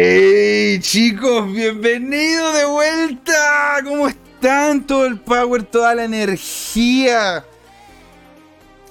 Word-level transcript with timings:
¡Hey 0.00 0.78
chicos! 0.78 1.52
¡Bienvenidos 1.52 2.56
de 2.56 2.64
vuelta! 2.66 3.78
¿Cómo 3.82 4.06
están? 4.06 4.86
Todo 4.86 5.06
el 5.06 5.18
power, 5.18 5.64
toda 5.64 5.92
la 5.96 6.04
energía. 6.04 7.44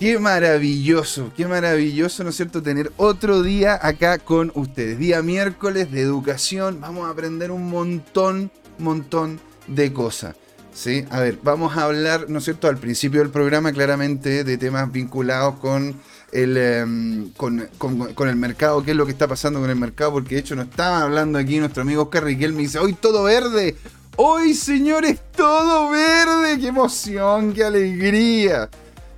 Qué 0.02 0.20
maravilloso, 0.20 1.32
qué 1.38 1.48
maravilloso, 1.48 2.26
¿no 2.26 2.32
es 2.32 2.36
cierto?, 2.36 2.62
tener 2.62 2.92
otro 2.98 3.42
día 3.42 3.80
acá 3.82 4.18
con 4.18 4.52
ustedes. 4.54 5.00
Día 5.00 5.22
miércoles 5.22 5.94
de 5.94 6.02
educación, 6.02 6.82
vamos 6.82 7.08
a 7.08 7.12
aprender 7.12 7.52
un 7.52 7.70
montón, 7.70 8.52
montón 8.78 9.40
de 9.68 9.94
cosas. 9.94 10.36
¿sí? 10.74 11.06
A 11.10 11.22
ver, 11.22 11.40
vamos 11.42 11.78
a 11.78 11.86
hablar, 11.86 12.30
¿no 12.30 12.40
es 12.40 12.44
cierto?, 12.44 12.68
al 12.68 12.80
principio 12.80 13.22
del 13.22 13.30
programa 13.30 13.72
claramente 13.72 14.44
de 14.44 14.58
temas 14.58 14.92
vinculados 14.92 15.56
con 15.60 15.96
el, 16.32 16.58
em, 16.58 17.30
con, 17.32 17.60
el 17.60 18.36
mercado, 18.36 18.84
qué 18.84 18.92
es 18.92 18.98
lo 18.98 19.06
que 19.06 19.12
está 19.12 19.28
pasando 19.28 19.60
con 19.60 19.70
el 19.70 19.76
mercado, 19.76 20.12
porque 20.12 20.36
de 20.36 20.42
hecho 20.42 20.56
nos 20.56 20.68
estaba 20.68 21.02
hablando 21.02 21.40
aquí 21.40 21.60
nuestro 21.60 21.84
amigo 21.84 22.04
Oscar 22.04 22.26
me 22.26 22.36
dice, 22.36 22.80
hoy 22.80 22.94
todo 22.94 23.24
verde, 23.24 23.76
hoy 24.18 24.54
señores, 24.54 25.20
todo 25.36 25.90
verde, 25.90 26.60
qué 26.60 26.68
emoción, 26.68 27.54
qué 27.54 27.64
alegría. 27.64 28.70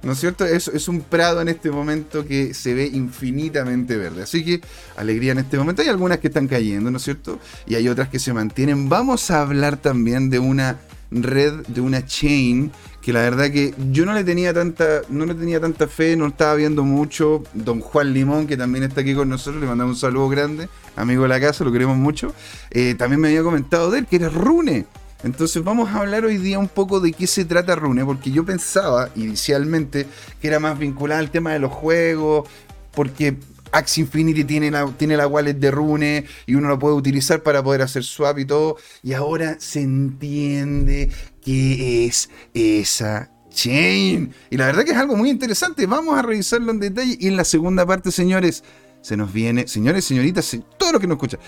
¿No 0.01 0.13
es 0.13 0.19
cierto? 0.19 0.45
Es, 0.45 0.69
es 0.69 0.87
un 0.87 1.01
prado 1.01 1.41
en 1.41 1.49
este 1.49 1.71
momento 1.71 2.25
que 2.25 2.53
se 2.53 2.73
ve 2.73 2.85
infinitamente 2.85 3.97
verde. 3.97 4.23
Así 4.23 4.45
que 4.45 4.61
alegría 4.95 5.33
en 5.33 5.39
este 5.39 5.57
momento. 5.57 5.81
Hay 5.81 5.89
algunas 5.89 6.19
que 6.19 6.27
están 6.27 6.47
cayendo, 6.47 6.89
¿no 6.89 6.97
es 6.97 7.03
cierto? 7.03 7.37
Y 7.67 7.75
hay 7.75 7.89
otras 7.89 8.07
que 8.07 8.17
se 8.17 8.31
mantienen. 8.31 8.87
Vamos 8.87 9.29
a 9.29 9.41
hablar 9.41 9.75
también 9.75 10.29
de 10.29 10.39
una 10.39 10.79
red, 11.11 11.65
de 11.67 11.81
una 11.81 12.05
chain 12.05 12.71
que 13.01 13.13
la 13.13 13.21
verdad 13.21 13.49
que 13.49 13.73
yo 13.91 14.05
no 14.05 14.13
le 14.13 14.23
tenía 14.23 14.53
tanta, 14.53 15.01
no 15.09 15.25
le 15.25 15.33
tenía 15.33 15.59
tanta 15.59 15.87
fe, 15.87 16.15
no 16.15 16.27
estaba 16.27 16.55
viendo 16.55 16.83
mucho. 16.83 17.43
Don 17.53 17.79
Juan 17.79 18.13
Limón, 18.13 18.47
que 18.47 18.57
también 18.57 18.83
está 18.83 19.01
aquí 19.01 19.15
con 19.15 19.29
nosotros, 19.29 19.61
le 19.61 19.67
mandamos 19.67 19.95
un 19.95 19.99
saludo 19.99 20.27
grande, 20.29 20.69
amigo 20.95 21.23
de 21.23 21.29
la 21.29 21.39
casa, 21.39 21.63
lo 21.63 21.71
queremos 21.71 21.97
mucho. 21.97 22.33
Eh, 22.71 22.95
también 22.95 23.21
me 23.21 23.29
había 23.29 23.43
comentado 23.43 23.89
de 23.91 23.99
él, 23.99 24.05
que 24.05 24.17
era 24.17 24.29
Rune. 24.29 24.85
Entonces 25.23 25.63
vamos 25.63 25.89
a 25.89 25.99
hablar 25.99 26.23
hoy 26.23 26.37
día 26.37 26.59
un 26.59 26.69
poco 26.69 26.99
de 26.99 27.11
qué 27.11 27.27
se 27.27 27.45
trata 27.45 27.75
Rune, 27.75 28.05
porque 28.05 28.31
yo 28.31 28.45
pensaba 28.45 29.09
inicialmente 29.15 30.05
que 30.41 30.47
era 30.47 30.59
más 30.59 30.79
vinculado 30.79 31.19
al 31.19 31.29
tema 31.29 31.51
de 31.51 31.59
los 31.59 31.71
juegos, 31.71 32.47
porque 32.93 33.37
Axie 33.71 34.03
Infinity 34.03 34.43
tiene 34.43 34.71
la, 34.71 34.87
tiene 34.97 35.17
la 35.17 35.27
wallet 35.27 35.53
de 35.53 35.71
Rune 35.71 36.25
y 36.45 36.55
uno 36.55 36.69
lo 36.69 36.79
puede 36.79 36.95
utilizar 36.95 37.43
para 37.43 37.63
poder 37.63 37.81
hacer 37.81 38.03
swap 38.03 38.39
y 38.39 38.45
todo. 38.45 38.77
Y 39.03 39.13
ahora 39.13 39.57
se 39.59 39.81
entiende 39.81 41.09
qué 41.49 42.05
es 42.05 42.29
esa 42.53 43.31
chain. 43.49 44.31
Y 44.51 44.57
la 44.57 44.67
verdad 44.67 44.83
que 44.83 44.91
es 44.91 44.97
algo 44.97 45.15
muy 45.15 45.29
interesante. 45.29 45.87
Vamos 45.87 46.17
a 46.17 46.21
revisarlo 46.21 46.71
en 46.71 46.79
detalle. 46.79 47.17
Y 47.19 47.27
en 47.27 47.37
la 47.37 47.43
segunda 47.43 47.85
parte, 47.85 48.11
señores, 48.11 48.63
se 49.01 49.17
nos 49.17 49.33
viene, 49.33 49.67
señores, 49.67 50.05
señoritas, 50.05 50.55
todo 50.77 50.91
lo 50.91 50.99
que 50.99 51.07
nos 51.07 51.15
escucha, 51.15 51.39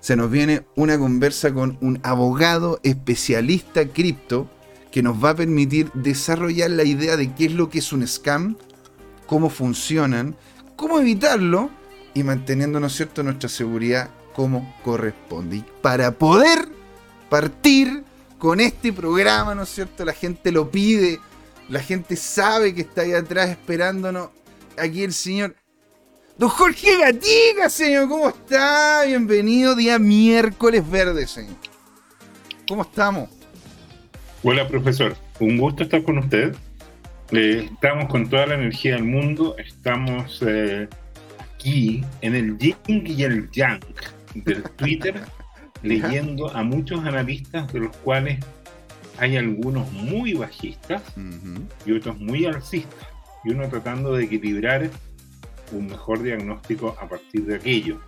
se 0.00 0.16
nos 0.16 0.30
viene 0.30 0.62
una 0.76 0.98
conversa 0.98 1.52
con 1.52 1.76
un 1.82 2.00
abogado 2.02 2.80
especialista 2.82 3.86
cripto 3.86 4.50
que 4.90 5.02
nos 5.02 5.22
va 5.22 5.30
a 5.30 5.36
permitir 5.36 5.90
desarrollar 5.92 6.70
la 6.70 6.84
idea 6.84 7.16
de 7.16 7.34
qué 7.34 7.46
es 7.46 7.52
lo 7.52 7.68
que 7.68 7.80
es 7.80 7.92
un 7.92 8.06
scam, 8.06 8.56
cómo 9.26 9.50
funcionan 9.50 10.36
cómo 10.74 10.98
evitarlo 10.98 11.68
y 12.14 12.22
manteniendo, 12.22 12.80
¿no 12.80 12.88
cierto?, 12.88 13.22
nuestra 13.22 13.50
seguridad 13.50 14.08
como 14.34 14.74
corresponde. 14.82 15.56
Y 15.56 15.64
para 15.82 16.12
poder 16.12 16.66
partir 17.28 18.02
con 18.40 18.58
este 18.58 18.92
programa, 18.92 19.54
¿no 19.54 19.62
es 19.62 19.68
cierto?, 19.68 20.04
la 20.04 20.14
gente 20.14 20.50
lo 20.50 20.70
pide, 20.70 21.20
la 21.68 21.80
gente 21.80 22.16
sabe 22.16 22.74
que 22.74 22.80
está 22.80 23.02
ahí 23.02 23.12
atrás 23.12 23.50
esperándonos. 23.50 24.30
Aquí 24.78 25.04
el 25.04 25.12
señor 25.12 25.54
Don 26.38 26.48
Jorge 26.48 26.96
Gatica, 26.96 27.68
señor, 27.68 28.08
¿cómo 28.08 28.30
está? 28.30 29.04
Bienvenido, 29.06 29.76
día 29.76 29.98
miércoles 29.98 30.90
verde, 30.90 31.26
señor. 31.26 31.54
¿Cómo 32.66 32.80
estamos? 32.80 33.28
Hola, 34.42 34.66
profesor. 34.66 35.14
Un 35.38 35.58
gusto 35.58 35.82
estar 35.82 36.02
con 36.02 36.16
usted. 36.16 36.56
Eh, 37.32 37.68
estamos 37.70 38.06
con 38.08 38.30
toda 38.30 38.46
la 38.46 38.54
energía 38.54 38.94
del 38.94 39.04
mundo, 39.04 39.54
estamos 39.58 40.40
eh, 40.40 40.88
aquí 41.54 42.02
en 42.22 42.34
el 42.34 42.56
yin 42.56 42.74
y 42.86 43.22
el 43.22 43.50
yang 43.50 43.80
del 44.34 44.62
Twitter, 44.62 45.20
leyendo 45.82 46.50
a 46.54 46.62
muchos 46.62 47.04
analistas, 47.04 47.72
de 47.72 47.80
los 47.80 47.96
cuales 47.98 48.44
hay 49.18 49.36
algunos 49.36 49.90
muy 49.92 50.34
bajistas 50.34 51.02
y 51.84 51.92
otros 51.92 52.18
muy 52.18 52.46
alcistas, 52.46 53.06
y 53.44 53.50
uno 53.50 53.68
tratando 53.68 54.14
de 54.14 54.24
equilibrar 54.24 54.90
un 55.72 55.86
mejor 55.86 56.22
diagnóstico 56.22 56.96
a 57.00 57.08
partir 57.08 57.44
de 57.44 57.56
aquello. 57.56 58.00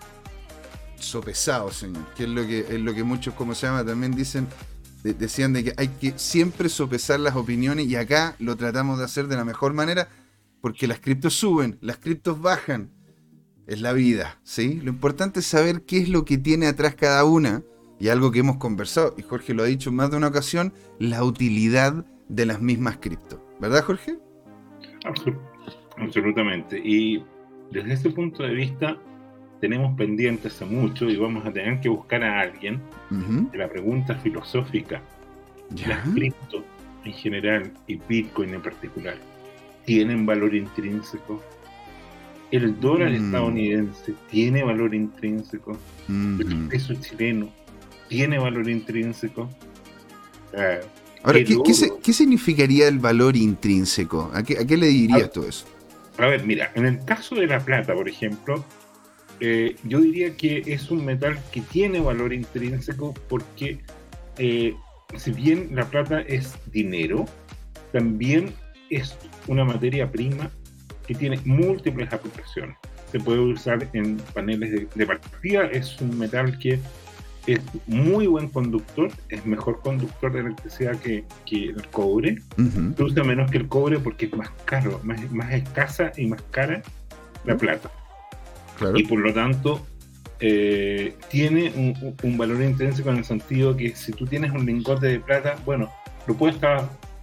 Sopesado, 0.97 1.71
señor, 1.71 2.07
que 2.15 2.25
es 2.25 2.29
lo 2.29 2.47
que, 2.47 2.61
es 2.61 2.81
lo 2.81 2.95
que 2.95 3.03
muchos, 3.03 3.35
como 3.35 3.55
se 3.55 3.67
llama, 3.67 3.85
también 3.85 4.15
dicen 4.15 4.47
decían 5.03 5.53
de 5.53 5.65
que 5.65 5.75
hay 5.77 5.89
que 5.89 6.15
siempre 6.17 6.69
sopesar 6.69 7.19
las 7.19 7.35
opiniones 7.35 7.87
y 7.87 7.97
acá 7.97 8.37
lo 8.39 8.57
tratamos 8.57 8.99
de 8.99 9.05
hacer 9.05 9.27
de 9.27 9.37
la 9.37 9.45
mejor 9.45 9.73
manera 9.73 10.09
porque 10.61 10.87
las 10.87 11.01
criptos 11.01 11.35
suben, 11.35 11.77
las 11.81 11.99
criptos 11.99 12.41
bajan. 12.41 12.91
Es 13.73 13.81
la 13.81 13.95
vida, 13.95 14.39
¿sí? 14.43 14.81
Lo 14.83 14.91
importante 14.91 15.41
es 15.41 15.47
saber 15.47 15.87
qué 15.87 15.97
es 15.97 16.11
lo 16.11 16.27
que 16.27 16.37
tiene 16.37 16.67
atrás 16.67 16.95
cada 16.95 17.25
una 17.25 17.63
y 17.99 18.09
algo 18.09 18.31
que 18.31 18.41
hemos 18.41 18.59
conversado, 18.59 19.15
y 19.17 19.23
Jorge 19.23 19.55
lo 19.55 19.63
ha 19.63 19.67
dicho 19.67 19.89
en 19.89 19.97
más 19.97 20.11
de 20.11 20.19
una 20.19 20.27
ocasión, 20.27 20.75
la 20.99 21.25
utilidad 21.25 22.05
de 22.29 22.45
las 22.45 22.61
mismas 22.61 22.99
criptos. 22.99 23.41
¿Verdad, 23.61 23.83
Jorge? 23.83 24.19
Absolutamente. 25.97 26.83
Y 26.85 27.25
desde 27.71 27.95
ese 27.95 28.11
punto 28.11 28.43
de 28.43 28.53
vista, 28.53 28.99
tenemos 29.59 29.97
pendiente 29.97 30.49
hace 30.49 30.67
mucho 30.67 31.09
y 31.09 31.17
vamos 31.17 31.47
a 31.47 31.51
tener 31.51 31.81
que 31.81 31.89
buscar 31.89 32.23
a 32.25 32.41
alguien 32.41 32.79
de 33.09 33.57
la 33.57 33.71
pregunta 33.71 34.17
filosófica. 34.17 35.01
Las 35.89 36.07
cripto 36.11 36.63
en 37.07 37.13
general 37.15 37.73
y 37.87 37.97
Bitcoin 37.97 38.53
en 38.53 38.61
particular 38.61 39.15
tienen 39.87 40.27
valor 40.27 40.55
intrínseco. 40.55 41.43
El 42.53 42.79
dólar 42.79 43.11
mm. 43.11 43.25
estadounidense 43.25 44.15
tiene 44.31 44.63
valor 44.63 44.95
intrínseco. 44.95 45.77
El 46.09 46.69
peso 46.69 46.95
chileno 46.95 47.49
tiene 48.09 48.39
valor 48.39 48.69
intrínseco. 48.69 49.49
Ah, 50.57 50.81
Ahora, 51.25 51.39
¿qué, 51.45 52.13
significaría 52.13 52.89
el 52.89 52.99
valor 52.99 53.37
intrínseco? 53.37 54.31
¿A 54.35 54.43
qué, 54.43 54.77
le 54.77 54.87
dirías 54.89 55.31
todo 55.33 55.49
eso? 55.49 55.67
A 56.19 56.27
ver, 56.27 56.45
mira, 56.45 56.71
en 56.75 56.85
el 56.85 57.05
caso 57.05 57.37
de 57.37 57.47
la 57.47 57.61
plata, 57.61 57.95
por 57.95 58.09
ejemplo, 58.09 58.65
eh, 59.41 59.77
yo 59.85 60.01
diría 60.01 60.37
que 60.37 60.63
es 60.67 60.91
un 60.91 61.05
metal 61.05 61.39
que 61.53 61.61
tiene 61.63 62.01
valor 62.01 62.33
intrínseco 62.33 63.15
porque 63.29 63.79
eh, 64.37 64.75
si 65.17 65.31
bien 65.31 65.71
la 65.73 65.85
plata 65.87 66.21
es 66.21 66.55
dinero, 66.71 67.25
también 67.93 68.53
es 68.91 69.17
una 69.47 69.65
materia 69.65 70.11
prima 70.11 70.51
que 71.07 71.15
tiene 71.15 71.39
múltiples 71.45 72.13
aplicaciones. 72.13 72.77
Se 73.11 73.21
puede 73.21 73.41
usar 73.41 73.89
en 73.93 74.17
paneles 74.35 74.89
de, 74.95 75.07
partida, 75.07 75.67
es 75.67 76.01
un 76.01 76.19
metal 76.19 76.59
que 76.59 76.79
es 77.47 77.61
muy 77.87 78.27
buen 78.27 78.49
conductor, 78.49 79.11
es 79.29 79.45
mejor 79.45 79.81
conductor 79.81 80.33
de 80.33 80.41
electricidad 80.41 80.97
que, 81.01 81.25
el 81.51 81.87
cobre. 81.91 82.39
Se 82.97 83.03
usa 83.03 83.25
menos 83.25 83.51
que 83.51 83.59
el 83.59 83.69
cobre 83.69 83.99
porque 83.99 84.27
es 84.27 84.35
más 84.35 84.51
caro, 84.65 85.01
más, 85.03 85.31
más 85.31 85.53
escasa 85.53 86.13
y 86.17 86.27
más 86.27 86.43
cara 86.51 86.83
la 87.45 87.57
plata. 87.57 87.91
Y 88.95 89.05
por 89.05 89.19
lo 89.19 89.33
tanto, 89.33 89.85
eh, 90.41 91.15
tiene 91.31 91.73
un, 92.23 92.37
valor 92.37 92.61
intrínseco 92.63 93.11
en 93.11 93.19
el 93.19 93.25
sentido 93.25 93.77
que 93.77 93.95
si 93.95 94.11
tú 94.13 94.27
tienes 94.27 94.51
un 94.51 94.67
lingote 94.67 95.07
de 95.07 95.21
plata, 95.21 95.57
bueno, 95.65 95.89
lo 96.27 96.35
puedes 96.35 96.57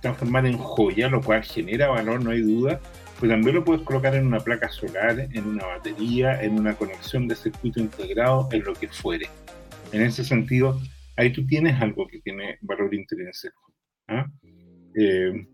transformar 0.01 0.46
en 0.46 0.57
joya, 0.57 1.09
lo 1.09 1.22
cual 1.22 1.44
genera 1.44 1.90
valor, 1.90 2.23
no 2.23 2.31
hay 2.31 2.41
duda, 2.41 2.79
pero 3.19 3.34
también 3.34 3.56
lo 3.56 3.63
puedes 3.66 3.81
colocar 3.84 4.16
en 4.16 4.25
una 4.25 4.40
placa 4.40 4.69
solar, 4.69 5.19
en 5.19 5.47
una 5.47 5.66
batería, 5.66 6.41
en 6.41 6.57
una 6.57 6.75
conexión 6.75 7.28
de 7.28 7.35
circuito 7.35 7.80
integrado, 7.80 8.47
en 8.52 8.63
lo 8.63 8.74
que 8.74 8.88
fuere. 8.88 9.30
En 9.91 10.02
ese 10.02 10.24
sentido, 10.24 10.79
ahí 11.17 11.34
tú 11.34 11.46
tienes 11.46 11.82
algo 11.82 12.08
que 12.08 12.20
tiene 12.20 12.58
valor 12.61 12.94
intrínseco. 12.94 13.73
¿ah? 14.08 14.26
Eh, 14.96 15.47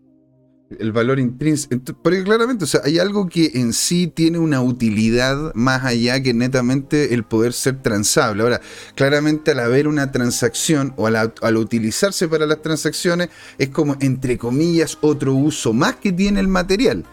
el 0.78 0.92
valor 0.92 1.18
intrínseco. 1.18 1.94
Porque 2.02 2.22
claramente, 2.24 2.64
o 2.64 2.66
sea, 2.66 2.80
hay 2.84 2.98
algo 2.98 3.28
que 3.28 3.52
en 3.54 3.72
sí 3.72 4.06
tiene 4.08 4.38
una 4.38 4.60
utilidad 4.62 5.52
más 5.54 5.84
allá 5.84 6.22
que 6.22 6.34
netamente 6.34 7.14
el 7.14 7.24
poder 7.24 7.52
ser 7.52 7.82
transable. 7.82 8.42
Ahora, 8.42 8.60
claramente 8.94 9.52
al 9.52 9.60
haber 9.60 9.88
una 9.88 10.10
transacción 10.12 10.92
o 10.96 11.06
al, 11.06 11.56
utilizarse 11.56 12.28
para 12.28 12.46
las 12.46 12.62
transacciones, 12.62 13.28
es 13.58 13.68
como, 13.68 13.96
entre 14.00 14.38
comillas, 14.38 14.98
otro 15.00 15.34
uso 15.34 15.72
más 15.72 15.96
que 15.96 16.12
tiene 16.12 16.40
el 16.40 16.48
material. 16.48 17.04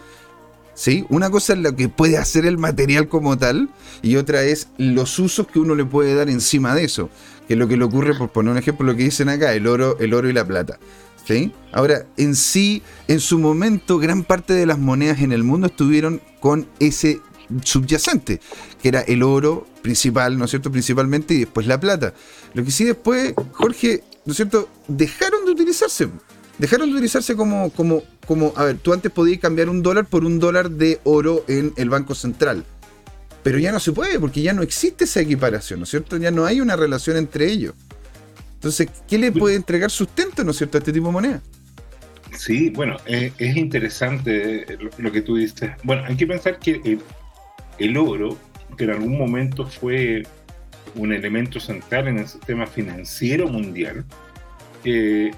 ¿Sí? 0.74 1.06
Una 1.08 1.30
cosa 1.30 1.52
es 1.52 1.60
lo 1.60 1.76
que 1.76 1.88
puede 1.88 2.18
hacer 2.18 2.46
el 2.46 2.58
material 2.58 3.08
como 3.08 3.38
tal 3.38 3.68
y 4.02 4.16
otra 4.16 4.42
es 4.42 4.68
los 4.76 5.18
usos 5.18 5.46
que 5.46 5.60
uno 5.60 5.74
le 5.74 5.84
puede 5.84 6.14
dar 6.14 6.28
encima 6.28 6.74
de 6.74 6.84
eso. 6.84 7.10
Que 7.46 7.54
es 7.54 7.58
lo 7.58 7.68
que 7.68 7.76
le 7.76 7.84
ocurre, 7.84 8.14
por 8.14 8.30
poner 8.30 8.52
un 8.52 8.58
ejemplo, 8.58 8.86
lo 8.86 8.96
que 8.96 9.04
dicen 9.04 9.28
acá, 9.28 9.52
el 9.52 9.66
oro, 9.66 9.98
el 10.00 10.14
oro 10.14 10.28
y 10.28 10.32
la 10.32 10.46
plata. 10.46 10.78
Ahora, 11.72 12.06
en 12.16 12.34
sí, 12.34 12.82
en 13.08 13.18
su 13.20 13.38
momento, 13.38 13.98
gran 13.98 14.24
parte 14.24 14.52
de 14.52 14.66
las 14.66 14.78
monedas 14.78 15.20
en 15.20 15.32
el 15.32 15.42
mundo 15.42 15.68
estuvieron 15.68 16.20
con 16.40 16.68
ese 16.80 17.20
subyacente, 17.62 18.40
que 18.82 18.88
era 18.88 19.00
el 19.00 19.22
oro 19.22 19.66
principal, 19.82 20.38
¿no 20.38 20.44
es 20.44 20.50
cierto? 20.50 20.70
Principalmente 20.70 21.34
y 21.34 21.40
después 21.40 21.66
la 21.66 21.80
plata. 21.80 22.12
Lo 22.52 22.62
que 22.62 22.70
sí 22.70 22.84
después, 22.84 23.34
Jorge, 23.52 24.02
¿no 24.26 24.32
es 24.32 24.36
cierto? 24.36 24.68
Dejaron 24.86 25.46
de 25.46 25.52
utilizarse. 25.52 26.08
Dejaron 26.58 26.88
de 26.88 26.94
utilizarse 26.94 27.34
como, 27.34 27.70
como, 27.70 28.02
como, 28.26 28.52
a 28.56 28.64
ver, 28.64 28.78
tú 28.78 28.92
antes 28.92 29.10
podías 29.10 29.40
cambiar 29.40 29.68
un 29.68 29.82
dólar 29.82 30.06
por 30.06 30.24
un 30.24 30.38
dólar 30.38 30.70
de 30.70 31.00
oro 31.04 31.44
en 31.48 31.72
el 31.76 31.90
Banco 31.90 32.14
Central. 32.14 32.64
Pero 33.42 33.58
ya 33.58 33.72
no 33.72 33.80
se 33.80 33.92
puede, 33.92 34.18
porque 34.20 34.40
ya 34.40 34.52
no 34.52 34.62
existe 34.62 35.04
esa 35.04 35.20
equiparación, 35.20 35.80
¿no 35.80 35.84
es 35.84 35.90
cierto? 35.90 36.16
Ya 36.16 36.30
no 36.30 36.46
hay 36.46 36.60
una 36.60 36.76
relación 36.76 37.16
entre 37.16 37.50
ellos. 37.50 37.74
Entonces, 38.54 38.88
¿qué 39.06 39.18
le 39.18 39.30
puede 39.32 39.56
entregar 39.56 39.90
sustento, 39.90 40.44
¿no 40.44 40.52
es 40.52 40.56
cierto?, 40.56 40.78
a 40.78 40.80
este 40.80 40.92
tipo 40.92 41.08
de 41.08 41.12
moneda. 41.12 41.42
Sí, 42.32 42.70
bueno, 42.70 42.96
es, 43.04 43.32
interesante 43.56 44.66
lo, 44.98 45.12
que 45.12 45.20
tú 45.20 45.36
dices. 45.36 45.72
Bueno, 45.82 46.04
hay 46.06 46.16
que 46.16 46.26
pensar 46.26 46.58
que 46.58 46.98
el, 47.78 47.96
oro, 47.96 48.38
que 48.78 48.84
en 48.84 48.90
algún 48.90 49.18
momento 49.18 49.66
fue 49.66 50.22
un 50.94 51.12
elemento 51.12 51.60
central 51.60 52.08
en 52.08 52.18
el 52.20 52.28
sistema 52.28 52.66
financiero 52.66 53.48
mundial, 53.48 54.04
eh, 54.84 55.30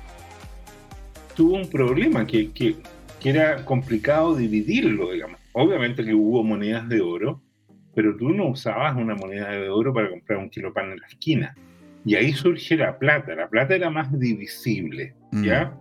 tuvo 1.37 1.56
un 1.56 1.69
problema 1.71 2.27
que, 2.27 2.50
que, 2.50 2.77
era 3.23 3.65
complicado 3.65 4.37
dividirlo, 4.37 5.11
digamos. 5.11 5.41
Obviamente 5.53 6.05
que 6.05 6.15
hubo 6.15 6.44
monedas 6.44 6.88
de 6.88 7.00
oro, 7.00 7.43
pero 7.93 8.17
tú 8.17 8.31
no 8.31 8.50
usabas 8.50 8.94
una 8.97 9.17
moneda 9.17 9.50
de 9.50 9.69
oro 9.69 9.93
para 9.93 10.09
comprar 10.11 10.38
un 10.38 10.49
kilo 10.49 10.73
pan 10.73 10.93
en 10.93 11.00
la 11.00 11.06
esquina. 11.09 11.55
Y 12.05 12.15
ahí 12.15 12.33
surge 12.33 12.77
la 12.77 12.97
plata. 12.97 13.35
La 13.35 13.49
plata 13.49 13.75
era 13.75 13.91
más 13.91 14.17
divisible, 14.17 15.17
¿ya? 15.33 15.77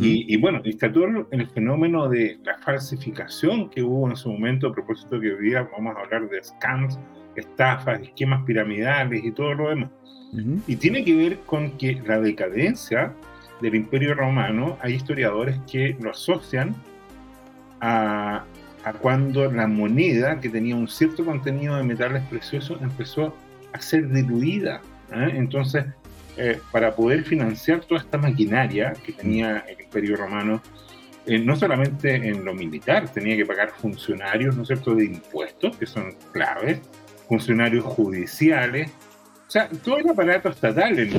Y, 0.00 0.36
bueno, 0.36 0.60
está 0.64 0.92
todo 0.92 1.26
el 1.32 1.46
fenómeno 1.48 2.08
de 2.08 2.38
la 2.44 2.56
falsificación 2.58 3.68
que 3.70 3.82
hubo 3.82 4.08
en 4.08 4.14
su 4.14 4.30
momento, 4.30 4.68
a 4.68 4.72
propósito 4.72 5.18
que 5.20 5.32
hoy 5.32 5.48
día 5.48 5.68
vamos 5.72 5.96
a 5.96 6.00
hablar 6.00 6.28
de 6.28 6.44
scams, 6.44 6.96
estafas, 7.34 8.00
esquemas 8.02 8.44
piramidales 8.44 9.24
y 9.24 9.32
todo 9.32 9.52
lo 9.54 9.70
demás. 9.70 9.90
Y 10.68 10.76
tiene 10.76 11.04
que 11.04 11.16
ver 11.16 11.38
con 11.40 11.72
que 11.72 12.00
la 12.06 12.20
decadencia 12.20 13.12
del 13.60 13.74
Imperio 13.74 14.14
Romano, 14.14 14.78
hay 14.80 14.94
historiadores 14.94 15.58
que 15.70 15.96
lo 16.00 16.10
asocian 16.10 16.74
a, 17.80 18.44
a 18.84 18.92
cuando 18.94 19.50
la 19.50 19.66
moneda, 19.66 20.40
que 20.40 20.48
tenía 20.48 20.76
un 20.76 20.88
cierto 20.88 21.24
contenido 21.24 21.76
de 21.76 21.82
metales 21.82 22.22
preciosos, 22.24 22.80
empezó 22.82 23.34
a 23.72 23.80
ser 23.80 24.08
diluida 24.08 24.80
¿eh? 25.12 25.32
Entonces, 25.34 25.86
eh, 26.36 26.60
para 26.70 26.94
poder 26.94 27.24
financiar 27.24 27.80
toda 27.80 28.00
esta 28.00 28.18
maquinaria 28.18 28.92
que 29.04 29.12
tenía 29.12 29.64
el 29.68 29.80
Imperio 29.80 30.16
Romano, 30.16 30.62
eh, 31.26 31.38
no 31.38 31.56
solamente 31.56 32.14
en 32.14 32.44
lo 32.44 32.54
militar, 32.54 33.08
tenía 33.12 33.36
que 33.36 33.44
pagar 33.44 33.70
funcionarios, 33.70 34.56
¿no 34.56 34.62
es 34.62 34.68
cierto?, 34.68 34.94
de 34.94 35.04
impuestos, 35.04 35.76
que 35.76 35.86
son 35.86 36.14
claves, 36.32 36.80
funcionarios 37.28 37.84
judiciales, 37.84 38.90
o 39.46 39.50
sea, 39.50 39.68
todo 39.68 39.98
el 39.98 40.08
aparato 40.08 40.48
estatal. 40.50 40.98
En... 40.98 41.10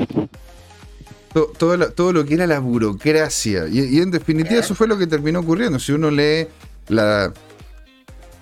Todo, 1.34 1.78
lo, 1.78 1.92
todo, 1.92 2.12
lo, 2.12 2.26
que 2.26 2.34
era 2.34 2.48
la 2.48 2.60
burocracia. 2.60 3.68
Y, 3.68 4.00
en 4.00 4.12
definitiva 4.12 4.60
eso 4.60 4.74
fue 4.74 4.88
lo 4.88 4.98
que 4.98 5.06
terminó 5.06 5.40
ocurriendo. 5.40 5.80
Si 5.80 5.92
uno 5.92 6.10
lee 6.10 6.48
la... 6.88 7.34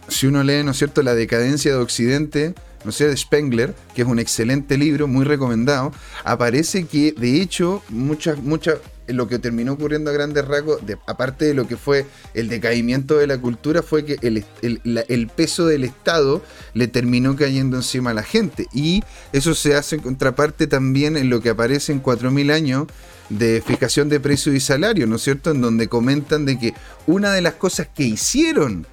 Si 0.07 0.25
uno 0.25 0.41
lee, 0.41 0.63
¿no 0.63 0.71
es 0.71 0.77
cierto?, 0.77 1.01
la 1.01 1.13
decadencia 1.13 1.71
de 1.71 1.77
Occidente, 1.77 2.55
no 2.83 2.91
sé, 2.91 3.07
de 3.07 3.17
Spengler, 3.17 3.75
que 3.93 4.03
es 4.03 4.07
un 4.07 4.19
excelente 4.19 4.77
libro, 4.77 5.07
muy 5.07 5.25
recomendado, 5.25 5.91
aparece 6.23 6.85
que 6.85 7.11
de 7.11 7.41
hecho 7.41 7.83
muchas, 7.89 8.37
muchas, 8.39 8.77
lo 9.07 9.27
que 9.27 9.39
terminó 9.39 9.73
ocurriendo 9.73 10.09
a 10.09 10.13
grandes 10.13 10.45
rasgos, 10.45 10.81
aparte 11.05 11.45
de 11.45 11.53
lo 11.53 11.67
que 11.67 11.77
fue 11.77 12.05
el 12.33 12.49
decaimiento 12.49 13.17
de 13.17 13.27
la 13.27 13.37
cultura, 13.37 13.81
fue 13.81 14.05
que 14.05 14.17
el, 14.21 15.27
peso 15.35 15.65
del 15.65 15.83
Estado 15.83 16.41
le 16.73 16.87
terminó 16.87 17.35
cayendo 17.35 17.77
encima 17.77 18.11
a 18.11 18.13
la 18.13 18.23
gente. 18.23 18.67
Y 18.73 19.03
eso 19.33 19.55
se 19.55 19.75
hace 19.75 19.95
en 19.95 20.01
contraparte 20.01 20.67
también 20.67 21.17
en 21.17 21.29
lo 21.29 21.41
que 21.41 21.49
aparece 21.49 21.91
en 21.91 22.03
4.000 22.03 22.51
años 22.51 22.87
de 23.29 23.61
fijación 23.65 24.09
de 24.09 24.19
precios 24.19 24.55
y 24.55 24.59
salario, 24.59 25.07
¿no 25.07 25.17
es 25.17 25.21
cierto? 25.21 25.51
En 25.51 25.61
donde 25.61 25.87
comentan 25.87 26.45
de 26.45 26.59
que 26.59 26.73
una 27.05 27.31
de 27.31 27.41
las 27.41 27.55
cosas 27.55 27.87
que 27.93 28.03
hicieron 28.03 28.85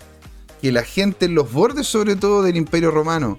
que 0.61 0.73
la 0.73 0.83
gente 0.83 1.27
en 1.27 1.35
los 1.35 1.53
bordes, 1.53 1.87
sobre 1.87 2.17
todo 2.17 2.43
del 2.43 2.57
Imperio 2.57 2.91
Romano, 2.91 3.39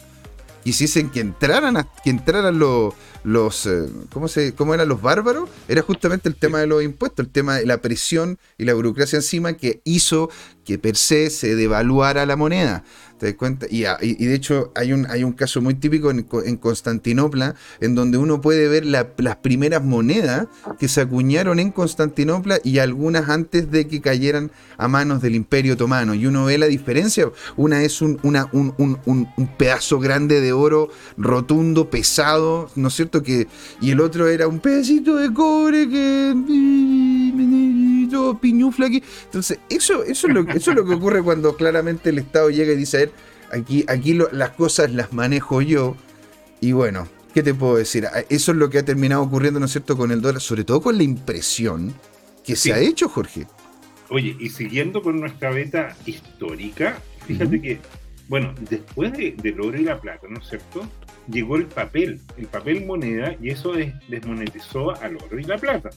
quisiesen 0.66 1.12
que 1.12 1.20
entraran, 1.20 1.88
que 2.04 2.10
entraran 2.10 2.58
los, 2.58 2.96
los 3.26 3.66
eh, 3.66 3.90
¿cómo, 4.14 4.28
se, 4.28 4.54
¿cómo 4.54 4.74
eran 4.74 4.88
los 4.88 5.02
bárbaros? 5.02 5.50
Era 5.68 5.82
justamente 5.82 6.30
el 6.30 6.36
tema 6.36 6.60
de 6.60 6.68
los 6.68 6.84
impuestos, 6.84 7.26
el 7.26 7.32
tema 7.32 7.58
de 7.58 7.66
la 7.66 7.82
presión 7.82 8.38
y 8.58 8.66
la 8.66 8.76
burocracia 8.76 9.18
encima 9.18 9.54
que 9.54 9.82
hizo 9.84 10.30
que 10.64 10.78
per 10.80 10.96
se 10.96 11.30
se 11.30 11.56
devaluara 11.56 12.26
la 12.26 12.36
moneda. 12.36 12.84
¿Te 13.18 13.28
das 13.28 13.36
cuenta? 13.36 13.66
Y, 13.70 13.84
de 13.84 14.34
hecho 14.34 14.74
hay 14.76 14.92
un, 14.92 15.08
hay 15.10 15.24
un 15.24 15.32
caso 15.32 15.62
muy 15.62 15.76
típico 15.76 16.12
en, 16.12 16.58
Constantinopla 16.58 17.56
en 17.80 17.96
donde 17.96 18.18
uno 18.18 18.42
puede 18.42 18.68
ver 18.68 18.86
las 18.86 19.36
primeras 19.38 19.84
monedas 19.84 20.48
que 20.80 20.90
se 20.90 21.02
acuñaron 21.02 21.60
en 21.60 21.72
Constantinopla 21.72 22.60
y 22.64 22.80
algunas 22.80 23.30
antes 23.30 23.72
de 23.72 23.88
que 23.88 24.02
cayeran 24.02 24.52
a 24.78 24.90
manos 24.90 25.22
del 25.22 25.36
Imperio 25.36 25.76
Otomano. 25.76 26.14
Y 26.14 26.28
uno 26.28 26.44
ve 26.44 26.58
la 26.58 26.66
diferencia. 26.66 27.32
Una 27.56 27.84
es 27.84 28.02
un, 28.02 28.20
una, 28.24 28.50
un, 28.52 28.74
un 28.78 29.48
pedazo 29.58 30.00
grande 30.00 30.42
de 30.42 30.52
oro 30.52 30.90
rotundo, 31.16 31.90
pesado, 31.90 32.70
¿no 32.76 32.90
es 32.90 32.96
cierto? 32.96 33.15
Que, 33.24 33.48
y 33.82 33.92
el 33.92 34.02
otro 34.02 34.28
era 34.28 34.48
un 34.48 34.60
pedacito 34.60 35.16
de 35.16 35.34
cobre 35.34 35.90
que 35.90 36.34
piñufla 38.40 38.88
aquí. 38.88 39.04
Entonces, 39.26 39.60
eso, 39.70 40.04
eso, 40.04 40.28
es 40.28 40.34
lo, 40.34 40.42
eso 40.50 40.72
es 40.72 40.78
lo 40.78 40.86
que 40.86 40.94
ocurre 40.94 41.22
cuando 41.22 41.56
claramente 41.56 42.10
el 42.10 42.20
Estado 42.20 42.50
llega 42.50 42.74
y 42.74 42.78
dice, 42.78 42.98
a 42.98 43.00
ver, 43.02 43.12
aquí, 43.52 43.86
aquí 43.88 44.18
las 44.32 44.52
cosas 44.52 44.92
las 44.92 45.14
manejo 45.14 45.62
yo. 45.62 45.96
Y 46.62 46.72
bueno, 46.72 47.08
¿qué 47.34 47.44
te 47.44 47.54
puedo 47.54 47.76
decir? 47.76 48.08
Eso 48.30 48.52
es 48.52 48.58
lo 48.58 48.70
que 48.70 48.80
ha 48.80 48.86
terminado 48.86 49.22
ocurriendo, 49.22 49.60
¿no 49.60 49.66
es 49.66 49.72
cierto?, 49.72 49.98
con 49.98 50.12
el 50.12 50.22
dólar, 50.22 50.42
sobre 50.42 50.64
todo 50.64 50.82
con 50.82 50.98
la 50.98 51.04
impresión 51.04 51.94
que 52.44 52.56
se 52.56 52.74
ha 52.74 52.80
hecho, 52.80 53.10
Jorge. 53.10 53.48
Oye, 54.10 54.36
y 54.40 54.50
siguiendo 54.50 55.02
con 55.02 55.20
nuestra 55.20 55.50
beta 55.50 55.96
histórica, 56.06 57.02
fíjate 57.26 57.60
que, 57.60 57.80
bueno, 58.28 58.54
después 58.70 59.14
de, 59.14 59.36
del 59.38 59.62
oro 59.62 59.78
y 59.78 59.84
la 59.84 60.00
plata, 60.00 60.28
¿no 60.30 60.40
es 60.40 60.48
cierto? 60.48 60.88
Llegó 61.28 61.58
el 61.58 61.66
papel, 61.66 62.22
el 62.38 62.48
papel 62.48 62.86
moneda, 62.86 63.36
y 63.42 63.50
eso 63.50 63.74
desmonetizó 64.08 64.96
al 65.02 65.18
oro 65.18 65.40
y 65.40 65.44
la 65.44 65.58
plata. 65.58 65.90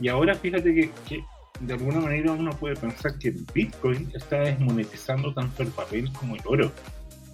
Y 0.00 0.08
ahora 0.08 0.34
fíjate 0.34 0.74
que, 0.74 0.90
que 1.08 1.24
de 1.60 1.74
alguna 1.74 2.00
manera 2.00 2.32
uno 2.32 2.50
puede 2.52 2.76
pensar 2.76 3.18
que 3.18 3.28
el 3.28 3.46
Bitcoin 3.54 4.10
está 4.14 4.40
desmonetizando 4.40 5.32
tanto 5.34 5.62
el 5.62 5.68
papel 5.68 6.10
como 6.12 6.36
el 6.36 6.42
oro. 6.44 6.72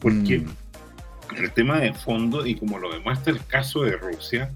Porque 0.00 0.40
mm. 0.40 0.46
el 1.36 1.52
tema 1.52 1.80
de 1.80 1.94
fondo, 1.94 2.46
y 2.46 2.56
como 2.56 2.78
lo 2.78 2.92
demuestra 2.92 3.32
el 3.32 3.44
caso 3.46 3.82
de 3.82 3.92
Rusia, 3.92 4.50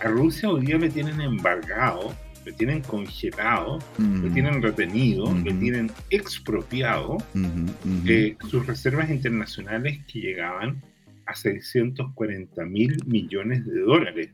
a 0.00 0.08
Rusia 0.08 0.48
hoy 0.48 0.64
día 0.64 0.78
le 0.78 0.88
tienen 0.88 1.20
embargado, 1.20 2.14
le 2.44 2.52
tienen 2.52 2.82
congelado, 2.82 3.78
le 3.98 4.04
mm. 4.04 4.32
tienen 4.34 4.62
retenido, 4.62 5.26
le 5.26 5.52
mm-hmm. 5.52 5.60
tienen 5.60 5.90
expropiado 6.10 7.18
mm-hmm. 7.34 7.66
Mm-hmm. 7.84 8.08
Eh, 8.08 8.36
sus 8.48 8.66
reservas 8.66 9.10
internacionales 9.10 10.00
que 10.06 10.20
llegaban 10.20 10.82
a 11.26 11.34
640 11.34 12.64
mil 12.64 12.96
millones 13.06 13.66
de 13.66 13.80
dólares. 13.80 14.30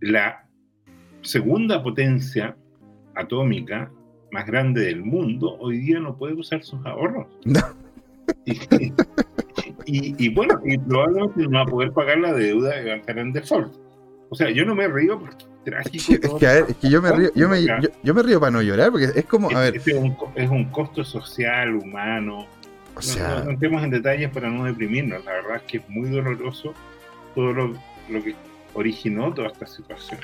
La 0.00 0.48
segunda 1.20 1.82
potencia 1.82 2.56
atómica 3.14 3.90
más 4.32 4.46
grande 4.46 4.86
del 4.86 5.02
mundo, 5.02 5.56
hoy 5.60 5.78
día 5.78 6.00
no 6.00 6.16
puede 6.16 6.34
usar 6.34 6.62
sus 6.62 6.84
ahorros. 6.86 7.26
Y, 9.84 10.28
bueno, 10.28 10.60
y 10.64 10.78
probablemente 10.78 11.42
no 11.42 11.58
va 11.58 11.62
a 11.62 11.66
poder 11.66 11.92
pagar 11.92 12.18
la 12.18 12.32
deuda 12.32 12.80
de 12.80 12.90
bancar 12.90 13.18
en 13.18 13.32
default. 13.32 13.74
O 14.30 14.34
sea, 14.34 14.50
yo 14.50 14.64
no 14.64 14.74
me 14.74 14.88
río 14.88 15.18
porque 15.18 15.44
trágico. 15.64 16.12
Es 16.12 16.32
que, 16.38 16.72
es 16.72 16.76
que 16.76 16.90
yo 16.90 17.02
me 17.02 17.12
río, 17.12 17.30
yo 17.34 17.48
me, 17.48 17.64
yo, 18.02 18.14
me 18.14 18.22
río 18.22 18.40
para 18.40 18.50
no 18.50 18.62
llorar, 18.62 18.90
porque 18.90 19.10
es 19.14 19.24
como, 19.24 19.50
a 19.50 19.60
ver. 19.60 19.76
Es, 19.76 19.86
un, 19.94 20.16
es 20.34 20.50
un 20.50 20.64
costo 20.66 21.04
social, 21.04 21.76
humano. 21.76 22.46
O 22.94 23.02
sea, 23.02 23.42
no, 23.44 23.50
entremos 23.50 23.82
en 23.82 23.90
detalles 23.90 24.30
para 24.30 24.50
no 24.50 24.64
deprimirnos. 24.64 25.24
La 25.24 25.32
verdad 25.32 25.56
es 25.56 25.62
que 25.62 25.78
es 25.78 25.88
muy 25.88 26.10
doloroso 26.10 26.74
todo 27.34 27.52
lo, 27.52 27.74
lo 28.08 28.22
que 28.22 28.34
originó 28.74 29.32
toda 29.32 29.48
esta 29.48 29.66
situación. 29.66 30.20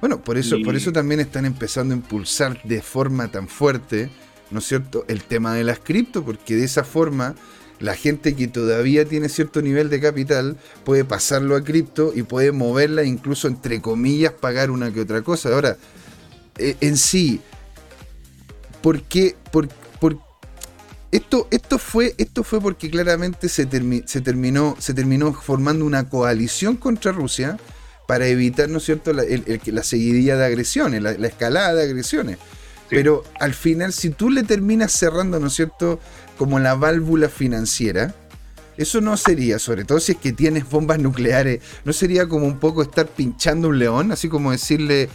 Bueno, 0.00 0.20
por 0.20 0.36
eso, 0.36 0.56
por 0.64 0.76
eso 0.76 0.92
también 0.92 1.20
están 1.20 1.44
empezando 1.44 1.94
a 1.94 1.96
impulsar 1.96 2.62
de 2.62 2.82
forma 2.82 3.28
tan 3.28 3.48
fuerte, 3.48 4.10
¿no 4.50 4.58
es 4.58 4.66
cierto?, 4.66 5.04
el 5.08 5.22
tema 5.22 5.54
de 5.54 5.64
las 5.64 5.78
cripto, 5.78 6.24
porque 6.24 6.54
de 6.54 6.64
esa 6.64 6.84
forma 6.84 7.34
la 7.78 7.94
gente 7.94 8.34
que 8.34 8.48
todavía 8.48 9.04
tiene 9.04 9.28
cierto 9.28 9.60
nivel 9.60 9.90
de 9.90 10.00
capital 10.00 10.56
puede 10.84 11.04
pasarlo 11.04 11.56
a 11.56 11.64
cripto 11.64 12.12
y 12.14 12.22
puede 12.22 12.52
moverla, 12.52 13.04
incluso 13.04 13.48
entre 13.48 13.80
comillas, 13.80 14.32
pagar 14.32 14.70
una 14.70 14.92
que 14.92 15.00
otra 15.00 15.22
cosa. 15.22 15.50
Ahora, 15.50 15.76
eh, 16.58 16.76
en 16.80 16.96
sí, 16.96 17.40
¿por 18.82 19.02
qué? 19.02 19.36
Por, 19.50 19.68
esto, 21.12 21.46
esto, 21.50 21.78
fue, 21.78 22.14
esto 22.18 22.42
fue 22.42 22.60
porque 22.60 22.90
claramente 22.90 23.48
se, 23.48 23.66
se, 24.06 24.20
terminó, 24.20 24.76
se 24.78 24.92
terminó 24.92 25.32
formando 25.32 25.84
una 25.84 26.08
coalición 26.08 26.76
contra 26.76 27.12
Rusia 27.12 27.58
para 28.06 28.26
evitar, 28.26 28.68
¿no 28.68 28.78
es 28.78 28.84
cierto?, 28.84 29.12
la, 29.12 29.24
la 29.64 29.82
seguidilla 29.82 30.36
de 30.36 30.44
agresiones, 30.44 31.02
la, 31.02 31.12
escalada 31.26 31.74
de 31.74 31.84
agresiones. 31.84 32.38
Pero 32.90 33.24
al 33.40 33.54
final, 33.54 33.92
si 33.92 34.10
tú 34.10 34.30
le 34.30 34.42
terminas 34.42 34.92
cerrando, 34.92 35.40
¿no 35.40 35.46
es 35.46 35.54
cierto?, 35.54 36.00
como 36.36 36.58
la 36.58 36.74
válvula 36.74 37.28
financiera, 37.28 38.14
Eso 38.76 39.00
no 39.00 39.16
sería, 39.16 39.58
sobre 39.58 39.86
todo 39.86 39.98
si 40.00 40.12
es 40.12 40.18
que 40.18 40.34
tienes 40.34 40.68
bombas 40.68 40.98
nucleares, 40.98 41.62
no 41.86 41.94
sería 41.94 42.28
como 42.28 42.46
un 42.46 42.58
poco 42.58 42.82
estar 42.82 43.06
pinchando 43.06 43.68
un 43.68 43.78
león, 43.78 44.12
así 44.12 44.28
como 44.28 44.52
decirle, 44.52 45.08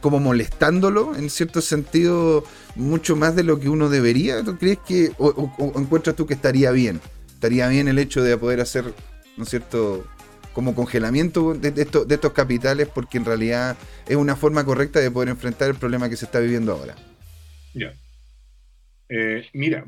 como 0.00 0.18
molestándolo, 0.18 1.14
en 1.14 1.28
cierto 1.28 1.60
sentido, 1.60 2.42
mucho 2.74 3.14
más 3.14 3.36
de 3.36 3.42
lo 3.42 3.60
que 3.60 3.68
uno 3.68 3.90
debería. 3.90 4.42
¿Tú 4.42 4.56
crees 4.56 4.78
que, 4.78 5.12
o, 5.18 5.52
encuentras 5.76 6.16
tú 6.16 6.26
que 6.26 6.32
estaría 6.32 6.70
bien? 6.70 7.02
Estaría 7.28 7.68
bien 7.68 7.86
el 7.86 7.98
hecho 7.98 8.22
de 8.22 8.36
poder 8.38 8.62
hacer, 8.62 8.94
¿no 9.36 9.44
es 9.44 9.50
cierto? 9.50 10.06
como 10.56 10.74
congelamiento 10.74 11.52
de, 11.52 11.82
estos 11.82 12.32
capitales 12.32 12.88
porque 12.88 13.18
en 13.18 13.26
realidad 13.26 13.76
es 14.08 14.16
una 14.16 14.36
forma 14.36 14.64
correcta 14.64 15.00
de 15.00 15.10
poder 15.10 15.28
enfrentar 15.28 15.68
el 15.68 15.74
problema 15.74 16.08
que 16.08 16.16
se 16.16 16.24
está 16.24 16.40
viviendo 16.40 16.72
ahora. 16.72 16.94
Ya. 17.74 17.92
Eh, 19.10 19.46
mira, 19.52 19.86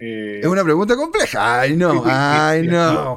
eh, 0.00 0.40
es 0.40 0.46
una 0.46 0.64
pregunta 0.64 0.96
compleja. 0.96 1.60
Ay, 1.60 1.76
no, 1.76 2.02
ay, 2.06 2.66
no. 2.66 3.16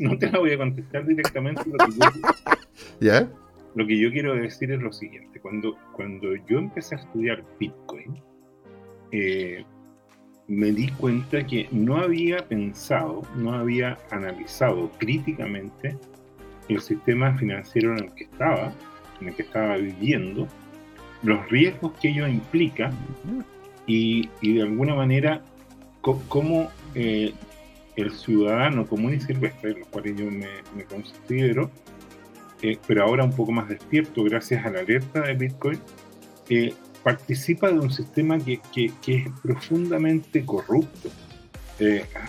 no. 0.00 0.18
te 0.18 0.30
la 0.30 0.38
voy 0.38 0.52
a 0.52 0.58
contestar 0.58 1.06
directamente. 1.06 1.62
Lo 1.66 1.76
que, 1.78 1.92
yo, 1.92 2.10
¿Ya? 3.00 3.28
lo 3.74 3.86
que 3.86 3.98
yo 3.98 4.10
quiero 4.10 4.34
decir 4.34 4.72
es 4.72 4.80
lo 4.80 4.92
siguiente. 4.92 5.40
Cuando, 5.40 5.76
cuando 5.92 6.34
yo 6.48 6.58
empecé 6.58 6.96
a 6.96 6.98
estudiar 6.98 7.44
Bitcoin, 7.58 8.20
eh, 9.12 9.64
me 10.48 10.72
di 10.72 10.88
cuenta 10.88 11.46
que 11.46 11.68
no 11.70 11.96
había 11.96 12.38
pensado, 12.38 13.22
no 13.36 13.54
había 13.54 13.98
analizado 14.10 14.90
críticamente 14.98 15.96
el 16.68 16.80
sistema 16.80 17.36
financiero 17.36 17.92
en 17.92 18.04
el 18.04 18.14
que 18.14 18.24
estaba, 18.24 18.72
en 19.20 19.28
el 19.28 19.34
que 19.34 19.42
estaba 19.42 19.76
viviendo, 19.76 20.48
los 21.22 21.48
riesgos 21.48 21.92
que 22.00 22.08
ello 22.08 22.26
implica 22.26 22.90
y, 23.86 24.28
y 24.40 24.54
de 24.54 24.62
alguna 24.62 24.94
manera 24.94 25.42
cómo 26.28 26.70
eh, 26.94 27.32
el 27.96 28.12
ciudadano 28.12 28.86
común 28.86 29.14
y 29.14 29.20
silvestre, 29.20 29.74
los 29.78 29.88
cuales 29.88 30.16
yo 30.16 30.26
me, 30.30 30.84
considero, 30.84 31.70
eh, 32.62 32.78
pero 32.86 33.04
ahora 33.04 33.24
un 33.24 33.32
poco 33.32 33.52
más 33.52 33.68
despierto 33.68 34.22
gracias 34.24 34.64
a 34.64 34.70
la 34.70 34.80
alerta 34.80 35.22
de 35.22 35.34
Bitcoin, 35.34 35.80
eh, 36.48 36.74
participa 37.02 37.70
de 37.70 37.78
un 37.78 37.90
sistema 37.90 38.38
que, 38.38 38.60
es 39.06 39.24
profundamente 39.42 40.44
corrupto. 40.44 41.10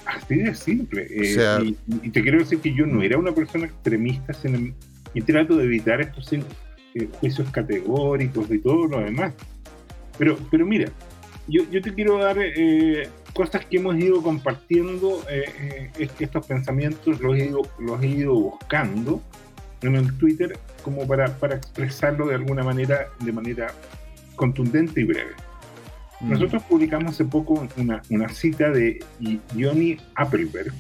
así 0.06 0.36
de 0.36 0.56
simple. 0.56 1.08
y, 2.04 2.10
te 2.10 2.22
quiero 2.22 2.40
decir 2.40 2.60
que 2.60 2.74
yo 2.74 2.86
no 2.86 3.02
era 3.02 3.18
una 3.18 3.34
persona 3.34 3.66
extremista 3.66 4.34
y 5.14 5.22
trato 5.22 5.56
de 5.56 5.66
evitar 5.66 6.02
estos 6.02 6.30
juicios 7.20 7.50
categóricos 7.52 8.50
y 8.52 8.60
todo 8.60 8.88
lo 8.88 9.00
demás. 9.00 9.34
Pero, 10.18 10.38
pero 10.50 10.66
mira, 10.66 10.92
yo, 11.48 11.64
yo 11.70 11.82
te 11.82 11.94
quiero 11.94 12.18
dar 12.18 12.38
cosas 13.38 13.68
que 13.68 13.78
hemos 13.78 13.96
ido 14.00 14.24
compartiendo, 14.24 15.24
eh, 15.30 15.92
eh, 16.00 16.10
estos 16.20 16.48
pensamientos 16.48 17.22
los 17.22 17.38
he, 17.38 17.46
ido, 17.46 17.62
los 17.78 18.02
he 18.02 18.08
ido 18.08 18.34
buscando 18.34 19.22
en 19.84 19.94
el 19.94 20.12
Twitter 20.18 20.58
como 20.82 21.06
para, 21.06 21.38
para 21.38 21.56
expresarlo 21.56 22.30
de 22.30 22.34
alguna 22.34 22.64
manera, 22.64 23.10
de 23.20 23.32
manera 23.32 23.68
contundente 24.36 25.02
y 25.02 25.04
breve. 25.04 25.34
Mm. 26.20 26.32
Nosotros 26.32 26.64
publicamos 26.64 27.12
hace 27.12 27.26
poco 27.26 27.64
una, 27.78 28.02
una 28.10 28.28
cita 28.30 28.72
de 28.72 29.06
Johnny 29.54 29.98
Appleberg 30.16 30.74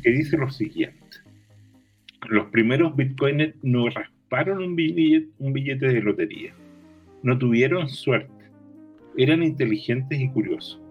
que 0.00 0.10
dice 0.10 0.36
lo 0.36 0.52
siguiente. 0.52 1.16
Los 2.28 2.46
primeros 2.50 2.94
bitcoiners 2.94 3.56
no 3.62 3.88
rasparon 3.88 4.62
un 4.62 4.76
billete, 4.76 5.28
un 5.40 5.52
billete 5.52 5.88
de 5.88 6.00
lotería. 6.00 6.52
No 7.24 7.36
tuvieron 7.36 7.88
suerte. 7.88 8.30
Eran 9.16 9.42
inteligentes 9.42 10.20
y 10.20 10.28
curiosos 10.28 10.83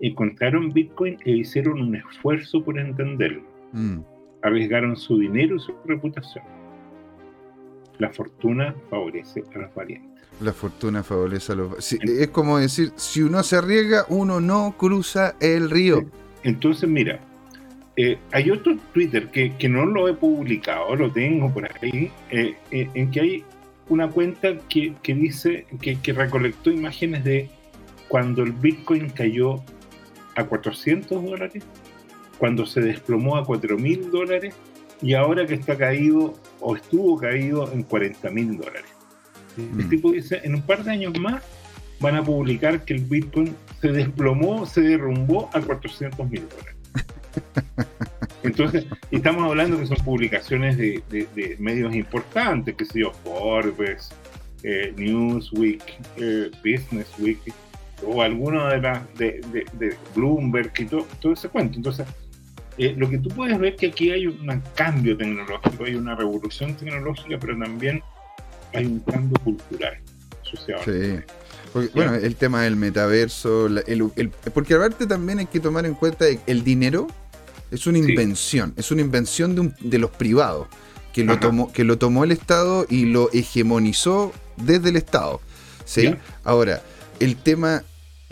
encontraron 0.00 0.70
Bitcoin 0.70 1.18
e 1.24 1.32
hicieron 1.32 1.80
un 1.80 1.96
esfuerzo 1.96 2.62
por 2.62 2.78
entenderlo. 2.78 3.42
Mm. 3.72 3.98
Arriesgaron 4.42 4.96
su 4.96 5.18
dinero 5.18 5.56
y 5.56 5.60
su 5.60 5.74
reputación. 5.84 6.44
La 7.98 8.10
fortuna 8.10 8.74
favorece 8.90 9.44
a 9.54 9.58
los 9.58 9.74
valientes. 9.74 10.10
La 10.40 10.52
fortuna 10.52 11.02
favorece 11.02 11.52
a 11.52 11.54
los 11.54 11.92
Es 11.92 12.28
como 12.28 12.58
decir, 12.58 12.92
si 12.96 13.22
uno 13.22 13.42
se 13.42 13.56
arriesga, 13.56 14.04
uno 14.08 14.40
no 14.40 14.74
cruza 14.76 15.36
el 15.40 15.70
río. 15.70 16.04
Entonces, 16.42 16.88
mira, 16.88 17.20
eh, 17.96 18.18
hay 18.32 18.50
otro 18.50 18.76
Twitter 18.92 19.28
que, 19.28 19.68
no 19.68 19.86
lo 19.86 20.08
he 20.08 20.14
publicado, 20.14 20.96
lo 20.96 21.12
tengo 21.12 21.52
por 21.52 21.64
ahí, 21.64 22.10
eh, 22.30 22.56
eh, 22.72 22.88
en 22.94 23.10
que 23.12 23.20
hay 23.20 23.44
una 23.88 24.10
cuenta 24.10 24.58
que, 24.68 24.94
dice 25.06 25.66
que, 25.80 26.00
que 26.00 26.12
recolectó 26.12 26.70
imágenes 26.70 27.22
de 27.22 27.48
cuando 28.08 28.42
el 28.42 28.52
Bitcoin 28.52 29.10
cayó 29.10 29.62
a 30.34 30.44
400 30.44 31.24
dólares, 31.24 31.64
cuando 32.38 32.66
se 32.66 32.80
desplomó 32.80 33.36
a 33.36 33.44
4 33.44 33.78
mil 33.78 34.10
dólares 34.10 34.54
y 35.00 35.14
ahora 35.14 35.46
que 35.46 35.54
está 35.54 35.76
caído 35.76 36.34
o 36.60 36.76
estuvo 36.76 37.18
caído 37.18 37.70
en 37.72 37.82
40 37.82 38.30
mil 38.30 38.56
dólares. 38.56 38.90
Mm. 39.56 39.80
El 39.80 39.88
tipo 39.88 40.12
dice, 40.12 40.40
en 40.42 40.54
un 40.54 40.62
par 40.62 40.82
de 40.84 40.90
años 40.90 41.18
más 41.18 41.42
van 42.00 42.16
a 42.16 42.24
publicar 42.24 42.84
que 42.84 42.94
el 42.94 43.04
Bitcoin 43.04 43.54
se 43.80 43.88
desplomó, 43.88 44.66
se 44.66 44.80
derrumbó 44.80 45.50
a 45.52 45.60
400 45.60 46.28
mil 46.28 46.46
dólares. 46.48 46.74
Entonces, 48.42 48.86
estamos 49.10 49.44
hablando 49.44 49.78
que 49.78 49.86
son 49.86 49.96
publicaciones 50.04 50.76
de, 50.76 51.56
medios 51.58 51.94
importantes, 51.94 52.74
que 52.74 52.84
sé 52.84 53.00
yo, 53.00 53.12
Forbes, 53.24 54.10
eh, 54.62 54.92
Newsweek, 54.96 55.82
eh, 56.18 56.50
Business 56.58 57.10
Week, 57.18 57.40
o 58.06 58.22
alguno 58.22 58.68
de 58.68 58.80
las 58.80 59.14
de, 59.16 59.40
de, 59.52 59.96
Bloomberg 60.14 60.72
y 60.78 60.84
todo, 60.86 61.06
todo 61.20 61.32
ese 61.32 61.48
cuento. 61.48 61.76
Entonces, 61.76 62.06
eh, 62.78 62.94
lo 62.96 63.08
que 63.08 63.18
tú 63.18 63.28
puedes 63.30 63.58
ver 63.58 63.74
es 63.74 63.80
que 63.80 63.86
aquí 63.88 64.10
hay 64.10 64.26
un 64.26 64.62
cambio 64.74 65.16
tecnológico, 65.16 65.84
hay 65.84 65.94
una 65.94 66.14
revolución 66.14 66.74
tecnológica, 66.74 67.38
pero 67.40 67.58
también 67.58 68.02
hay 68.72 68.86
un 68.86 69.00
cambio 69.00 69.38
cultural. 69.42 69.98
Sí. 70.64 71.18
bueno, 71.94 72.14
el 72.14 72.36
tema 72.36 72.62
del 72.62 72.76
metaverso, 72.76 73.66
el, 73.66 74.30
porque 74.52 74.74
aparte 74.74 75.06
también 75.06 75.40
hay 75.40 75.46
que 75.46 75.58
tomar 75.58 75.84
en 75.84 75.94
cuenta 75.94 76.26
que 76.26 76.38
el 76.46 76.62
dinero 76.62 77.08
es 77.72 77.88
una 77.88 77.98
invención, 77.98 78.72
es 78.76 78.92
una 78.92 79.00
invención 79.00 79.56
de, 79.56 79.72
de 79.80 79.98
los 79.98 80.10
privados, 80.12 80.68
que 81.12 81.24
lo, 81.24 81.38
tomó, 81.38 81.72
que 81.72 81.84
lo 81.84 81.98
tomó 81.98 82.24
el 82.24 82.32
Estado 82.32 82.86
y 82.88 83.06
lo 83.06 83.30
hegemonizó 83.32 84.32
desde 84.56 84.90
el 84.90 84.96
Estado. 84.96 85.40
¿sí? 85.84 86.14
Ahora, 86.42 86.82
el 87.20 87.36
tema, 87.36 87.84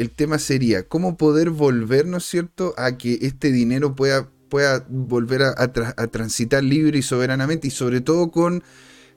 el 0.03 0.11
tema 0.11 0.39
sería 0.39 0.83
cómo 0.83 1.17
poder 1.17 1.51
volver, 1.51 2.07
¿no 2.07 2.19
es 2.19 2.25
cierto?, 2.25 2.75
a 2.77 2.99
que 2.99 3.19
este 3.23 3.51
dinero 3.51 3.95
pueda, 3.95 4.29
pueda 4.49 4.85
volver 4.89 5.43
a, 5.43 5.73
transitar 6.09 6.63
libre 6.63 6.99
y 6.99 7.03
soberanamente 7.03 7.69
y 7.69 7.71
sobre 7.71 8.01
todo 8.01 8.31
con 8.31 8.63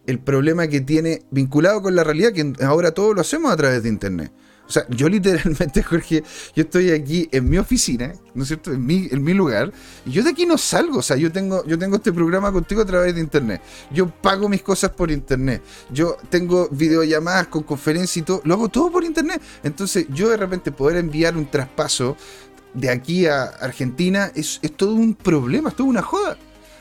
el 0.08 0.20
problema 0.20 0.68
que 0.68 0.82
tiene 0.82 1.24
vinculado 1.32 1.82
con 1.82 1.96
la 1.96 2.04
realidad, 2.04 2.32
que 2.32 2.54
ahora 2.63 2.92
todo 2.92 3.13
lo 3.13 3.22
hacemos 3.22 3.51
a 3.51 3.58
través 3.58 3.84
de 3.84 3.89
Internet. 3.89 4.32
O 4.67 4.72
sea, 4.72 4.86
yo 4.89 5.07
literalmente, 5.10 5.84
Jorge, 5.84 6.24
yo 6.55 6.63
estoy 6.63 6.91
aquí 6.91 7.29
en 7.31 7.50
mi 7.50 7.57
oficina, 7.57 8.13
¿no 8.34 8.43
es 8.43 8.48
cierto? 8.48 8.72
En 8.72 8.86
mi, 8.86 9.07
en 9.12 9.24
mi 9.24 9.34
lugar, 9.34 9.72
y 10.05 10.12
yo 10.12 10.24
de 10.24 10.31
aquí 10.31 10.45
no 10.45 10.57
salgo. 10.57 11.00
O 11.00 11.01
sea, 11.01 11.17
yo 11.17 11.31
tengo, 11.31 11.65
yo 11.65 11.77
tengo 11.77 11.98
este 11.98 12.12
programa 12.12 12.51
contigo 12.51 12.81
a 12.81 12.86
través 12.86 13.13
de 13.15 13.22
internet. 13.22 13.62
Yo 13.91 14.07
pago 14.07 14.50
mis 14.50 14.62
cosas 14.62 14.91
por 14.91 15.12
internet. 15.12 15.62
Yo 15.91 16.17
tengo 16.29 16.67
videollamadas 16.72 17.48
con 17.48 17.63
conferencias 17.63 18.17
y 18.17 18.22
todo. 18.24 18.41
Lo 18.43 18.55
hago 18.55 18.69
todo 18.69 18.91
por 18.91 19.03
internet. 19.03 19.41
Entonces, 19.63 20.07
yo 20.10 20.29
de 20.29 20.38
repente 20.38 20.72
poder 20.72 20.98
enviar 20.98 21.38
un 21.38 21.50
traspaso 21.50 22.17
de 22.74 22.89
aquí 22.89 23.25
a 23.25 23.43
Argentina 23.43 24.31
es, 24.36 24.60
es 24.62 24.75
todo 24.75 24.95
un 24.95 25.15
problema, 25.15 25.69
es 25.69 25.75
toda 25.75 25.89
una 25.89 26.01
joda 26.01 26.38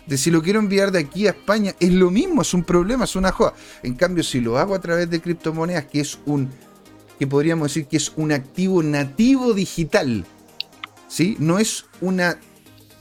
de 0.07 0.19
si 0.19 0.31
lo 0.31 0.43
quiero 0.43 0.59
enviar 0.59 0.93
de 0.93 0.99
aquí 0.99 1.27
a 1.27 1.31
España, 1.31 1.75
es 1.81 1.93
lo 1.93 2.11
mismo, 2.11 2.43
es 2.43 2.53
un 2.55 2.63
problema, 2.63 3.05
es 3.05 3.17
una 3.17 3.33
joda. 3.33 3.55
En 3.83 3.95
cambio, 3.95 4.23
si 4.23 4.41
lo 4.41 4.59
hago 4.59 4.75
a 4.75 4.81
través 4.81 5.09
de 5.09 5.21
criptomonedas, 5.21 5.87
que 5.87 6.01
es 6.01 6.19
un 6.27 6.51
que 7.19 7.27
podríamos 7.27 7.69
decir 7.69 7.87
que 7.87 7.97
es 7.97 8.13
un 8.17 8.33
activo 8.33 8.83
nativo 8.83 9.55
digital. 9.55 10.25
¿sí? 11.09 11.37
No 11.39 11.59
es 11.59 11.87
una 12.01 12.39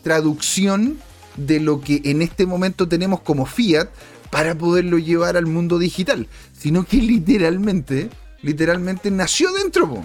traducción 0.03 0.99
de 1.37 1.59
lo 1.59 1.81
que 1.81 2.01
en 2.05 2.21
este 2.21 2.45
momento 2.45 2.87
tenemos 2.87 3.21
como 3.21 3.45
fiat 3.45 3.89
para 4.29 4.55
poderlo 4.55 4.97
llevar 4.97 5.37
al 5.37 5.45
mundo 5.45 5.79
digital, 5.79 6.27
sino 6.57 6.85
que 6.85 6.97
literalmente, 6.97 8.09
literalmente 8.41 9.11
nació 9.11 9.51
dentro. 9.53 10.03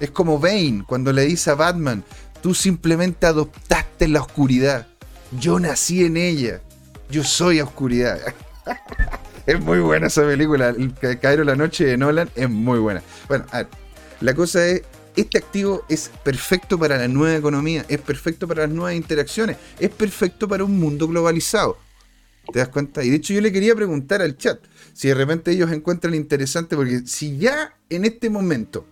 Es 0.00 0.10
como 0.10 0.38
Bane 0.38 0.84
cuando 0.86 1.12
le 1.12 1.24
dice 1.26 1.50
a 1.50 1.54
Batman, 1.54 2.04
tú 2.42 2.54
simplemente 2.54 3.26
adoptaste 3.26 4.08
la 4.08 4.22
oscuridad, 4.22 4.86
yo 5.38 5.58
nací 5.60 6.04
en 6.04 6.16
ella, 6.16 6.62
yo 7.10 7.24
soy 7.24 7.60
oscuridad. 7.60 8.18
es 9.50 9.60
muy 9.60 9.80
buena 9.80 10.06
esa 10.06 10.22
película. 10.22 10.68
El 10.68 10.94
Cairo 11.18 11.42
la 11.42 11.56
Noche 11.56 11.84
de 11.84 11.96
Nolan 11.96 12.30
es 12.36 12.48
muy 12.48 12.78
buena. 12.78 13.02
Bueno, 13.28 13.46
a 13.50 13.58
ver, 13.58 13.68
la 14.20 14.34
cosa 14.34 14.64
es, 14.66 14.82
este 15.16 15.38
activo 15.38 15.84
es 15.88 16.10
perfecto 16.22 16.78
para 16.78 16.96
la 16.96 17.08
nueva 17.08 17.36
economía, 17.36 17.84
es 17.88 17.98
perfecto 18.00 18.46
para 18.46 18.62
las 18.62 18.70
nuevas 18.70 18.94
interacciones, 18.94 19.56
es 19.80 19.90
perfecto 19.90 20.46
para 20.46 20.62
un 20.62 20.78
mundo 20.78 21.08
globalizado. 21.08 21.78
¿Te 22.52 22.60
das 22.60 22.68
cuenta? 22.68 23.02
Y 23.02 23.10
de 23.10 23.16
hecho 23.16 23.34
yo 23.34 23.40
le 23.40 23.52
quería 23.52 23.74
preguntar 23.74 24.22
al 24.22 24.36
chat 24.36 24.60
si 24.92 25.08
de 25.08 25.14
repente 25.14 25.50
ellos 25.50 25.72
encuentran 25.72 26.14
interesante, 26.14 26.76
porque 26.76 27.02
si 27.06 27.36
ya 27.36 27.74
en 27.88 28.04
este 28.04 28.30
momento 28.30 28.86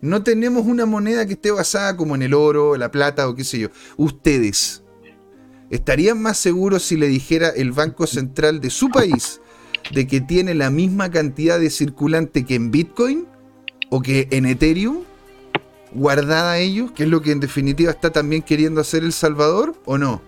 no 0.00 0.22
tenemos 0.22 0.66
una 0.66 0.86
moneda 0.86 1.26
que 1.26 1.32
esté 1.32 1.50
basada 1.50 1.96
como 1.96 2.14
en 2.14 2.22
el 2.22 2.34
oro, 2.34 2.76
la 2.76 2.92
plata 2.92 3.28
o 3.28 3.34
qué 3.34 3.42
sé 3.42 3.58
yo. 3.58 3.68
Ustedes, 3.96 4.84
¿estarían 5.68 6.22
más 6.22 6.38
seguros 6.38 6.84
si 6.84 6.96
le 6.96 7.08
dijera 7.08 7.48
el 7.48 7.72
Banco 7.72 8.06
Central 8.06 8.60
de 8.60 8.70
su 8.70 8.88
país 8.88 9.40
de 9.92 10.06
que 10.06 10.20
tiene 10.20 10.54
la 10.54 10.70
misma 10.70 11.10
cantidad 11.10 11.58
de 11.58 11.70
circulante 11.70 12.44
que 12.44 12.54
en 12.54 12.70
Bitcoin 12.70 13.26
o 13.90 14.00
que 14.02 14.28
en 14.30 14.46
Ethereum? 14.46 15.04
guardada 15.92 16.58
ellos, 16.58 16.92
que 16.92 17.04
es 17.04 17.08
lo 17.08 17.22
que 17.22 17.32
en 17.32 17.40
definitiva 17.40 17.90
está 17.90 18.10
también 18.10 18.42
queriendo 18.42 18.80
hacer 18.80 19.02
El 19.02 19.12
Salvador, 19.12 19.74
o 19.84 19.98
no? 19.98 20.20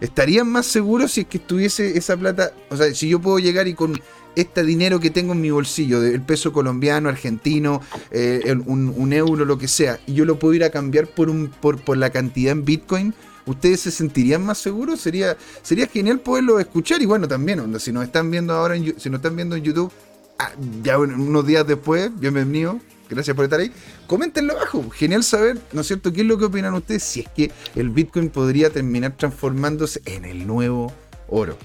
¿Estarían 0.00 0.48
más 0.48 0.66
seguros 0.66 1.12
si 1.12 1.22
es 1.22 1.26
que 1.26 1.38
estuviese 1.38 1.96
esa 1.96 2.16
plata? 2.16 2.52
O 2.70 2.76
sea, 2.76 2.92
si 2.94 3.08
yo 3.08 3.20
puedo 3.20 3.38
llegar 3.38 3.66
y 3.66 3.74
con 3.74 3.98
este 4.34 4.62
dinero 4.62 5.00
que 5.00 5.10
tengo 5.10 5.32
en 5.32 5.40
mi 5.40 5.50
bolsillo, 5.50 6.00
del 6.00 6.20
peso 6.20 6.52
colombiano, 6.52 7.08
argentino, 7.08 7.80
eh, 8.10 8.54
un, 8.66 9.12
euro, 9.12 9.46
lo 9.46 9.56
que 9.56 9.68
sea, 9.68 9.98
y 10.06 10.12
yo 10.12 10.26
lo 10.26 10.38
puedo 10.38 10.52
ir 10.52 10.64
a 10.64 10.70
cambiar 10.70 11.06
por, 11.06 11.30
un, 11.30 11.48
por, 11.48 11.80
por 11.80 11.96
la 11.96 12.10
cantidad 12.10 12.52
en 12.52 12.64
Bitcoin, 12.64 13.14
¿ustedes 13.46 13.80
se 13.80 13.90
sentirían 13.90 14.44
más 14.44 14.58
seguros? 14.58 15.00
Sería, 15.00 15.36
sería 15.62 15.86
genial 15.86 16.20
poderlo 16.20 16.60
escuchar. 16.60 17.00
Y 17.00 17.06
bueno, 17.06 17.26
también, 17.26 17.60
onda, 17.60 17.78
si 17.78 17.92
nos 17.92 18.04
están 18.04 18.30
viendo 18.30 18.52
ahora, 18.52 18.76
en, 18.76 18.98
si 18.98 19.08
nos 19.08 19.18
están 19.18 19.36
viendo 19.36 19.56
en 19.56 19.62
YouTube, 19.62 19.90
ah, 20.38 20.52
ya 20.82 20.98
unos 20.98 21.46
días 21.46 21.66
después, 21.66 22.10
bienvenido, 22.18 22.78
gracias 23.08 23.34
por 23.34 23.44
estar 23.44 23.60
ahí. 23.60 23.70
Coméntenlo 24.06 24.52
abajo. 24.54 24.88
Genial 24.90 25.24
saber, 25.24 25.58
¿no 25.72 25.80
es 25.80 25.86
cierto? 25.86 26.12
¿Qué 26.12 26.20
es 26.20 26.26
lo 26.26 26.38
que 26.38 26.44
opinan 26.46 26.74
ustedes 26.74 27.02
si 27.02 27.20
es 27.20 27.28
que 27.28 27.50
el 27.74 27.90
Bitcoin 27.90 28.28
podría 28.28 28.70
terminar 28.70 29.16
transformándose 29.16 30.00
en 30.04 30.24
el 30.24 30.46
nuevo 30.46 30.92
oro? 31.28 31.56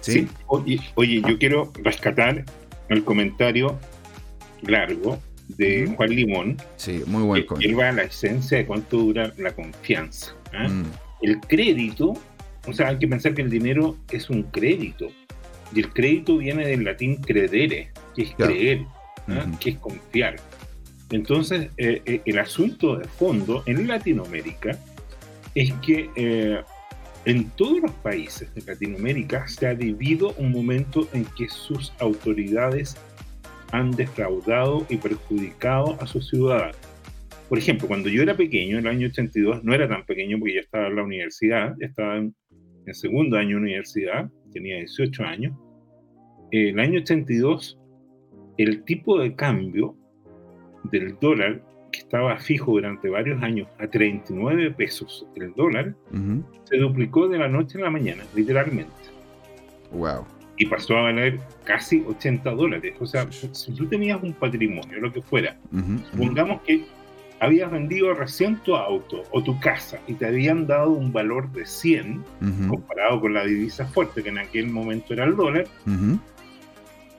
Sí. 0.00 0.28
Oye, 0.46 0.80
yo 0.96 1.38
quiero 1.38 1.72
rescatar 1.82 2.44
el 2.88 3.04
comentario 3.04 3.78
largo 4.62 5.18
de 5.48 5.92
Juan 5.96 6.10
Limón. 6.10 6.56
Sí, 6.76 7.02
muy 7.06 7.22
buen 7.22 7.46
que, 7.46 7.66
Él 7.66 7.78
va 7.78 7.88
a 7.88 7.92
la 7.92 8.02
esencia 8.02 8.58
de 8.58 8.66
cuánto 8.66 8.98
dura 8.98 9.32
la 9.36 9.52
confianza. 9.52 10.34
Mm. 10.52 11.07
El 11.22 11.40
crédito, 11.40 12.14
o 12.66 12.72
sea, 12.72 12.88
hay 12.88 12.98
que 12.98 13.08
pensar 13.08 13.34
que 13.34 13.42
el 13.42 13.50
dinero 13.50 13.96
es 14.10 14.30
un 14.30 14.44
crédito. 14.44 15.08
Y 15.74 15.80
el 15.80 15.92
crédito 15.92 16.38
viene 16.38 16.66
del 16.66 16.84
latín 16.84 17.16
credere, 17.16 17.90
que 18.14 18.22
es 18.22 18.34
creer, 18.34 18.86
que 19.60 19.70
es 19.70 19.78
confiar. 19.78 20.36
Entonces, 21.10 21.70
eh, 21.76 22.02
eh, 22.04 22.20
el 22.24 22.38
asunto 22.38 22.96
de 22.96 23.04
fondo 23.04 23.62
en 23.66 23.88
Latinoamérica 23.88 24.78
es 25.54 25.72
que 25.84 26.10
eh, 26.16 26.60
en 27.24 27.50
todos 27.50 27.80
los 27.80 27.90
países 27.92 28.54
de 28.54 28.62
Latinoamérica 28.62 29.48
se 29.48 29.66
ha 29.66 29.74
vivido 29.74 30.34
un 30.36 30.52
momento 30.52 31.08
en 31.12 31.24
que 31.36 31.48
sus 31.48 31.92
autoridades 31.98 32.96
han 33.72 33.90
defraudado 33.90 34.86
y 34.88 34.96
perjudicado 34.96 35.98
a 36.00 36.06
sus 36.06 36.28
ciudadanos. 36.28 36.76
Por 37.48 37.58
ejemplo, 37.58 37.88
cuando 37.88 38.08
yo 38.08 38.22
era 38.22 38.36
pequeño, 38.36 38.78
en 38.78 38.86
el 38.86 38.92
año 38.94 39.08
82, 39.08 39.64
no 39.64 39.74
era 39.74 39.88
tan 39.88 40.04
pequeño 40.04 40.38
porque 40.38 40.54
ya 40.54 40.60
estaba 40.60 40.88
en 40.88 40.96
la 40.96 41.02
universidad, 41.02 41.74
ya 41.80 41.86
estaba 41.86 42.16
en, 42.18 42.34
en 42.86 42.94
segundo 42.94 43.38
año 43.38 43.56
de 43.56 43.62
universidad, 43.62 44.30
tenía 44.52 44.76
18 44.76 45.24
años. 45.24 45.56
el 46.50 46.78
año 46.78 47.00
82, 47.00 47.78
el 48.58 48.82
tipo 48.84 49.18
de 49.20 49.34
cambio 49.34 49.96
del 50.84 51.16
dólar, 51.20 51.62
que 51.92 52.00
estaba 52.00 52.36
fijo 52.38 52.72
durante 52.72 53.08
varios 53.08 53.42
años 53.42 53.68
a 53.78 53.86
39 53.86 54.72
pesos 54.72 55.26
el 55.36 55.54
dólar, 55.54 55.94
se 56.64 56.76
duplicó 56.76 57.28
de 57.28 57.38
la 57.38 57.48
noche 57.48 57.78
a 57.78 57.82
la 57.82 57.90
mañana, 57.90 58.24
literalmente. 58.34 58.92
Wow. 59.92 60.26
Y 60.58 60.66
pasó 60.66 60.96
a 60.98 61.02
valer 61.02 61.38
casi 61.64 62.02
80 62.06 62.50
dólares. 62.50 62.94
O 63.00 63.06
sea, 63.06 63.30
si 63.30 63.72
tú 63.72 63.86
tenías 63.86 64.22
un 64.22 64.32
patrimonio, 64.34 65.00
lo 65.00 65.12
que 65.12 65.22
fuera, 65.22 65.56
supongamos 66.10 66.62
que 66.62 66.84
habías 67.40 67.70
vendido 67.70 68.14
recién 68.14 68.56
tu 68.58 68.74
auto 68.74 69.22
o 69.30 69.42
tu 69.42 69.58
casa 69.60 69.98
y 70.06 70.14
te 70.14 70.26
habían 70.26 70.66
dado 70.66 70.90
un 70.90 71.12
valor 71.12 71.50
de 71.52 71.66
100 71.66 72.24
comparado 72.68 73.20
con 73.20 73.34
la 73.34 73.44
divisa 73.44 73.86
fuerte 73.86 74.22
que 74.22 74.28
en 74.30 74.38
aquel 74.38 74.68
momento 74.68 75.12
era 75.12 75.24
el 75.24 75.36
dólar, 75.36 75.66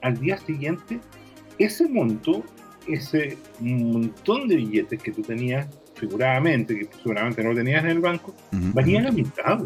al 0.01 0.19
día 0.19 0.38
siguiente 0.38 0.99
ese 1.57 1.87
monto 1.87 2.44
ese 2.87 3.37
montón 3.59 4.48
de 4.48 4.55
billetes 4.55 5.01
que 5.01 5.11
tú 5.11 5.22
tenías 5.22 5.67
figuradamente, 5.96 6.77
que 6.77 6.89
seguramente 7.03 7.44
no 7.44 7.53
tenías 7.53 7.83
en 7.83 7.89
el 7.91 8.00
banco, 8.00 8.33
valía 8.51 9.01
la 9.01 9.11
mitad. 9.11 9.59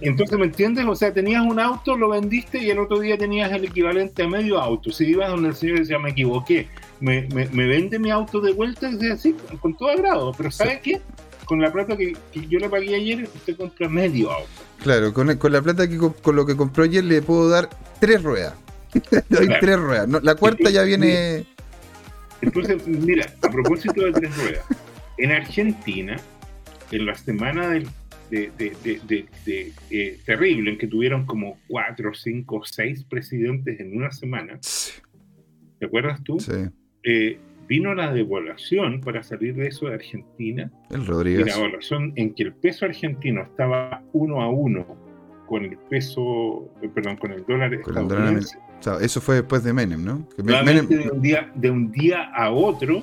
Entonces, 0.00 0.38
¿me 0.38 0.44
entiendes? 0.46 0.86
O 0.86 0.94
sea, 0.94 1.12
tenías 1.12 1.42
un 1.42 1.60
auto, 1.60 1.96
lo 1.96 2.08
vendiste 2.08 2.58
y 2.58 2.70
el 2.70 2.78
otro 2.78 3.00
día 3.00 3.18
tenías 3.18 3.52
el 3.52 3.64
equivalente 3.64 4.22
a 4.22 4.28
medio 4.28 4.58
auto. 4.58 4.90
Si 4.90 5.04
ibas 5.04 5.28
donde 5.30 5.50
el 5.50 5.54
señor 5.54 5.80
decía, 5.80 5.98
me 5.98 6.10
equivoqué, 6.10 6.68
me, 7.00 7.28
me, 7.28 7.66
vende 7.66 7.98
mi 7.98 8.10
auto 8.10 8.40
de 8.40 8.52
vuelta, 8.52 8.90
decía, 8.90 9.16
sí, 9.16 9.36
con 9.60 9.76
todo 9.76 9.90
agrado. 9.90 10.32
Pero 10.36 10.50
¿sabes 10.50 10.80
qué? 10.80 11.00
Con 11.44 11.60
la 11.60 11.72
plata 11.72 11.96
que, 11.96 12.16
yo 12.48 12.58
le 12.58 12.68
pagué 12.68 12.94
ayer, 12.94 13.28
usted 13.34 13.56
compra 13.56 13.88
medio 13.88 14.30
auto. 14.30 14.48
Claro, 14.82 15.12
con, 15.12 15.36
con 15.36 15.52
la 15.52 15.60
plata 15.60 15.88
que 15.88 15.98
con 15.98 16.36
lo 16.36 16.46
que 16.46 16.56
compró 16.56 16.84
ayer 16.84 17.04
le 17.04 17.20
puedo 17.20 17.48
dar 17.48 17.68
tres 18.00 18.22
ruedas. 18.22 18.54
Doy 19.28 19.48
tres 19.60 19.78
ruedas. 19.78 20.08
la 20.22 20.34
cuarta 20.34 20.70
ya 20.70 20.82
viene. 20.82 21.44
Entonces, 22.40 22.86
mira, 22.86 23.26
a 23.42 23.50
propósito 23.50 24.00
de 24.04 24.12
tres 24.12 24.36
ruedas, 24.36 24.64
en 25.18 25.32
Argentina, 25.32 26.16
en 26.90 27.06
la 27.06 27.14
semana 27.14 27.68
del, 27.68 27.86
de, 28.30 29.26
eh, 29.90 30.18
terrible, 30.24 30.72
en 30.72 30.78
que 30.78 30.86
tuvieron 30.86 31.26
como 31.26 31.58
cuatro, 31.66 32.14
cinco, 32.14 32.62
seis 32.64 33.04
presidentes 33.04 33.80
en 33.80 33.96
una 33.96 34.10
semana, 34.10 34.58
¿te 35.78 35.86
acuerdas 35.86 36.22
tú? 36.22 36.38
Sí. 36.40 36.52
Eh, 37.04 37.38
vino 37.66 37.94
la 37.94 38.12
devaluación 38.12 39.00
para 39.00 39.22
salir 39.22 39.54
de 39.54 39.68
eso 39.68 39.86
de 39.86 39.94
Argentina. 39.94 40.70
El 40.90 41.06
Rodríguez. 41.06 41.46
Y 41.46 41.50
la 41.50 41.56
devaluación 41.56 42.12
en 42.16 42.34
que 42.34 42.44
el 42.44 42.54
peso 42.54 42.86
argentino 42.86 43.42
estaba 43.42 44.02
uno 44.12 44.42
a 44.42 44.48
uno 44.48 44.86
con 45.46 45.64
el 45.64 45.76
peso, 45.76 46.70
eh, 46.82 46.90
perdón, 46.94 47.16
con 47.16 47.32
el 47.32 47.44
dólar 47.46 47.72
estadounidense. 47.74 48.58
eso 49.00 49.20
fue 49.20 49.36
después 49.36 49.64
de 49.64 49.72
Menem, 49.72 50.04
¿no? 50.04 50.28
de, 50.36 51.10
un 51.10 51.22
día, 51.22 51.50
de 51.54 51.70
un 51.70 51.90
día 51.90 52.30
a 52.34 52.50
otro 52.50 53.02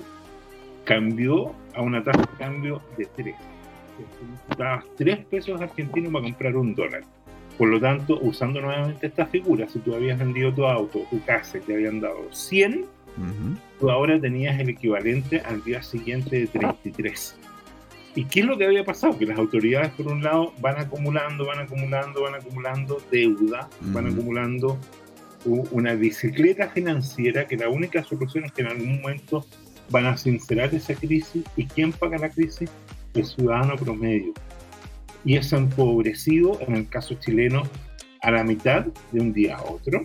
cambió 0.84 1.54
a 1.74 1.82
una 1.82 2.04
tasa 2.04 2.22
de 2.22 2.38
cambio 2.38 2.82
de 2.98 3.08
3. 3.16 3.36
Dabas 4.58 4.86
3 4.98 5.26
pesos 5.26 5.62
argentinos 5.62 6.12
para 6.12 6.24
comprar 6.24 6.56
un 6.56 6.76
dólar. 6.76 7.04
Por 7.58 7.70
lo 7.70 7.80
tanto, 7.80 8.20
usando 8.22 8.60
nuevamente 8.60 9.08
esta 9.08 9.26
figura, 9.26 9.68
si 9.70 9.80
tú 9.80 9.96
habías 9.96 10.20
vendido 10.20 10.54
tu 10.54 10.66
auto, 10.66 11.06
tu 11.10 11.24
casa 11.24 11.60
te 11.60 11.74
habían 11.74 12.02
dado 12.02 12.28
100, 12.32 12.86
tú 13.80 13.90
ahora 13.90 14.20
tenías 14.20 14.60
el 14.60 14.70
equivalente 14.70 15.40
al 15.40 15.64
día 15.64 15.82
siguiente 15.82 16.42
de 16.42 16.48
33. 16.48 17.38
¿Y 18.16 18.26
qué 18.26 18.42
es 18.42 18.46
lo 18.46 18.58
que 18.58 18.66
había 18.66 18.84
pasado? 18.84 19.18
Que 19.18 19.26
las 19.26 19.38
autoridades, 19.38 19.92
por 19.92 20.08
un 20.08 20.22
lado, 20.24 20.54
van 20.60 20.78
acumulando, 20.80 21.46
van 21.46 21.60
acumulando, 21.60 22.24
van 22.24 22.36
acumulando 22.36 23.02
deuda, 23.12 23.70
van 23.82 24.08
acumulando 24.08 24.78
una 25.46 25.94
bicicleta 25.94 26.70
financiera 26.70 27.46
que 27.46 27.56
la 27.56 27.70
única 27.70 28.04
solución 28.04 28.46
es 28.46 28.52
que 28.52 28.64
en 28.64 28.68
algún 28.68 29.02
momento 29.02 29.46
van 29.90 30.08
a 30.08 30.18
sincerar 30.18 30.74
esa 30.74 30.96
crisis. 30.96 31.44
¿Y 31.56 31.66
quién 31.66 31.92
paga 31.92 32.18
la 32.18 32.30
crisis? 32.30 32.70
El 33.16 33.26
ciudadano 33.26 33.76
promedio. 33.76 34.34
Y 35.24 35.38
es 35.38 35.52
empobrecido, 35.54 36.60
en 36.62 36.76
el 36.76 36.88
caso 36.88 37.16
chileno, 37.16 37.64
a 38.22 38.32
la 38.32 38.44
mitad 38.44 38.86
de 39.12 39.20
un 39.20 39.34
día 39.34 39.58
a 39.58 39.64
otro, 39.64 40.02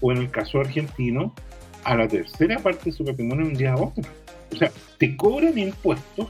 o 0.00 0.12
en 0.12 0.18
el 0.18 0.30
caso 0.30 0.60
argentino, 0.60 1.34
a 1.84 1.96
la 1.96 2.06
tercera 2.06 2.58
parte 2.58 2.90
de 2.90 2.92
su 2.92 3.04
patrimonio 3.04 3.46
de 3.46 3.52
un 3.52 3.58
día 3.58 3.72
a 3.72 3.76
otro. 3.76 4.04
O 4.52 4.56
sea, 4.56 4.70
te 4.98 5.16
cobran 5.16 5.56
impuestos 5.56 6.28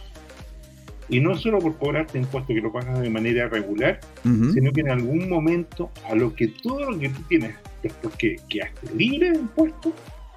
y 1.09 1.21
no 1.21 1.37
solo 1.37 1.59
por 1.59 1.77
cobrarte 1.77 2.19
impuesto 2.19 2.55
que 2.55 2.61
lo 2.61 2.73
pagas 2.73 3.01
de 3.01 3.11
manera 3.11 3.49
regular, 3.49 4.01
sino 4.23 4.73
que 4.73 4.81
en 4.81 4.91
algún 4.91 5.29
momento 5.29 5.91
a 6.09 6.15
lo 6.15 6.35
que 6.35 6.49
todo 6.49 6.91
lo 6.91 6.99
que 6.99 7.09
tú 7.09 7.21
tienes 7.29 7.55
después 7.83 8.15
que 8.17 8.37
quedaste 8.49 8.95
libre 8.95 9.33
de 9.33 9.39
impuestos, 9.39 9.93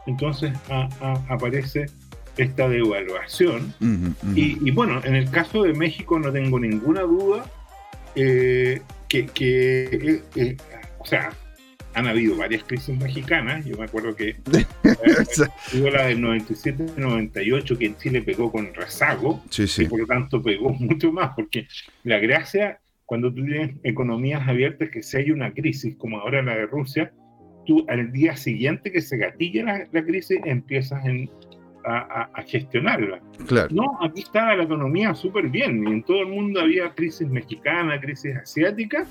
entonces 0.08 0.52
aparece 1.30 1.86
esta 2.38 2.68
devaluación. 2.68 3.74
Y, 4.36 4.72
bueno, 4.72 5.02
en 5.04 5.16
el 5.16 5.30
caso 5.30 5.64
de 5.64 5.74
México 5.74 6.20
no 6.20 6.32
tengo 6.32 6.60
ninguna 6.60 7.02
duda 7.02 7.46
eh, 8.16 8.82
que, 9.08 9.26
que 9.28 9.84
eh, 9.86 10.24
eh, 10.36 10.58
o 11.00 11.06
sea, 11.06 11.32
han 11.94 12.08
habido 12.08 12.36
varias 12.36 12.64
crisis 12.64 12.98
mexicanas. 12.98 13.66
Yo 13.66 13.78
me 13.78 13.86
acuerdo 13.86 14.16
que 14.16 14.36
hubo 15.74 15.90
la 15.90 16.08
del 16.08 16.20
97-98 16.20 17.78
que 17.78 17.86
en 17.86 17.98
Chile 17.98 18.22
pegó 18.22 18.52
con 18.52 18.74
rezago 18.74 19.42
y 19.58 19.86
por 19.86 20.00
lo 20.00 20.06
tanto 20.06 20.42
pegó 20.42 20.70
mucho 20.80 21.12
más, 21.12 21.32
porque 21.36 21.68
la 22.04 22.20
gracia 22.20 22.80
cuando 23.06 23.32
tú 23.34 23.46
tienes 23.46 23.76
economías 23.84 24.48
abiertas 24.48 24.90
que 24.90 25.04
si 25.04 25.18
hay 25.18 25.32
una 25.32 25.54
crisis 25.54 25.96
como 25.96 26.20
ahora 26.20 26.42
la 26.42 26.56
de 26.56 26.66
Rusia, 26.66 27.14
tú 27.66 27.86
al 27.88 28.12
día 28.12 28.36
siguiente 28.36 28.92
que 28.92 29.02
se 29.02 29.18
gatilla 29.18 29.88
la, 29.92 30.06
crisis 30.06 30.40
empiezas 30.44 31.06
a, 31.86 32.42
gestionarla. 32.48 33.20
No, 33.72 33.98
aquí 34.02 34.22
estaba 34.22 34.56
la 34.56 34.64
economía 34.64 35.14
súper 35.14 35.50
bien 35.50 35.88
y 35.88 35.92
en 35.92 36.04
todo 36.04 36.22
el 36.22 36.28
mundo 36.28 36.62
había 36.62 36.90
crisis 36.94 37.28
mexicana, 37.28 38.00
crisis 38.00 38.36
asiática 38.36 39.06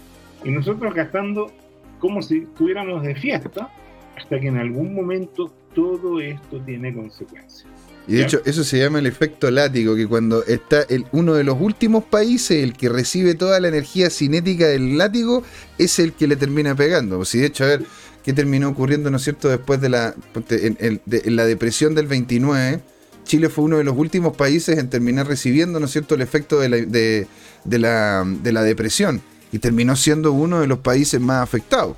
y 0.45 0.51
nosotros 0.51 0.95
gastando 0.95 1.53
como 1.99 2.21
si 2.21 2.39
estuviéramos 2.39 3.03
de 3.03 3.15
fiesta, 3.15 3.71
hasta 4.17 4.39
que 4.39 4.49
en 4.49 4.59
algún 4.59 4.95
momento 4.95 5.53
todo 5.75 6.21
esto 6.21 6.61
tiene 6.61 6.95
consecuencias. 6.95 7.67
Y 8.07 8.17
de 8.17 8.23
hecho, 8.25 8.43
eso 8.45 8.65
se 8.65 8.79
llama 8.79 8.99
el 8.99 9.07
efecto 9.07 9.51
látigo, 9.51 9.97
que 9.97 10.07
cuando 10.07 10.45
está 10.45 10.83
el, 10.83 11.07
uno 11.13 11.33
de 11.33 11.45
los 11.45 11.59
últimos 11.59 12.05
países, 12.05 12.63
el 12.63 12.75
que 12.75 12.91
recibe 12.91 13.35
toda 13.35 13.59
la 13.61 13.69
energía 13.69 14.11
cinética 14.11 14.67
del 14.67 14.99
látigo, 14.99 15.43
es 15.79 15.99
el 15.99 16.13
que 16.13 16.27
le 16.27 16.37
termina 16.37 16.75
pegando. 16.75 17.25
Si 17.25 17.39
de 17.39 17.47
hecho, 17.47 17.65
a 17.65 17.69
ver, 17.69 17.85
¿qué 18.25 18.33
terminó 18.33 18.69
ocurriendo, 18.69 19.11
no 19.11 19.19
es 19.19 19.23
cierto, 19.23 19.49
después 19.49 19.81
de 19.81 19.89
la, 19.89 20.15
en, 20.51 21.01
la 21.37 21.45
depresión 21.47 21.95
del 21.95 22.07
29? 22.07 22.81
Chile 23.25 23.49
fue 23.49 23.65
uno 23.65 23.79
de 23.79 23.85
los 23.85 23.97
últimos 23.97 24.37
países 24.37 24.79
en 24.79 24.91
terminar 24.91 25.27
recibiendo, 25.27 25.81
¿no 25.81 25.87
es 25.87 25.93
cierto?, 25.93 26.15
el 26.15 26.21
efecto 26.21 26.61
de 26.61 26.69
la, 26.69 26.77
de, 26.77 27.79
la, 27.79 28.25
de 28.25 28.53
la 28.53 28.63
depresión. 28.63 29.23
Y 29.53 29.59
terminó 29.61 29.95
siendo 29.95 30.33
uno 30.33 30.61
de 30.61 30.67
los 30.67 30.81
países 30.81 31.21
más 31.21 31.43
afectados. 31.43 31.97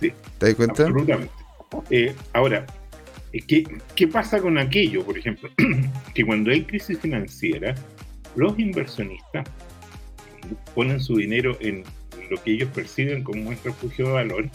Sí. 0.00 0.12
¿Te 0.38 0.46
das 0.46 0.54
cuenta? 0.54 0.82
Absolutamente. 0.82 1.32
Eh, 1.90 2.14
ahora, 2.34 2.66
¿Qué, 3.46 3.64
¿Qué 3.94 4.08
pasa 4.08 4.40
con 4.40 4.58
aquello, 4.58 5.04
por 5.04 5.16
ejemplo? 5.16 5.48
que 6.14 6.24
cuando 6.24 6.50
hay 6.50 6.64
crisis 6.64 6.98
financiera, 6.98 7.74
los 8.36 8.58
inversionistas 8.58 9.48
ponen 10.74 11.00
su 11.00 11.16
dinero 11.16 11.56
en 11.60 11.84
lo 12.30 12.42
que 12.42 12.52
ellos 12.52 12.68
perciben 12.74 13.22
como 13.22 13.48
un 13.48 13.56
refugio 13.64 14.06
de 14.08 14.12
valor 14.12 14.48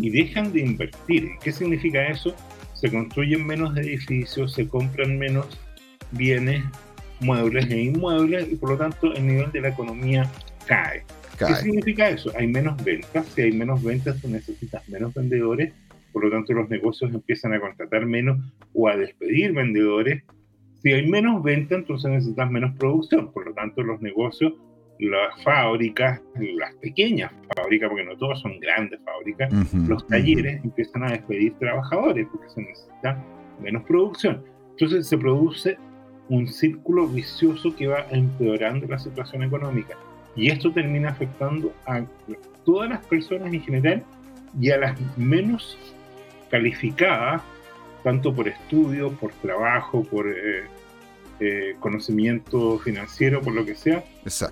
y 0.00 0.10
dejan 0.10 0.52
de 0.52 0.60
invertir. 0.60 1.30
¿Qué 1.42 1.52
significa 1.52 2.06
eso? 2.06 2.34
Se 2.74 2.90
construyen 2.90 3.46
menos 3.46 3.76
edificios, 3.76 4.52
se 4.52 4.68
compran 4.68 5.18
menos 5.18 5.46
bienes, 6.12 6.62
muebles 7.20 7.70
e 7.70 7.82
inmuebles 7.82 8.50
y 8.52 8.56
por 8.56 8.70
lo 8.70 8.76
tanto 8.76 9.14
el 9.14 9.26
nivel 9.26 9.50
de 9.52 9.60
la 9.62 9.68
economía 9.68 10.30
cae. 10.66 11.04
cae. 11.38 11.48
¿Qué 11.48 11.60
significa 11.60 12.08
eso? 12.08 12.30
Hay 12.36 12.46
menos 12.46 12.82
ventas, 12.84 13.26
si 13.34 13.42
hay 13.42 13.52
menos 13.52 13.82
ventas 13.82 14.20
tú 14.20 14.28
necesitas 14.28 14.86
menos 14.88 15.14
vendedores 15.14 15.72
por 16.16 16.24
lo 16.24 16.30
tanto 16.30 16.54
los 16.54 16.70
negocios 16.70 17.12
empiezan 17.12 17.52
a 17.52 17.60
contratar 17.60 18.06
menos 18.06 18.38
o 18.72 18.88
a 18.88 18.96
despedir 18.96 19.52
vendedores. 19.52 20.24
Si 20.80 20.90
hay 20.90 21.06
menos 21.06 21.42
venta, 21.42 21.74
entonces 21.74 22.10
necesitas 22.10 22.50
menos 22.50 22.74
producción, 22.78 23.30
por 23.34 23.44
lo 23.44 23.52
tanto 23.52 23.82
los 23.82 24.00
negocios, 24.00 24.54
las 24.98 25.42
fábricas, 25.42 26.20
las 26.56 26.74
pequeñas 26.76 27.32
fábricas, 27.54 27.88
porque 27.88 28.04
no 28.04 28.16
todas 28.16 28.40
son 28.40 28.58
grandes 28.60 29.00
fábricas, 29.04 29.74
los 29.88 30.06
talleres 30.06 30.64
empiezan 30.64 31.04
a 31.04 31.12
despedir 31.12 31.54
trabajadores 31.58 32.26
porque 32.30 32.48
se 32.50 32.62
necesita 32.62 33.22
menos 33.60 33.82
producción. 33.84 34.44
Entonces 34.70 35.06
se 35.08 35.18
produce 35.18 35.78
un 36.28 36.46
círculo 36.48 37.06
vicioso 37.06 37.74
que 37.74 37.86
va 37.86 38.06
empeorando 38.10 38.86
la 38.86 38.98
situación 38.98 39.42
económica. 39.42 39.96
Y 40.34 40.50
esto 40.50 40.72
termina 40.72 41.10
afectando 41.10 41.72
a 41.86 42.02
todas 42.64 42.90
las 42.90 43.04
personas 43.06 43.52
en 43.52 43.62
general 43.62 44.02
y 44.60 44.70
a 44.70 44.78
las 44.78 45.16
menos 45.16 45.78
calificada 46.50 47.42
tanto 48.06 48.32
por 48.32 48.46
estudio, 48.46 49.10
por 49.10 49.32
trabajo, 49.32 50.04
por 50.04 50.28
eh, 50.28 50.62
eh, 51.40 51.76
conocimiento 51.80 52.78
financiero, 52.78 53.40
por 53.40 53.54
lo 53.54 53.64
que 53.64 53.74
sea, 53.74 54.04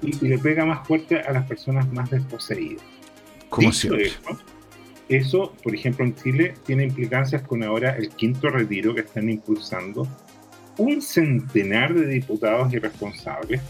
y, 0.02 0.26
le 0.26 0.38
pega 0.38 0.64
más 0.64 0.86
fuerte 0.86 1.20
a 1.20 1.32
las 1.32 1.46
personas 1.46 1.90
más 1.92 2.10
desposeídas. 2.10 2.84
Como 3.48 3.72
siempre. 3.72 4.10
Eso, 5.08 5.54
por 5.62 5.74
ejemplo, 5.74 6.04
en 6.04 6.14
Chile 6.14 6.54
tiene 6.64 6.84
implicancias 6.84 7.42
con 7.42 7.62
ahora 7.62 7.96
el 7.96 8.08
quinto 8.08 8.48
retiro 8.48 8.94
que 8.94 9.02
están 9.02 9.28
impulsando 9.28 10.08
un 10.78 11.02
centenar 11.02 11.94
de 11.94 12.06
diputados 12.06 12.72
irresponsables 12.72 13.60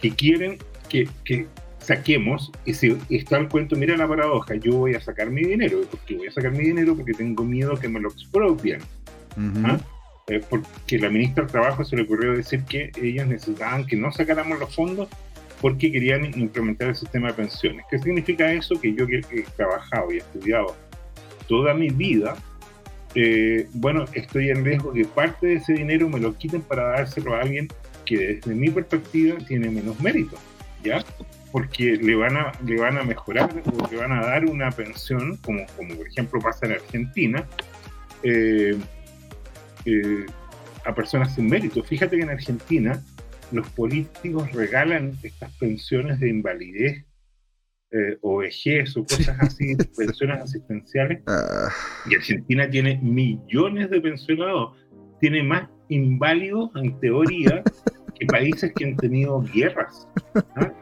que 0.00 0.10
quieren 0.10 0.58
que, 0.88 1.08
que 1.24 1.46
saquemos, 1.78 2.52
y 2.64 2.74
si 2.74 2.96
está 3.08 3.38
el 3.38 3.48
cuento, 3.48 3.74
mira 3.74 3.96
la 3.96 4.06
paradoja, 4.06 4.54
yo 4.56 4.76
voy 4.76 4.94
a 4.94 5.00
sacar 5.00 5.30
mi 5.30 5.42
dinero, 5.42 5.80
porque 5.90 6.16
voy 6.16 6.26
a 6.26 6.32
sacar 6.32 6.52
mi 6.52 6.64
dinero 6.64 6.94
porque 6.94 7.12
tengo 7.12 7.44
miedo 7.44 7.76
que 7.76 7.88
me 7.88 7.98
lo 8.00 8.10
expropien. 8.10 8.80
¿ah? 9.64 9.78
Eh, 10.28 10.42
porque 10.48 10.98
la 10.98 11.08
ministra 11.08 11.44
del 11.44 11.52
Trabajo 11.52 11.84
se 11.84 11.96
le 11.96 12.02
ocurrió 12.02 12.34
decir 12.34 12.62
que 12.64 12.90
ellos 13.00 13.26
necesitaban 13.26 13.86
que 13.86 13.96
no 13.96 14.12
sacáramos 14.12 14.58
los 14.58 14.74
fondos 14.74 15.08
porque 15.60 15.90
querían 15.90 16.24
implementar 16.38 16.88
el 16.88 16.96
sistema 16.96 17.28
de 17.28 17.34
pensiones. 17.34 17.84
¿Qué 17.90 17.98
significa 17.98 18.52
eso? 18.52 18.78
Que 18.80 18.94
yo 18.94 19.06
que 19.06 19.18
he 19.30 19.42
trabajado 19.56 20.12
y 20.12 20.18
estudiado 20.18 20.76
toda 21.48 21.72
mi 21.74 21.88
vida, 21.88 22.36
eh, 23.14 23.66
bueno, 23.72 24.04
estoy 24.12 24.50
en 24.50 24.64
riesgo 24.64 24.92
que 24.92 25.04
parte 25.04 25.46
de 25.46 25.54
ese 25.54 25.72
dinero 25.72 26.08
me 26.08 26.20
lo 26.20 26.36
quiten 26.36 26.60
para 26.60 26.84
dárselo 26.88 27.34
a 27.34 27.40
alguien 27.40 27.68
que 28.04 28.34
desde 28.34 28.54
mi 28.54 28.70
perspectiva 28.70 29.38
tiene 29.46 29.70
menos 29.70 29.98
mérito, 30.00 30.36
¿ya? 30.84 31.02
porque 31.52 31.96
le 31.96 32.14
van 32.14 32.36
a, 32.36 32.52
le 32.64 32.78
van 32.78 32.98
a 32.98 33.02
mejorar 33.02 33.50
o 33.64 33.90
le 33.90 33.96
van 33.96 34.12
a 34.12 34.20
dar 34.20 34.44
una 34.44 34.70
pensión, 34.70 35.36
como, 35.38 35.66
como 35.76 35.94
por 35.94 36.06
ejemplo 36.06 36.40
pasa 36.40 36.66
en 36.66 36.72
Argentina, 36.72 37.46
eh, 38.22 38.76
eh, 39.84 40.26
a 40.84 40.94
personas 40.94 41.34
sin 41.34 41.46
mérito. 41.46 41.82
Fíjate 41.82 42.16
que 42.16 42.22
en 42.22 42.30
Argentina 42.30 43.02
los 43.52 43.68
políticos 43.70 44.52
regalan 44.52 45.16
estas 45.22 45.52
pensiones 45.56 46.20
de 46.20 46.28
invalidez 46.28 47.04
eh, 47.90 48.18
o 48.20 48.38
vejez 48.38 48.94
o 48.96 49.04
cosas 49.04 49.36
así, 49.40 49.74
pensiones 49.96 50.42
asistenciales. 50.42 51.22
Ah. 51.26 51.68
Y 52.10 52.16
Argentina 52.16 52.68
tiene 52.68 52.98
millones 53.02 53.90
de 53.90 54.00
pensionados, 54.00 54.76
tiene 55.20 55.42
más 55.42 55.68
inválidos 55.88 56.70
en 56.76 56.98
teoría 57.00 57.62
que 58.18 58.26
países 58.26 58.72
que 58.74 58.84
han 58.84 58.96
tenido 58.96 59.40
guerras. 59.54 60.06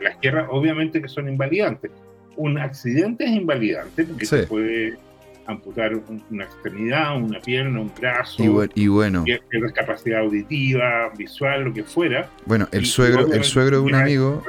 Las 0.01 0.21
guerras 0.21 0.49
obviamente 0.51 1.01
que 1.01 1.09
son 1.09 1.29
invalidantes. 1.29 1.91
Un 2.37 2.59
accidente 2.59 3.25
es 3.25 3.31
invalidante 3.31 4.05
porque 4.05 4.27
se 4.27 4.47
puede 4.47 4.99
amputar 5.47 5.93
una 6.31 6.45
extremidad, 6.45 7.17
una 7.17 7.41
pierna, 7.41 7.81
un 7.81 7.93
brazo. 7.99 8.69
Y, 8.75 8.89
bueno. 8.89 9.25
Pierdes 9.25 9.73
capacidad 9.73 10.21
auditiva, 10.21 11.11
visual, 11.17 11.65
lo 11.65 11.73
que 11.73 11.85
fuera. 11.85 12.31
Bueno, 12.45 12.69
el 12.73 12.87
suegro, 12.87 13.33
el 13.33 13.45
suegro 13.45 13.79
de 13.79 13.83
un 13.83 13.95
amigo, 13.95 14.43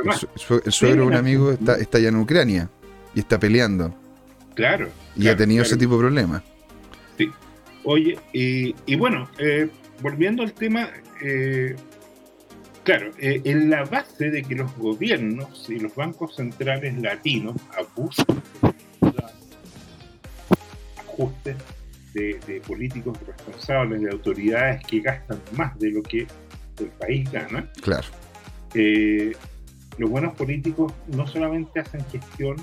el, 0.66 0.72
suegro 0.72 1.02
de 1.02 1.08
un 1.08 1.16
amigo 1.16 1.52
está, 1.52 1.78
está 1.78 1.98
allá 1.98 2.10
en 2.10 2.16
Ucrania 2.16 2.70
y 3.14 3.20
está 3.20 3.40
peleando. 3.40 3.94
Claro. 4.56 4.90
Y 5.16 5.28
ha 5.28 5.38
tenido 5.38 5.64
ese 5.64 5.78
tipo 5.78 5.94
de 5.96 6.00
problemas. 6.00 6.44
Sí. 7.18 7.32
Oye, 7.84 8.18
y, 8.34 8.96
bueno, 8.96 9.30
eh, 9.38 9.70
volviendo 10.02 10.44
al 10.44 10.54
tema, 10.54 10.90
eh, 11.22 11.76
Claro, 12.88 13.12
eh, 13.20 13.42
en 13.44 13.70
la 13.70 13.84
base 13.84 14.32
de 14.32 14.42
que 14.44 14.56
los 14.56 14.74
gobiernos 14.78 15.70
y 15.70 15.78
los 15.78 15.94
bancos 15.94 16.38
centrales 16.38 16.98
latinos 17.02 17.58
abusan 17.78 18.42
ajustes 21.18 21.56
de, 22.14 22.62
políticos 22.66 23.18
responsables, 23.26 24.02
de 24.02 24.10
autoridades 24.10 24.84
que 24.86 25.02
gastan 25.02 25.40
más 25.56 25.78
de 25.78 25.92
lo 25.92 26.02
que 26.02 26.26
el 26.80 26.88
país 27.00 27.32
gana. 27.32 27.70
Claro. 27.82 28.08
Eh, 28.74 29.36
los 30.00 30.10
buenos 30.10 30.34
políticos 30.36 30.94
no 31.08 31.28
solamente 31.28 31.80
hacen 31.80 32.04
gestión 32.12 32.56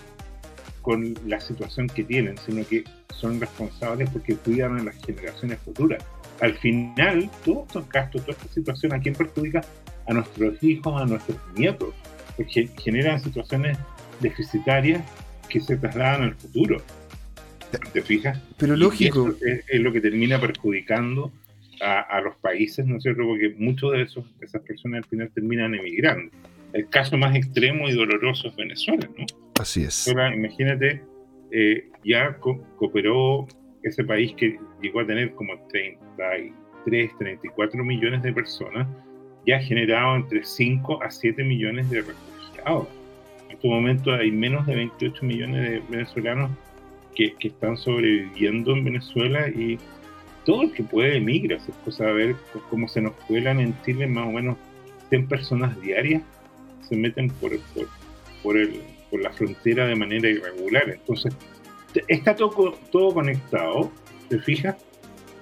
con 0.83 1.15
la 1.27 1.41
situación 1.41 1.87
que 1.87 2.03
tienen, 2.03 2.37
sino 2.39 2.67
que 2.67 2.85
son 3.15 3.41
responsables 3.41 4.11
porque 4.11 4.37
cuidan 4.37 4.81
a 4.81 4.83
las 4.83 4.97
generaciones 5.05 5.59
futuras. 5.61 6.05
Al 6.41 6.55
final, 6.59 7.31
todos 7.45 7.69
estos 7.69 7.89
gastos, 7.89 8.23
toda 8.23 8.33
esta 8.33 8.53
situación, 8.53 8.93
¿a 8.93 8.99
quién 8.99 9.15
perjudica? 9.15 9.63
a 10.07 10.13
nuestros 10.13 10.63
hijos, 10.63 11.01
a 11.01 11.07
nuestros 11.07 11.39
nietos, 11.57 11.95
porque 12.37 12.69
generan 12.79 13.21
situaciones 13.21 13.79
deficitarias 14.21 15.03
que 15.49 15.61
se 15.61 15.77
trasladan 15.77 16.23
al 16.23 16.35
futuro. 16.35 16.83
¿Te 17.93 18.03
fijas? 18.03 18.41
Pero 18.59 18.77
lógico. 18.77 19.35
es, 19.41 19.81
lo 19.81 19.93
que 19.93 20.01
termina 20.01 20.41
perjudicando 20.41 21.33
a, 21.81 22.21
los 22.21 22.37
países, 22.37 22.87
¿no 22.87 22.97
es 22.97 23.03
cierto? 23.03 23.23
Porque 23.25 23.55
muchos 23.59 23.93
de 23.93 24.03
esos, 24.03 24.25
esas 24.41 24.63
personas 24.63 24.99
al 24.99 25.11
final 25.11 25.31
terminan 25.35 25.75
emigrando. 25.75 26.31
El 26.73 26.89
caso 26.89 27.17
más 27.17 27.37
extremo 27.37 27.89
y 27.89 27.93
doloroso 27.93 28.49
es 28.49 28.57
Venezuela, 28.57 29.09
¿no? 29.17 29.27
Así 29.61 29.85
es. 29.85 30.09
imagínate, 30.09 31.03
eh, 31.51 31.89
ya 32.05 32.37
cooperó 32.39 33.47
ese 33.83 34.03
país 34.05 34.33
que 34.37 34.59
llegó 34.83 35.01
a 35.01 35.07
tener 35.07 35.35
como 35.35 35.53
33, 35.69 37.11
34 37.19 37.85
millones 37.85 38.23
de 38.23 38.33
personas 38.33 38.89
ya 39.47 39.57
ha 39.57 39.61
generado 39.61 40.17
entre 40.17 40.45
5 40.45 41.03
a 41.03 41.11
7 41.11 41.45
millones 41.45 41.91
de 41.91 42.03
refugiados. 42.03 42.89
En 43.49 43.57
este 43.57 43.69
momento 43.69 44.13
hay 44.13 44.31
menos 44.31 44.67
de 44.67 44.75
28 44.77 45.25
millones 45.25 45.71
de 45.71 45.83
venezolanos 45.89 46.51
que, 47.15 47.35
que 47.35 47.49
están 47.49 47.77
sobreviviendo 47.77 48.73
en 48.73 48.85
Venezuela 48.85 49.49
y 49.49 49.79
todo 50.45 50.63
el 50.63 50.73
que 50.73 50.83
puede 50.83 51.17
emigra. 51.17 51.57
Es 51.57 51.75
cosa 51.85 52.05
de 52.05 52.13
ver 52.13 52.37
cómo 52.71 52.89
se 52.89 53.01
nos 53.01 53.15
cuelan 53.27 53.61
en 53.61 53.75
Chile 53.85 54.07
más 54.07 54.27
o 54.27 54.33
menos 54.33 54.57
100 55.11 55.29
personas 55.29 55.81
diarias 55.81 56.23
se 56.89 56.97
meten 56.97 57.29
por, 57.29 57.59
por, 57.59 57.89
por, 58.43 58.59
el, 58.59 58.81
por 59.11 59.21
la 59.21 59.33
frontera 59.33 59.87
de 59.87 59.95
manera 59.95 60.29
irregular. 60.29 60.91
Entonces, 60.91 61.35
está 62.09 62.35
todo, 62.35 62.79
todo 62.91 63.15
conectado, 63.15 63.91
¿te 64.29 64.39
fijas? 64.39 64.77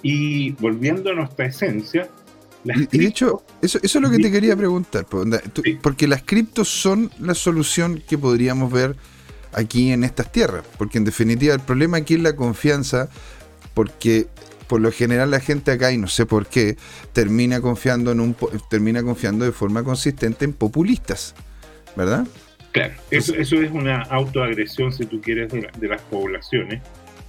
Y 0.02 0.52
volviendo 0.52 1.11
a 1.11 1.14
nuestra 1.14 1.46
esencia, 1.46 2.08
y, 2.64 2.87
de 2.96 3.06
hecho, 3.06 3.42
eso, 3.61 3.80
eso 3.82 3.98
es 3.98 4.02
lo 4.02 4.08
que 4.08 4.18
te 4.18 4.30
quería 4.30 4.56
preguntar, 4.56 5.04
porque 5.82 6.06
las 6.06 6.22
criptos 6.22 6.68
son 6.68 7.11
la 7.18 7.35
solución 7.35 8.00
que 8.08 8.16
podríamos 8.16 8.70
ver 8.70 8.94
aquí 9.53 9.93
en 9.93 10.05
estas 10.05 10.31
tierras, 10.31 10.65
porque 10.79 10.99
en 10.99 11.05
definitiva 11.05 11.55
el 11.55 11.61
problema 11.61 11.99
aquí 11.99 12.15
es 12.15 12.21
la 12.21 12.37
confianza, 12.37 13.09
porque 13.75 14.27
por 14.67 14.81
lo 14.81 14.91
general 14.91 15.31
la 15.31 15.41
gente 15.41 15.71
acá, 15.71 15.93
y 15.93 15.99
no 15.99 16.09
sé 16.09 16.25
por 16.25 16.47
qué, 16.47 16.77
termina 17.12 17.61
confiando, 17.61 18.12
en 18.12 18.21
un, 18.21 18.37
termina 18.71 19.03
confiando 19.03 19.45
de 19.45 19.53
forma 19.53 19.85
consistente 19.85 20.45
en 20.45 20.55
populistas, 20.55 21.35
¿verdad? 21.95 22.27
Claro, 22.73 22.95
eso, 23.11 23.35
es 23.37 23.53
una 23.71 24.01
autoagresión, 24.05 24.91
si 24.93 25.05
tú 25.05 25.21
quieres, 25.21 25.53
de, 25.53 25.88
las 25.88 26.01
poblaciones, 26.03 26.81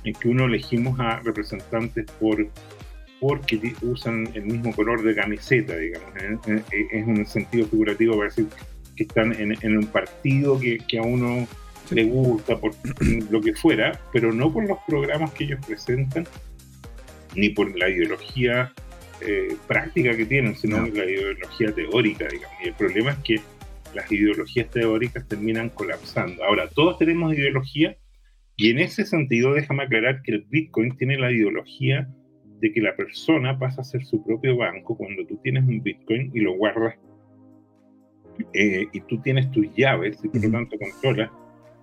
en 0.06 0.14
que 0.14 0.30
uno 0.30 0.46
elegimos 0.46 0.98
a 1.02 1.20
representantes 1.20 2.06
por 2.20 2.48
porque 3.20 3.74
usan 3.82 4.30
el 4.34 4.44
mismo 4.46 4.74
color 4.74 5.02
de 5.02 5.16
camiseta, 5.16 5.76
digamos. 5.78 6.10
Es 6.70 7.08
un 7.08 7.26
sentido 7.26 7.68
figurativo 7.68 8.18
para 8.18 8.30
decir 8.30 8.48
que 8.96 9.04
están 9.04 9.34
en, 9.34 9.78
un 9.78 9.88
partido 9.88 10.60
que, 10.60 10.78
que, 10.78 11.00
a 11.00 11.04
uno 11.04 11.48
le 11.94 12.06
gusta, 12.06 12.58
por 12.60 12.72
lo 13.30 13.42
que 13.42 13.54
fuera, 13.54 14.00
pero 14.12 14.32
no 14.32 14.52
por 14.52 14.68
los 14.68 14.78
programas 14.88 15.32
que 15.34 15.46
ellos 15.46 15.66
presentan, 15.66 16.26
ni 17.36 17.50
por 17.50 17.78
la 17.78 17.90
ideología 17.90 18.74
eh, 19.22 19.56
práctica 19.68 20.16
que 20.16 20.26
tienen, 20.26 20.56
sino 20.56 20.78
por 20.78 20.98
la 20.98 21.06
ideología 21.06 21.74
teórica, 21.74 22.28
digamos. 22.28 22.58
Y 22.64 22.68
el 22.68 22.74
problema 22.74 23.12
es 23.12 23.18
que 23.20 23.42
las 23.94 24.12
ideologías 24.12 24.70
teóricas 24.70 25.28
terminan 25.28 25.70
colapsando. 25.70 26.44
Ahora, 26.44 26.68
todos 26.68 26.98
tenemos 26.98 27.34
ideología 27.34 27.96
y 28.56 28.70
en 28.70 28.80
ese 28.80 29.06
sentido 29.06 29.54
déjame 29.54 29.84
aclarar 29.84 30.22
que 30.22 30.34
el 30.34 30.46
Bitcoin 30.50 30.96
tiene 30.98 31.18
la 31.18 31.32
ideología 31.32 32.08
de 32.60 32.72
que 32.72 32.82
la 32.82 32.96
persona 32.96 33.58
pasa 33.58 33.82
a 33.82 33.84
ser 33.84 34.04
su 34.06 34.24
propio 34.24 34.58
banco 34.58 34.96
cuando 34.96 35.26
tú 35.26 35.40
tienes 35.44 35.64
un 35.64 35.82
Bitcoin 35.82 36.32
y 36.34 36.40
lo 36.40 36.56
guardas 36.56 36.96
eh, 38.54 38.88
y 38.92 39.02
tú 39.02 39.22
tienes 39.22 39.52
tus 39.52 39.68
llaves 39.76 40.18
y 40.24 40.30
por 40.30 40.44
lo 40.44 40.52
tanto 40.52 40.78
controlas 40.78 41.30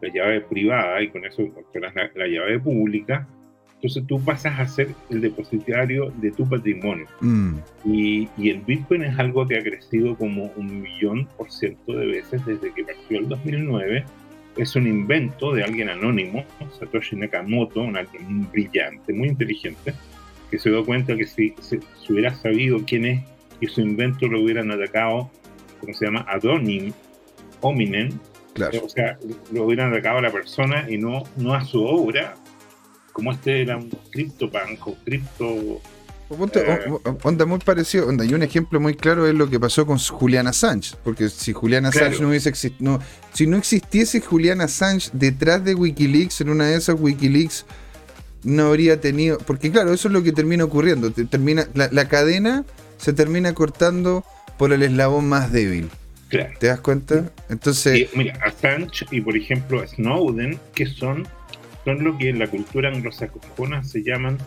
la 0.00 0.12
llave 0.12 0.40
privada 0.42 1.02
y 1.02 1.08
con 1.08 1.24
eso 1.24 1.48
controlas 1.52 1.94
la, 2.14 2.26
llave 2.26 2.58
pública, 2.58 3.28
entonces 3.74 4.06
tú 4.06 4.22
pasas 4.22 4.58
a 4.58 4.66
ser 4.66 4.94
el 5.08 5.20
depositario 5.20 6.12
de 6.16 6.30
tu 6.32 6.48
patrimonio. 6.48 7.06
Mm. 7.20 7.54
Y, 7.84 8.28
y, 8.36 8.50
el 8.50 8.60
Bitcoin 8.60 9.04
es 9.04 9.18
algo 9.18 9.46
que 9.46 9.58
ha 9.58 9.62
crecido 9.62 10.16
como 10.16 10.52
un 10.56 10.82
millón 10.82 11.26
por 11.36 11.50
ciento 11.50 11.92
de 11.92 12.06
veces 12.06 12.44
desde 12.44 12.72
que 12.72 12.84
partió 12.84 13.18
el 13.18 13.28
2009. 13.28 14.04
Es 14.56 14.76
un 14.76 14.86
invento 14.86 15.54
de 15.54 15.64
alguien 15.64 15.88
anónimo, 15.88 16.44
Satoshi 16.78 17.16
Nakamoto, 17.16 17.80
un 17.80 18.48
brillante, 18.52 19.12
muy 19.12 19.28
inteligente, 19.28 19.94
que 20.50 20.58
se 20.58 20.70
dio 20.70 20.84
cuenta 20.84 21.16
que 21.16 21.24
si 21.24 21.54
se 21.60 21.80
hubiera 22.12 22.34
sabido 22.34 22.78
quién 22.84 23.04
es 23.04 23.22
y 23.60 23.66
su 23.66 23.80
invento 23.80 24.26
lo 24.26 24.42
hubieran 24.42 24.70
atacado, 24.70 25.30
como 25.80 25.94
se 25.94 26.06
llama? 26.06 26.24
Adonim, 26.28 26.92
hominem, 27.60 28.10
o 28.82 28.88
sea, 28.88 29.18
lo 29.52 29.64
hubieran 29.64 29.92
atacado 29.92 30.18
a 30.18 30.22
la 30.22 30.32
persona 30.32 30.90
y 30.90 30.98
no, 30.98 31.24
no 31.36 31.54
a 31.54 31.64
su 31.64 31.84
obra, 31.84 32.36
como 33.12 33.32
este 33.32 33.62
era 33.62 33.76
un 33.76 33.90
criptopunk 34.10 34.86
o 34.86 34.96
cripto... 35.04 35.80
Eh, 36.32 36.86
onda 37.24 37.44
muy 37.44 37.58
parecido, 37.58 38.06
onda, 38.06 38.24
y 38.24 38.32
un 38.34 38.44
ejemplo 38.44 38.78
muy 38.78 38.94
claro 38.94 39.26
es 39.26 39.34
lo 39.34 39.50
que 39.50 39.58
pasó 39.58 39.84
con 39.84 39.98
Julian 39.98 40.46
Assange, 40.46 40.94
porque 41.02 41.28
si 41.28 41.52
Julian 41.52 41.86
Assange 41.86 42.20
no 42.20 42.28
hubiese 42.28 42.48
existido, 42.48 43.00
si 43.32 43.48
no 43.48 43.56
existiese 43.56 44.20
Julian 44.20 44.60
Assange 44.60 45.10
detrás 45.12 45.64
de 45.64 45.74
Wikileaks, 45.74 46.40
en 46.40 46.50
una 46.50 46.66
de 46.66 46.76
esas 46.76 46.94
Wikileaks 47.00 47.66
no 48.42 48.68
habría 48.68 49.00
tenido. 49.00 49.38
Porque 49.38 49.70
claro, 49.70 49.92
eso 49.92 50.08
es 50.08 50.14
lo 50.14 50.22
que 50.22 50.32
termina 50.32 50.64
ocurriendo. 50.64 51.10
Termina, 51.10 51.68
la, 51.74 52.08
cadena 52.08 52.64
se 52.98 53.12
termina 53.12 53.54
cortando 53.54 54.24
por 54.58 54.72
el 54.72 54.82
eslabón 54.82 55.28
más 55.28 55.52
débil. 55.52 55.90
Claro. 56.30 56.54
¿Te 56.58 56.68
das 56.68 56.80
cuenta? 56.80 57.30
Entonces. 57.48 58.08
mira, 58.16 58.38
Assange 58.44 59.04
y 59.10 59.20
por 59.20 59.36
ejemplo 59.36 59.86
Snowden, 59.86 60.58
que 60.74 60.86
son, 60.86 61.26
son 61.84 62.04
lo 62.04 62.16
que 62.16 62.30
en 62.30 62.38
la 62.38 62.46
cultura 62.46 62.88
anglosajona 62.88 63.82
se 63.84 64.02
llaman 64.02 64.38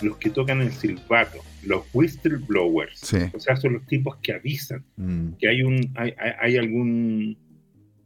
los 0.00 0.16
que 0.16 0.30
tocan 0.30 0.60
el 0.60 0.72
silbato, 0.72 1.38
los 1.64 1.84
whistleblowers. 1.92 3.12
O 3.34 3.40
sea, 3.40 3.56
son 3.56 3.74
los 3.74 3.86
tipos 3.86 4.16
que 4.16 4.32
avisan 4.32 4.84
mm. 4.96 5.32
que 5.38 5.48
hay 5.48 5.62
un, 5.62 5.92
hay, 5.96 6.14
hay, 6.40 6.56
algún 6.56 7.36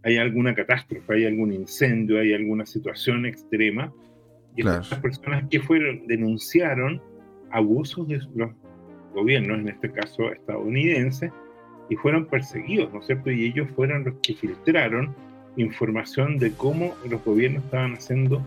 hay 0.03 0.16
alguna 0.18 0.55
catástrofe, 0.55 1.14
hay 1.14 1.27
algún 1.27 1.53
incendio, 1.53 2.20
hay 2.20 2.33
alguna 2.33 2.66
situación 2.66 3.27
extrema 3.27 3.92
y 4.57 4.62
las 4.62 4.88
personas 4.94 5.44
que 5.51 5.61
fueron, 5.61 6.07
denunciaron 6.07 7.03
abusos 7.51 8.09
de 8.09 8.20
los 8.35 8.51
gobiernos, 9.14 9.59
en 9.59 9.68
este 9.68 9.92
caso 9.92 10.33
estadounidenses, 10.33 11.31
y 11.88 11.96
fueron 11.96 12.27
perseguidos, 12.27 12.92
¿no 12.92 13.01
es 13.01 13.07
cierto? 13.07 13.31
Y 13.31 13.46
ellos 13.46 13.68
fueron 13.75 14.05
los 14.05 14.14
que 14.22 14.35
filtraron 14.35 15.14
información 15.57 16.38
de 16.38 16.53
cómo 16.53 16.94
los 17.09 17.25
gobiernos 17.25 17.64
estaban 17.64 17.94
haciendo 17.94 18.44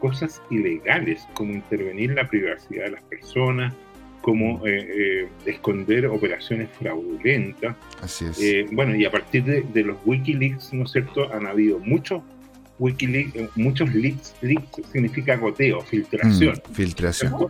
cosas 0.00 0.42
ilegales, 0.50 1.26
como 1.34 1.52
intervenir 1.52 2.10
en 2.10 2.16
la 2.16 2.28
privacidad 2.28 2.84
de 2.84 2.90
las 2.92 3.02
personas, 3.04 3.74
como 4.22 4.66
eh, 4.66 4.88
eh, 5.22 5.28
esconder 5.46 6.06
operaciones 6.06 6.68
fraudulentas. 6.78 7.76
Así 8.02 8.26
es. 8.26 8.40
Eh, 8.40 8.66
bueno, 8.72 8.94
y 8.94 9.04
a 9.04 9.10
partir 9.10 9.44
de, 9.44 9.62
de, 9.62 9.84
los 9.84 9.96
Wikileaks, 10.04 10.72
¿no 10.72 10.84
es 10.84 10.92
cierto?, 10.92 11.32
han 11.32 11.46
habido 11.46 11.78
muchos 11.78 12.22
Wikileaks, 12.78 13.56
muchos 13.56 13.94
leaks, 13.94 14.34
leaks 14.40 14.88
significa 14.90 15.36
goteo, 15.36 15.80
filtración. 15.82 16.54
Mm, 16.68 16.72
filtración. 16.72 17.48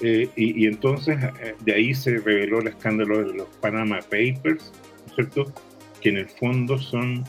Y, 0.00 0.66
entonces 0.66 1.16
de 1.64 1.72
ahí 1.72 1.94
se 1.94 2.18
reveló 2.18 2.60
el 2.60 2.66
escándalo 2.66 3.22
de 3.22 3.34
los 3.34 3.46
Panama 3.60 4.00
Papers, 4.00 4.72
¿cierto? 5.14 5.52
Que 6.00 6.10
en 6.10 6.18
el 6.18 6.28
fondo 6.28 6.78
son 6.78 7.24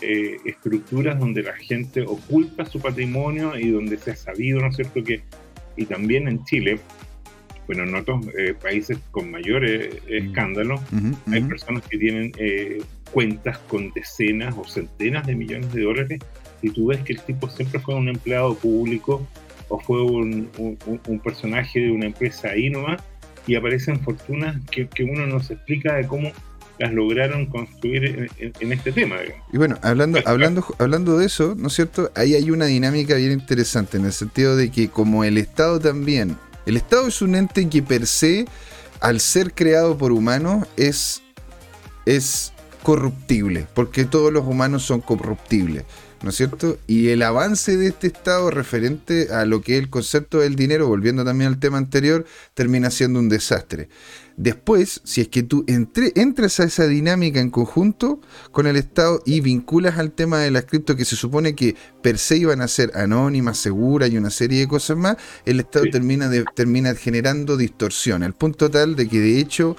estructuras 0.00 1.18
donde 1.18 1.42
la 1.42 1.54
gente 1.54 2.02
oculta 2.02 2.64
su 2.64 2.80
patrimonio 2.80 3.58
y 3.58 3.70
donde 3.70 3.98
se 3.98 4.12
ha 4.12 4.16
sabido, 4.16 4.60
¿no 4.60 4.68
es 4.68 4.76
cierto? 4.76 5.02
Que, 5.02 5.22
y 5.76 5.86
también 5.86 6.28
en 6.28 6.44
Chile, 6.44 6.78
bueno, 7.66 7.82
en 7.82 7.96
otros 7.96 8.26
países 8.62 8.98
con 9.10 9.30
mayores 9.30 9.96
mm. 10.04 10.12
escándalos, 10.12 10.80
hay 11.26 11.42
personas 11.42 11.82
que 11.88 11.98
tienen 11.98 12.32
cuentas 13.10 13.58
con 13.68 13.90
decenas 13.92 14.54
o 14.56 14.64
centenas 14.64 15.26
de 15.26 15.34
millones 15.34 15.72
de 15.72 15.82
dólares 15.82 16.20
y 16.62 16.70
tú 16.70 16.86
ves 16.86 17.00
que 17.00 17.14
el 17.14 17.20
tipo 17.22 17.48
siempre 17.48 17.80
fue 17.80 17.94
un 17.94 18.08
empleado 18.08 18.54
público 18.56 19.26
o 19.68 19.78
fue 19.78 20.02
un, 20.02 20.50
personaje 21.22 21.80
de 21.80 21.90
una 21.90 22.06
empresa 22.06 22.48
ahí 22.48 22.70
nomás 22.70 23.02
y 23.46 23.54
aparecen 23.54 24.00
fortunas 24.00 24.56
que, 24.70 24.88
uno 25.04 25.26
no 25.26 25.40
se 25.40 25.54
explica 25.54 25.94
de 25.94 26.06
cómo 26.06 26.32
las 26.78 26.92
lograron 26.92 27.46
construir 27.46 28.30
en, 28.38 28.72
este 28.72 28.92
tema. 28.92 29.16
Y 29.52 29.56
bueno, 29.56 29.78
hablando, 29.82 30.20
hablando, 30.24 30.64
hablando 30.78 31.18
de 31.18 31.26
eso, 31.26 31.54
¿no 31.56 31.68
es 31.68 31.74
cierto? 31.74 32.10
Ahí 32.14 32.34
hay 32.34 32.50
una 32.50 32.66
dinámica 32.66 33.14
bien 33.16 33.32
interesante 33.32 33.96
en 33.96 34.06
el 34.06 34.12
sentido 34.12 34.56
de 34.56 34.70
que 34.70 34.88
como 34.88 35.24
el 35.24 35.38
Estado 35.38 35.80
también, 35.80 36.36
el 36.66 36.76
Estado 36.76 37.08
es 37.08 37.22
un 37.22 37.34
ente 37.34 37.68
que 37.68 37.82
per 37.82 38.06
se, 38.06 38.46
al 39.00 39.20
ser 39.20 39.54
creado 39.54 39.96
por 39.98 40.12
humanos, 40.12 40.66
es, 40.76 41.22
es 42.06 42.52
corruptible, 42.82 43.66
porque 43.74 44.04
todos 44.04 44.32
los 44.32 44.46
humanos 44.46 44.82
son 44.84 45.00
corruptibles. 45.00 45.84
¿no 46.22 46.30
es 46.30 46.36
cierto? 46.36 46.78
Y 46.86 47.08
el 47.08 47.22
avance 47.22 47.76
de 47.76 47.88
este 47.88 48.08
Estado 48.08 48.50
referente 48.50 49.32
a 49.32 49.44
lo 49.44 49.60
que 49.60 49.76
es 49.76 49.82
el 49.82 49.90
concepto 49.90 50.40
del 50.40 50.56
dinero, 50.56 50.88
volviendo 50.88 51.24
también 51.24 51.48
al 51.48 51.60
tema 51.60 51.78
anterior, 51.78 52.24
termina 52.54 52.90
siendo 52.90 53.20
un 53.20 53.28
desastre. 53.28 53.88
Después, 54.38 55.00
si 55.02 55.20
es 55.20 55.26
que 55.26 55.42
tú 55.42 55.64
entras 55.66 56.60
a 56.60 56.64
esa 56.64 56.86
dinámica 56.86 57.40
en 57.40 57.50
conjunto 57.50 58.20
con 58.52 58.68
el 58.68 58.76
Estado 58.76 59.20
y 59.26 59.40
vinculas 59.40 59.98
al 59.98 60.12
tema 60.12 60.38
de 60.38 60.52
las 60.52 60.64
cripto 60.64 60.94
que 60.94 61.04
se 61.04 61.16
supone 61.16 61.56
que 61.56 61.74
per 62.02 62.18
se 62.18 62.36
iban 62.36 62.60
a 62.60 62.68
ser 62.68 62.92
anónimas, 62.94 63.58
seguras 63.58 64.10
y 64.10 64.16
una 64.16 64.30
serie 64.30 64.60
de 64.60 64.68
cosas 64.68 64.96
más, 64.96 65.16
el 65.44 65.58
Estado 65.58 65.86
termina, 65.90 66.30
termina 66.54 66.94
generando 66.94 67.56
distorsión, 67.56 68.22
al 68.22 68.32
punto 68.32 68.70
tal 68.70 68.94
de 68.94 69.08
que 69.08 69.18
de 69.18 69.40
hecho, 69.40 69.76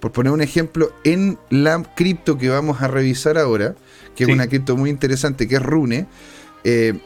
por 0.00 0.12
poner 0.12 0.32
un 0.32 0.40
ejemplo, 0.40 0.94
en 1.04 1.38
la 1.50 1.82
cripto 1.94 2.38
que 2.38 2.48
vamos 2.48 2.80
a 2.80 2.88
revisar 2.88 3.36
ahora, 3.36 3.74
que 4.16 4.24
es 4.24 4.30
una 4.30 4.46
cripto 4.46 4.78
muy 4.78 4.88
interesante, 4.88 5.46
que 5.46 5.56
es 5.56 5.62
Rune. 5.62 6.06
Eh, 6.64 6.98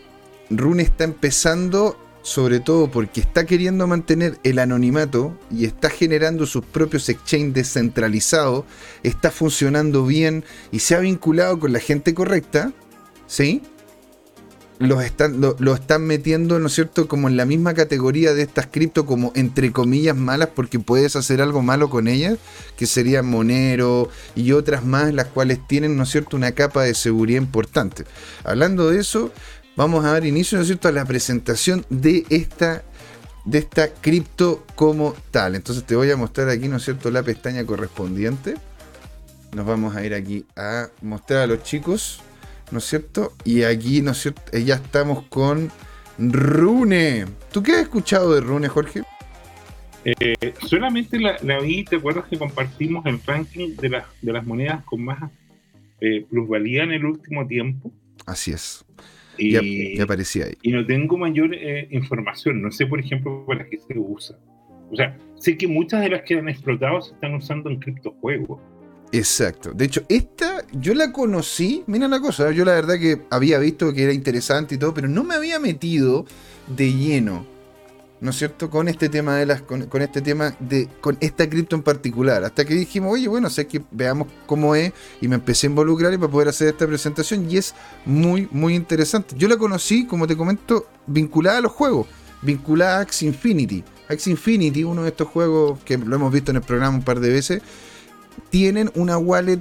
Rune 0.48 0.84
está 0.84 1.02
empezando, 1.02 1.98
sobre 2.24 2.58
todo 2.58 2.90
porque 2.90 3.20
está 3.20 3.44
queriendo 3.44 3.86
mantener 3.86 4.38
el 4.44 4.58
anonimato 4.58 5.38
y 5.50 5.66
está 5.66 5.90
generando 5.90 6.46
sus 6.46 6.64
propios 6.64 7.10
exchanges 7.10 7.52
descentralizados, 7.52 8.64
está 9.02 9.30
funcionando 9.30 10.06
bien 10.06 10.42
y 10.72 10.78
se 10.78 10.94
ha 10.94 11.00
vinculado 11.00 11.60
con 11.60 11.74
la 11.74 11.80
gente 11.80 12.14
correcta, 12.14 12.72
¿sí? 13.26 13.62
los 14.78 15.04
están, 15.04 15.40
lo, 15.40 15.74
están 15.74 16.02
metiendo, 16.02 16.58
¿no 16.58 16.66
es 16.66 16.74
cierto?, 16.74 17.06
como 17.06 17.28
en 17.28 17.36
la 17.36 17.44
misma 17.44 17.74
categoría 17.74 18.34
de 18.34 18.42
estas 18.42 18.66
cripto, 18.66 19.06
como 19.06 19.32
entre 19.34 19.72
comillas 19.72 20.16
malas, 20.16 20.48
porque 20.54 20.78
puedes 20.80 21.16
hacer 21.16 21.40
algo 21.40 21.62
malo 21.62 21.90
con 21.90 22.08
ellas, 22.08 22.38
que 22.76 22.86
serían 22.86 23.26
Monero 23.26 24.08
y 24.34 24.52
otras 24.52 24.84
más, 24.84 25.12
las 25.14 25.26
cuales 25.26 25.60
tienen, 25.66 25.96
¿no 25.96 26.02
es 26.02 26.10
cierto?, 26.10 26.36
una 26.36 26.52
capa 26.52 26.82
de 26.82 26.94
seguridad 26.94 27.40
importante. 27.40 28.04
Hablando 28.42 28.90
de 28.90 29.00
eso, 29.00 29.32
vamos 29.76 30.04
a 30.04 30.12
dar 30.12 30.24
inicio, 30.24 30.58
¿no 30.58 30.62
es 30.62 30.68
cierto?, 30.68 30.88
a 30.88 30.92
la 30.92 31.04
presentación 31.04 31.84
de 31.90 32.24
esta 32.30 32.82
de 33.44 33.58
esta 33.58 33.92
cripto 33.92 34.64
como 34.74 35.14
tal. 35.30 35.54
Entonces 35.54 35.84
te 35.84 35.94
voy 35.96 36.10
a 36.10 36.16
mostrar 36.16 36.48
aquí, 36.48 36.68
¿no 36.68 36.78
es 36.78 36.84
cierto?, 36.84 37.10
la 37.10 37.22
pestaña 37.22 37.64
correspondiente. 37.64 38.54
Nos 39.54 39.66
vamos 39.66 39.94
a 39.94 40.04
ir 40.04 40.14
aquí 40.14 40.46
a 40.56 40.88
mostrar 41.02 41.42
a 41.42 41.46
los 41.46 41.62
chicos 41.62 42.22
¿no 42.70 42.78
es 42.78 42.84
cierto? 42.84 43.32
Y 43.44 43.62
aquí, 43.62 44.02
¿no 44.02 44.12
es 44.12 44.18
cierto? 44.18 44.42
Eh, 44.52 44.64
ya 44.64 44.74
estamos 44.74 45.24
con 45.28 45.70
Rune. 46.18 47.26
¿Tú 47.52 47.62
qué 47.62 47.72
has 47.72 47.82
escuchado 47.82 48.34
de 48.34 48.40
Rune, 48.40 48.68
Jorge? 48.68 49.02
Eh, 50.04 50.54
solamente 50.66 51.18
la, 51.18 51.60
vi, 51.60 51.84
¿te 51.84 51.96
acuerdas 51.96 52.26
que 52.28 52.36
compartimos 52.36 53.06
el 53.06 53.22
ranking 53.22 53.76
de, 53.76 53.88
las 53.88 54.04
de 54.20 54.32
las 54.32 54.44
monedas 54.44 54.84
con 54.84 55.02
más 55.02 55.30
eh, 56.00 56.26
plusvalía 56.28 56.82
en 56.82 56.92
el 56.92 57.04
último 57.04 57.46
tiempo? 57.46 57.90
Así 58.26 58.52
es. 58.52 58.84
Y, 59.36 59.96
ya, 59.96 60.04
aparecía 60.04 60.46
ahí. 60.46 60.54
Y 60.62 60.72
no 60.72 60.84
tengo 60.86 61.16
mayor 61.18 61.54
eh, 61.54 61.88
información. 61.90 62.62
No 62.62 62.70
sé, 62.70 62.86
por 62.86 63.00
ejemplo, 63.00 63.44
para 63.46 63.66
qué 63.68 63.78
se 63.78 63.98
usa. 63.98 64.38
O 64.90 64.96
sea, 64.96 65.16
sé 65.36 65.56
que 65.56 65.66
muchas 65.66 66.02
de 66.02 66.10
las 66.10 66.22
que 66.22 66.38
han 66.38 66.48
explotado 66.48 67.00
se 67.02 67.14
están 67.14 67.34
usando 67.34 67.70
en 67.70 67.78
criptojuegos. 67.78 68.60
Exacto. 69.12 69.72
De 69.72 69.84
hecho, 69.84 70.02
esta 70.08 70.64
yo 70.72 70.94
la 70.94 71.12
conocí. 71.12 71.84
Mira 71.86 72.08
la 72.08 72.20
cosa, 72.20 72.50
yo 72.52 72.64
la 72.64 72.72
verdad 72.72 72.98
que 72.98 73.22
había 73.30 73.58
visto 73.58 73.92
que 73.92 74.02
era 74.02 74.12
interesante 74.12 74.74
y 74.74 74.78
todo, 74.78 74.92
pero 74.92 75.08
no 75.08 75.24
me 75.24 75.34
había 75.34 75.58
metido 75.58 76.26
de 76.66 76.92
lleno. 76.92 77.53
¿No 78.24 78.30
es 78.30 78.38
cierto? 78.38 78.70
Con 78.70 78.88
este 78.88 79.10
tema 79.10 79.36
de 79.36 79.44
las. 79.44 79.60
Con, 79.60 79.86
este 80.00 80.22
tema 80.22 80.56
de. 80.58 80.88
con 81.02 81.18
esta 81.20 81.46
cripto 81.46 81.76
en 81.76 81.82
particular. 81.82 82.42
Hasta 82.42 82.64
que 82.64 82.72
dijimos, 82.72 83.12
oye, 83.12 83.28
bueno, 83.28 83.50
sé 83.50 83.66
que 83.66 83.82
veamos 83.90 84.28
cómo 84.46 84.74
es. 84.74 84.94
Y 85.20 85.28
me 85.28 85.34
empecé 85.34 85.66
a 85.66 85.70
involucrar 85.70 86.10
y 86.14 86.16
para 86.16 86.32
poder 86.32 86.48
hacer 86.48 86.68
esta 86.68 86.86
presentación. 86.86 87.50
Y 87.50 87.58
es 87.58 87.74
muy, 88.06 88.48
muy 88.50 88.74
interesante. 88.74 89.34
Yo 89.36 89.46
la 89.46 89.58
conocí, 89.58 90.06
como 90.06 90.26
te 90.26 90.38
comento, 90.38 90.88
vinculada 91.06 91.58
a 91.58 91.60
los 91.60 91.72
juegos. 91.72 92.06
Vinculada 92.40 92.96
a 92.96 93.00
Axie 93.02 93.28
Infinity. 93.28 93.84
Axie 94.08 94.30
Infinity, 94.30 94.84
uno 94.84 95.02
de 95.02 95.10
estos 95.10 95.28
juegos 95.28 95.80
que 95.84 95.98
lo 95.98 96.16
hemos 96.16 96.32
visto 96.32 96.50
en 96.50 96.56
el 96.56 96.62
programa 96.62 96.96
un 96.96 97.04
par 97.04 97.20
de 97.20 97.28
veces 97.28 97.60
tienen 98.48 98.90
una 98.94 99.18
wallet 99.18 99.60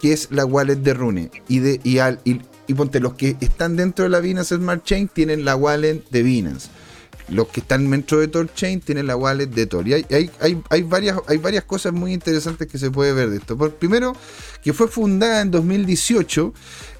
que 0.00 0.12
es 0.12 0.28
la 0.32 0.44
wallet 0.44 0.76
de 0.76 0.94
Rune. 0.94 1.30
Y, 1.46 1.60
de, 1.60 1.80
y, 1.84 1.98
al, 1.98 2.18
y, 2.24 2.40
ponte, 2.74 2.98
los 2.98 3.14
que 3.14 3.36
están 3.40 3.76
dentro 3.76 4.02
de 4.02 4.08
la 4.08 4.18
Binance 4.18 4.56
Smart 4.56 4.82
Chain 4.82 5.06
tienen 5.06 5.44
la 5.44 5.54
wallet 5.54 6.02
de 6.10 6.22
Binance. 6.24 6.70
Los 7.30 7.48
que 7.48 7.60
están 7.60 7.90
dentro 7.90 8.18
de 8.18 8.28
Tor 8.28 8.52
Chain 8.52 8.80
tienen 8.80 9.06
la 9.06 9.16
wallet 9.16 9.46
de 9.46 9.66
Tor. 9.66 9.86
Y 9.86 9.94
hay, 9.94 10.06
hay, 10.40 10.62
hay, 10.68 10.82
varias, 10.82 11.18
hay 11.26 11.38
varias 11.38 11.64
cosas 11.64 11.92
muy 11.92 12.12
interesantes 12.12 12.66
que 12.66 12.78
se 12.78 12.90
puede 12.90 13.12
ver 13.12 13.30
de 13.30 13.36
esto. 13.36 13.56
Por, 13.56 13.74
primero, 13.74 14.14
que 14.62 14.72
fue 14.72 14.88
fundada 14.88 15.40
en 15.40 15.50
2018 15.50 16.52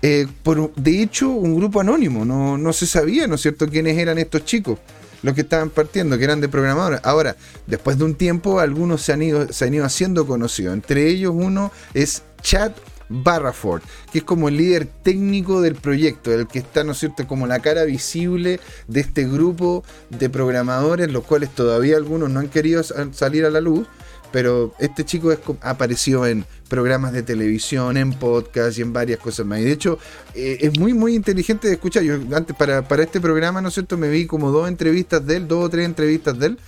eh, 0.03 0.27
por, 0.43 0.73
de 0.75 1.03
hecho, 1.03 1.31
un 1.31 1.57
grupo 1.57 1.81
anónimo. 1.81 2.25
No, 2.25 2.57
no 2.57 2.73
se 2.73 2.87
sabía, 2.87 3.27
¿no 3.27 3.35
es 3.35 3.43
cierto?, 3.43 3.69
quiénes 3.69 3.99
eran 3.99 4.19
estos 4.19 4.45
chicos 4.45 4.79
los 5.23 5.35
que 5.35 5.43
estaban 5.43 5.71
partiendo, 5.71 6.17
que 6.17 6.25
eran 6.25 6.41
de 6.41 6.49
programadores. 6.49 7.01
Ahora, 7.03 7.37
después 7.67 7.99
de 7.99 8.05
un 8.05 8.15
tiempo, 8.15 8.61
algunos 8.61 9.03
se 9.03 9.13
han 9.13 9.23
ido, 9.23 9.53
se 9.53 9.67
han 9.67 9.75
ido 9.75 9.85
haciendo 9.85 10.27
conocidos. 10.27 10.75
Entre 10.75 11.09
ellos 11.09 11.33
uno 11.35 11.73
es 11.95 12.23
Chad 12.43 12.73
Barraford, 13.11 13.83
que 14.13 14.19
es 14.19 14.25
como 14.25 14.49
el 14.49 14.57
líder 14.57 14.87
técnico 14.87 15.61
del 15.61 15.75
proyecto, 15.75 16.33
el 16.33 16.47
que 16.47 16.61
está, 16.61 16.85
¿no 16.85 16.93
es 16.93 16.99
cierto?, 16.99 17.27
como 17.27 17.47
la 17.47 17.59
cara 17.59 17.85
visible 17.85 18.61
de 18.89 19.01
este 19.01 19.27
grupo 19.27 19.85
de 20.09 20.31
programadores, 20.31 21.13
los 21.13 21.25
cuales 21.25 21.51
todavía 21.51 21.97
algunos 21.97 22.31
no 22.31 22.41
han 22.41 22.49
querido 22.49 22.83
salir 22.83 23.45
a 23.45 23.51
la 23.51 23.61
luz, 23.61 23.87
pero 24.33 24.73
este 24.79 25.05
chico 25.05 25.35
apareció 25.61 26.25
en 26.25 26.45
programas 26.69 27.13
de 27.13 27.25
televisión, 27.25 27.97
en 27.97 28.13
podcast 28.13 28.79
y 28.79 28.83
en 28.83 28.93
varias 28.93 29.19
cosas 29.19 29.45
más. 29.45 29.59
Y 29.61 29.65
de 29.65 29.73
hecho, 29.73 29.99
eh, 30.35 30.59
es 30.61 30.79
muy, 30.79 30.95
muy 30.95 31.17
inteligente 31.17 31.67
de 31.67 31.75
escuchar. 31.75 32.05
Yo 32.05 32.15
antes, 32.33 32.55
para, 32.57 32.87
para 32.87 33.03
este 33.03 33.21
programa, 33.21 33.61
¿no 33.61 33.69
es 33.69 33.75
cierto?, 33.75 33.99
me 33.99 34.09
vi 34.09 34.27
como 34.27 34.53
dos 34.53 34.69
entrevistas 34.69 35.27
de 35.27 35.37
él, 35.37 35.49
dos 35.49 35.65
o 35.65 35.69
tres 35.69 35.85
entrevistas 35.85 36.39
de 36.39 36.47
él. 36.47 36.59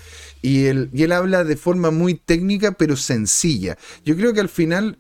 Y 0.43 0.65
él, 0.65 0.91
y 0.93 1.05
él 1.05 1.13
habla 1.13 1.45
de 1.45 1.57
forma 1.57 1.93
muy 1.93 2.15
técnica, 2.15 2.73
pero 2.73 2.97
sencilla. 2.97 3.79
Yo 4.05 4.17
creo 4.17 4.33
que 4.33 4.41
al 4.41 4.49
final 4.49 4.99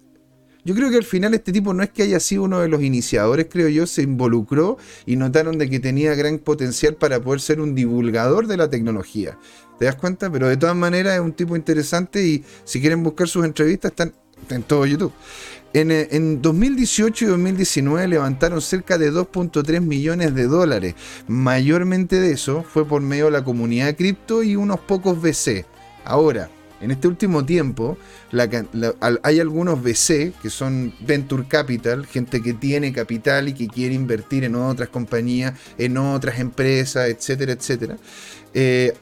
yo 0.65 0.75
creo 0.75 0.91
que 0.91 0.97
al 0.97 1.05
final 1.05 1.35
este 1.35 1.53
tipo 1.53 1.75
no 1.75 1.83
es 1.83 1.91
que 1.91 2.05
haya 2.05 2.21
sido 2.21 2.45
uno 2.45 2.61
de 2.61 2.69
los 2.69 2.83
iniciadores, 2.83 3.47
creo 3.51 3.69
yo, 3.69 3.87
se 3.87 4.03
involucró 4.03 4.79
y 5.07 5.17
notaron 5.17 5.59
de 5.59 5.69
que 5.69 5.81
tenía 5.81 6.15
gran 6.15 6.39
potencial 6.39 6.95
para 6.95 7.21
poder 7.21 7.41
ser 7.41 7.61
un 7.61 7.75
divulgador 7.75 8.47
de 8.47 8.57
la 8.57 8.71
tecnología. 8.71 9.39
¿Te 9.79 9.87
das 9.87 9.97
cuenta? 9.97 10.31
Pero 10.31 10.49
de 10.49 10.57
todas 10.57 10.77
maneras 10.77 11.15
es 11.15 11.21
un 11.21 11.33
tipo 11.33 11.57
interesante 11.57 12.25
y 12.25 12.45
si 12.65 12.81
quieren 12.81 13.03
buscar 13.03 13.29
sus 13.29 13.45
entrevistas 13.45 13.91
están 13.91 14.15
en 14.51 14.63
todo 14.63 14.87
YouTube. 14.87 15.13
En, 15.75 16.43
2018 16.43 17.25
eh, 17.25 17.29
y 17.29 17.31
2019 17.31 18.09
levantaron 18.09 18.61
cerca 18.61 18.99
de 18.99 19.11
2.3 19.11 19.81
millones 19.81 20.35
de 20.35 20.47
dólares. 20.47 20.95
Mayormente 21.29 22.21
de 22.21 22.33
eso 22.33 22.63
fue 22.63 22.87
por 22.87 23.01
medio 23.01 23.27
de 23.27 23.31
la 23.31 23.45
comunidad 23.45 23.97
cripto 23.97 24.43
y 24.43 24.55
unos 24.55 24.81
pocos 24.81 25.21
VC. 25.21 25.65
Ahora, 26.05 26.51
en 26.83 26.91
este 26.91 27.07
último 27.07 27.47
tiempo, 27.47 27.97
hay 29.23 29.41
algunos 29.41 29.81
VC 29.81 30.33
que 30.43 30.51
son 30.51 30.93
Venture 31.01 31.47
Capital, 31.47 32.07
gente 32.07 32.43
que 32.43 32.55
tiene 32.55 32.93
capital 32.93 33.49
y 33.49 33.55
que 33.55 33.69
quiere 33.69 33.95
invertir 33.95 34.43
en 34.43 34.57
otras 34.57 34.89
compañías, 34.89 35.55
en 35.79 35.97
otras 35.97 36.41
empresas, 36.41 37.09
etcétera, 37.09 37.53
etcétera. 37.53 37.99
Eh, 38.53 38.93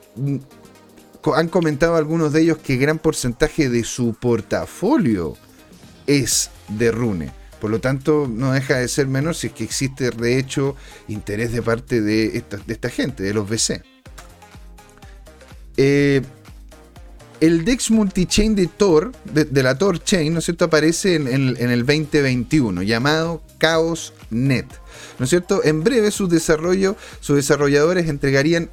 han 1.35 1.49
comentado 1.49 1.97
algunos 1.97 2.35
de 2.35 2.43
ellos 2.43 2.59
que 2.59 2.77
gran 2.77 2.99
porcentaje 2.99 3.71
de 3.71 3.83
su 3.83 4.12
portafolio 4.12 5.38
es 6.07 6.51
de 6.69 6.93
Rune. 6.93 7.33
Por 7.62 7.71
lo 7.71 7.81
tanto, 7.81 8.29
no 8.31 8.53
deja 8.53 8.77
de 8.77 8.88
ser 8.88 9.07
menor 9.07 9.35
si 9.35 9.47
es 9.47 9.53
que 9.55 9.64
existe 9.64 10.11
de 10.11 10.38
hecho 10.38 10.77
interés 11.09 11.51
de 11.53 11.62
parte 11.62 12.03
de 12.03 12.37
esta, 12.37 12.59
de 12.59 12.75
esta 12.75 12.90
gente, 12.90 13.23
de 13.23 13.33
los 13.33 13.49
VC. 13.49 13.83
Eh, 15.79 16.21
el 17.40 17.64
DEX 17.64 17.90
multichain 17.90 18.55
de 18.55 18.66
Tor, 18.66 19.12
de, 19.24 19.62
la 19.62 19.76
Tor 19.76 20.03
Chain, 20.03 20.33
¿no 20.33 20.40
es 20.40 20.44
cierto?, 20.44 20.66
aparece 20.66 21.14
en, 21.14 21.26
el 21.26 21.87
2021, 21.87 22.83
llamado 22.83 23.42
Chaos 23.59 24.12
Net. 24.31 24.66
¿No 25.18 25.24
es 25.24 25.31
cierto? 25.31 25.62
En 25.64 25.83
breve 25.83 26.11
sus 26.11 26.29
desarrollo, 26.29 26.96
sus 27.20 27.37
desarrolladores 27.37 28.09
entregarían, 28.09 28.70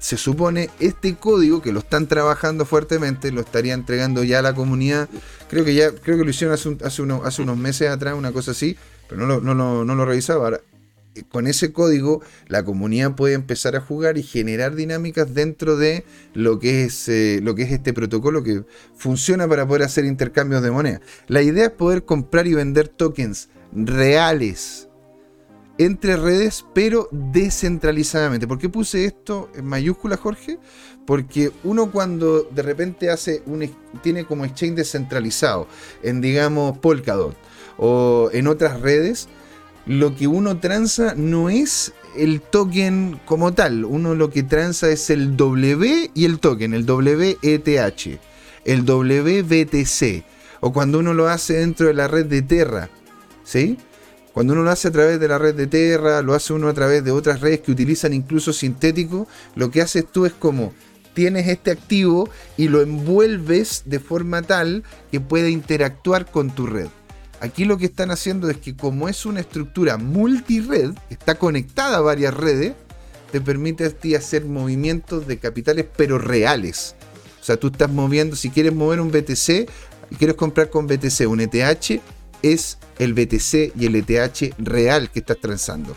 se 0.00 0.16
supone, 0.16 0.70
este 0.80 1.14
código 1.14 1.62
que 1.62 1.72
lo 1.72 1.78
están 1.78 2.08
trabajando 2.08 2.64
fuertemente, 2.64 3.30
lo 3.30 3.40
estaría 3.40 3.74
entregando 3.74 4.24
ya 4.24 4.40
a 4.40 4.42
la 4.42 4.54
comunidad. 4.54 5.08
Creo 5.48 5.64
que 5.64 5.74
ya, 5.74 5.92
creo 5.92 6.18
que 6.18 6.24
lo 6.24 6.30
hicieron 6.30 6.54
hace, 6.54 6.76
hace 6.84 7.42
unos 7.42 7.56
meses 7.56 7.88
atrás, 7.88 8.14
una 8.14 8.32
cosa 8.32 8.50
así, 8.50 8.76
pero 9.08 9.20
no 9.20 9.26
lo, 9.26 9.40
no, 9.40 9.54
no, 9.54 9.84
no 9.84 9.94
lo 9.94 10.04
revisaba. 10.04 10.44
Ahora, 10.44 10.60
con 11.24 11.46
ese 11.46 11.72
código 11.72 12.22
la 12.46 12.64
comunidad 12.64 13.14
puede 13.14 13.34
empezar 13.34 13.76
a 13.76 13.80
jugar 13.80 14.18
y 14.18 14.22
generar 14.22 14.74
dinámicas 14.74 15.34
dentro 15.34 15.76
de 15.76 16.04
lo 16.34 16.58
que 16.58 16.84
es, 16.84 17.08
eh, 17.08 17.40
lo 17.42 17.54
que 17.54 17.62
es 17.62 17.72
este 17.72 17.92
protocolo 17.92 18.42
que 18.42 18.64
funciona 18.94 19.48
para 19.48 19.66
poder 19.66 19.82
hacer 19.82 20.04
intercambios 20.04 20.62
de 20.62 20.70
moneda. 20.70 21.00
La 21.26 21.42
idea 21.42 21.66
es 21.66 21.72
poder 21.72 22.04
comprar 22.04 22.46
y 22.46 22.54
vender 22.54 22.88
tokens 22.88 23.48
reales 23.72 24.88
entre 25.78 26.16
redes, 26.16 26.66
pero 26.74 27.08
descentralizadamente. 27.12 28.48
¿Por 28.48 28.58
qué 28.58 28.68
puse 28.68 29.04
esto 29.04 29.48
en 29.54 29.64
mayúscula, 29.64 30.16
Jorge? 30.16 30.58
Porque 31.06 31.52
uno 31.64 31.90
cuando 31.90 32.42
de 32.42 32.62
repente 32.62 33.10
hace 33.10 33.42
un 33.46 33.70
tiene 34.02 34.24
como 34.24 34.44
exchange 34.44 34.74
descentralizado 34.74 35.66
en 36.02 36.20
digamos 36.20 36.76
Polkadot 36.78 37.34
o 37.78 38.28
en 38.32 38.48
otras 38.48 38.80
redes, 38.80 39.28
lo 39.88 40.14
que 40.14 40.26
uno 40.26 40.58
transa 40.58 41.14
no 41.16 41.48
es 41.48 41.94
el 42.14 42.42
token 42.42 43.18
como 43.24 43.54
tal. 43.54 43.86
Uno 43.86 44.14
lo 44.14 44.30
que 44.30 44.42
transa 44.42 44.90
es 44.90 45.08
el 45.08 45.36
W 45.36 46.10
y 46.14 46.24
el 46.26 46.38
token, 46.38 46.74
el 46.74 46.84
WETH, 46.84 48.20
el 48.66 48.84
WBTC. 48.84 50.24
O 50.60 50.72
cuando 50.74 50.98
uno 50.98 51.14
lo 51.14 51.28
hace 51.28 51.54
dentro 51.54 51.86
de 51.86 51.94
la 51.94 52.06
red 52.06 52.26
de 52.26 52.42
Terra. 52.42 52.90
¿Sí? 53.44 53.78
Cuando 54.34 54.52
uno 54.52 54.62
lo 54.62 54.70
hace 54.70 54.88
a 54.88 54.92
través 54.92 55.18
de 55.18 55.26
la 55.26 55.38
red 55.38 55.54
de 55.54 55.66
Terra, 55.66 56.20
lo 56.20 56.34
hace 56.34 56.52
uno 56.52 56.68
a 56.68 56.74
través 56.74 57.02
de 57.02 57.10
otras 57.10 57.40
redes 57.40 57.60
que 57.60 57.72
utilizan 57.72 58.12
incluso 58.12 58.52
sintético, 58.52 59.26
lo 59.56 59.70
que 59.70 59.80
haces 59.80 60.04
tú 60.12 60.26
es 60.26 60.32
como 60.34 60.74
tienes 61.14 61.48
este 61.48 61.70
activo 61.70 62.28
y 62.56 62.68
lo 62.68 62.82
envuelves 62.82 63.82
de 63.86 63.98
forma 63.98 64.42
tal 64.42 64.84
que 65.10 65.18
pueda 65.18 65.48
interactuar 65.48 66.30
con 66.30 66.50
tu 66.50 66.66
red. 66.66 66.88
Aquí 67.40 67.64
lo 67.64 67.78
que 67.78 67.86
están 67.86 68.10
haciendo 68.10 68.50
es 68.50 68.56
que 68.56 68.76
como 68.76 69.08
es 69.08 69.24
una 69.24 69.40
estructura 69.40 69.96
multired, 69.96 70.90
está 71.08 71.36
conectada 71.36 71.98
a 71.98 72.00
varias 72.00 72.34
redes, 72.34 72.74
te 73.30 73.40
permite 73.40 73.84
a 73.84 73.90
ti 73.90 74.14
hacer 74.14 74.44
movimientos 74.44 75.26
de 75.26 75.38
capitales 75.38 75.86
pero 75.96 76.18
reales. 76.18 76.96
O 77.40 77.44
sea, 77.44 77.56
tú 77.56 77.68
estás 77.68 77.90
moviendo, 77.90 78.34
si 78.34 78.50
quieres 78.50 78.74
mover 78.74 79.00
un 79.00 79.10
BTC 79.10 79.68
y 80.10 80.16
quieres 80.16 80.36
comprar 80.36 80.68
con 80.68 80.86
BTC 80.86 81.28
un 81.28 81.40
ETH, 81.40 82.00
es 82.42 82.78
el 82.98 83.14
BTC 83.14 83.72
y 83.76 83.86
el 83.86 83.96
ETH 83.96 84.54
real 84.58 85.10
que 85.10 85.20
estás 85.20 85.38
transando. 85.40 85.94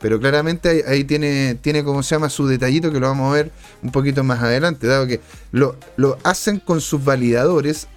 Pero 0.00 0.20
claramente 0.20 0.84
ahí, 0.86 1.04
tiene, 1.04 1.56
tiene 1.56 1.82
como 1.82 2.02
se 2.02 2.14
llama 2.14 2.28
su 2.28 2.46
detallito 2.46 2.92
que 2.92 3.00
lo 3.00 3.08
vamos 3.08 3.32
a 3.32 3.36
ver 3.36 3.50
un 3.82 3.90
poquito 3.90 4.22
más 4.22 4.42
adelante, 4.42 4.86
dado 4.86 5.06
que 5.06 5.20
lo, 5.50 5.76
lo 5.96 6.18
hacen 6.22 6.60
con 6.60 6.80
sus 6.80 7.02
validadores 7.02 7.88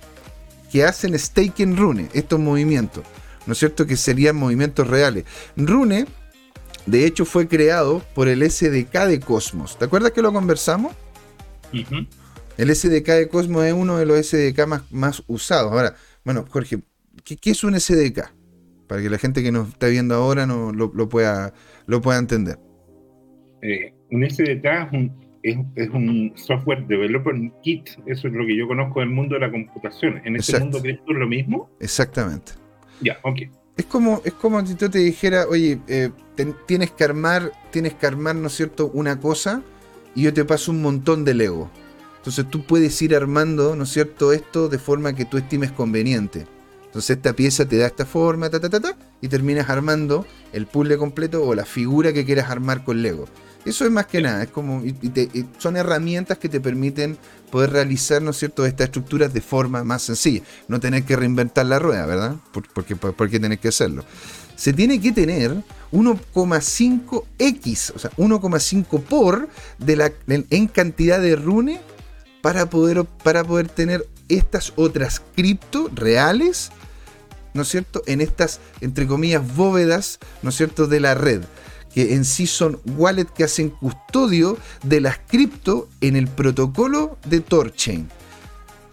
que 0.71 0.83
hacen 0.83 1.17
stake 1.17 1.61
en 1.61 1.77
Rune, 1.77 2.09
estos 2.13 2.39
movimientos, 2.39 3.03
¿no 3.45 3.53
es 3.53 3.59
cierto? 3.59 3.85
Que 3.85 3.95
serían 3.95 4.35
movimientos 4.35 4.87
reales. 4.87 5.25
Rune, 5.55 6.05
de 6.85 7.05
hecho, 7.05 7.25
fue 7.25 7.47
creado 7.47 8.01
por 8.15 8.27
el 8.27 8.49
SDK 8.49 9.05
de 9.07 9.19
Cosmos. 9.19 9.77
¿Te 9.77 9.85
acuerdas 9.85 10.11
que 10.11 10.21
lo 10.21 10.31
conversamos? 10.31 10.95
El 12.57 12.75
SDK 12.75 13.07
de 13.07 13.27
Cosmos 13.29 13.65
es 13.65 13.73
uno 13.73 13.97
de 13.97 14.05
los 14.05 14.25
SDK 14.25 14.65
más, 14.67 14.91
más 14.91 15.23
usados. 15.27 15.71
Ahora, 15.71 15.95
bueno, 16.23 16.45
Jorge, 16.49 16.79
¿qué, 17.23 17.51
es 17.51 17.63
un 17.63 17.79
SDK? 17.79 18.33
Para 18.87 19.01
que 19.01 19.09
la 19.09 19.17
gente 19.17 19.43
que 19.43 19.51
nos 19.51 19.69
está 19.69 19.87
viendo 19.87 20.15
ahora 20.15 20.45
no, 20.45 20.71
lo, 20.71 21.09
pueda, 21.09 21.53
lo 21.85 22.01
pueda 22.01 22.19
entender. 22.19 22.57
Eh, 23.61 23.93
un 24.11 24.27
SDK 24.27 24.65
es, 24.65 24.93
un 24.93 25.26
software 26.35 26.85
developer 26.87 27.35
kit, 27.63 27.89
eso 28.05 28.27
es 28.27 28.33
lo 28.33 28.45
que 28.45 28.57
yo 28.57 28.67
conozco 28.67 28.99
del 28.99 29.09
mundo 29.09 29.35
de 29.35 29.41
la 29.41 29.51
computación. 29.51 30.21
¿En 30.25 30.35
ese 30.35 30.59
mundo 30.59 30.81
cripto 30.81 31.11
es 31.11 31.17
lo 31.17 31.27
mismo? 31.27 31.69
Exactamente. 31.79 32.53
Ya, 33.01 33.17
ok. 33.23 33.39
Es 33.77 33.85
como, 33.85 34.21
es 34.25 34.33
como 34.33 34.65
si 34.65 34.75
yo 34.75 34.89
te 34.89 34.99
dijera, 34.99 35.45
oye, 35.47 35.79
eh, 35.87 36.09
tienes 36.65 36.91
que 36.91 37.03
armar, 37.03 37.51
tienes 37.71 37.93
que 37.93 38.07
armar, 38.07 38.35
¿no 38.35 38.47
es 38.47 38.53
cierto?, 38.53 38.89
una 38.93 39.19
cosa 39.19 39.61
y 40.15 40.23
yo 40.23 40.33
te 40.33 40.43
paso 40.45 40.71
un 40.71 40.81
montón 40.81 41.23
de 41.23 41.35
Lego. 41.35 41.69
Entonces 42.17 42.49
tú 42.49 42.65
puedes 42.65 42.99
ir 43.01 43.15
armando, 43.15 43.75
¿no 43.75 43.83
es 43.83 43.89
cierto?, 43.89 44.33
esto 44.33 44.67
de 44.67 44.79
forma 44.79 45.13
que 45.13 45.25
tú 45.25 45.37
estimes 45.37 45.71
conveniente. 45.71 46.47
Entonces 46.85 47.17
esta 47.17 47.33
pieza 47.33 47.67
te 47.67 47.77
da 47.77 47.85
esta 47.85 48.05
forma, 48.05 48.49
ta, 48.49 48.59
ta, 48.59 48.69
ta, 48.69 48.79
ta, 48.79 48.97
y 49.21 49.27
terminas 49.27 49.69
armando 49.69 50.25
el 50.53 50.65
puzzle 50.65 50.97
completo 50.97 51.43
o 51.43 51.53
la 51.53 51.65
figura 51.65 52.11
que 52.11 52.25
quieras 52.25 52.49
armar 52.49 52.83
con 52.83 53.03
Lego. 53.03 53.25
Eso 53.67 53.83
es 53.83 53.91
más 53.91 54.05
que 54.05 54.21
nada, 54.21 54.43
es 54.43 54.49
como, 54.49 54.81
son 55.57 55.75
herramientas 55.75 56.37
que 56.37 56.47
te 56.47 56.61
permiten 56.61 57.17
poder 57.51 57.71
realizar, 57.71 58.21
¿no 58.21 58.31
es 58.31 58.37
cierto?, 58.37 58.65
estas 58.65 58.85
estructuras 58.85 59.33
de 59.33 59.41
forma 59.41 59.83
más 59.83 60.03
sencilla. 60.03 60.41
No 60.69 60.79
tener 60.79 61.03
que 61.03 61.17
reinventar 61.17 61.65
la 61.65 61.77
rueda, 61.77 62.05
¿verdad? 62.05 62.37
¿Por, 62.53 62.65
porque, 62.69 62.95
por, 62.95 63.29
qué 63.29 63.41
tenés 63.41 63.59
que 63.59 63.67
hacerlo? 63.67 64.05
Se 64.55 64.71
tiene 64.71 65.01
que 65.01 65.11
tener 65.11 65.53
1,5x, 65.91 67.91
o 67.93 67.99
sea, 67.99 68.09
1,5 68.11 69.03
por 69.03 69.49
de 69.79 69.95
la, 69.97 70.13
en 70.27 70.67
cantidad 70.67 71.19
de 71.19 71.35
rune 71.35 71.81
para 72.41 72.69
poder, 72.69 73.03
para 73.21 73.43
poder 73.43 73.67
tener 73.67 74.07
estas 74.29 74.71
otras 74.77 75.21
cripto 75.35 75.91
reales, 75.93 76.71
¿no 77.53 77.63
es 77.63 77.67
cierto?, 77.67 78.01
en 78.05 78.21
estas, 78.21 78.61
entre 78.79 79.07
comillas, 79.07 79.43
bóvedas, 79.57 80.19
¿no 80.41 80.51
es 80.51 80.55
cierto?, 80.55 80.87
de 80.87 81.01
la 81.01 81.15
red 81.15 81.41
que 81.97 82.13
en 82.13 82.25
sí 82.25 82.45
son 82.45 82.79
wallets 82.95 83.31
que 83.31 83.43
hacen 83.43 83.71
custodio 83.71 84.55
de 84.83 85.01
las 85.01 85.17
cripto 85.17 85.89
en 85.99 86.15
el 86.15 86.27
protocolo 86.27 87.17
de 87.25 87.39
Torchain. 87.39 88.07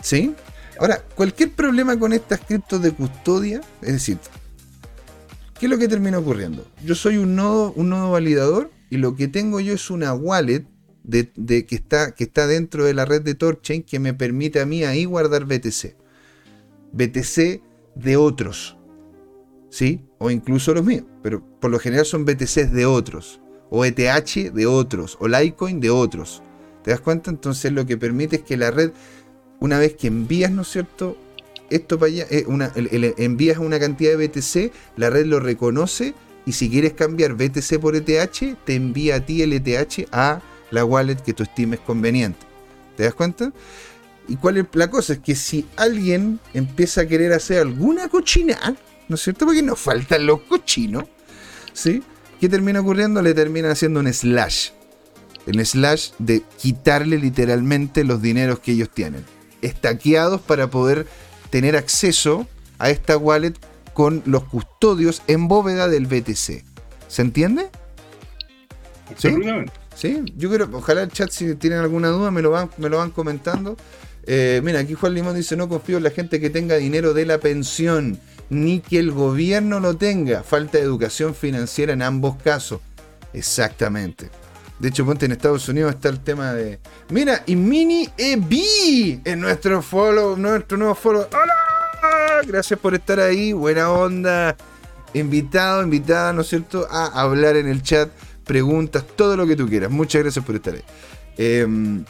¿Sí? 0.02 0.34
Ahora, 0.80 1.04
cualquier 1.14 1.52
problema 1.52 1.98
con 1.98 2.14
estas 2.14 2.40
criptos 2.40 2.80
de 2.80 2.92
custodia, 2.92 3.60
es 3.82 3.92
decir, 3.92 4.16
¿qué 5.60 5.66
es 5.66 5.70
lo 5.70 5.76
que 5.76 5.86
termina 5.86 6.18
ocurriendo? 6.18 6.66
Yo 6.82 6.94
soy 6.94 7.18
un 7.18 7.36
nodo, 7.36 7.74
un 7.76 7.90
nodo 7.90 8.10
validador 8.10 8.70
y 8.88 8.96
lo 8.96 9.16
que 9.16 9.28
tengo 9.28 9.60
yo 9.60 9.74
es 9.74 9.90
una 9.90 10.14
wallet 10.14 10.64
de, 11.02 11.26
que, 11.66 11.74
está, 11.74 12.14
que 12.14 12.24
está 12.24 12.46
dentro 12.46 12.86
de 12.86 12.94
la 12.94 13.04
red 13.04 13.20
de 13.20 13.34
Torchain 13.34 13.82
que 13.82 13.98
me 13.98 14.14
permite 14.14 14.60
a 14.62 14.64
mí 14.64 14.82
ahí 14.82 15.04
guardar 15.04 15.44
BTC. 15.44 15.94
BTC 16.92 17.60
de 17.96 18.16
otros. 18.16 18.78
¿Sí? 19.74 20.04
O 20.18 20.30
incluso 20.30 20.72
los 20.72 20.84
míos, 20.84 21.02
pero 21.20 21.42
por 21.60 21.68
lo 21.68 21.80
general 21.80 22.06
son 22.06 22.24
BTCs 22.24 22.70
de 22.70 22.86
otros, 22.86 23.40
o 23.70 23.84
ETH 23.84 23.96
de 24.52 24.66
otros, 24.66 25.16
o 25.18 25.26
Litecoin 25.26 25.80
de 25.80 25.90
otros. 25.90 26.44
¿Te 26.84 26.92
das 26.92 27.00
cuenta? 27.00 27.28
Entonces 27.28 27.72
lo 27.72 27.84
que 27.84 27.96
permite 27.96 28.36
es 28.36 28.42
que 28.42 28.56
la 28.56 28.70
red, 28.70 28.92
una 29.58 29.80
vez 29.80 29.94
que 29.94 30.06
envías, 30.06 30.52
¿no 30.52 30.62
es 30.62 30.68
cierto? 30.68 31.16
Esto 31.70 31.98
para 31.98 32.12
allá, 32.12 32.26
eh, 32.30 32.44
una, 32.46 32.70
envías 32.76 33.58
una 33.58 33.80
cantidad 33.80 34.16
de 34.16 34.28
BTC, 34.28 34.72
la 34.96 35.10
red 35.10 35.26
lo 35.26 35.40
reconoce 35.40 36.14
y 36.46 36.52
si 36.52 36.70
quieres 36.70 36.92
cambiar 36.92 37.34
BTC 37.34 37.80
por 37.80 37.96
ETH, 37.96 38.56
te 38.64 38.74
envía 38.76 39.16
a 39.16 39.26
ti 39.26 39.42
el 39.42 39.54
ETH 39.54 40.06
a 40.12 40.40
la 40.70 40.84
wallet 40.84 41.16
que 41.16 41.32
tú 41.32 41.42
estimes 41.42 41.80
conveniente. 41.80 42.46
¿Te 42.96 43.02
das 43.02 43.14
cuenta? 43.14 43.52
¿Y 44.28 44.36
cuál 44.36 44.58
es 44.58 44.66
la 44.74 44.88
cosa? 44.88 45.14
Es 45.14 45.18
que 45.18 45.34
si 45.34 45.66
alguien 45.74 46.38
empieza 46.52 47.00
a 47.00 47.06
querer 47.06 47.32
hacer 47.32 47.58
alguna 47.58 48.08
cochina, 48.08 48.76
¿no 49.08 49.16
es 49.16 49.22
cierto? 49.22 49.46
Porque 49.46 49.62
nos 49.62 49.78
faltan 49.78 50.26
los 50.26 50.40
cochinos, 50.40 51.04
¿sí? 51.72 52.02
¿Qué 52.40 52.48
termina 52.48 52.80
ocurriendo? 52.80 53.22
Le 53.22 53.34
terminan 53.34 53.70
haciendo 53.70 54.00
un 54.00 54.12
slash. 54.12 54.70
El 55.46 55.64
slash 55.64 56.10
de 56.18 56.42
quitarle 56.58 57.18
literalmente 57.18 58.04
los 58.04 58.22
dineros 58.22 58.60
que 58.60 58.72
ellos 58.72 58.90
tienen. 58.90 59.24
Estaqueados 59.62 60.40
para 60.40 60.68
poder 60.70 61.06
tener 61.50 61.76
acceso 61.76 62.46
a 62.78 62.90
esta 62.90 63.16
wallet 63.16 63.54
con 63.92 64.22
los 64.26 64.44
custodios 64.44 65.22
en 65.26 65.48
bóveda 65.48 65.88
del 65.88 66.06
BTC. 66.06 66.64
¿Se 67.08 67.22
entiende? 67.22 67.70
¿Sí? 69.16 69.34
Sí, 69.94 70.24
yo 70.36 70.50
creo, 70.50 70.68
ojalá 70.72 71.02
el 71.02 71.10
chat 71.10 71.30
si 71.30 71.54
tienen 71.54 71.78
alguna 71.78 72.08
duda 72.08 72.32
me 72.32 72.42
lo 72.42 72.50
van, 72.50 72.68
me 72.78 72.88
lo 72.88 72.98
van 72.98 73.10
comentando. 73.10 73.76
Eh, 74.26 74.60
mira, 74.64 74.80
aquí 74.80 74.94
Juan 74.94 75.14
Limón 75.14 75.36
dice, 75.36 75.56
no 75.56 75.68
confío 75.68 75.98
en 75.98 76.02
la 76.02 76.10
gente 76.10 76.40
que 76.40 76.50
tenga 76.50 76.76
dinero 76.76 77.14
de 77.14 77.26
la 77.26 77.38
pensión 77.38 78.18
ni 78.50 78.80
que 78.80 78.98
el 78.98 79.12
gobierno 79.12 79.80
lo 79.80 79.96
tenga. 79.96 80.42
Falta 80.42 80.78
de 80.78 80.84
educación 80.84 81.34
financiera 81.34 81.92
en 81.92 82.02
ambos 82.02 82.36
casos. 82.42 82.80
Exactamente. 83.32 84.30
De 84.78 84.88
hecho, 84.88 85.04
ponte 85.04 85.26
en 85.26 85.32
Estados 85.32 85.68
Unidos 85.68 85.94
está 85.94 86.08
el 86.08 86.20
tema 86.20 86.52
de. 86.52 86.78
Mira, 87.10 87.42
y 87.46 87.56
Mini 87.56 88.08
EB 88.18 89.20
en 89.24 89.40
nuestro 89.40 89.82
follow, 89.82 90.36
nuestro 90.36 90.76
nuevo 90.76 90.94
follow. 90.94 91.26
¡Hola! 91.32 92.42
Gracias 92.46 92.78
por 92.78 92.94
estar 92.94 93.20
ahí. 93.20 93.52
Buena 93.52 93.90
onda. 93.90 94.56
Invitado, 95.14 95.82
invitada, 95.82 96.32
¿no 96.32 96.40
es 96.42 96.48
cierto? 96.48 96.88
A 96.90 97.06
hablar 97.20 97.56
en 97.56 97.68
el 97.68 97.82
chat, 97.82 98.10
preguntas, 98.44 99.04
todo 99.16 99.36
lo 99.36 99.46
que 99.46 99.54
tú 99.54 99.68
quieras. 99.68 99.90
Muchas 99.90 100.22
gracias 100.22 100.44
por 100.44 100.56
estar 100.56 100.74
ahí. 100.74 100.82
Em, 101.36 102.04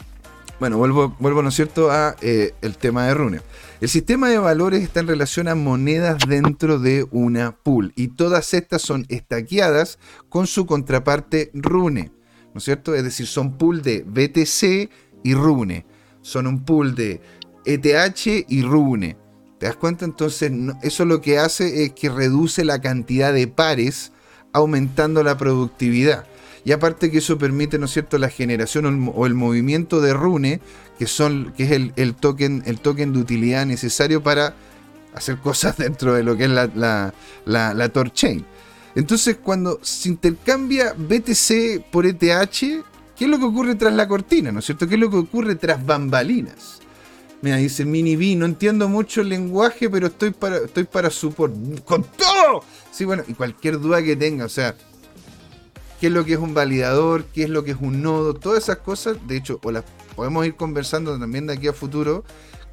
bueno, 0.59 0.77
vuelvo, 0.77 1.15
vuelvo, 1.19 1.41
¿no 1.41 1.49
es 1.49 1.55
cierto?, 1.55 1.91
a 1.91 2.15
eh, 2.21 2.53
el 2.61 2.77
tema 2.77 3.05
de 3.05 3.13
Rune. 3.13 3.41
El 3.81 3.89
sistema 3.89 4.29
de 4.29 4.37
valores 4.37 4.83
está 4.83 5.01
en 5.01 5.07
relación 5.07 5.47
a 5.47 5.55
monedas 5.55 6.17
dentro 6.27 6.79
de 6.79 7.05
una 7.11 7.55
pool 7.55 7.91
y 7.95 8.09
todas 8.09 8.53
estas 8.53 8.81
son 8.81 9.05
estaqueadas 9.09 9.99
con 10.29 10.47
su 10.47 10.65
contraparte 10.65 11.51
Rune, 11.53 12.11
¿no 12.53 12.59
es 12.59 12.63
cierto? 12.63 12.95
Es 12.95 13.03
decir, 13.03 13.27
son 13.27 13.57
pool 13.57 13.81
de 13.81 14.03
BTC 14.07 14.89
y 15.23 15.33
Rune, 15.33 15.85
son 16.21 16.47
un 16.47 16.63
pool 16.63 16.95
de 16.95 17.21
ETH 17.65 18.45
y 18.47 18.61
Rune. 18.61 19.17
¿Te 19.59 19.65
das 19.65 19.75
cuenta? 19.75 20.05
Entonces, 20.05 20.51
eso 20.83 21.05
lo 21.05 21.21
que 21.21 21.39
hace 21.39 21.83
es 21.83 21.93
que 21.93 22.09
reduce 22.09 22.65
la 22.65 22.79
cantidad 22.79 23.33
de 23.33 23.47
pares 23.47 24.11
aumentando 24.53 25.23
la 25.23 25.37
productividad. 25.37 26.25
Y 26.65 26.71
aparte 26.71 27.11
que 27.11 27.19
eso 27.19 27.37
permite, 27.37 27.77
¿no 27.77 27.85
es 27.85 27.91
cierto?, 27.91 28.17
la 28.17 28.27
generación 28.27 29.11
o 29.13 29.25
el, 29.27 29.35
movimiento 29.35 30.01
de 30.01 30.13
Rune, 30.13 30.59
que, 30.97 31.05
son, 31.05 31.53
que 31.55 31.63
es 31.63 31.71
el, 31.71 32.15
token, 32.15 32.63
el 32.65 32.79
token 32.79 33.13
de 33.13 33.19
utilidad 33.19 33.67
necesario 33.67 34.23
para 34.23 34.55
hacer 35.13 35.37
cosas 35.37 35.77
dentro 35.77 36.15
de 36.15 36.23
lo 36.23 36.35
que 36.35 36.45
es 36.45 36.49
la, 36.49 36.67
la, 37.45 37.73
la, 37.73 37.89
Torchain. 37.89 38.43
Entonces, 38.95 39.37
cuando 39.43 39.79
se 39.83 40.09
intercambia 40.09 40.95
BTC 40.97 41.91
por 41.91 42.07
ETH, 42.07 42.19
¿qué 42.19 42.83
es 43.19 43.27
lo 43.27 43.37
que 43.37 43.45
ocurre 43.45 43.75
tras 43.75 43.93
la 43.93 44.07
cortina? 44.07 44.51
¿No 44.51 44.57
es 44.57 44.65
cierto? 44.65 44.87
¿Qué 44.87 44.95
es 44.95 44.99
lo 44.99 45.11
que 45.11 45.17
ocurre 45.17 45.53
tras 45.55 45.85
bambalinas? 45.85 46.79
Mira, 47.43 47.57
dice 47.57 47.85
Mini 47.85 48.15
B, 48.15 48.35
no 48.37 48.45
entiendo 48.45 48.89
mucho 48.89 49.21
el 49.21 49.29
lenguaje, 49.29 49.87
pero 49.87 50.07
estoy 50.07 50.31
para, 50.31 50.57
estoy 50.57 50.85
para. 50.85 51.11
¡Con 51.83 52.03
todo! 52.03 52.63
Sí, 52.91 53.05
bueno, 53.05 53.23
y 53.27 53.33
cualquier 53.33 53.79
duda 53.79 54.01
que 54.01 54.15
tenga, 54.15 54.45
o 54.45 54.49
sea, 54.49 54.75
qué 56.05 56.09
es 56.09 56.13
lo 56.13 56.23
que 56.23 56.33
es 56.33 56.39
un 56.39 56.53
validador, 56.53 57.25
qué 57.33 57.45
es 57.45 57.49
lo 57.49 57.63
que 57.63 57.71
es 57.71 57.77
un 57.81 58.03
nodo, 58.03 58.35
todas 58.35 58.61
esas 58.61 58.77
cosas, 58.77 59.17
de 59.27 59.37
hecho, 59.37 59.59
o 59.63 59.71
las 59.71 59.85
podemos 60.15 60.45
ir 60.45 60.53
conversando 60.53 61.17
también 61.17 61.47
de 61.47 61.53
aquí 61.53 61.67
a 61.67 61.73
futuro, 61.73 62.23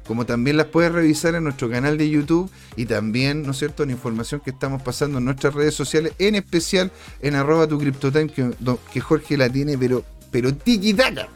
como 0.05 0.27
también 0.27 0.55
las 0.55 0.67
puedes 0.67 0.91
revisar 0.91 1.33
en 1.33 1.43
nuestro 1.43 1.67
canal 1.67 1.97
de 1.97 2.07
YouTube 2.07 2.51
y 2.75 2.85
también, 2.85 3.41
¿no 3.41 3.53
es 3.53 3.57
cierto?, 3.57 3.81
en 3.81 3.89
información 3.89 4.39
que 4.39 4.51
estamos 4.51 4.83
pasando 4.83 5.17
en 5.17 5.25
nuestras 5.25 5.55
redes 5.55 5.73
sociales, 5.73 6.13
en 6.19 6.35
especial 6.35 6.91
en 7.23 7.33
arroba 7.33 7.65
tu 7.65 7.79
CryptoTime, 7.79 8.29
que, 8.29 9.01
Jorge 9.01 9.35
la 9.35 9.49
tiene, 9.49 9.79
pero, 9.79 10.05
pero 10.29 10.53
tiki 10.53 10.93
-taka. 10.93 11.27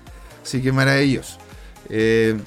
Así 0.44 0.62
que 0.62 0.72
maravilloso. 0.72 1.40
Eh, 1.90 2.38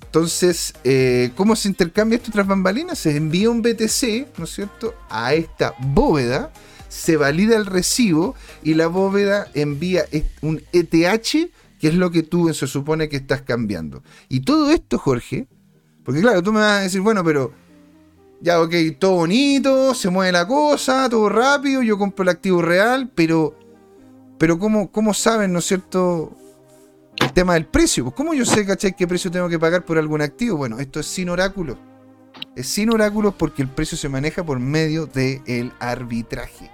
entonces, 0.00 0.74
eh, 0.84 1.32
¿cómo 1.34 1.56
se 1.56 1.66
intercambia 1.66 2.18
esto 2.18 2.30
tras 2.30 2.46
bambalinas? 2.46 3.00
Se 3.00 3.16
envía 3.16 3.50
un 3.50 3.62
BTC, 3.62 4.28
¿no 4.38 4.44
es 4.44 4.50
cierto?, 4.54 4.94
a 5.10 5.34
esta 5.34 5.74
bóveda 5.80 6.52
se 6.92 7.16
valida 7.16 7.56
el 7.56 7.64
recibo 7.64 8.34
y 8.62 8.74
la 8.74 8.86
bóveda 8.86 9.48
envía 9.54 10.04
un 10.42 10.62
ETH, 10.74 10.92
que 10.92 11.88
es 11.88 11.94
lo 11.94 12.10
que 12.10 12.22
tú 12.22 12.52
se 12.52 12.66
supone 12.66 13.08
que 13.08 13.16
estás 13.16 13.40
cambiando. 13.40 14.02
Y 14.28 14.40
todo 14.40 14.70
esto, 14.70 14.98
Jorge, 14.98 15.48
porque 16.04 16.20
claro, 16.20 16.42
tú 16.42 16.52
me 16.52 16.60
vas 16.60 16.80
a 16.80 16.82
decir, 16.82 17.00
bueno, 17.00 17.24
pero 17.24 17.50
ya, 18.42 18.60
ok, 18.60 18.74
todo 18.98 19.12
bonito, 19.12 19.94
se 19.94 20.10
mueve 20.10 20.32
la 20.32 20.46
cosa, 20.46 21.08
todo 21.08 21.30
rápido, 21.30 21.82
yo 21.82 21.96
compro 21.96 22.24
el 22.24 22.28
activo 22.28 22.60
real, 22.60 23.10
pero, 23.14 23.58
pero 24.36 24.58
¿cómo, 24.58 24.92
cómo 24.92 25.14
saben, 25.14 25.50
no 25.50 25.60
es 25.60 25.64
cierto, 25.64 26.36
el 27.16 27.32
tema 27.32 27.54
del 27.54 27.64
precio? 27.64 28.04
Pues, 28.04 28.16
¿Cómo 28.16 28.34
yo 28.34 28.44
sé, 28.44 28.66
cachai, 28.66 28.94
qué 28.94 29.08
precio 29.08 29.30
tengo 29.30 29.48
que 29.48 29.58
pagar 29.58 29.86
por 29.86 29.96
algún 29.96 30.20
activo? 30.20 30.58
Bueno, 30.58 30.78
esto 30.78 31.00
es 31.00 31.06
sin 31.06 31.30
oráculo. 31.30 31.78
Es 32.54 32.66
sin 32.66 32.90
oráculos 32.90 33.34
porque 33.34 33.62
el 33.62 33.68
precio 33.68 33.96
se 33.96 34.10
maneja 34.10 34.44
por 34.44 34.58
medio 34.58 35.06
del 35.06 35.72
arbitraje. 35.80 36.70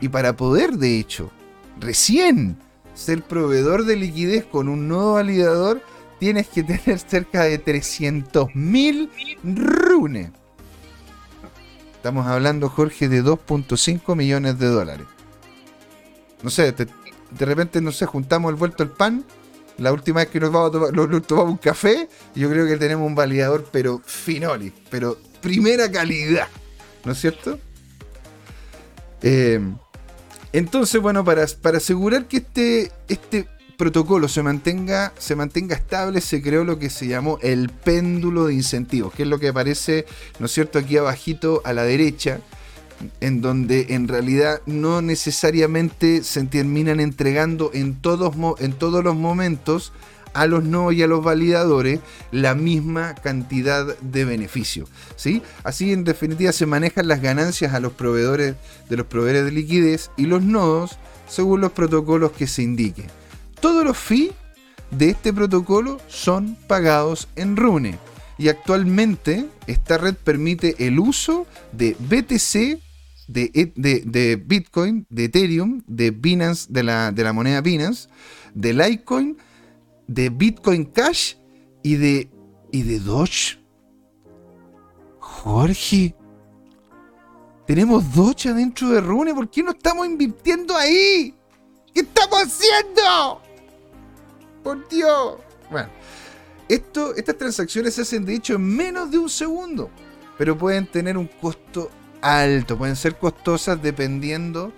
Y 0.00 0.08
para 0.08 0.36
poder, 0.36 0.72
de 0.72 0.98
hecho, 0.98 1.30
recién 1.78 2.56
ser 2.94 3.22
proveedor 3.22 3.84
de 3.84 3.96
liquidez 3.96 4.44
con 4.44 4.68
un 4.68 4.88
nuevo 4.88 5.14
validador, 5.14 5.82
tienes 6.18 6.48
que 6.48 6.62
tener 6.62 6.98
cerca 6.98 7.44
de 7.44 7.62
300.000 7.62 9.10
runes. 9.44 10.30
Estamos 11.94 12.26
hablando, 12.26 12.68
Jorge, 12.68 13.08
de 13.08 13.22
2.5 13.22 14.16
millones 14.16 14.58
de 14.58 14.66
dólares. 14.66 15.06
No 16.42 16.48
sé, 16.48 16.72
de 16.72 17.44
repente, 17.44 17.80
no 17.80 17.92
sé, 17.92 18.06
juntamos 18.06 18.50
el 18.50 18.56
vuelto 18.56 18.82
al 18.82 18.90
pan 18.90 19.24
La 19.76 19.92
última 19.92 20.20
vez 20.20 20.30
que 20.30 20.40
nos, 20.40 20.50
vamos 20.50 20.70
a 20.70 20.72
tomar, 20.72 21.20
tomamos 21.22 21.52
un 21.52 21.58
café, 21.58 22.08
yo 22.34 22.48
creo 22.48 22.66
que 22.66 22.76
tenemos 22.76 23.06
un 23.06 23.14
validador, 23.14 23.66
pero 23.70 24.00
finoli, 24.04 24.72
pero 24.90 25.18
primera 25.40 25.90
calidad. 25.90 26.48
¿No 27.04 27.12
es 27.12 27.20
cierto? 27.20 27.58
Eh, 29.22 29.60
entonces, 30.52 31.00
bueno, 31.00 31.24
para, 31.24 31.46
para 31.62 31.78
asegurar 31.78 32.26
que 32.26 32.38
este, 32.38 32.92
este 33.08 33.46
protocolo 33.76 34.28
se 34.28 34.42
mantenga, 34.42 35.12
se 35.16 35.36
mantenga 35.36 35.74
estable, 35.74 36.20
se 36.20 36.42
creó 36.42 36.64
lo 36.64 36.78
que 36.78 36.90
se 36.90 37.06
llamó 37.06 37.38
el 37.40 37.70
péndulo 37.70 38.46
de 38.46 38.54
incentivos, 38.54 39.14
que 39.14 39.22
es 39.22 39.28
lo 39.28 39.38
que 39.38 39.48
aparece, 39.48 40.04
¿no 40.38 40.46
es 40.46 40.52
cierto?, 40.52 40.78
aquí 40.78 40.98
abajito 40.98 41.62
a 41.64 41.72
la 41.72 41.84
derecha, 41.84 42.40
en 43.20 43.40
donde 43.40 43.86
en 43.90 44.08
realidad 44.08 44.60
no 44.66 45.00
necesariamente 45.00 46.22
se 46.22 46.44
terminan 46.44 47.00
entregando 47.00 47.70
en 47.72 47.94
todos, 47.94 48.34
en 48.60 48.74
todos 48.74 49.02
los 49.02 49.16
momentos 49.16 49.92
a 50.34 50.46
los 50.46 50.64
no 50.64 50.92
y 50.92 51.02
a 51.02 51.06
los 51.06 51.22
validadores 51.22 52.00
la 52.32 52.54
misma 52.54 53.14
cantidad 53.14 53.98
de 53.98 54.24
beneficio. 54.24 54.86
¿sí? 55.16 55.42
Así 55.64 55.92
en 55.92 56.04
definitiva 56.04 56.52
se 56.52 56.66
manejan 56.66 57.08
las 57.08 57.22
ganancias 57.22 57.74
a 57.74 57.80
los 57.80 57.92
proveedores 57.92 58.56
de 58.88 58.96
los 58.96 59.06
proveedores 59.06 59.44
de 59.46 59.52
liquidez 59.52 60.10
y 60.16 60.26
los 60.26 60.42
nodos 60.42 60.98
según 61.28 61.60
los 61.60 61.72
protocolos 61.72 62.32
que 62.32 62.46
se 62.46 62.62
indiquen. 62.62 63.06
Todos 63.60 63.84
los 63.84 63.96
fees 63.96 64.32
de 64.90 65.10
este 65.10 65.32
protocolo 65.32 66.00
son 66.08 66.56
pagados 66.66 67.28
en 67.36 67.56
Rune. 67.56 67.98
Y 68.38 68.48
actualmente 68.48 69.46
esta 69.66 69.98
red 69.98 70.14
permite 70.14 70.86
el 70.86 70.98
uso 70.98 71.46
de 71.72 71.94
BTC, 71.98 72.80
de, 73.28 73.72
de, 73.76 74.36
Bitcoin, 74.36 75.06
de 75.08 75.24
Ethereum, 75.24 75.82
de 75.86 76.10
Binance, 76.10 76.66
de 76.70 76.82
la, 76.82 77.12
de 77.12 77.22
la 77.22 77.32
moneda 77.32 77.60
Binance, 77.60 78.08
de 78.54 78.72
Litecoin, 78.72 79.36
de 80.10 80.28
Bitcoin 80.28 80.86
Cash 80.86 81.36
y 81.84 81.94
de. 81.94 82.30
y 82.72 82.82
de 82.82 82.98
Doge. 82.98 83.60
Jorge. 85.20 86.16
Tenemos 87.64 88.12
Doge 88.12 88.48
adentro 88.48 88.88
de 88.88 89.00
Rune. 89.00 89.32
¿Por 89.32 89.48
qué 89.48 89.62
no 89.62 89.70
estamos 89.70 90.06
invirtiendo 90.06 90.76
ahí? 90.76 91.32
¿Qué 91.94 92.00
estamos 92.00 92.42
haciendo? 92.42 93.40
Por 94.64 94.88
Dios. 94.88 95.36
Bueno, 95.70 95.88
esto, 96.68 97.14
estas 97.14 97.38
transacciones 97.38 97.94
se 97.94 98.02
hacen 98.02 98.24
de 98.24 98.34
hecho 98.34 98.54
en 98.56 98.62
menos 98.62 99.12
de 99.12 99.18
un 99.18 99.30
segundo. 99.30 99.90
Pero 100.36 100.58
pueden 100.58 100.88
tener 100.88 101.16
un 101.16 101.28
costo 101.28 101.88
alto. 102.20 102.76
Pueden 102.76 102.96
ser 102.96 103.16
costosas 103.16 103.80
dependiendo 103.80 104.72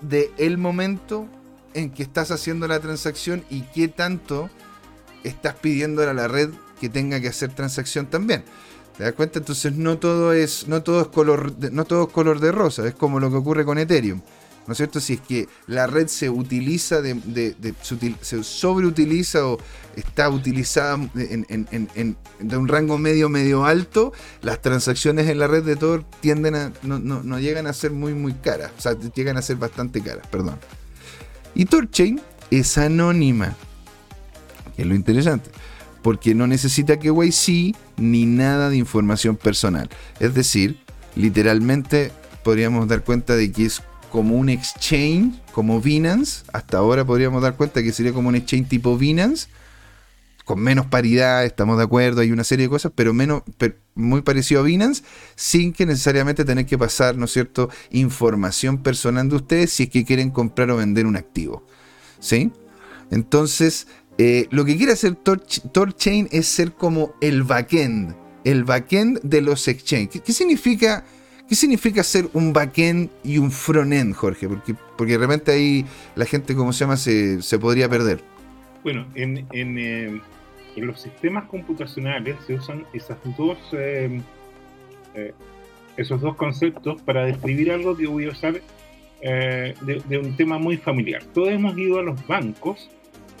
del 0.00 0.30
el 0.38 0.56
momento 0.56 1.28
en 1.74 1.90
que 1.90 2.02
estás 2.02 2.30
haciendo 2.30 2.66
la 2.66 2.80
transacción 2.80 3.44
y 3.50 3.60
qué 3.74 3.86
tanto 3.86 4.48
estás 5.24 5.54
pidiendo 5.54 6.08
a 6.08 6.14
la 6.14 6.28
red 6.28 6.50
que 6.80 6.88
tenga 6.88 7.20
que 7.20 7.28
hacer 7.28 7.52
transacción 7.54 8.06
también. 8.06 8.44
¿Te 8.96 9.04
das 9.04 9.12
cuenta? 9.12 9.38
Entonces 9.38 9.74
no 9.74 9.98
todo 9.98 10.32
es, 10.32 10.68
no 10.68 10.82
todo 10.82 11.00
es 11.02 11.08
color, 11.08 11.54
no 11.72 11.84
todo 11.84 12.04
es 12.04 12.12
color 12.12 12.40
de 12.40 12.52
rosa, 12.52 12.86
es 12.86 12.94
como 12.94 13.20
lo 13.20 13.30
que 13.30 13.36
ocurre 13.36 13.64
con 13.64 13.78
Ethereum. 13.78 14.20
¿No 14.66 14.72
es 14.72 14.76
cierto? 14.76 15.00
Si 15.00 15.14
es 15.14 15.20
que 15.20 15.48
la 15.66 15.86
red 15.86 16.06
se 16.06 16.30
utiliza, 16.30 17.00
de, 17.00 17.16
se, 18.20 18.44
sobreutiliza 18.44 19.46
o 19.46 19.58
está 19.96 20.28
utilizada 20.28 20.96
en, 21.16 22.16
de 22.38 22.56
un 22.56 22.68
rango 22.68 22.98
medio, 22.98 23.28
medio 23.28 23.64
alto, 23.64 24.12
las 24.42 24.60
transacciones 24.60 25.28
en 25.28 25.38
la 25.38 25.48
red 25.48 25.64
de 25.64 25.76
Tor 25.76 26.04
tienden 26.20 26.54
a, 26.54 26.72
no, 26.82 26.98
no 26.98 27.40
llegan 27.40 27.66
a 27.66 27.72
ser 27.72 27.90
muy, 27.90 28.14
muy 28.14 28.34
caras. 28.34 28.70
O 28.78 28.80
sea, 28.80 28.96
llegan 29.14 29.38
a 29.38 29.42
ser 29.42 29.56
bastante 29.56 30.02
caras, 30.02 30.26
perdón. 30.28 30.58
Y 31.54 31.64
Torchain 31.64 32.20
es 32.50 32.78
anónima 32.78 33.56
es 34.80 34.86
lo 34.86 34.94
interesante. 34.94 35.50
Porque 36.02 36.34
no 36.34 36.46
necesita 36.46 36.98
que 36.98 37.10
KYC 37.10 37.76
ni 37.98 38.24
nada 38.24 38.70
de 38.70 38.76
información 38.76 39.36
personal. 39.36 39.90
Es 40.18 40.34
decir, 40.34 40.78
literalmente 41.14 42.12
podríamos 42.42 42.88
dar 42.88 43.04
cuenta 43.04 43.36
de 43.36 43.52
que 43.52 43.66
es 43.66 43.82
como 44.10 44.36
un 44.36 44.48
exchange, 44.48 45.34
como 45.52 45.80
Binance. 45.80 46.44
Hasta 46.52 46.78
ahora 46.78 47.04
podríamos 47.04 47.42
dar 47.42 47.56
cuenta 47.56 47.82
que 47.82 47.92
sería 47.92 48.12
como 48.12 48.28
un 48.28 48.34
exchange 48.34 48.68
tipo 48.68 48.96
Binance. 48.96 49.48
Con 50.44 50.60
menos 50.60 50.86
paridad, 50.86 51.44
estamos 51.44 51.78
de 51.78 51.84
acuerdo, 51.84 52.22
hay 52.22 52.32
una 52.32 52.42
serie 52.42 52.66
de 52.66 52.70
cosas, 52.70 52.90
pero 52.94 53.14
menos, 53.14 53.42
muy 53.94 54.22
parecido 54.22 54.62
a 54.62 54.64
Binance, 54.64 55.04
sin 55.36 55.72
que 55.72 55.86
necesariamente 55.86 56.44
tener 56.44 56.66
que 56.66 56.76
pasar, 56.76 57.16
¿no 57.16 57.26
es 57.26 57.30
cierto?, 57.32 57.70
información 57.90 58.82
personal 58.82 59.28
de 59.28 59.36
ustedes 59.36 59.72
si 59.72 59.84
es 59.84 59.90
que 59.90 60.04
quieren 60.04 60.30
comprar 60.30 60.70
o 60.72 60.78
vender 60.78 61.06
un 61.06 61.14
activo. 61.14 61.64
¿Sí? 62.18 62.50
Entonces, 63.12 63.86
eh, 64.22 64.48
lo 64.50 64.66
que 64.66 64.76
quiere 64.76 64.92
hacer 64.92 65.14
TorChain 65.14 66.28
es 66.30 66.46
ser 66.46 66.72
como 66.72 67.14
el 67.22 67.42
backend, 67.42 68.14
el 68.44 68.64
backend 68.64 69.18
de 69.22 69.40
los 69.40 69.66
exchanges. 69.66 70.20
¿Qué, 70.20 70.34
significa, 70.34 71.06
¿Qué 71.48 71.54
significa 71.54 72.02
ser 72.04 72.28
un 72.34 72.52
backend 72.52 73.08
y 73.24 73.38
un 73.38 73.50
frontend, 73.50 74.14
Jorge? 74.14 74.46
Porque, 74.46 74.74
porque 74.98 75.12
de 75.12 75.18
repente 75.18 75.52
ahí 75.52 75.86
la 76.16 76.26
gente, 76.26 76.54
¿cómo 76.54 76.74
se 76.74 76.80
llama?, 76.80 76.98
se, 76.98 77.58
podría 77.58 77.88
perder. 77.88 78.20
Bueno, 78.82 79.06
en, 79.14 79.38
eh, 79.52 80.20
en, 80.76 80.86
los 80.86 81.00
sistemas 81.00 81.44
computacionales 81.44 82.36
se 82.46 82.56
usan 82.56 82.84
esas 82.92 83.16
dos, 83.38 83.56
eh, 83.72 84.20
esos 85.96 86.20
dos 86.20 86.36
conceptos 86.36 87.00
para 87.00 87.24
describir 87.24 87.72
algo 87.72 87.96
que 87.96 88.06
voy 88.06 88.26
a 88.26 88.32
usar 88.32 88.60
de 89.22 90.18
un 90.22 90.36
tema 90.36 90.58
muy 90.58 90.76
familiar. 90.76 91.24
Todos 91.32 91.48
hemos 91.48 91.78
ido 91.78 91.98
a 91.98 92.02
los 92.02 92.26
bancos 92.26 92.90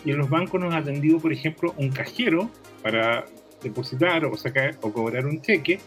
y 0.04 0.10
en 0.10 0.18
los 0.18 0.30
bancos 0.30 0.60
nos 0.60 0.74
ha 0.74 0.78
atendido, 0.78 1.18
por 1.18 1.32
ejemplo, 1.32 1.74
un 1.76 1.90
cajero 1.90 2.50
para 2.82 3.26
depositar 3.62 4.24
o 4.24 4.36
sacar 4.36 4.76
o 4.80 4.92
cobrar 4.92 5.26
un 5.26 5.40
cheque 5.42 5.78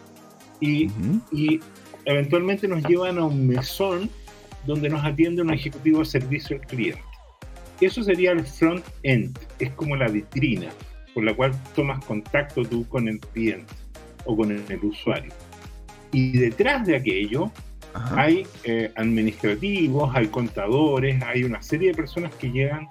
y, 0.59 0.89
y 1.32 1.59
eventualmente 2.05 2.68
nos 2.68 2.84
llevan 2.84 3.18
a 3.18 3.26
un 3.26 3.47
mesón 3.47 4.09
donde 4.66 4.89
nos 4.89 5.03
atiende 5.03 5.41
un 5.41 5.51
ejecutivo 5.53 5.99
de 5.99 6.05
servicio 6.05 6.57
al 6.57 6.68
cliente. 6.68 7.01
Eso 7.82 8.03
sería 8.03 8.32
el 8.32 8.45
front 8.45 8.86
end, 9.01 9.38
es 9.59 9.72
como 9.72 9.95
la 9.95 10.07
vitrina 10.07 10.70
por 11.14 11.24
la 11.24 11.34
cual 11.36 11.51
tomas 11.76 12.03
contacto 12.05 12.64
tú 12.64 12.88
con 12.88 13.07
el 13.07 13.20
cliente 13.20 13.74
o 14.26 14.36
con 14.36 14.51
el, 14.51 14.64
usuario. 14.84 15.32
Y 16.11 16.38
detrás 16.38 16.86
de 16.86 16.95
aquello 16.95 17.51
hay 17.93 18.47
eh, 18.64 18.91
administrativos, 18.95 20.16
hay 20.16 20.28
contadores, 20.28 21.22
hay 21.24 21.43
una 21.43 21.61
serie 21.61 21.89
de 21.89 21.95
personas 21.95 22.34
que 22.36 22.49
llegan 22.51 22.88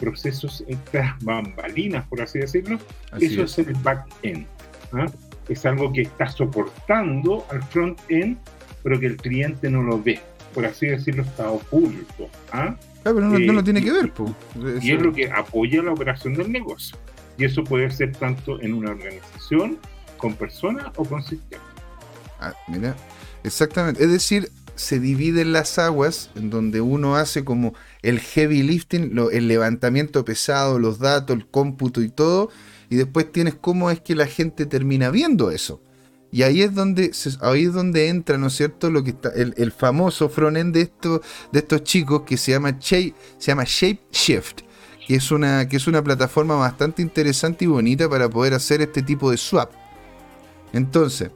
procesos 0.00 0.64
estas 0.66 1.18
bambalinas, 1.22 2.06
por 2.08 2.22
así 2.22 2.38
decirlo, 2.38 2.78
eso 3.20 3.44
es. 3.44 3.58
el 3.58 3.74
back-end. 3.74 4.46
¿ah? 4.92 5.06
Es 5.48 5.64
algo 5.66 5.92
que 5.92 6.02
está 6.02 6.28
soportando 6.28 7.46
al 7.50 7.62
front-end, 7.64 8.38
pero 8.82 8.98
que 8.98 9.06
el 9.06 9.16
cliente 9.16 9.70
no 9.70 9.82
lo 9.82 10.02
ve. 10.02 10.20
Por 10.54 10.66
así 10.66 10.86
decirlo, 10.86 11.22
está 11.22 11.50
oculto. 11.50 12.28
¿ah? 12.52 12.76
ah 12.76 12.78
pero 13.02 13.20
no, 13.20 13.38
lo 13.38 13.64
tiene 13.64 13.82
que 13.82 13.92
ver. 13.92 14.12
Y 14.80 14.92
es 14.92 15.02
lo 15.02 15.12
que 15.12 15.30
apoya 15.30 15.82
la 15.82 15.92
operación 15.92 16.34
del 16.34 16.50
negocio. 16.50 16.96
Y 17.36 17.44
eso 17.44 17.64
puede 17.64 17.90
ser 17.90 18.12
tanto 18.12 18.60
en 18.60 18.74
una 18.74 18.90
organización, 18.90 19.78
con 20.16 20.34
personas 20.34 20.86
o 20.96 21.04
con 21.04 21.22
sistemas. 21.22 21.66
Ah, 22.40 22.54
mira, 22.68 22.94
exactamente. 23.42 24.02
Es 24.02 24.10
decir, 24.10 24.50
se 24.76 25.00
dividen 25.00 25.52
las 25.52 25.78
aguas 25.78 26.30
en 26.34 26.50
donde 26.50 26.80
uno 26.80 27.16
hace 27.16 27.44
como 27.44 27.74
el 28.04 28.20
heavy 28.20 28.62
lifting, 28.62 29.18
el 29.32 29.48
levantamiento 29.48 30.24
pesado, 30.24 30.78
los 30.78 30.98
datos, 30.98 31.34
el 31.36 31.46
cómputo 31.46 32.02
y 32.02 32.10
todo, 32.10 32.50
y 32.90 32.96
después 32.96 33.32
tienes 33.32 33.54
cómo 33.54 33.90
es 33.90 34.00
que 34.00 34.14
la 34.14 34.26
gente 34.26 34.66
termina 34.66 35.10
viendo 35.10 35.50
eso. 35.50 35.80
Y 36.30 36.42
ahí 36.42 36.62
es 36.62 36.74
donde, 36.74 37.12
ahí 37.40 37.64
es 37.64 37.72
donde 37.72 38.08
entra, 38.08 38.36
¿no 38.36 38.48
es 38.48 38.56
cierto?, 38.56 38.90
lo 38.90 39.02
que 39.02 39.10
está, 39.10 39.30
el, 39.30 39.72
famoso 39.72 40.28
frontend 40.28 40.74
de, 40.74 40.82
esto, 40.82 41.22
de 41.50 41.60
estos 41.60 41.82
chicos 41.84 42.22
que 42.22 42.36
se 42.36 42.52
llama, 42.52 42.76
Shape, 42.78 43.14
se 43.38 43.46
llama 43.46 43.64
Shapeshift, 43.64 44.62
que 45.06 45.18
que 45.18 45.76
es 45.76 45.86
una 45.86 46.04
plataforma 46.04 46.56
bastante 46.56 47.02
interesante 47.02 47.64
y 47.64 47.68
bonita 47.68 48.08
para 48.08 48.28
poder 48.28 48.52
hacer 48.52 48.82
este 48.82 49.02
tipo 49.02 49.30
de 49.30 49.38
swap. 49.38 49.70
Entonces, 50.72 51.30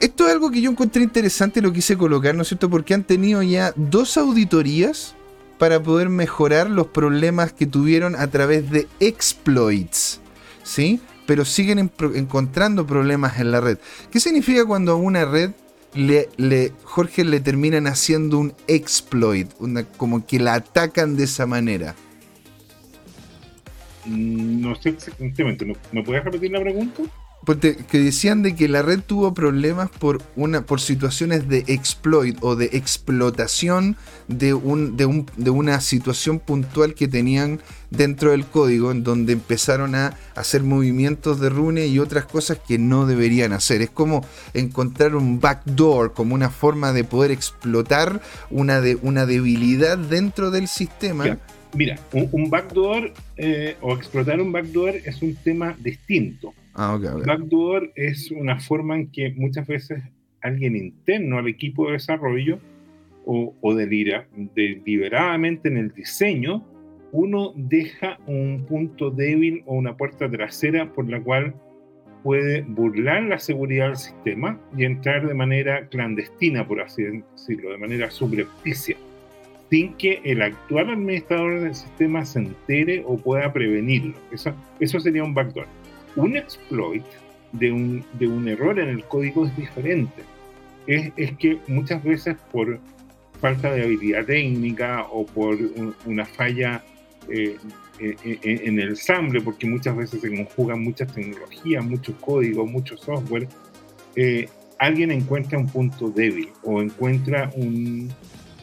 esto 0.00 0.26
es 0.26 0.32
algo 0.32 0.50
que 0.50 0.60
yo 0.60 0.70
encontré 0.70 1.02
interesante 1.02 1.62
lo 1.62 1.72
quise 1.72 1.96
colocar, 1.96 2.34
¿no 2.34 2.42
es 2.42 2.48
cierto? 2.48 2.68
Porque 2.68 2.94
han 2.94 3.04
tenido 3.04 3.42
ya 3.42 3.72
dos 3.76 4.16
auditorías 4.16 5.14
para 5.58 5.82
poder 5.82 6.10
mejorar 6.10 6.68
los 6.68 6.88
problemas 6.88 7.52
que 7.52 7.66
tuvieron 7.66 8.14
a 8.14 8.26
través 8.26 8.70
de 8.70 8.86
exploits, 9.00 10.20
¿sí? 10.62 11.00
Pero 11.26 11.44
siguen 11.44 11.90
encontrando 12.14 12.86
problemas 12.86 13.40
en 13.40 13.50
la 13.50 13.60
red. 13.60 13.78
¿Qué 14.10 14.20
significa 14.20 14.64
cuando 14.66 14.92
a 14.92 14.96
una 14.96 15.24
red 15.24 15.52
le, 15.94 16.72
Jorge 16.84 17.24
le 17.24 17.40
terminan 17.40 17.86
haciendo 17.86 18.38
un 18.38 18.52
exploit, 18.66 19.50
como 19.96 20.26
que 20.26 20.38
la 20.38 20.54
atacan 20.54 21.16
de 21.16 21.24
esa 21.24 21.46
manera? 21.46 21.94
Mm, 24.04 24.60
no 24.60 24.74
sé 24.76 24.90
exactamente, 24.90 25.64
¿me 25.90 26.02
puedes 26.04 26.22
repetir 26.22 26.50
la 26.50 26.60
pregunta? 26.60 27.02
Que 27.44 27.98
decían 27.98 28.42
de 28.42 28.56
que 28.56 28.68
la 28.68 28.82
red 28.82 29.00
tuvo 29.00 29.32
problemas 29.32 29.88
por 29.88 30.20
una 30.34 30.62
por 30.62 30.80
situaciones 30.80 31.48
de 31.48 31.64
exploit 31.68 32.36
o 32.40 32.56
de 32.56 32.70
explotación 32.72 33.96
de 34.26 34.52
un, 34.52 34.96
de, 34.96 35.06
un, 35.06 35.26
de 35.36 35.50
una 35.50 35.80
situación 35.80 36.40
puntual 36.40 36.94
que 36.94 37.06
tenían 37.06 37.60
dentro 37.90 38.32
del 38.32 38.46
código 38.46 38.90
en 38.90 39.04
donde 39.04 39.32
empezaron 39.34 39.94
a 39.94 40.16
hacer 40.34 40.64
movimientos 40.64 41.40
de 41.40 41.48
rune 41.48 41.86
y 41.86 42.00
otras 42.00 42.24
cosas 42.24 42.58
que 42.66 42.78
no 42.78 43.06
deberían 43.06 43.52
hacer. 43.52 43.80
Es 43.80 43.90
como 43.90 44.26
encontrar 44.52 45.14
un 45.14 45.38
backdoor, 45.38 46.14
como 46.14 46.34
una 46.34 46.50
forma 46.50 46.92
de 46.92 47.04
poder 47.04 47.30
explotar 47.30 48.20
una, 48.50 48.80
de, 48.80 48.96
una 48.96 49.24
debilidad 49.24 49.96
dentro 49.98 50.50
del 50.50 50.66
sistema. 50.66 51.38
Mira, 51.74 51.98
un, 52.12 52.48
backdoor 52.48 53.12
eh, 53.36 53.76
o 53.82 53.94
explotar 53.94 54.40
un 54.40 54.50
backdoor 54.50 54.96
es 54.96 55.20
un 55.22 55.36
tema 55.36 55.76
distinto. 55.78 56.54
Ah, 56.78 56.98
Backdoor 57.00 57.90
es 57.94 58.30
una 58.30 58.60
forma 58.60 58.96
en 58.96 59.10
que 59.10 59.32
muchas 59.34 59.66
veces 59.66 60.02
alguien 60.42 60.76
interno 60.76 61.38
al 61.38 61.48
equipo 61.48 61.86
de 61.86 61.94
desarrollo 61.94 62.58
o, 63.24 63.54
o 63.62 63.74
deliberadamente 63.74 65.68
en 65.68 65.78
el 65.78 65.94
diseño, 65.94 66.62
uno 67.12 67.54
deja 67.56 68.18
un 68.26 68.66
punto 68.68 69.10
débil 69.10 69.62
o 69.64 69.74
una 69.74 69.96
puerta 69.96 70.30
trasera 70.30 70.92
por 70.92 71.08
la 71.08 71.18
cual 71.22 71.54
puede 72.22 72.60
burlar 72.60 73.22
la 73.22 73.38
seguridad 73.38 73.86
del 73.86 73.96
sistema 73.96 74.60
y 74.76 74.84
entrar 74.84 75.26
de 75.26 75.32
manera 75.32 75.88
clandestina, 75.88 76.68
por 76.68 76.82
así 76.82 77.04
decirlo, 77.04 77.70
de 77.70 77.78
manera 77.78 78.10
subrepticia, 78.10 78.98
sin 79.70 79.94
que 79.94 80.20
el 80.24 80.42
actual 80.42 80.90
administrador 80.90 81.60
del 81.60 81.74
sistema 81.74 82.26
se 82.26 82.40
entere 82.40 83.02
o 83.06 83.16
pueda 83.16 83.50
prevenirlo. 83.50 84.14
Eso, 84.30 84.52
eso 84.78 85.00
sería 85.00 85.24
un 85.24 85.32
backdoor 85.32 85.66
un 86.16 86.36
exploit 86.36 87.04
de 87.52 87.72
un, 87.72 88.04
de 88.18 88.26
un 88.26 88.48
error 88.48 88.78
en 88.78 88.88
el 88.88 89.04
código 89.04 89.46
es 89.46 89.56
diferente. 89.56 90.22
Es, 90.86 91.12
que 91.38 91.58
muchas 91.66 92.02
veces 92.04 92.36
por 92.52 92.78
falta 93.40 93.72
de 93.72 93.82
habilidad 93.82 94.24
técnica 94.24 95.06
o 95.10 95.26
por 95.26 95.58
una 96.06 96.24
falla 96.24 96.82
eh, 97.28 97.56
eh, 97.98 98.16
eh, 98.24 98.60
en 98.64 98.78
el 98.78 98.90
ensamble, 98.90 99.40
porque 99.40 99.66
muchas 99.66 99.96
veces 99.96 100.20
se 100.20 100.34
conjugan 100.34 100.82
muchas 100.82 101.12
tecnologías, 101.12 101.84
muchos 101.84 102.14
códigos, 102.20 102.70
mucho 102.70 102.96
software, 102.96 103.48
alguien 104.78 105.10
encuentra 105.10 105.58
un 105.58 105.68
punto 105.68 106.10
débil 106.10 106.50
o 106.62 106.80
encuentra 106.80 107.50
un, 107.56 108.10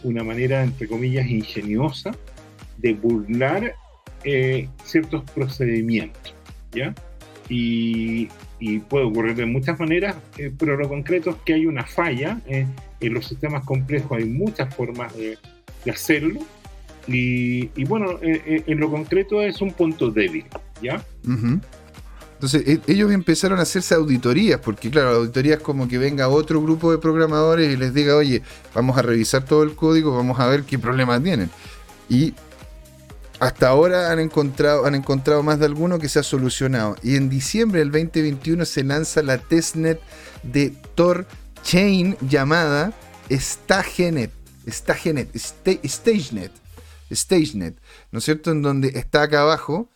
una 0.03 0.23
manera, 0.23 0.63
entre 0.63 0.87
comillas, 0.87 1.27
ingeniosa 1.27 2.11
de 2.77 2.93
burlar 2.93 3.75
ciertos 4.83 5.23
procedimientos, 5.31 6.33
¿ya? 6.71 6.93
Y, 7.49 8.29
puede 8.89 9.05
ocurrir 9.05 9.35
de 9.35 9.45
muchas 9.45 9.77
maneras, 9.79 10.15
eh, 10.37 10.51
pero 10.57 10.77
lo 10.77 10.87
concreto 10.87 11.31
es 11.31 11.35
que 11.45 11.53
hay 11.53 11.65
una 11.65 11.85
falla. 11.85 12.39
Eh, 12.47 12.65
en 13.01 13.13
los 13.13 13.27
sistemas 13.27 13.65
complejos 13.65 14.17
hay 14.17 14.25
muchas 14.25 14.73
formas 14.73 15.13
de, 15.17 15.37
hacerlo. 15.89 16.39
Y, 17.07 17.67
bueno, 17.85 18.19
eh, 18.21 18.63
en 18.65 18.79
lo 18.79 18.89
concreto 18.89 19.41
es 19.41 19.61
un 19.61 19.73
punto 19.73 20.09
débil, 20.09 20.45
¿ya? 20.81 21.03
Entonces, 22.43 22.67
e, 22.67 22.91
ellos 22.91 23.11
empezaron 23.11 23.59
a 23.59 23.61
hacerse 23.61 23.95
auditorías, 23.95 24.59
porque 24.59 24.89
claro, 24.89 25.11
la 25.11 25.17
auditoría 25.17 25.55
es 25.55 25.61
como 25.61 25.87
que 25.87 25.97
venga 25.97 26.27
otro 26.27 26.61
grupo 26.61 26.91
de 26.91 26.97
programadores 26.97 27.73
y 27.73 27.77
les 27.77 27.93
diga, 27.93 28.17
oye, 28.17 28.41
vamos 28.73 28.97
a 28.97 29.01
revisar 29.01 29.45
todo 29.45 29.63
el 29.63 29.75
código, 29.75 30.15
vamos 30.15 30.39
a 30.39 30.47
ver 30.47 30.63
qué 30.63 30.77
problemas 30.77 31.23
tienen. 31.23 31.49
Y 32.09 32.33
hasta 33.43 33.67
ahora 33.67 34.09
han 34.09 34.19
encontrado, 34.19 34.85
han 34.85 34.95
encontrado 34.95 35.43
más 35.43 35.59
de 35.59 35.65
alguno 35.65 35.99
que 35.99 36.07
se 36.07 36.19
ha 36.19 36.23
solucionado. 36.23 36.95
Y 37.03 37.17
en 37.17 37.29
diciembre 37.29 37.79
del 37.79 37.91
2021 37.91 38.63
se 38.63 38.85
lanza 38.85 39.21
la 39.21 39.37
testnet 39.37 39.99
de 40.43 40.69
Tor 40.95 41.27
Chain 41.61 42.15
llamada 42.21 42.93
StageNet. 43.29 44.31
StageNet, 44.69 45.37
StageNet. 45.37 46.51
StageNet, 47.13 47.75
¿no 48.11 48.19
es 48.19 48.25
cierto? 48.25 48.51
En 48.51 48.61
donde 48.61 48.93
está 48.95 49.23
acá 49.23 49.41
abajo. 49.41 49.89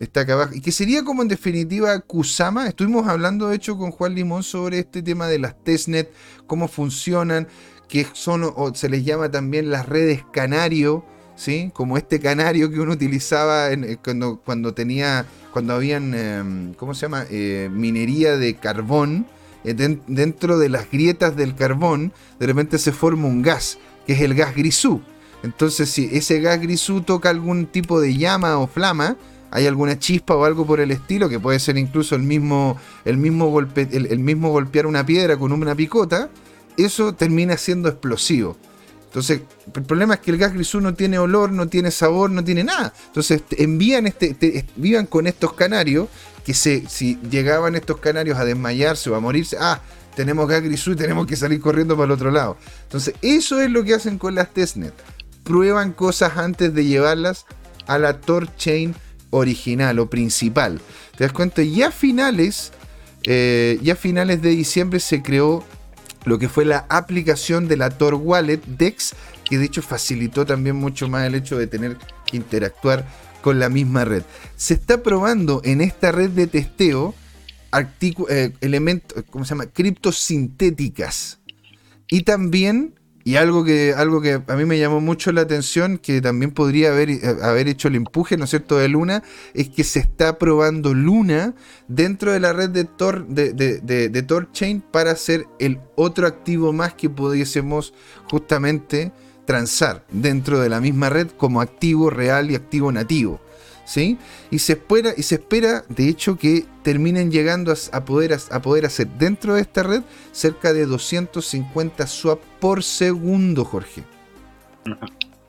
Está 0.00 0.20
acá 0.20 0.32
abajo. 0.32 0.54
Y 0.54 0.62
que 0.62 0.72
sería 0.72 1.04
como 1.04 1.20
en 1.20 1.28
definitiva 1.28 2.00
Kusama. 2.00 2.68
Estuvimos 2.68 3.06
hablando 3.06 3.48
de 3.48 3.56
hecho 3.56 3.76
con 3.76 3.90
Juan 3.90 4.14
Limón 4.14 4.42
sobre 4.42 4.78
este 4.78 5.02
tema 5.02 5.28
de 5.28 5.38
las 5.38 5.62
testnet, 5.62 6.10
cómo 6.46 6.68
funcionan, 6.68 7.48
que 7.86 8.06
son, 8.14 8.44
o 8.44 8.74
se 8.74 8.88
les 8.88 9.04
llama 9.04 9.30
también 9.30 9.70
las 9.70 9.86
redes 9.86 10.24
canario 10.32 11.04
¿sí? 11.36 11.70
Como 11.74 11.96
este 11.96 12.20
canario 12.20 12.70
que 12.70 12.80
uno 12.80 12.92
utilizaba 12.92 13.70
eh, 13.70 13.98
cuando, 14.02 14.40
cuando 14.44 14.74
tenía, 14.74 15.26
cuando 15.52 15.74
habían, 15.74 16.14
em, 16.14 16.74
¿cómo 16.74 16.94
se 16.94 17.02
llama? 17.02 17.26
Eh, 17.30 17.68
minería 17.72 18.36
de 18.36 18.54
carbón. 18.54 19.26
Eh, 19.64 19.74
dentro 20.06 20.58
de 20.58 20.68
las 20.68 20.90
grietas 20.90 21.36
del 21.36 21.54
carbón, 21.54 22.12
de 22.38 22.46
repente 22.46 22.78
se 22.78 22.92
forma 22.92 23.28
un 23.28 23.42
gas, 23.42 23.78
que 24.06 24.12
es 24.12 24.20
el 24.20 24.34
gas 24.34 24.54
grisú. 24.54 25.00
Entonces, 25.42 25.90
si 25.90 26.08
ese 26.12 26.40
gas 26.40 26.60
grisú 26.60 27.02
toca 27.02 27.30
algún 27.30 27.66
tipo 27.66 28.00
de 28.00 28.16
llama 28.16 28.58
o 28.58 28.66
flama, 28.66 29.16
hay 29.50 29.66
alguna 29.66 29.98
chispa 29.98 30.34
o 30.34 30.44
algo 30.44 30.66
por 30.66 30.80
el 30.80 30.90
estilo, 30.90 31.28
que 31.28 31.38
puede 31.38 31.60
ser 31.60 31.78
incluso 31.78 32.14
el 32.14 32.22
mismo, 32.22 32.76
el 33.04 33.16
mismo, 33.16 33.48
golpe, 33.48 33.88
el 33.92 34.18
mismo 34.18 34.50
golpear 34.50 34.86
una 34.86 35.06
piedra 35.06 35.36
con 35.36 35.52
una 35.52 35.74
picota, 35.74 36.28
eso 36.76 37.14
termina 37.14 37.56
siendo 37.56 37.88
explosivo. 37.88 38.56
Entonces, 39.14 39.42
el 39.72 39.84
problema 39.84 40.14
es 40.14 40.20
que 40.20 40.32
el 40.32 40.38
gas 40.38 40.52
grisú 40.52 40.80
no 40.80 40.92
tiene 40.94 41.20
olor, 41.20 41.52
no 41.52 41.68
tiene 41.68 41.92
sabor, 41.92 42.32
no 42.32 42.42
tiene 42.42 42.64
nada. 42.64 42.92
Entonces, 43.06 43.44
envían 43.52 44.08
este, 44.08 44.66
vivan 44.74 45.06
con 45.06 45.28
estos 45.28 45.52
canarios, 45.52 46.08
que 46.44 46.52
se, 46.52 46.82
si 46.88 47.20
llegaban 47.30 47.76
estos 47.76 47.98
canarios 47.98 48.36
a 48.38 48.44
desmayarse 48.44 49.10
o 49.10 49.14
a 49.14 49.20
morirse, 49.20 49.56
ah, 49.60 49.80
tenemos 50.16 50.48
gas 50.48 50.64
grisú 50.64 50.90
y 50.90 50.96
tenemos 50.96 51.28
que 51.28 51.36
salir 51.36 51.60
corriendo 51.60 51.94
para 51.94 52.06
el 52.06 52.10
otro 52.10 52.32
lado. 52.32 52.56
Entonces, 52.82 53.14
eso 53.22 53.60
es 53.60 53.70
lo 53.70 53.84
que 53.84 53.94
hacen 53.94 54.18
con 54.18 54.34
las 54.34 54.52
testnet. 54.52 54.94
Prueban 55.44 55.92
cosas 55.92 56.36
antes 56.36 56.74
de 56.74 56.84
llevarlas 56.84 57.46
a 57.86 58.00
la 58.00 58.20
Tor 58.20 58.48
Chain 58.56 58.96
original 59.30 60.00
o 60.00 60.10
principal. 60.10 60.80
¿Te 61.16 61.22
das 61.22 61.32
cuenta? 61.32 61.62
Ya 61.62 61.92
finales, 61.92 62.72
eh, 63.22 63.78
ya 63.80 63.92
a 63.92 63.96
finales 63.96 64.42
de 64.42 64.48
diciembre 64.48 64.98
se 64.98 65.22
creó 65.22 65.64
lo 66.24 66.38
que 66.38 66.48
fue 66.48 66.64
la 66.64 66.86
aplicación 66.88 67.68
de 67.68 67.76
la 67.76 67.90
Tor 67.90 68.14
Wallet 68.14 68.60
DEX, 68.66 69.14
que 69.44 69.58
de 69.58 69.66
hecho 69.66 69.82
facilitó 69.82 70.46
también 70.46 70.76
mucho 70.76 71.08
más 71.08 71.26
el 71.26 71.34
hecho 71.34 71.58
de 71.58 71.66
tener 71.66 71.98
que 72.26 72.36
interactuar 72.36 73.06
con 73.42 73.58
la 73.58 73.68
misma 73.68 74.04
red. 74.04 74.22
Se 74.56 74.74
está 74.74 75.02
probando 75.02 75.60
en 75.64 75.80
esta 75.80 76.12
red 76.12 76.30
de 76.30 76.46
testeo 76.46 77.14
eh, 78.30 78.52
elementos, 78.60 79.24
¿cómo 79.30 79.44
se 79.44 79.50
llama? 79.50 79.66
Criptosintéticas. 79.66 81.40
Y 82.08 82.22
también 82.22 82.94
y 83.24 83.36
algo 83.36 83.64
que, 83.64 83.94
algo 83.96 84.20
que 84.20 84.42
a 84.46 84.54
mí 84.54 84.66
me 84.66 84.78
llamó 84.78 85.00
mucho 85.00 85.32
la 85.32 85.40
atención, 85.40 85.96
que 85.96 86.20
también 86.20 86.50
podría 86.50 86.90
haber, 86.90 87.08
eh, 87.08 87.20
haber 87.42 87.68
hecho 87.68 87.88
el 87.88 87.96
empuje, 87.96 88.36
¿no 88.36 88.44
es 88.44 88.50
cierto?, 88.50 88.76
de 88.76 88.88
Luna, 88.88 89.22
es 89.54 89.70
que 89.70 89.82
se 89.82 90.00
está 90.00 90.38
probando 90.38 90.92
Luna 90.92 91.54
dentro 91.88 92.32
de 92.32 92.40
la 92.40 92.52
red 92.52 92.68
de 92.68 92.84
Tor, 92.84 93.26
de, 93.26 93.54
de, 93.54 93.80
de, 93.80 94.22
Torchain 94.22 94.82
para 94.82 95.12
hacer 95.12 95.46
el 95.58 95.80
otro 95.96 96.26
activo 96.26 96.74
más 96.74 96.92
que 96.92 97.08
pudiésemos 97.08 97.94
justamente 98.30 99.10
transar 99.46 100.04
dentro 100.10 100.60
de 100.60 100.68
la 100.68 100.80
misma 100.80 101.08
red 101.08 101.28
como 101.28 101.62
activo 101.62 102.10
real 102.10 102.50
y 102.50 102.54
activo 102.54 102.92
nativo. 102.92 103.40
¿Sí? 103.84 104.18
Y 104.50 104.58
se 104.58 104.74
espera, 104.74 105.14
y 105.16 105.22
se 105.22 105.36
espera 105.36 105.84
de 105.88 106.08
hecho, 106.08 106.36
que 106.36 106.66
terminen 106.82 107.30
llegando 107.30 107.74
a, 107.92 108.04
poder, 108.04 108.38
a 108.50 108.62
poder 108.62 108.86
hacer 108.86 109.08
dentro 109.18 109.54
de 109.54 109.62
esta 109.62 109.82
red 109.82 110.02
cerca 110.32 110.72
de 110.72 110.86
250 110.86 112.06
swap 112.06 112.40
por 112.60 112.82
segundo, 112.82 113.64
Jorge. 113.64 114.04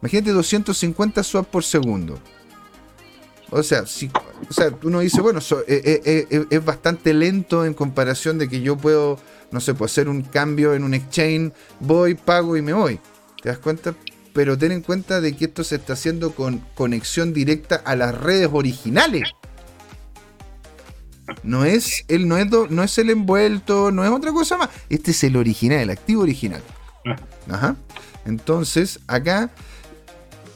Imagínate 0.02 0.32
250 0.32 1.24
swap 1.24 1.48
por 1.48 1.64
segundo. 1.64 2.20
O 3.52 3.62
sea, 3.64 3.86
si, 3.86 4.10
o 4.50 4.54
sea, 4.54 4.72
uno 4.84 5.00
dice, 5.00 5.22
bueno, 5.22 5.40
eh, 5.68 6.02
eh, 6.06 6.28
eh, 6.30 6.46
es 6.50 6.66
bastante 6.66 7.14
lento 7.14 7.66
en 7.66 7.74
comparación 7.74 8.38
de 8.38 8.50
que 8.50 8.62
yo 8.62 8.76
puedo, 8.76 9.20
no 9.52 9.60
sé, 9.60 9.74
puedo 9.74 9.86
hacer 9.86 10.10
un 10.10 10.24
cambio 10.24 10.74
en 10.74 10.84
un 10.84 10.94
exchange, 10.94 11.54
voy, 11.80 12.16
pago 12.16 12.58
y 12.58 12.62
me 12.62 12.74
voy. 12.74 13.00
¿Te 13.42 13.50
das 13.50 13.60
cuenta? 13.60 13.94
Pero 14.36 14.58
ten 14.58 14.74
en 14.74 14.82
cuenta 14.82 15.22
de 15.22 15.34
que 15.34 15.46
esto 15.46 15.64
se 15.64 15.78
está 15.78 15.94
haciendo 15.94 16.36
con 16.36 16.62
conexión 16.76 17.34
directa 17.34 17.78
a 17.78 17.96
las 17.96 18.14
redes 18.14 18.50
originales. 18.52 19.32
No 21.42 21.64
es 21.64 22.04
el, 22.10 22.28
no 22.28 22.36
es, 22.36 22.48
no 22.70 22.84
es 22.84 22.98
el 22.98 23.12
envuelto, 23.12 23.92
no 23.92 24.04
es 24.04 24.12
otra 24.12 24.34
cosa 24.34 24.58
más. 24.58 24.70
Este 24.90 25.12
es 25.12 25.24
el 25.24 25.38
original, 25.38 25.80
el 25.80 25.90
activo 25.90 26.24
original. 26.24 26.62
Ajá. 27.50 27.78
Entonces, 28.26 29.00
acá, 29.08 29.52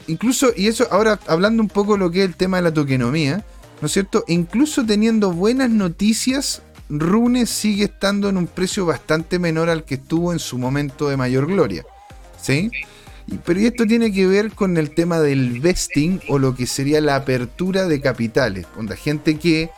incluso, 0.08 0.50
y 0.58 0.68
eso 0.68 0.86
ahora 0.92 1.18
hablando 1.26 1.64
un 1.64 1.70
poco 1.70 1.94
de 1.94 2.00
lo 2.00 2.12
que 2.12 2.24
es 2.24 2.28
el 2.28 2.36
tema 2.36 2.58
de 2.58 2.64
la 2.64 2.74
tokenomía, 2.74 3.46
¿no 3.80 3.86
es 3.86 3.94
cierto? 3.94 4.26
Incluso 4.28 4.86
teniendo 4.86 5.32
buenas 5.32 5.70
noticias, 5.70 6.64
Rune 6.90 7.46
sigue 7.46 7.86
estando 7.86 8.28
en 8.28 8.36
un 8.36 8.48
precio 8.48 8.86
bastante 8.86 9.40
menor 9.40 9.70
al 9.70 9.86
que 9.86 9.96
estuvo 9.96 10.34
en 10.34 10.40
su 10.40 10.58
momento 10.58 11.08
de 11.08 11.16
mayor 11.16 11.48
gloria. 11.48 11.86
¿Sí? 12.42 12.72
Pero 13.46 13.60
esto 13.60 13.86
tiene 13.86 14.12
que 14.12 14.28
ver 14.28 14.52
con 14.52 14.78
el 14.78 14.92
tema 14.92 15.20
del 15.20 15.60
vesting 15.60 16.22
o 16.30 16.40
lo 16.40 16.56
que 16.56 16.66
sería 16.66 17.02
la 17.02 17.16
apertura 17.16 17.88
de 17.88 18.02
capitales. 18.02 18.66
Onda, 18.78 18.96
gente 18.96 19.38
que 19.38 19.70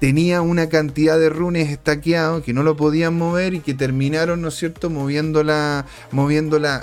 tenía 0.00 0.40
una 0.40 0.70
cantidad 0.70 1.18
de 1.18 1.28
runes 1.28 1.68
estaqueados 1.68 2.42
que 2.42 2.54
no 2.54 2.62
lo 2.62 2.74
podían 2.76 3.16
mover 3.18 3.52
y 3.52 3.60
que 3.60 3.74
terminaron, 3.74 4.40
¿no 4.40 4.48
es 4.48 4.54
cierto?, 4.54 4.88
moviéndola, 4.88 5.84
moviéndola, 6.10 6.82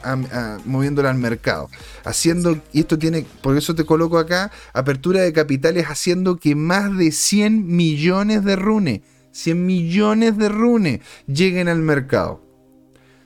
moviéndola 0.65 1.09
al 1.09 1.17
mercado. 1.17 1.69
Haciendo, 2.05 2.61
y 2.71 2.81
esto 2.81 2.99
tiene, 2.99 3.25
por 3.41 3.57
eso 3.57 3.73
te 3.73 3.85
coloco 3.85 4.19
acá, 4.19 4.51
apertura 4.71 5.21
de 5.21 5.33
capitales 5.33 5.87
haciendo 5.87 6.37
que 6.37 6.55
más 6.55 6.95
de 6.95 7.11
100 7.11 7.65
millones 7.65 8.45
de 8.45 8.55
runes, 8.55 9.01
100 9.31 9.65
millones 9.65 10.37
de 10.37 10.49
runes 10.49 11.01
lleguen 11.25 11.69
al 11.69 11.79
mercado. 11.79 12.43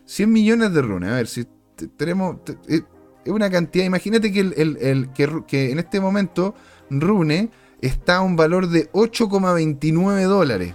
100 0.06 0.32
millones 0.32 0.74
de 0.74 0.82
runes, 0.82 1.10
a 1.10 1.16
ver 1.16 1.28
si 1.28 1.46
tenemos... 1.88 2.38
Eh, 2.68 2.82
es 3.24 3.32
una 3.32 3.52
cantidad, 3.52 3.86
imagínate 3.86 4.32
que, 4.32 4.40
el, 4.40 5.10
que 5.14 5.72
en 5.72 5.78
este 5.78 6.00
momento 6.00 6.56
Rune 6.90 7.52
está 7.82 8.18
a 8.18 8.22
un 8.22 8.36
valor 8.36 8.68
de 8.68 8.92
8,29 8.92 10.24
dólares. 10.26 10.74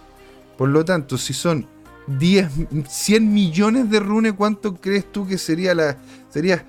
Por 0.57 0.69
lo 0.69 0.85
tanto, 0.85 1.19
si 1.19 1.33
son 1.33 1.67
10, 2.07 2.49
100 2.89 3.35
millones 3.35 3.91
de 3.91 4.01
runes, 4.01 4.35
¿cuánto 4.35 4.77
crees 4.77 5.11
tú 5.11 5.27
que 5.27 5.39
sería 5.39 5.75
la... 5.75 5.97
Sería, 6.31 6.65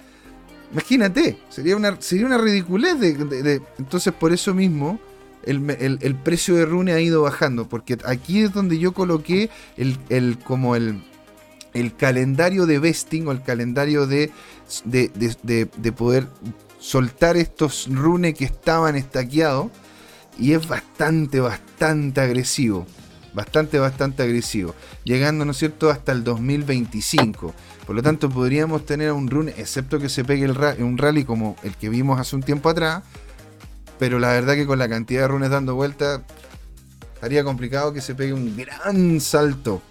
imagínate, 0.72 1.40
sería 1.50 1.76
una, 1.76 2.00
sería 2.02 2.26
una 2.26 2.38
ridiculez. 2.38 3.00
De, 3.00 3.62
entonces, 3.78 4.14
por 4.14 4.34
eso 4.34 4.54
mismo, 4.54 5.00
el, 5.44 6.16
precio 6.24 6.56
de 6.56 6.66
rune 6.66 6.94
ha 6.94 7.00
ido 7.00 7.22
bajando. 7.22 7.68
Porque 7.70 7.98
aquí 8.06 8.42
es 8.42 8.54
donde 8.54 8.78
yo 8.80 8.94
coloqué 8.94 9.50
el, 9.78 10.38
como 10.44 10.76
el, 10.76 11.04
el 11.74 11.95
calendario 11.95 12.65
de 12.65 12.80
vesting 12.80 13.28
o 13.28 13.32
el 13.32 13.43
calendario 13.43 14.07
de, 14.07 14.32
de, 14.86 15.91
poder 15.91 16.28
soltar 16.80 17.38
estos 17.38 17.88
runes 17.89 18.34
que 18.36 18.45
estaban 18.45 18.95
estaqueados 18.95 19.72
y 20.38 20.53
es 20.53 20.68
bastante, 20.68 21.39
bastante 21.39 22.22
agresivo. 22.22 22.86
Bastante, 23.34 23.78
bastante 23.78 24.24
agresivo. 24.24 24.74
Llegando, 25.03 25.45
¿no 25.45 25.51
es 25.51 25.57
cierto?, 25.57 25.91
hasta 25.91 26.11
el 26.11 26.24
2025. 26.24 27.53
Por 27.86 27.95
lo 27.95 28.01
tanto, 28.01 28.30
podríamos 28.30 28.86
tener 28.86 29.11
un 29.11 29.30
run, 29.30 29.49
excepto 29.49 29.99
que 29.99 30.09
se 30.09 30.26
pegue 30.26 30.45
el 30.45 30.57
un 30.84 30.97
rally 30.97 31.24
como 31.24 31.55
el 31.61 31.76
que 31.76 31.89
vimos 31.89 32.20
hace 32.20 32.36
un 32.36 32.41
tiempo 32.41 32.70
atrás. 32.70 33.03
Pero 33.99 34.18
la 34.18 34.30
verdad 34.30 34.55
que 34.55 34.65
con 34.65 34.80
la 34.80 34.89
cantidad 34.89 35.22
de 35.22 35.28
runes 35.28 35.51
dando 35.51 35.76
vuelta, 35.76 36.24
estaría 37.13 37.43
complicado 37.43 37.93
que 37.93 38.01
se 38.01 38.15
pegue 38.15 38.34
un 38.34 38.55
gran 38.57 39.20
salto. 39.22 39.82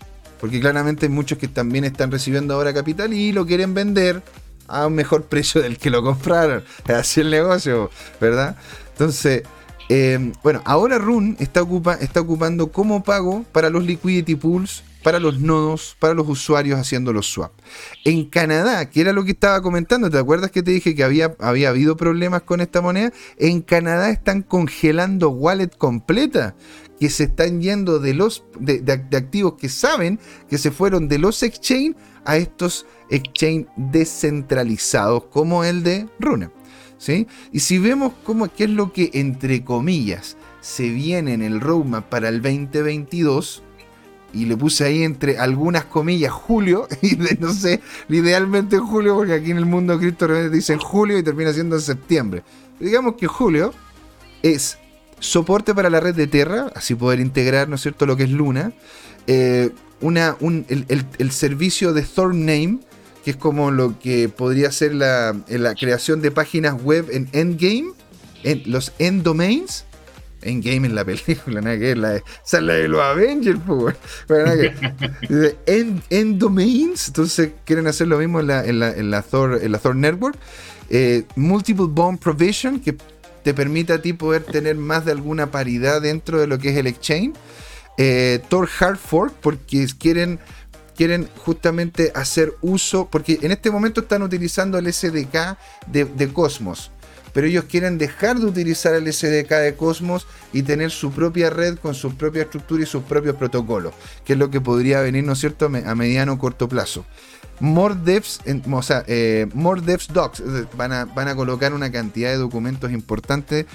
Porque 0.40 0.60
claramente 0.60 1.06
hay 1.06 1.12
muchos 1.12 1.38
que 1.38 1.48
también 1.48 1.84
están 1.84 2.10
recibiendo 2.10 2.54
ahora 2.54 2.74
capital 2.74 3.12
y 3.12 3.32
lo 3.32 3.46
quieren 3.46 3.74
vender 3.74 4.22
a 4.68 4.86
un 4.86 4.94
mejor 4.94 5.24
precio 5.28 5.62
del 5.62 5.78
que 5.78 5.90
lo 5.90 6.02
compraron. 6.02 6.64
Así 6.86 7.20
el 7.20 7.30
negocio, 7.30 7.90
¿verdad? 8.20 8.56
Entonces, 8.92 9.42
eh, 9.88 10.32
bueno, 10.42 10.62
ahora 10.64 10.98
Run 10.98 11.36
está, 11.38 11.62
ocupa, 11.62 11.94
está 11.94 12.20
ocupando 12.20 12.72
como 12.72 13.04
pago 13.04 13.44
para 13.52 13.70
los 13.70 13.84
liquidity 13.84 14.34
pools, 14.34 14.82
para 15.04 15.20
los 15.20 15.38
nodos, 15.38 15.96
para 16.00 16.14
los 16.14 16.28
usuarios 16.28 16.80
haciendo 16.80 17.12
los 17.12 17.26
swap. 17.26 17.52
En 18.04 18.24
Canadá, 18.24 18.90
que 18.90 19.00
era 19.00 19.12
lo 19.12 19.24
que 19.24 19.30
estaba 19.30 19.62
comentando, 19.62 20.10
¿te 20.10 20.18
acuerdas 20.18 20.50
que 20.50 20.64
te 20.64 20.72
dije 20.72 20.96
que 20.96 21.04
había, 21.04 21.36
había 21.38 21.68
habido 21.68 21.96
problemas 21.96 22.42
con 22.42 22.60
esta 22.60 22.80
moneda? 22.80 23.12
En 23.38 23.62
Canadá 23.62 24.10
están 24.10 24.42
congelando 24.42 25.30
wallet 25.30 25.68
completa 25.68 26.56
que 26.98 27.10
se 27.10 27.24
están 27.24 27.60
yendo 27.60 27.98
de 27.98 28.14
los 28.14 28.44
de, 28.58 28.92
activos 28.92 29.54
que 29.54 29.68
saben 29.68 30.18
que 30.48 30.58
se 30.58 30.70
fueron 30.70 31.08
de 31.08 31.18
los 31.18 31.42
exchange 31.42 31.96
a 32.24 32.36
estos 32.36 32.86
exchange 33.10 33.66
descentralizados 33.76 35.24
como 35.24 35.64
el 35.64 35.82
de 35.82 36.08
Rune. 36.18 36.50
Y 37.52 37.60
si 37.60 37.78
vemos 37.78 38.12
cómo, 38.24 38.48
qué 38.48 38.64
es 38.64 38.70
lo 38.70 38.92
que, 38.92 39.10
entre 39.14 39.64
comillas, 39.64 40.36
se 40.60 40.88
viene 40.88 41.34
en 41.34 41.42
el 41.42 41.60
roadmap 41.60 42.08
para 42.08 42.28
el 42.28 42.42
2022, 42.42 43.62
y 44.32 44.44
le 44.44 44.56
puse 44.56 44.84
ahí 44.84 45.02
entre 45.02 45.38
algunas 45.38 45.84
comillas 45.84 46.32
julio, 46.32 46.88
y 47.02 47.16
no 47.38 47.52
sé, 47.52 47.80
idealmente 48.08 48.76
en 48.76 48.86
julio, 48.86 49.14
porque 49.14 49.34
aquí 49.34 49.50
en 49.50 49.58
el 49.58 49.66
mundo 49.66 49.98
cripto 49.98 50.26
dicen 50.50 50.78
julio 50.78 51.18
y 51.18 51.22
termina 51.22 51.52
siendo 51.52 51.76
en 51.76 51.82
septiembre. 51.82 52.42
digamos 52.80 53.14
que 53.14 53.26
julio 53.26 53.72
es 54.42 54.78
soporte 55.20 55.74
para 55.74 55.90
la 55.90 56.00
red 56.00 56.14
de 56.14 56.26
Terra, 56.26 56.70
así 56.74 56.94
poder 56.94 57.20
integrar, 57.20 57.68
¿no 57.68 57.76
es 57.76 57.82
cierto?, 57.82 58.06
lo 58.06 58.16
que 58.16 58.24
es 58.24 58.30
Luna, 58.30 58.72
eh, 59.26 59.70
una, 60.00 60.36
el, 60.40 61.30
servicio 61.30 61.92
de 61.92 62.02
Thorname, 62.02 62.78
que 63.24 63.30
es 63.30 63.36
como 63.36 63.70
lo 63.70 63.98
que 63.98 64.28
podría 64.28 64.70
ser 64.70 64.94
la, 64.94 65.34
la 65.48 65.74
creación 65.74 66.20
de 66.20 66.30
páginas 66.30 66.80
web 66.80 67.08
en 67.10 67.28
Endgame, 67.32 67.92
en 68.44 68.62
los 68.66 68.92
Enddomains. 68.98 69.84
Endgame 70.42 70.86
en 70.86 70.94
la 70.94 71.04
película, 71.04 71.60
nada 71.62 71.78
que 71.78 71.96
la, 71.96 72.16
esa 72.16 72.58
es 72.58 72.62
la 72.62 72.74
de 72.74 72.88
los 72.88 73.00
Avengers, 73.00 73.58
pues, 73.66 73.96
End, 75.66 76.02
Enddomains, 76.10 77.08
entonces 77.08 77.52
quieren 77.64 77.86
hacer 77.86 78.06
lo 78.06 78.18
mismo 78.18 78.38
en 78.40 78.46
la, 78.46 78.64
en 78.64 78.78
la, 78.78 78.90
en 78.90 79.10
la, 79.10 79.22
Thor, 79.22 79.58
en 79.60 79.72
la 79.72 79.78
Thor 79.78 79.96
Network. 79.96 80.36
Eh, 80.88 81.24
multiple 81.34 81.86
Bond 81.88 82.20
Provision, 82.20 82.78
que 82.78 82.96
te 83.46 83.54
permite 83.54 83.92
a 83.92 84.02
ti 84.02 84.12
poder 84.12 84.42
tener 84.42 84.74
más 84.74 85.04
de 85.04 85.12
alguna 85.12 85.52
paridad 85.52 86.02
dentro 86.02 86.40
de 86.40 86.48
lo 86.48 86.58
que 86.58 86.70
es 86.70 86.76
el 86.78 86.88
exchange. 86.88 87.36
Eh, 87.96 88.42
Tor 88.48 88.68
Hard 88.80 88.96
Fork, 88.96 89.34
porque 89.34 89.86
quieren 90.00 90.40
quieren 90.96 91.28
justamente 91.44 92.10
hacer 92.16 92.54
uso, 92.60 93.06
porque 93.08 93.38
en 93.42 93.52
este 93.52 93.70
momento 93.70 94.00
están 94.00 94.22
utilizando 94.22 94.78
el 94.78 94.92
SDK 94.92 95.56
de, 95.86 96.32
Cosmos, 96.32 96.90
pero 97.32 97.46
ellos 97.46 97.66
quieren 97.70 97.98
dejar 97.98 98.40
de 98.40 98.46
utilizar 98.46 98.94
el 98.94 99.12
SDK 99.12 99.50
de 99.50 99.76
Cosmos 99.76 100.26
y 100.52 100.64
tener 100.64 100.90
su 100.90 101.12
propia 101.12 101.48
red 101.48 101.78
con 101.78 101.94
su 101.94 102.16
propia 102.16 102.42
estructura 102.42 102.82
y 102.82 102.86
sus 102.86 103.04
propios 103.04 103.36
protocolos, 103.36 103.94
que 104.24 104.32
es 104.32 104.38
lo 104.40 104.50
que 104.50 104.60
podría 104.60 105.02
venir, 105.02 105.22
¿no 105.22 105.34
es 105.34 105.38
cierto?, 105.38 105.66
a 105.66 105.94
mediano 105.94 106.32
o 106.32 106.38
corto 106.38 106.68
plazo. 106.68 107.06
More 107.60 107.94
Devs, 107.94 108.40
o 108.70 108.82
sea, 108.82 109.04
eh, 109.06 109.46
More 109.54 109.80
Devs 109.80 110.08
Docs, 110.08 110.42
van 110.76 110.92
a, 110.92 111.04
van 111.06 111.28
a 111.28 111.36
colocar 111.36 111.72
una 111.72 111.90
cantidad 111.90 112.30
de 112.30 112.36
documentos 112.36 112.92
importantes 112.92 113.66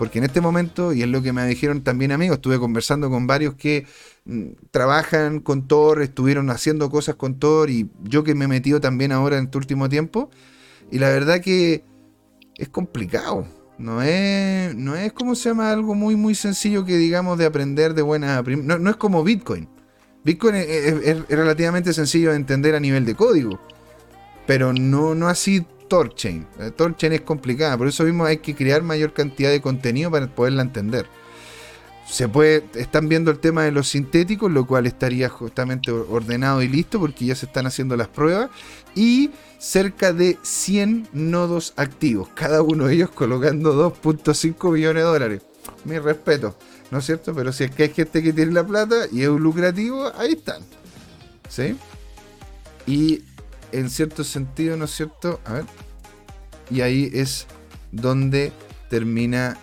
porque 0.00 0.18
en 0.18 0.24
este 0.24 0.40
momento, 0.40 0.94
y 0.94 1.02
es 1.02 1.08
lo 1.08 1.20
que 1.20 1.34
me 1.34 1.46
dijeron 1.46 1.82
también 1.82 2.10
amigos, 2.10 2.36
estuve 2.36 2.58
conversando 2.58 3.10
con 3.10 3.26
varios 3.26 3.54
que 3.56 3.84
mm, 4.24 4.52
trabajan 4.70 5.40
con 5.40 5.68
Tor, 5.68 6.00
estuvieron 6.00 6.48
haciendo 6.48 6.88
cosas 6.88 7.16
con 7.16 7.38
Tor, 7.38 7.68
y 7.68 7.90
yo 8.04 8.24
que 8.24 8.34
me 8.34 8.46
he 8.46 8.48
metido 8.48 8.80
también 8.80 9.12
ahora 9.12 9.36
en 9.36 9.44
este 9.44 9.58
último 9.58 9.90
tiempo, 9.90 10.30
y 10.90 11.00
la 11.00 11.10
verdad 11.10 11.42
que 11.42 11.84
es 12.56 12.70
complicado. 12.70 13.46
No 13.76 14.00
es, 14.00 14.74
no 14.74 14.96
es 14.96 15.12
como 15.12 15.34
se 15.34 15.50
llama 15.50 15.70
algo 15.70 15.94
muy, 15.94 16.16
muy 16.16 16.34
sencillo 16.34 16.86
que 16.86 16.96
digamos 16.96 17.36
de 17.36 17.44
aprender 17.44 17.92
de 17.92 18.00
buena. 18.00 18.40
No, 18.40 18.78
no 18.78 18.88
es 18.88 18.96
como 18.96 19.22
Bitcoin. 19.22 19.68
Bitcoin 20.24 20.54
es, 20.56 21.28
relativamente 21.28 21.92
sencillo 21.92 22.30
de 22.30 22.36
entender 22.36 22.74
a 22.74 22.80
nivel 22.80 23.04
de 23.04 23.14
código. 23.14 23.58
Pero 24.46 24.72
no, 24.72 25.14
no 25.14 25.28
así 25.28 25.64
Torchain. 25.88 26.46
La 26.58 26.70
Torchain 26.70 27.12
es 27.12 27.22
complicada, 27.22 27.76
por 27.76 27.88
eso 27.88 28.04
mismo 28.04 28.24
hay 28.24 28.38
que 28.38 28.54
crear 28.54 28.82
mayor 28.82 29.12
cantidad 29.12 29.50
de 29.50 29.60
contenido 29.60 30.10
para 30.10 30.26
poderla 30.26 30.62
entender. 30.62 31.06
Se 32.06 32.28
puede, 32.28 32.64
están 32.74 33.08
viendo 33.08 33.30
el 33.30 33.38
tema 33.38 33.62
de 33.64 33.70
los 33.70 33.88
sintéticos, 33.88 34.50
lo 34.50 34.66
cual 34.66 34.86
estaría 34.86 35.28
justamente 35.28 35.92
ordenado 35.92 36.60
y 36.60 36.68
listo 36.68 36.98
porque 36.98 37.26
ya 37.26 37.36
se 37.36 37.46
están 37.46 37.66
haciendo 37.66 37.96
las 37.96 38.08
pruebas. 38.08 38.50
Y 38.96 39.30
cerca 39.58 40.12
de 40.12 40.36
100 40.42 41.08
nodos 41.12 41.72
activos, 41.76 42.28
cada 42.34 42.62
uno 42.62 42.86
de 42.86 42.94
ellos 42.94 43.10
colocando 43.10 43.92
2.5 44.02 44.72
millones 44.72 45.02
de 45.02 45.08
dólares. 45.08 45.42
Mi 45.84 45.98
respeto, 45.98 46.56
¿no 46.90 46.98
es 46.98 47.06
cierto? 47.06 47.34
Pero 47.34 47.52
si 47.52 47.64
es 47.64 47.70
que 47.70 47.84
hay 47.84 47.90
gente 47.90 48.22
que 48.22 48.32
tiene 48.32 48.52
la 48.52 48.66
plata 48.66 49.06
y 49.12 49.22
es 49.22 49.28
un 49.28 49.42
lucrativo, 49.42 50.12
ahí 50.16 50.32
están. 50.32 50.62
¿Sí? 51.48 51.76
Y 52.86 53.22
en 53.72 53.90
cierto 53.90 54.24
sentido, 54.24 54.76
¿no 54.76 54.84
es 54.86 54.90
cierto? 54.92 55.40
A 55.44 55.54
ver. 55.54 55.64
Y 56.70 56.80
ahí 56.82 57.10
es 57.12 57.46
donde 57.92 58.52
termina 58.88 59.56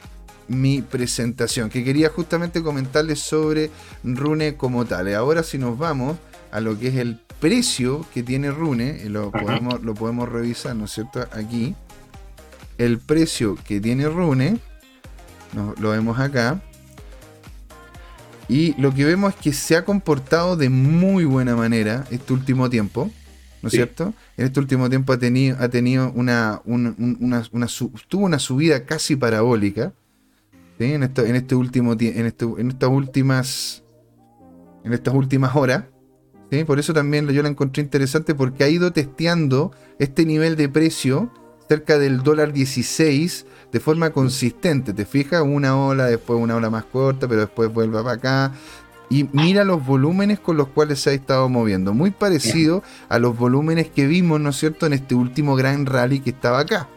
mi 0.48 0.82
presentación, 0.82 1.70
que 1.70 1.84
quería 1.84 2.10
justamente 2.10 2.64
comentarles 2.64 3.20
sobre 3.20 3.70
Rune 4.04 4.56
como 4.56 4.86
tal. 4.86 5.14
Ahora 5.14 5.44
si 5.44 5.58
nos 5.58 5.78
vamos 5.78 6.18
a 6.52 6.62
lo 6.62 6.80
que 6.80 6.88
es 6.88 6.96
el 6.96 7.20
precio 7.40 8.06
que 8.14 8.24
tiene 8.24 8.52
Rune, 8.52 9.10
lo 9.10 9.32
podemos, 9.32 9.82
lo 9.84 9.94
podemos 9.94 10.30
revisar, 10.30 10.76
¿no 10.76 10.86
es 10.86 10.92
cierto? 10.92 11.28
Aquí. 11.34 11.76
El 12.78 13.00
precio 13.00 13.58
que 13.68 13.82
tiene 13.82 14.08
Rune, 14.08 14.60
lo 15.80 15.90
vemos 15.90 16.20
acá. 16.20 16.62
Y 18.50 18.80
lo 18.80 18.94
que 18.94 19.06
vemos 19.06 19.34
es 19.34 19.40
que 19.42 19.54
se 19.54 19.76
ha 19.76 19.84
comportado 19.84 20.56
de 20.56 20.70
muy 20.70 21.26
buena 21.26 21.56
manera 21.56 22.06
este 22.12 22.34
último 22.34 22.70
tiempo. 22.70 23.12
¿no 23.62 23.68
es 23.68 23.74
cierto? 23.74 24.14
En 24.38 24.46
este 24.46 24.60
último 24.60 24.90
tiempo 24.90 25.14
ha 25.14 25.18
tenido, 25.18 25.58
ha 25.60 25.70
tenido 25.70 26.12
una, 26.14 26.62
una, 26.66 26.96
tuvo 28.08 28.26
una 28.26 28.40
subida 28.40 28.86
casi 28.86 29.16
parabólica. 29.16 29.94
En, 30.80 31.02
esto, 31.02 31.26
en 31.26 31.36
este 31.36 31.56
último 31.56 31.94
en, 32.00 32.26
este, 32.28 32.46
en 32.46 32.70
estas 32.70 32.90
últimas 32.90 33.84
en 34.84 34.94
estas 34.94 35.14
últimas 35.14 35.56
horas. 35.56 35.86
Por 36.66 36.80
eso 36.80 36.94
también 36.94 37.28
yo 37.28 37.44
la 37.44 37.50
encontré 37.50 37.84
interesante 37.84 38.34
porque 38.34 38.64
ha 38.64 38.70
ido 38.70 38.94
testeando 38.94 39.74
este 40.00 40.26
nivel 40.26 40.56
de 40.56 40.70
precio 40.70 41.32
cerca 41.68 41.98
del 41.98 42.24
dólar 42.24 42.54
16 42.54 43.46
de 43.72 43.80
forma 43.80 44.12
consistente. 44.12 44.94
Te 44.94 45.06
fijas, 45.06 45.42
una 45.42 45.78
ola, 45.78 46.06
después 46.06 46.40
una 46.40 46.56
ola 46.56 46.70
más 46.70 46.86
corta, 46.86 47.28
pero 47.28 47.42
después 47.42 47.72
vuelve 47.74 48.02
para 48.02 48.16
acá. 48.16 48.52
Y 49.10 49.28
mira 49.32 49.64
los 49.64 49.86
volúmenes 49.86 50.40
con 50.40 50.58
los 50.58 50.68
cuales 50.70 51.00
se 51.00 51.12
ha 51.12 51.14
estado 51.14 51.48
moviendo. 51.48 51.94
Muy 51.94 52.12
parecido 52.12 52.84
a 53.08 53.20
los 53.20 53.38
volúmenes 53.38 53.90
que 53.90 54.06
vimos, 54.06 54.40
¿no 54.40 54.50
es 54.50 54.58
cierto?, 54.58 54.86
en 54.86 54.94
este 54.94 55.16
último 55.16 55.56
gran 55.56 55.86
rally 55.86 56.20
que 56.20 56.32
estaba 56.32 56.60
acá. 56.60 56.90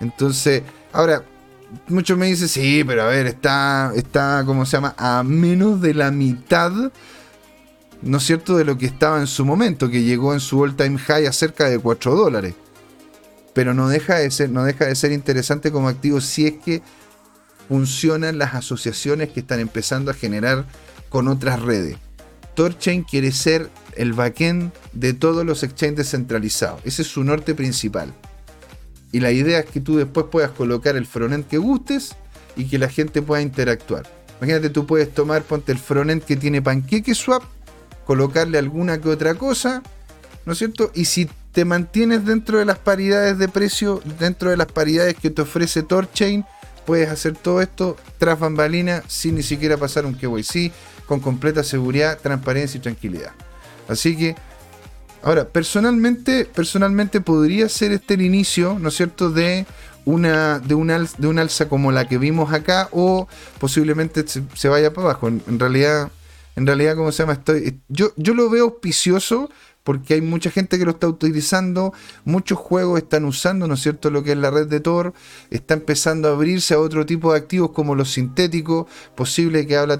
Entonces, 0.00 0.64
ahora, 0.92 1.22
muchos 1.86 2.18
me 2.18 2.26
dicen, 2.26 2.48
sí, 2.48 2.82
pero 2.84 3.02
a 3.02 3.06
ver, 3.06 3.28
está, 3.28 3.92
está, 3.94 4.42
¿cómo 4.44 4.66
se 4.66 4.72
llama?, 4.72 4.94
a 4.98 5.22
menos 5.22 5.80
de 5.80 5.94
la 5.94 6.10
mitad, 6.10 6.72
¿no 8.02 8.16
es 8.18 8.24
cierto?, 8.24 8.56
de 8.56 8.64
lo 8.64 8.76
que 8.76 8.86
estaba 8.86 9.20
en 9.20 9.28
su 9.28 9.44
momento, 9.44 9.88
que 9.88 10.02
llegó 10.02 10.34
en 10.34 10.40
su 10.40 10.58
all 10.60 10.74
time 10.74 10.98
high 10.98 11.26
a 11.26 11.32
cerca 11.32 11.68
de 11.68 11.78
4 11.78 12.16
dólares. 12.16 12.54
Pero 13.54 13.74
no 13.74 13.88
deja 13.88 14.16
de 14.16 14.30
ser, 14.30 14.50
no 14.50 14.64
deja 14.64 14.86
de 14.86 14.94
ser 14.94 15.12
interesante 15.12 15.70
como 15.70 15.88
activo 15.88 16.20
si 16.20 16.46
es 16.46 16.54
que 16.64 16.82
funcionan 17.68 18.38
las 18.38 18.54
asociaciones 18.54 19.30
que 19.30 19.40
están 19.40 19.60
empezando 19.60 20.10
a 20.10 20.14
generar 20.14 20.66
con 21.08 21.28
otras 21.28 21.60
redes. 21.60 21.96
Torchain 22.54 23.02
quiere 23.02 23.32
ser 23.32 23.70
el 23.96 24.12
backend 24.12 24.72
de 24.92 25.12
todos 25.12 25.44
los 25.44 25.62
exchanges 25.62 25.96
descentralizados. 25.96 26.80
Ese 26.84 27.02
es 27.02 27.08
su 27.08 27.24
norte 27.24 27.54
principal. 27.54 28.12
Y 29.10 29.20
la 29.20 29.30
idea 29.30 29.60
es 29.60 29.66
que 29.66 29.80
tú 29.80 29.96
después 29.96 30.26
puedas 30.30 30.50
colocar 30.50 30.96
el 30.96 31.06
frontend 31.06 31.46
que 31.46 31.58
gustes 31.58 32.14
y 32.56 32.66
que 32.66 32.78
la 32.78 32.88
gente 32.88 33.22
pueda 33.22 33.42
interactuar. 33.42 34.08
Imagínate, 34.38 34.70
tú 34.70 34.86
puedes 34.86 35.12
tomar, 35.12 35.42
ponte 35.42 35.72
el 35.72 35.78
frontend 35.78 36.22
que 36.22 36.36
tiene 36.36 36.62
Pancake 36.62 37.14
Swap, 37.14 37.42
colocarle 38.06 38.58
alguna 38.58 39.00
que 39.00 39.08
otra 39.08 39.34
cosa, 39.34 39.82
¿no 40.44 40.52
es 40.52 40.58
cierto? 40.58 40.90
Y 40.94 41.04
si 41.04 41.28
te 41.52 41.64
mantienes 41.64 42.24
dentro 42.24 42.58
de 42.58 42.64
las 42.64 42.78
paridades 42.78 43.38
de 43.38 43.48
precio, 43.48 44.02
dentro 44.18 44.50
de 44.50 44.56
las 44.56 44.66
paridades 44.66 45.16
que 45.16 45.30
te 45.30 45.42
ofrece 45.42 45.82
Torchain, 45.82 46.44
puedes 46.86 47.10
hacer 47.10 47.34
todo 47.34 47.60
esto 47.60 47.96
tras 48.18 48.38
bambalina 48.38 49.02
sin 49.06 49.36
ni 49.36 49.42
siquiera 49.42 49.76
pasar 49.76 50.06
un 50.06 50.14
KYC, 50.14 50.72
con 51.06 51.20
completa 51.20 51.62
seguridad, 51.62 52.18
transparencia 52.18 52.78
y 52.78 52.80
tranquilidad. 52.80 53.32
Así 53.88 54.16
que, 54.16 54.34
ahora, 55.22 55.46
personalmente, 55.46 56.46
personalmente 56.46 57.20
podría 57.20 57.68
ser 57.68 57.92
este 57.92 58.14
el 58.14 58.22
inicio, 58.22 58.78
¿no 58.78 58.88
es 58.88 58.96
cierto?, 58.96 59.30
de 59.30 59.66
una, 60.04 60.58
de 60.58 60.74
un, 60.74 60.90
alza, 60.90 61.16
de 61.18 61.28
un 61.28 61.38
alza 61.38 61.68
como 61.68 61.92
la 61.92 62.08
que 62.08 62.18
vimos 62.18 62.52
acá 62.52 62.88
o 62.92 63.28
posiblemente 63.60 64.24
se, 64.26 64.68
vaya 64.68 64.92
para 64.92 65.08
abajo. 65.10 65.28
En, 65.28 65.60
realidad, 65.60 66.10
en 66.56 66.66
realidad, 66.66 66.96
¿cómo 66.96 67.12
se 67.12 67.22
llama? 67.22 67.34
Estoy, 67.34 67.80
yo, 67.88 68.12
yo 68.16 68.34
lo 68.34 68.48
veo 68.50 68.64
auspicioso 68.64 69.50
porque 69.84 70.14
hay 70.14 70.20
mucha 70.20 70.50
gente 70.50 70.78
que 70.78 70.84
lo 70.84 70.92
está 70.92 71.08
utilizando, 71.08 71.92
muchos 72.24 72.58
juegos 72.58 72.98
están 72.98 73.24
usando, 73.24 73.66
¿no 73.66 73.74
es 73.74 73.80
cierto?, 73.80 74.10
lo 74.10 74.22
que 74.22 74.32
es 74.32 74.38
la 74.38 74.50
red 74.50 74.68
de 74.68 74.80
Tor, 74.80 75.12
está 75.50 75.74
empezando 75.74 76.28
a 76.28 76.32
abrirse 76.32 76.74
a 76.74 76.78
otro 76.78 77.04
tipo 77.04 77.32
de 77.32 77.38
activos 77.38 77.70
como 77.72 77.94
los 77.94 78.12
sintéticos, 78.12 78.86
posible 79.16 79.66
que 79.66 79.76
habla 79.76 79.98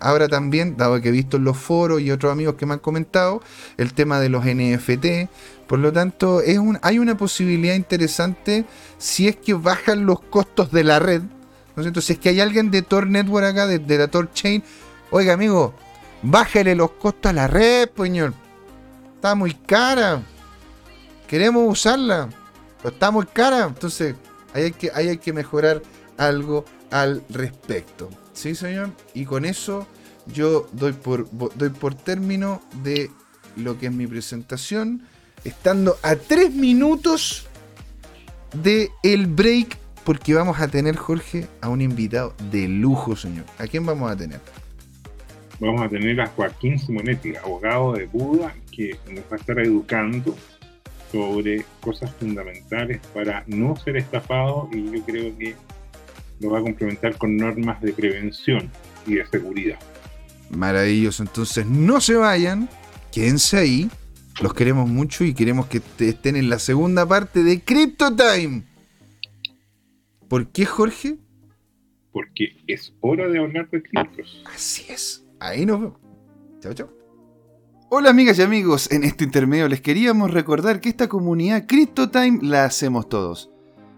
ahora 0.00 0.28
también, 0.28 0.76
dado 0.76 1.00
que 1.00 1.08
he 1.08 1.12
visto 1.12 1.38
en 1.38 1.44
los 1.44 1.56
foros 1.56 2.00
y 2.00 2.10
otros 2.10 2.32
amigos 2.32 2.54
que 2.54 2.66
me 2.66 2.74
han 2.74 2.78
comentado, 2.78 3.42
el 3.76 3.92
tema 3.94 4.20
de 4.20 4.28
los 4.28 4.44
NFT, 4.44 5.28
por 5.66 5.80
lo 5.80 5.92
tanto, 5.92 6.40
es 6.40 6.58
un, 6.58 6.78
hay 6.82 6.98
una 6.98 7.16
posibilidad 7.16 7.74
interesante 7.74 8.64
si 8.96 9.28
es 9.28 9.36
que 9.36 9.54
bajan 9.54 10.06
los 10.06 10.20
costos 10.20 10.70
de 10.70 10.84
la 10.84 10.98
red, 10.98 11.22
¿no 11.22 11.82
es 11.82 11.84
cierto?, 11.84 12.00
si 12.00 12.12
es 12.12 12.18
que 12.20 12.28
hay 12.28 12.40
alguien 12.40 12.70
de 12.70 12.82
Tor 12.82 13.08
Network 13.08 13.44
acá, 13.44 13.66
de, 13.66 13.98
la 13.98 14.06
Tor 14.06 14.30
Chain, 14.32 14.62
oiga 15.10 15.32
amigo, 15.32 15.74
bájale 16.22 16.76
los 16.76 16.92
costos 16.92 17.30
a 17.30 17.32
la 17.32 17.48
red, 17.48 17.90
señor 17.96 18.47
está 19.18 19.34
muy 19.34 19.52
cara. 19.52 20.22
Queremos 21.26 21.68
usarla, 21.68 22.28
pero 22.80 22.94
está 22.94 23.10
muy 23.10 23.26
cara. 23.26 23.64
Entonces, 23.64 24.14
ahí 24.54 24.64
hay 24.64 24.70
que, 24.70 24.92
hay 24.94 25.18
que 25.18 25.32
mejorar 25.32 25.82
algo 26.16 26.64
al 26.92 27.24
respecto. 27.28 28.08
¿Sí, 28.32 28.54
señor? 28.54 28.90
Y 29.14 29.24
con 29.24 29.44
eso 29.44 29.88
yo 30.32 30.68
doy 30.70 30.92
por, 30.92 31.28
doy 31.56 31.70
por 31.70 31.96
término 31.96 32.62
de 32.84 33.10
lo 33.56 33.76
que 33.76 33.86
es 33.86 33.92
mi 33.92 34.06
presentación, 34.06 35.02
estando 35.42 35.98
a 36.02 36.14
tres 36.14 36.54
minutos 36.54 37.48
de 38.62 38.88
el 39.02 39.26
break, 39.26 39.78
porque 40.04 40.32
vamos 40.32 40.60
a 40.60 40.68
tener, 40.68 40.94
Jorge, 40.94 41.48
a 41.60 41.68
un 41.68 41.80
invitado 41.80 42.34
de 42.52 42.68
lujo, 42.68 43.16
señor. 43.16 43.46
¿A 43.58 43.66
quién 43.66 43.84
vamos 43.84 44.12
a 44.12 44.16
tener? 44.16 44.40
Vamos 45.60 45.82
a 45.82 45.88
tener 45.88 46.20
a 46.20 46.26
Joaquín 46.28 46.78
Simonetti, 46.78 47.34
abogado 47.36 47.94
de 47.94 48.06
Buda, 48.06 48.54
que 48.70 48.96
nos 49.08 49.24
va 49.24 49.32
a 49.32 49.36
estar 49.36 49.58
educando 49.58 50.36
sobre 51.10 51.64
cosas 51.80 52.14
fundamentales 52.14 53.00
para 53.12 53.42
no 53.46 53.76
ser 53.76 53.96
estafado 53.96 54.68
y 54.72 54.84
yo 54.92 55.02
creo 55.04 55.36
que 55.36 55.56
lo 56.40 56.50
va 56.50 56.60
a 56.60 56.62
complementar 56.62 57.16
con 57.16 57.36
normas 57.36 57.80
de 57.80 57.92
prevención 57.92 58.70
y 59.06 59.14
de 59.14 59.26
seguridad. 59.26 59.78
Maravilloso, 60.50 61.22
entonces 61.22 61.66
no 61.66 62.00
se 62.00 62.14
vayan, 62.14 62.68
quédense 63.12 63.58
ahí, 63.58 63.90
los 64.40 64.54
queremos 64.54 64.88
mucho 64.88 65.24
y 65.24 65.34
queremos 65.34 65.66
que 65.66 65.82
estén 65.98 66.36
en 66.36 66.48
la 66.48 66.58
segunda 66.58 67.06
parte 67.06 67.42
de 67.42 67.60
Crypto 67.62 68.14
Time. 68.14 68.62
¿Por 70.28 70.48
qué, 70.48 70.64
Jorge? 70.66 71.16
Porque 72.12 72.56
es 72.66 72.92
hora 73.00 73.28
de 73.28 73.38
hablar 73.38 73.68
de 73.70 73.82
criptos. 73.82 74.42
Así 74.54 74.86
es, 74.90 75.24
ahí 75.40 75.66
nos 75.66 75.80
vemos. 75.80 75.98
Chao, 76.60 76.74
chao. 76.74 76.98
Hola 77.90 78.10
amigas 78.10 78.38
y 78.38 78.42
amigos, 78.42 78.90
en 78.92 79.02
este 79.02 79.24
intermedio 79.24 79.66
les 79.66 79.80
queríamos 79.80 80.30
recordar 80.30 80.80
que 80.80 80.90
esta 80.90 81.08
comunidad 81.08 81.66
CryptoTime 81.66 82.40
la 82.42 82.64
hacemos 82.64 83.08
todos. 83.08 83.50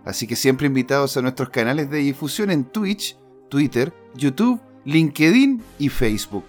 Así 0.04 0.26
que 0.26 0.36
siempre 0.36 0.68
invitados 0.68 1.16
a 1.16 1.22
nuestros 1.22 1.50
canales 1.50 1.90
de 1.90 1.98
difusión 1.98 2.50
en 2.50 2.64
Twitch, 2.64 3.16
Twitter, 3.48 3.92
YouTube, 4.14 4.60
LinkedIn 4.84 5.62
y 5.78 5.88
Facebook. 5.88 6.44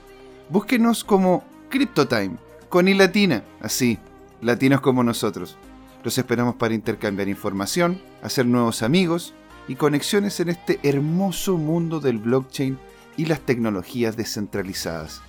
Búsquenos 0.50 1.04
como 1.04 1.44
CryptoTime, 1.70 2.38
con 2.70 2.88
i 2.88 2.94
latina, 2.94 3.44
así, 3.60 3.98
latinos 4.42 4.82
como 4.82 5.04
nosotros. 5.04 5.58
Los 6.04 6.18
esperamos 6.18 6.56
para 6.56 6.74
intercambiar 6.74 7.28
información, 7.28 8.00
hacer 8.22 8.46
nuevos 8.46 8.84
amigos 8.84 9.34
y 9.68 9.76
conexiones 9.76 10.40
en 10.40 10.50
este 10.50 10.80
hermoso 10.84 11.58
mundo 11.58 12.00
del 12.00 12.18
blockchain 12.18 12.78
y 13.18 13.26
las 13.26 13.42
tecnologías 13.42 14.18
descentralizadas. 14.18 15.22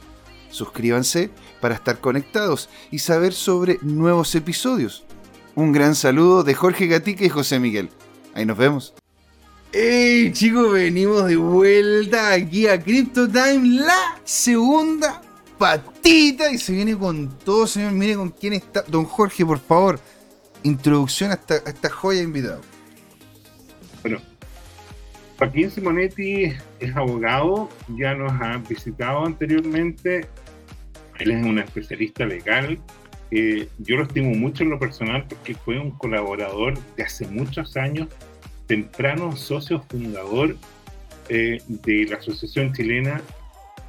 Suscríbanse 0.50 1.30
para 1.60 1.74
estar 1.74 2.00
conectados 2.00 2.68
y 2.90 2.98
saber 2.98 3.32
sobre 3.32 3.78
nuevos 3.82 4.34
episodios. 4.34 5.04
Un 5.54 5.72
gran 5.72 5.94
saludo 5.94 6.44
de 6.44 6.54
Jorge 6.54 6.86
Gatica 6.86 7.24
y 7.24 7.28
José 7.28 7.58
Miguel. 7.58 7.90
Ahí 8.34 8.46
nos 8.46 8.58
vemos. 8.58 8.94
¡Hey 9.72 10.30
chicos! 10.32 10.70
Venimos 10.70 11.26
de 11.26 11.36
vuelta 11.36 12.32
aquí 12.32 12.66
a 12.66 12.78
Crypto 12.78 13.26
Time, 13.26 13.80
la 13.80 14.20
segunda 14.24 15.22
patita. 15.56 16.50
Y 16.50 16.58
se 16.58 16.72
viene 16.74 16.96
con 16.98 17.38
todo, 17.38 17.66
señor. 17.66 17.92
Mire 17.92 18.16
con 18.16 18.30
quién 18.30 18.52
está. 18.52 18.82
Don 18.82 19.06
Jorge, 19.06 19.46
por 19.46 19.58
favor, 19.58 19.98
introducción 20.62 21.30
a 21.30 21.34
esta, 21.34 21.54
a 21.54 21.70
esta 21.70 21.88
joya 21.88 22.20
invitado. 22.20 22.60
Joaquín 25.42 25.72
Simonetti 25.72 26.52
es 26.78 26.94
abogado, 26.94 27.68
ya 27.96 28.14
nos 28.14 28.30
ha 28.40 28.58
visitado 28.58 29.26
anteriormente 29.26 30.28
él 31.18 31.32
es 31.32 31.44
un 31.44 31.58
especialista 31.58 32.24
legal. 32.24 32.78
yo 33.32 33.96
lo 33.96 34.04
estimo 34.04 34.36
mucho 34.36 34.62
en 34.62 34.70
lo 34.70 34.78
personal 34.78 35.26
porque 35.28 35.54
fue 35.54 35.80
un 35.80 35.90
colaborador 35.90 36.78
de 36.96 37.02
hace 37.02 37.26
muchos 37.26 37.76
años, 37.76 38.06
temprano 38.68 39.36
socio 39.36 39.82
fundador 39.90 40.56
eh, 41.28 41.60
de 41.66 42.06
la 42.06 42.18
Asociación 42.18 42.72
Chilena 42.72 43.20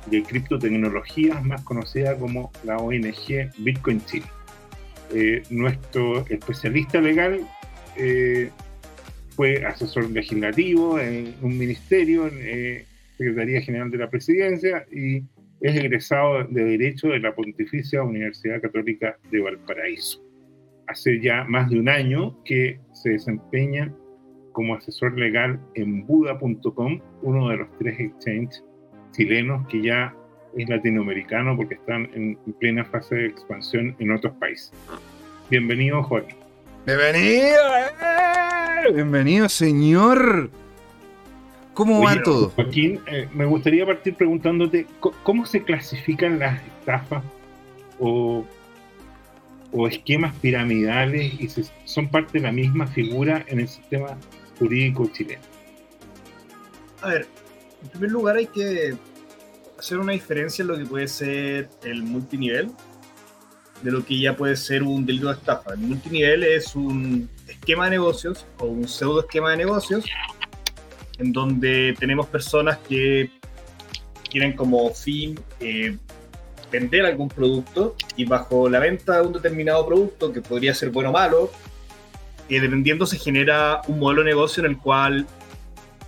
de 0.07 0.23
Criptotecnologías, 0.23 1.45
más 1.45 1.61
conocida 1.61 2.17
como 2.17 2.51
la 2.63 2.77
ONG 2.77 3.51
Bitcoin 3.59 4.03
Chile. 4.07 4.25
Eh, 5.13 5.43
nuestro 5.51 6.25
especialista 6.29 6.99
legal 6.99 7.47
eh, 7.95 8.49
fue 9.35 9.65
asesor 9.65 10.09
legislativo 10.09 10.99
en 10.99 11.33
un 11.41 11.57
ministerio, 11.57 12.27
en 12.27 12.85
Secretaría 13.17 13.61
General 13.61 13.89
de 13.89 13.97
la 13.97 14.09
Presidencia, 14.09 14.85
y 14.91 15.23
es 15.61 15.75
egresado 15.75 16.43
de 16.43 16.63
Derecho 16.63 17.07
de 17.07 17.19
la 17.19 17.33
Pontificia 17.33 18.03
Universidad 18.03 18.61
Católica 18.61 19.17
de 19.31 19.39
Valparaíso. 19.39 20.21
Hace 20.87 21.21
ya 21.21 21.45
más 21.45 21.69
de 21.69 21.79
un 21.79 21.89
año 21.89 22.43
que 22.43 22.79
se 22.91 23.11
desempeña 23.11 23.93
como 24.51 24.75
asesor 24.75 25.17
legal 25.17 25.59
en 25.75 26.05
Buda.com, 26.05 26.99
uno 27.21 27.49
de 27.49 27.57
los 27.57 27.77
tres 27.79 27.99
exchanges 27.99 28.63
chilenos 29.11 29.67
que 29.67 29.81
ya 29.81 30.15
es 30.57 30.69
latinoamericano 30.69 31.55
porque 31.55 31.75
están 31.75 32.09
en 32.13 32.37
plena 32.59 32.85
fase 32.85 33.15
de 33.15 33.25
expansión 33.27 33.95
en 33.99 34.11
otros 34.11 34.33
países. 34.33 34.71
Bienvenido, 35.49 36.03
Joaquín. 36.03 36.42
Bienvenido, 36.85 37.59
eh. 37.77 38.93
bienvenido, 38.93 39.49
señor. 39.49 40.49
¿Cómo 41.73 42.03
va 42.03 42.21
todo? 42.21 42.49
Joaquín, 42.51 43.01
eh, 43.07 43.27
me 43.33 43.45
gustaría 43.45 43.85
partir 43.85 44.15
preguntándote 44.15 44.85
cómo 45.23 45.45
se 45.45 45.63
clasifican 45.63 46.39
las 46.39 46.61
estafas 46.61 47.23
o 47.99 48.45
o 49.73 49.87
esquemas 49.87 50.33
piramidales 50.35 51.33
y 51.39 51.49
son 51.85 52.07
parte 52.07 52.37
de 52.37 52.41
la 52.41 52.51
misma 52.51 52.87
figura 52.87 53.43
en 53.47 53.59
el 53.59 53.67
sistema 53.67 54.17
jurídico 54.59 55.09
chileno? 55.11 55.41
A 57.01 57.09
ver, 57.09 57.27
en 57.81 57.89
primer 57.89 58.11
lugar 58.11 58.37
hay 58.37 58.47
que 58.47 58.93
hacer 59.77 59.97
una 59.97 60.13
diferencia 60.13 60.61
en 60.61 60.67
lo 60.69 60.77
que 60.77 60.85
puede 60.85 61.07
ser 61.07 61.69
el 61.83 62.03
multinivel 62.03 62.71
de 63.83 63.91
lo 63.91 64.03
que 64.05 64.17
ya 64.17 64.35
puede 64.35 64.55
ser 64.55 64.81
un 64.81 65.05
delito 65.05 65.27
de 65.27 65.33
estafa. 65.33 65.73
El 65.73 65.79
multinivel 65.79 66.43
es 66.43 66.75
un 66.75 67.29
esquema 67.47 67.85
de 67.85 67.91
negocios 67.91 68.45
o 68.59 68.65
un 68.65 68.87
pseudo 68.87 69.19
esquema 69.19 69.51
de 69.51 69.57
negocios 69.57 70.05
en 71.19 71.33
donde 71.33 71.93
tenemos 71.99 72.25
personas 72.27 72.77
que 72.87 73.29
tienen 74.29 74.53
como 74.53 74.89
fin 74.91 75.39
eh, 75.59 75.97
vender 76.71 77.05
algún 77.05 77.27
producto 77.27 77.95
y 78.15 78.25
bajo 78.25 78.69
la 78.69 78.79
venta 78.79 79.19
de 79.19 79.27
un 79.27 79.33
determinado 79.33 79.85
producto, 79.85 80.33
que 80.33 80.41
podría 80.41 80.73
ser 80.73 80.89
bueno 80.89 81.09
o 81.09 81.13
malo, 81.13 81.51
eh, 82.49 82.59
dependiendo 82.59 83.05
se 83.05 83.19
genera 83.19 83.81
un 83.87 83.99
modelo 83.99 84.23
de 84.23 84.29
negocio 84.29 84.63
en 84.63 84.71
el 84.71 84.77
cual 84.77 85.27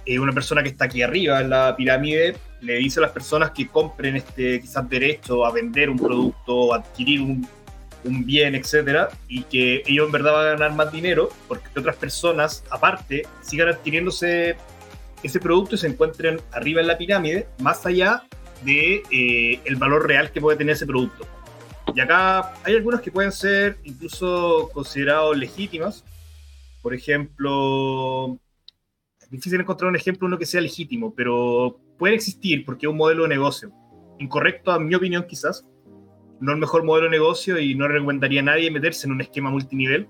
eh, 0.05 0.17
una 0.17 0.31
persona 0.31 0.63
que 0.63 0.69
está 0.69 0.85
aquí 0.85 1.01
arriba 1.01 1.41
en 1.41 1.49
la 1.49 1.75
pirámide 1.75 2.37
le 2.61 2.75
dice 2.77 2.99
a 2.99 3.03
las 3.03 3.11
personas 3.11 3.51
que 3.51 3.67
compren 3.67 4.15
este 4.15 4.59
quizás 4.61 4.89
derecho 4.89 5.45
a 5.45 5.51
vender 5.51 5.89
un 5.89 5.97
producto, 5.97 6.73
adquirir 6.73 7.21
un, 7.21 7.47
un 8.05 8.25
bien, 8.25 8.55
etcétera, 8.55 9.09
y 9.27 9.43
que 9.43 9.83
ellos 9.85 10.05
en 10.05 10.11
verdad 10.11 10.33
van 10.33 10.47
a 10.47 10.49
ganar 10.51 10.73
más 10.75 10.91
dinero 10.91 11.29
porque 11.47 11.67
otras 11.77 11.95
personas, 11.95 12.63
aparte, 12.69 13.23
sigan 13.41 13.69
adquiriéndose 13.69 14.55
ese 15.23 15.39
producto 15.39 15.75
y 15.75 15.77
se 15.77 15.87
encuentren 15.87 16.39
arriba 16.51 16.81
en 16.81 16.87
la 16.87 16.97
pirámide, 16.97 17.47
más 17.59 17.85
allá 17.85 18.23
de 18.63 19.03
eh, 19.11 19.59
el 19.65 19.75
valor 19.75 20.07
real 20.07 20.31
que 20.31 20.41
puede 20.41 20.57
tener 20.57 20.75
ese 20.75 20.85
producto. 20.85 21.25
Y 21.93 21.99
acá 21.99 22.53
hay 22.63 22.75
algunos 22.75 23.01
que 23.01 23.11
pueden 23.11 23.31
ser 23.31 23.77
incluso 23.83 24.69
considerados 24.73 25.37
legítimas. 25.37 26.03
Por 26.81 26.93
ejemplo, 26.93 28.37
es 29.21 29.29
difícil 29.29 29.59
encontrar 29.59 29.89
un 29.89 29.95
ejemplo 29.95 30.27
uno 30.27 30.37
que 30.37 30.45
sea 30.45 30.61
legítimo, 30.61 31.13
pero 31.15 31.79
puede 31.97 32.15
existir 32.15 32.65
porque 32.65 32.85
es 32.85 32.91
un 32.91 32.97
modelo 32.97 33.23
de 33.23 33.29
negocio. 33.29 33.71
Incorrecto, 34.19 34.71
a 34.71 34.79
mi 34.79 34.93
opinión, 34.93 35.25
quizás. 35.27 35.65
No 36.39 36.51
el 36.51 36.57
mejor 36.57 36.83
modelo 36.83 37.05
de 37.05 37.11
negocio 37.11 37.59
y 37.59 37.75
no 37.75 37.87
recomendaría 37.87 38.41
a 38.41 38.43
nadie 38.43 38.69
meterse 38.71 39.07
en 39.07 39.13
un 39.13 39.21
esquema 39.21 39.49
multinivel. 39.49 40.07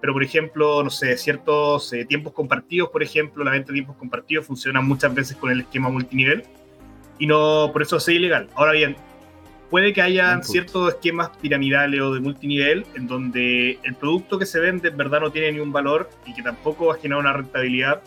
Pero, 0.00 0.12
por 0.12 0.22
ejemplo, 0.22 0.82
no 0.84 0.90
sé, 0.90 1.16
ciertos 1.16 1.92
eh, 1.92 2.04
tiempos 2.04 2.32
compartidos, 2.32 2.90
por 2.90 3.02
ejemplo, 3.02 3.42
la 3.42 3.50
venta 3.50 3.68
de 3.68 3.74
tiempos 3.74 3.96
compartidos 3.96 4.46
funciona 4.46 4.80
muchas 4.80 5.12
veces 5.12 5.36
con 5.36 5.50
el 5.50 5.60
esquema 5.60 5.88
multinivel 5.88 6.44
y 7.18 7.26
no 7.26 7.70
por 7.72 7.82
eso 7.82 7.96
es 7.96 8.08
ilegal. 8.08 8.48
Ahora 8.54 8.72
bien, 8.72 8.96
puede 9.70 9.92
que 9.92 10.00
haya 10.00 10.40
ciertos 10.42 10.94
esquemas 10.94 11.30
piramidales 11.40 12.00
o 12.00 12.14
de 12.14 12.20
multinivel 12.20 12.86
en 12.94 13.06
donde 13.06 13.78
el 13.82 13.94
producto 13.96 14.38
que 14.38 14.46
se 14.46 14.60
vende 14.60 14.88
en 14.88 14.96
verdad 14.96 15.20
no 15.20 15.30
tiene 15.30 15.52
ni 15.52 15.60
un 15.60 15.72
valor 15.72 16.08
y 16.26 16.34
que 16.34 16.42
tampoco 16.42 16.86
va 16.86 16.94
a 16.94 16.98
generar 16.98 17.20
una 17.20 17.32
rentabilidad 17.32 18.02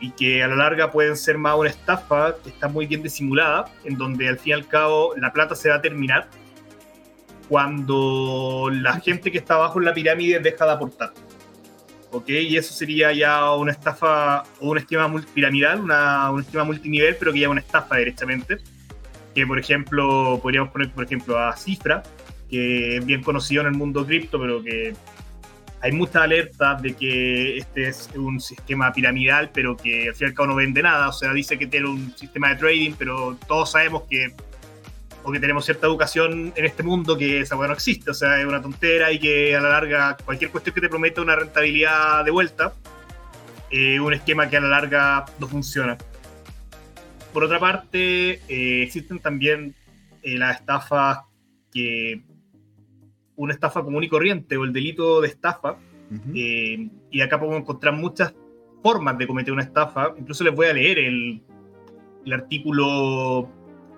y 0.00 0.10
que 0.10 0.42
a 0.42 0.48
la 0.48 0.56
larga 0.56 0.90
pueden 0.90 1.16
ser 1.16 1.38
más 1.38 1.56
una 1.56 1.70
estafa 1.70 2.34
que 2.42 2.48
está 2.48 2.66
muy 2.66 2.86
bien 2.86 3.02
disimulada, 3.02 3.66
en 3.84 3.96
donde 3.96 4.28
al 4.28 4.38
fin 4.38 4.50
y 4.50 4.52
al 4.54 4.66
cabo 4.66 5.14
la 5.16 5.32
plata 5.32 5.54
se 5.54 5.68
va 5.68 5.76
a 5.76 5.82
terminar 5.82 6.28
cuando 7.48 8.70
la 8.72 9.00
gente 9.00 9.30
que 9.30 9.38
está 9.38 9.54
abajo 9.54 9.78
en 9.78 9.86
la 9.86 9.94
pirámide 9.94 10.38
deja 10.40 10.64
de 10.64 10.72
aportar. 10.72 11.12
¿ok? 12.12 12.28
Y 12.28 12.56
eso 12.56 12.72
sería 12.72 13.12
ya 13.12 13.52
una 13.54 13.72
estafa 13.72 14.44
o 14.60 14.70
un 14.70 14.78
esquema 14.78 15.12
piramidal, 15.34 15.80
una, 15.80 16.30
un 16.30 16.40
esquema 16.40 16.64
multinivel, 16.64 17.16
pero 17.18 17.32
que 17.32 17.40
ya 17.40 17.48
una 17.48 17.60
estafa 17.60 17.96
directamente. 17.96 18.58
Que, 19.34 19.46
por 19.46 19.58
ejemplo, 19.58 20.38
podríamos 20.42 20.70
poner, 20.70 20.90
por 20.92 21.04
ejemplo, 21.04 21.38
a 21.38 21.56
Cifra, 21.56 22.02
que 22.50 22.98
es 22.98 23.06
bien 23.06 23.22
conocido 23.22 23.62
en 23.62 23.68
el 23.68 23.74
mundo 23.74 24.04
cripto, 24.04 24.38
pero 24.38 24.62
que 24.62 24.94
hay 25.80 25.92
muchas 25.92 26.22
alertas 26.22 26.82
de 26.82 26.94
que 26.94 27.56
este 27.56 27.88
es 27.88 28.10
un 28.14 28.40
sistema 28.40 28.92
piramidal, 28.92 29.50
pero 29.52 29.76
que 29.76 30.08
al 30.08 30.14
fin 30.14 30.26
y 30.26 30.30
al 30.30 30.34
cabo 30.34 30.48
no 30.48 30.54
vende 30.56 30.82
nada. 30.82 31.08
O 31.08 31.12
sea, 31.12 31.32
dice 31.32 31.58
que 31.58 31.66
tiene 31.66 31.88
un 31.88 32.14
sistema 32.16 32.50
de 32.50 32.56
trading, 32.56 32.92
pero 32.98 33.38
todos 33.48 33.72
sabemos 33.72 34.02
que 34.08 34.34
o 35.24 35.32
que 35.32 35.40
tenemos 35.40 35.64
cierta 35.64 35.86
educación 35.86 36.52
en 36.56 36.64
este 36.64 36.82
mundo 36.82 37.16
que 37.16 37.40
esa 37.40 37.56
weá 37.56 37.68
no 37.68 37.74
existe, 37.74 38.10
o 38.10 38.14
sea, 38.14 38.40
es 38.40 38.46
una 38.46 38.60
tontera 38.60 39.12
y 39.12 39.18
que 39.18 39.54
a 39.54 39.60
la 39.60 39.68
larga 39.68 40.16
cualquier 40.24 40.50
cuestión 40.50 40.74
que 40.74 40.80
te 40.80 40.88
prometa 40.88 41.22
una 41.22 41.36
rentabilidad 41.36 42.24
de 42.24 42.30
vuelta, 42.30 42.72
es 43.70 44.00
un 44.00 44.12
esquema 44.12 44.48
que 44.48 44.56
a 44.56 44.60
la 44.60 44.68
larga 44.68 45.24
no 45.38 45.48
funciona. 45.48 45.96
Por 47.32 47.44
otra 47.44 47.58
parte, 47.58 48.40
eh, 48.48 48.82
existen 48.82 49.18
también 49.18 49.74
eh, 50.22 50.36
las 50.36 50.60
estafas 50.60 51.20
que 51.72 52.22
una 53.36 53.54
estafa 53.54 53.82
común 53.82 54.04
y 54.04 54.08
corriente 54.08 54.56
o 54.56 54.64
el 54.64 54.72
delito 54.72 55.20
de 55.20 55.28
estafa, 55.28 55.78
eh, 56.34 56.90
y 57.10 57.20
acá 57.22 57.40
podemos 57.40 57.60
encontrar 57.60 57.94
muchas 57.94 58.34
formas 58.82 59.16
de 59.16 59.26
cometer 59.26 59.52
una 59.52 59.62
estafa, 59.62 60.12
incluso 60.18 60.44
les 60.44 60.54
voy 60.54 60.66
a 60.66 60.74
leer 60.74 60.98
el, 60.98 61.42
el 62.26 62.32
artículo 62.32 63.48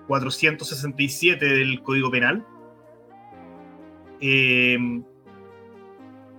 467 0.07 1.45
del 1.45 1.81
Código 1.81 2.11
Penal, 2.11 2.45
eh, 4.21 4.77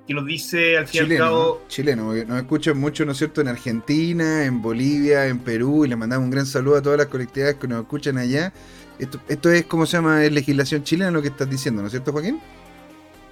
que 0.07 0.15
nos 0.15 0.25
dice 0.25 0.79
al 0.79 0.87
fin 0.87 1.07
y 1.09 1.13
al 1.13 1.19
cabo... 1.19 1.63
Chileno, 1.69 2.15
nos 2.15 2.39
escuchan 2.39 2.79
mucho, 2.79 3.05
¿no 3.05 3.13
es 3.13 3.19
cierto?, 3.19 3.41
en 3.41 3.49
Argentina, 3.49 4.45
en 4.45 4.63
Bolivia, 4.63 5.27
en 5.27 5.41
Perú, 5.41 5.85
y 5.85 5.89
le 5.89 5.97
mandamos 5.97 6.25
un 6.25 6.31
gran 6.31 6.47
saludo 6.47 6.77
a 6.77 6.83
todas 6.83 6.99
las 6.99 7.09
colectividades 7.09 7.57
que 7.57 7.67
nos 7.67 7.83
escuchan 7.83 8.17
allá. 8.19 8.53
Esto, 8.99 9.21
esto 9.29 9.51
es, 9.51 9.67
¿cómo 9.67 9.85
se 9.85 9.97
llama? 9.97 10.25
Es 10.25 10.33
legislación 10.33 10.85
chilena 10.85 11.11
lo 11.11 11.23
que 11.23 11.29
estás 11.29 11.51
diciendo, 11.51 11.83
¿no 11.83 11.89
es 11.89 11.93
cierto, 11.93 12.13
Joaquín? 12.13 12.41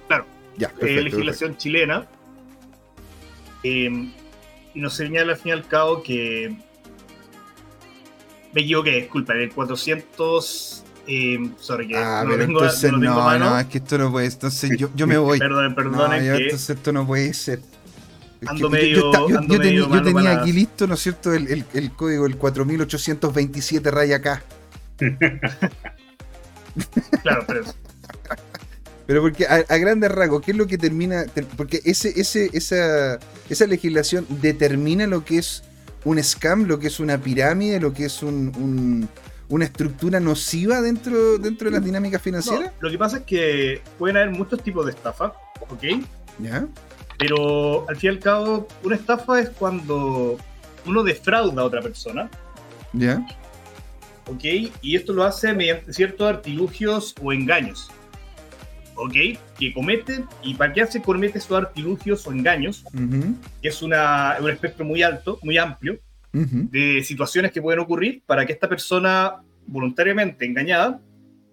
Claro. 0.07 0.25
Ya, 0.57 0.69
perfecto, 0.69 1.03
legislación 1.03 1.57
chilena. 1.57 2.07
Eh, 3.63 4.11
y 4.73 4.79
nos 4.79 4.93
señala 4.93 5.33
al 5.33 5.39
fin 5.39 5.49
y 5.49 5.53
al 5.53 5.67
cabo 5.67 6.03
que 6.03 6.55
me 8.55 8.61
equivoqué, 8.61 9.01
disculpa, 9.01 9.33
el 9.33 9.51
400. 9.51 10.83
Eh, 11.07 11.51
sorry, 11.59 11.89
que 11.89 11.97
ah, 11.97 12.23
no 12.23 12.31
pero 12.31 12.45
tengo, 12.45 12.61
entonces 12.61 12.91
no, 12.91 12.99
no, 12.99 13.37
no, 13.37 13.59
es 13.59 13.67
que 13.67 13.77
esto 13.77 13.99
no 13.99 14.11
puede 14.11 14.25
Entonces 14.25 14.71
yo, 14.75 14.89
yo 14.95 15.05
me 15.05 15.17
voy. 15.17 15.37
perdón, 15.37 15.75
perdón. 15.75 15.93
No, 15.93 16.11
entonces 16.13 16.69
esto 16.69 16.91
no 16.93 17.05
puede 17.05 17.31
ser. 17.33 17.59
Ando 18.47 18.69
medio, 18.69 19.11
yo, 19.11 19.29
yo, 19.29 19.41
yo, 19.41 20.01
tenía, 20.01 20.39
aquí 20.39 20.51
listo, 20.53 20.87
¿no 20.87 20.93
es 20.93 21.01
cierto? 21.01 21.33
El, 21.33 21.47
el, 21.47 21.65
el 21.73 21.91
código, 21.91 22.25
el 22.25 22.37
4827 22.37 23.91
raya 23.91 24.15
acá. 24.17 24.41
claro, 27.23 27.43
pero. 27.47 27.63
Pero 29.07 29.21
porque 29.21 29.45
a, 29.45 29.63
a, 29.67 29.77
grandes 29.77 30.11
rasgos, 30.11 30.41
¿qué 30.41 30.51
es 30.51 30.57
lo 30.57 30.65
que 30.65 30.77
termina? 30.77 31.25
Porque 31.57 31.81
ese, 31.85 32.19
ese, 32.19 32.49
esa, 32.53 33.19
esa 33.49 33.67
legislación 33.67 34.25
determina 34.41 35.07
lo 35.07 35.25
que 35.25 35.39
es 35.39 35.63
un 36.05 36.23
scam, 36.23 36.65
lo 36.65 36.79
que 36.79 36.87
es 36.87 36.99
una 36.99 37.17
pirámide, 37.17 37.79
lo 37.79 37.93
que 37.93 38.05
es 38.05 38.23
un, 38.23 39.09
una 39.49 39.65
estructura 39.65 40.19
nociva 40.19 40.81
dentro, 40.81 41.37
dentro 41.37 41.69
de 41.69 41.75
las 41.75 41.83
dinámicas 41.83 42.21
financieras? 42.21 42.71
lo 42.79 42.89
que 42.89 42.97
pasa 42.97 43.17
es 43.17 43.23
que 43.23 43.81
pueden 43.99 44.17
haber 44.17 44.31
muchos 44.31 44.61
tipos 44.63 44.85
de 44.85 44.91
estafa, 44.91 45.33
¿ok? 45.69 45.83
Ya. 46.39 46.67
Pero 47.17 47.89
al 47.89 47.95
fin 47.95 48.11
y 48.11 48.13
al 48.13 48.19
cabo, 48.19 48.67
una 48.83 48.95
estafa 48.95 49.39
es 49.39 49.49
cuando 49.49 50.37
uno 50.85 51.03
defrauda 51.03 51.61
a 51.61 51.65
otra 51.65 51.81
persona. 51.81 52.29
Ya. 52.93 53.25
¿Ok? 54.27 54.43
Y 54.81 54.95
esto 54.95 55.13
lo 55.13 55.23
hace 55.23 55.53
mediante 55.53 55.93
ciertos 55.93 56.27
artilugios 56.27 57.15
o 57.21 57.31
engaños. 57.31 57.89
¿Ok? 58.95 59.13
Que 59.57 59.73
cometen, 59.73 60.25
y 60.43 60.55
para 60.55 60.73
qué 60.73 60.85
se 60.87 61.01
comete 61.01 61.37
esos 61.37 61.57
artilugios 61.57 62.25
o 62.27 62.31
engaños, 62.31 62.83
que 63.61 63.67
es 63.67 63.81
una, 63.81 64.37
un 64.41 64.49
espectro 64.49 64.85
muy 64.85 65.03
alto, 65.03 65.39
muy 65.43 65.57
amplio, 65.57 65.99
de 66.31 67.01
situaciones 67.03 67.53
que 67.53 67.61
pueden 67.61 67.79
ocurrir 67.79 68.21
para 68.25 68.45
que 68.45 68.51
esta 68.51 68.67
persona 68.67 69.35
voluntariamente 69.67 70.45
engañada 70.45 70.99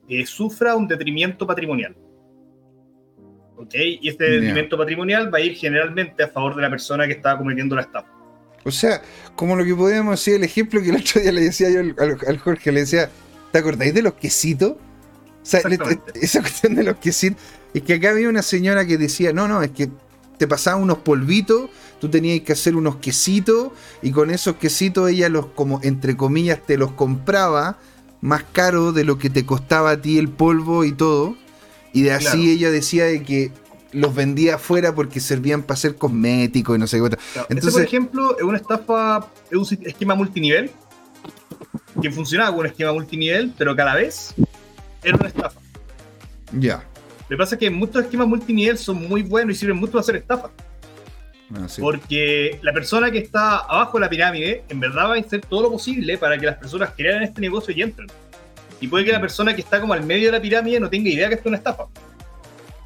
eh, 0.08 0.26
sufra 0.26 0.74
un 0.74 0.88
detrimento 0.88 1.46
patrimonial. 1.46 1.96
¿Ok? 3.56 3.74
Y 3.74 4.08
este 4.08 4.24
detrimento 4.24 4.76
patrimonial 4.76 5.32
va 5.32 5.38
a 5.38 5.40
ir 5.40 5.54
generalmente 5.54 6.24
a 6.24 6.28
favor 6.28 6.56
de 6.56 6.62
la 6.62 6.70
persona 6.70 7.06
que 7.06 7.12
está 7.12 7.38
cometiendo 7.38 7.76
la 7.76 7.82
estafa. 7.82 8.08
O 8.64 8.72
sea, 8.72 9.02
como 9.36 9.54
lo 9.54 9.64
que 9.64 9.74
podríamos 9.74 10.18
decir, 10.18 10.34
el 10.34 10.44
ejemplo 10.44 10.82
que 10.82 10.90
el 10.90 10.96
otro 10.96 11.20
día 11.20 11.30
le 11.30 11.42
decía 11.42 11.70
yo 11.70 11.78
al, 11.78 12.18
al 12.26 12.38
Jorge, 12.38 12.72
le 12.72 12.80
decía, 12.80 13.08
¿te 13.52 13.58
acordáis 13.58 13.94
de 13.94 14.02
los 14.02 14.14
quesitos? 14.14 14.74
Sea, 15.42 15.60
esa 16.14 16.40
cuestión 16.40 16.74
de 16.74 16.84
los 16.84 16.96
quesitos. 16.96 17.40
Es 17.74 17.82
que 17.82 17.94
acá 17.94 18.10
había 18.10 18.28
una 18.28 18.42
señora 18.42 18.86
que 18.86 18.98
decía, 18.98 19.32
no, 19.32 19.48
no, 19.48 19.62
es 19.62 19.70
que 19.70 19.90
te 20.38 20.46
pasaban 20.46 20.82
unos 20.82 20.98
polvitos, 20.98 21.70
tú 22.00 22.08
tenías 22.08 22.40
que 22.40 22.52
hacer 22.52 22.76
unos 22.76 22.96
quesitos, 22.96 23.70
y 24.02 24.10
con 24.10 24.30
esos 24.30 24.56
quesitos 24.56 25.08
ella 25.10 25.28
los, 25.28 25.46
como 25.46 25.80
entre 25.82 26.16
comillas, 26.16 26.60
te 26.66 26.76
los 26.76 26.92
compraba 26.92 27.78
más 28.20 28.44
caro 28.52 28.92
de 28.92 29.04
lo 29.04 29.18
que 29.18 29.30
te 29.30 29.46
costaba 29.46 29.90
a 29.90 30.00
ti 30.00 30.18
el 30.18 30.28
polvo 30.28 30.84
y 30.84 30.92
todo. 30.92 31.36
Y 31.92 32.02
de 32.02 32.12
así 32.12 32.50
ella 32.50 32.70
decía 32.70 33.04
de 33.04 33.22
que 33.22 33.52
los 33.92 34.14
vendía 34.14 34.54
afuera 34.54 34.94
porque 34.94 35.20
servían 35.20 35.62
para 35.62 35.74
hacer 35.74 35.96
cosméticos 35.96 36.76
y 36.76 36.80
no 36.80 36.86
sé 36.86 36.98
qué. 36.98 37.16
Entonces, 37.50 37.72
por 37.72 37.82
ejemplo, 37.82 38.36
es 38.38 38.44
una 38.44 38.58
estafa, 38.58 39.28
es 39.50 39.56
un 39.56 39.78
esquema 39.84 40.14
multinivel 40.14 40.70
que 42.00 42.10
funcionaba 42.10 42.50
con 42.50 42.60
un 42.60 42.66
esquema 42.66 42.92
multinivel, 42.92 43.52
pero 43.58 43.76
cada 43.76 43.94
vez 43.94 44.34
era 45.02 45.16
una 45.16 45.28
estafa. 45.28 45.60
Ya. 46.52 46.84
Lo 47.22 47.28
que 47.28 47.36
pasa 47.36 47.54
es 47.54 47.58
que 47.58 47.70
muchos 47.70 48.04
esquemas 48.04 48.28
multinivel 48.28 48.76
son 48.76 49.08
muy 49.08 49.22
buenos 49.22 49.56
y 49.56 49.58
sirven 49.60 49.76
mucho 49.76 49.92
para 49.92 50.02
hacer 50.02 50.16
estafas. 50.16 50.50
Ah, 51.54 51.68
sí. 51.68 51.80
Porque 51.80 52.58
la 52.62 52.72
persona 52.72 53.10
que 53.10 53.18
está 53.18 53.58
abajo 53.58 53.98
de 53.98 54.02
la 54.02 54.10
pirámide, 54.10 54.64
en 54.68 54.80
verdad 54.80 55.08
va 55.08 55.14
a 55.14 55.18
hacer 55.18 55.40
todo 55.40 55.62
lo 55.62 55.70
posible 55.70 56.18
para 56.18 56.38
que 56.38 56.46
las 56.46 56.56
personas 56.56 56.90
crean 56.96 57.22
este 57.22 57.40
negocio 57.40 57.74
y 57.74 57.82
entren. 57.82 58.08
Y 58.80 58.88
puede 58.88 59.04
que 59.04 59.12
la 59.12 59.20
persona 59.20 59.54
que 59.54 59.60
está 59.60 59.80
como 59.80 59.92
al 59.92 60.04
medio 60.04 60.26
de 60.26 60.32
la 60.32 60.42
pirámide 60.42 60.80
no 60.80 60.90
tenga 60.90 61.08
idea 61.08 61.28
que 61.28 61.34
esto 61.34 61.48
es 61.48 61.50
una 61.50 61.58
estafa. 61.58 61.84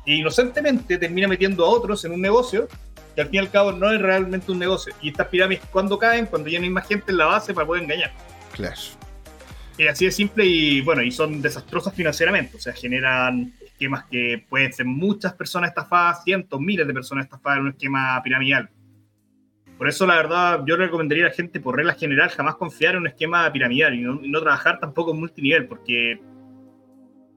E 0.05 0.15
inocentemente 0.15 0.99
termina 0.99 1.27
metiendo 1.27 1.65
a 1.65 1.69
otros 1.69 2.05
en 2.05 2.13
un 2.13 2.21
negocio 2.21 2.69
que 3.15 3.23
al 3.23 3.29
fin 3.29 3.37
y 3.37 3.39
al 3.39 3.51
cabo 3.51 3.73
no 3.73 3.91
es 3.91 4.01
realmente 4.01 4.53
un 4.53 4.59
negocio. 4.59 4.95
Y 5.01 5.09
estas 5.09 5.29
pirámides, 5.29 5.65
cuando 5.73 5.99
caen? 5.99 6.27
Cuando 6.27 6.49
ya 6.51 6.59
no 6.59 6.65
hay 6.65 6.71
más 6.71 6.87
gente 6.87 7.11
en 7.11 7.17
la 7.17 7.27
base 7.27 7.55
para 7.55 7.67
poder 7.67 7.83
engañar. 7.83 8.13
Claro. 8.53 8.77
Es 9.79 9.91
así 9.91 10.07
de 10.07 10.11
simple 10.11 10.47
y 10.47 10.81
bueno, 10.81 11.03
y 11.03 11.11
son 11.11 11.43
desastrosas 11.43 11.95
financieramente. 11.95 12.57
O 12.57 12.61
sea, 12.61 12.73
generan 12.73 13.53
esquemas 13.65 14.05
que 14.11 14.45
pueden 14.49 14.73
ser 14.73 14.87
muchas 14.87 15.35
personas 15.35 15.71
estafadas, 15.71 16.25
cientos, 16.25 16.61
miles 16.61 16.87
de 16.87 16.95
personas 16.95 17.27
estafadas 17.27 17.59
en 17.59 17.65
un 17.65 17.71
esquema 17.71 18.21
piramidal. 18.23 18.71
Por 19.77 19.89
eso, 19.89 20.07
la 20.07 20.17
verdad, 20.17 20.63
yo 20.67 20.77
recomendaría 20.77 21.27
a 21.27 21.29
la 21.29 21.35
gente, 21.35 21.61
por 21.61 21.77
regla 21.77 21.93
general, 21.93 22.31
jamás 22.31 22.55
confiar 22.55 22.95
en 22.95 23.03
un 23.03 23.07
esquema 23.09 23.53
piramidal 23.53 23.95
y 23.95 24.01
no, 24.01 24.19
no 24.23 24.41
trabajar 24.41 24.81
tampoco 24.81 25.13
en 25.13 25.21
multinivel, 25.21 25.67
porque 25.67 26.19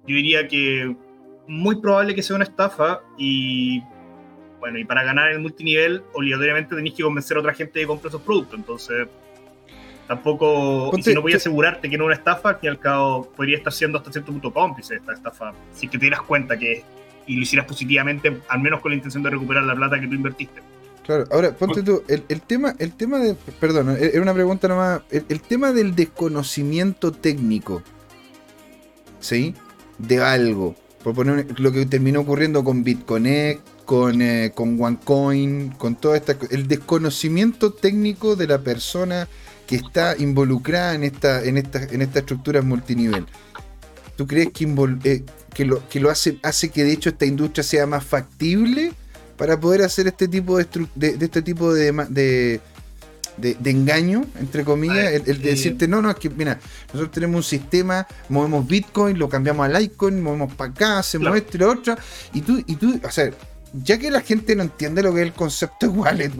yo 0.08 0.16
diría 0.16 0.48
que 0.48 0.96
muy 1.48 1.82
probable 1.82 2.16
que 2.16 2.24
sea 2.24 2.38
una 2.38 2.46
estafa 2.46 3.02
y 3.18 3.84
bueno, 4.60 4.78
y 4.78 4.86
para 4.86 5.04
ganar 5.04 5.32
el 5.32 5.40
multinivel, 5.40 6.04
obligatoriamente 6.14 6.76
tenéis 6.76 6.96
que 6.96 7.04
convencer 7.04 7.38
a 7.38 7.40
otra 7.40 7.54
gente 7.54 7.80
de 7.80 7.88
compre 7.88 8.10
esos 8.10 8.22
productos. 8.22 8.60
Entonces, 8.60 9.08
tampoco. 10.10 10.92
y 10.98 11.02
si 11.04 11.14
no 11.14 11.22
voy 11.22 11.32
a 11.32 11.36
te- 11.36 11.38
asegurarte 11.38 11.90
que 11.90 11.98
no 11.98 12.04
es 12.04 12.08
una 12.08 12.16
estafa, 12.16 12.60
y 12.62 12.68
al 12.68 12.80
cabo 12.80 13.30
podría 13.38 13.56
estar 13.58 13.72
siendo 13.72 13.98
hasta 14.00 14.12
cierto 14.12 14.34
punto 14.34 14.52
cómplice 14.52 14.96
de 14.96 15.00
esta 15.00 15.14
estafa. 15.14 15.54
Si 15.74 15.88
que 15.88 15.98
te 15.98 16.02
dieras 16.06 16.22
cuenta 16.24 16.58
que. 16.60 16.84
y 17.28 17.36
lo 17.36 17.44
hicieras 17.44 17.68
positivamente, 17.68 18.42
al 18.50 18.60
menos 18.60 18.82
con 18.82 18.90
la 18.92 18.96
intención 18.96 19.22
de 19.24 19.30
recuperar 19.30 19.64
la 19.64 19.76
plata 19.76 20.00
que 20.02 20.08
tú 20.08 20.16
invertiste. 20.16 20.62
Claro, 21.06 21.26
ahora 21.32 21.52
ponte 21.56 21.82
tú, 21.84 22.04
el, 22.08 22.24
el 22.28 22.42
tema, 22.42 22.74
el 22.80 22.94
tema 22.94 23.20
de, 23.20 23.36
perdón, 23.60 23.92
e- 23.92 24.12
era 24.14 24.22
una 24.22 24.34
pregunta 24.34 24.68
nomás, 24.68 25.02
el, 25.12 25.26
el 25.30 25.40
tema 25.42 25.72
del 25.72 25.96
desconocimiento 25.96 27.12
técnico, 27.12 27.82
¿sí? 29.20 29.54
De 29.98 30.22
algo, 30.22 30.76
por 31.04 31.14
poner 31.16 31.46
lo 31.60 31.72
que 31.72 31.86
terminó 31.86 32.22
ocurriendo 32.22 32.64
con 32.64 32.84
BitConnect, 32.84 33.62
con, 33.86 34.22
eh, 34.22 34.52
con 34.54 34.80
OneCoin, 34.82 35.72
con 35.72 35.96
toda 35.96 36.16
esta, 36.18 36.36
el 36.52 36.68
desconocimiento 36.68 37.74
técnico 37.74 38.36
de 38.36 38.48
la 38.48 38.60
persona 38.60 39.28
que 39.70 39.76
está 39.76 40.16
involucrada 40.18 40.96
en 40.96 41.04
esta, 41.04 41.44
en 41.44 41.58
esta, 41.58 41.84
en 41.84 42.02
esta 42.02 42.20
estructura 42.20 42.64
multinivel. 42.64 43.28
¿Tú 44.16 44.26
crees 44.26 44.50
que, 44.52 44.66
eh, 45.04 45.24
que 45.54 45.64
lo, 45.64 45.88
que 45.88 46.00
lo 46.00 46.10
hace, 46.10 46.40
hace 46.42 46.70
que 46.70 46.84
de 46.84 46.92
hecho 46.92 47.10
esta 47.10 47.28
industria 47.28 47.64
sea 47.64 47.86
más 47.86 48.04
factible? 48.04 48.94
para 49.38 49.58
poder 49.58 49.84
hacer 49.84 50.06
este 50.06 50.28
tipo 50.28 50.58
de, 50.58 50.70
estru- 50.70 50.90
de, 50.96 51.16
de 51.16 51.26
este 51.26 51.42
tipo 51.42 51.74
de, 51.74 51.94
de, 53.38 53.70
engaño, 53.70 54.26
entre 54.38 54.66
comillas, 54.66 54.98
ver, 54.98 55.14
el, 55.14 55.30
el 55.30 55.42
de 55.42 55.50
decirte, 55.52 55.88
no, 55.88 56.02
no, 56.02 56.12
es 56.12 56.18
que, 56.18 56.30
mira, 56.30 56.60
nosotros 56.88 57.12
tenemos 57.12 57.38
un 57.38 57.44
sistema, 57.44 58.06
movemos 58.28 58.68
Bitcoin, 58.68 59.18
lo 59.18 59.30
cambiamos 59.30 59.66
a 59.66 59.80
Litecoin, 59.80 60.22
movemos 60.22 60.54
para 60.56 60.72
acá, 60.72 61.00
hacemos 61.00 61.28
Claro. 61.28 61.38
esto 61.38 61.56
y 61.56 61.60
lo 61.62 61.72
otro, 61.72 61.96
y 62.34 62.42
tú, 62.42 62.62
y 62.68 62.76
tú, 62.76 63.00
o 63.02 63.12
sea, 63.12 63.32
ya 63.74 63.98
que 63.98 64.12
la 64.12 64.22
gente 64.22 64.56
no 64.56 64.64
entiende 64.64 65.04
lo 65.04 65.14
que 65.14 65.22
es 65.22 65.28
el 65.28 65.34
concepto 65.34 65.88
de 65.88 65.98
wallet, 65.98 66.32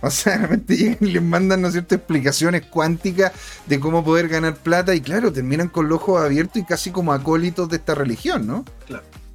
o 0.00 0.10
sea, 0.10 0.38
realmente 0.38 0.76
llegan 0.76 0.98
y 1.00 1.12
les 1.12 1.22
mandan, 1.22 1.62
¿no 1.62 1.70
cierto?, 1.70 1.94
explicaciones 1.94 2.66
cuánticas 2.66 3.32
de 3.66 3.80
cómo 3.80 4.04
poder 4.04 4.28
ganar 4.28 4.56
plata, 4.56 4.94
y 4.94 5.00
claro, 5.00 5.32
terminan 5.32 5.68
con 5.68 5.88
los 5.88 6.00
ojos 6.00 6.22
abiertos 6.22 6.56
y 6.56 6.64
casi 6.64 6.90
como 6.90 7.12
acólitos 7.12 7.68
de 7.68 7.76
esta 7.76 7.94
religión, 7.94 8.46
¿no? 8.46 8.64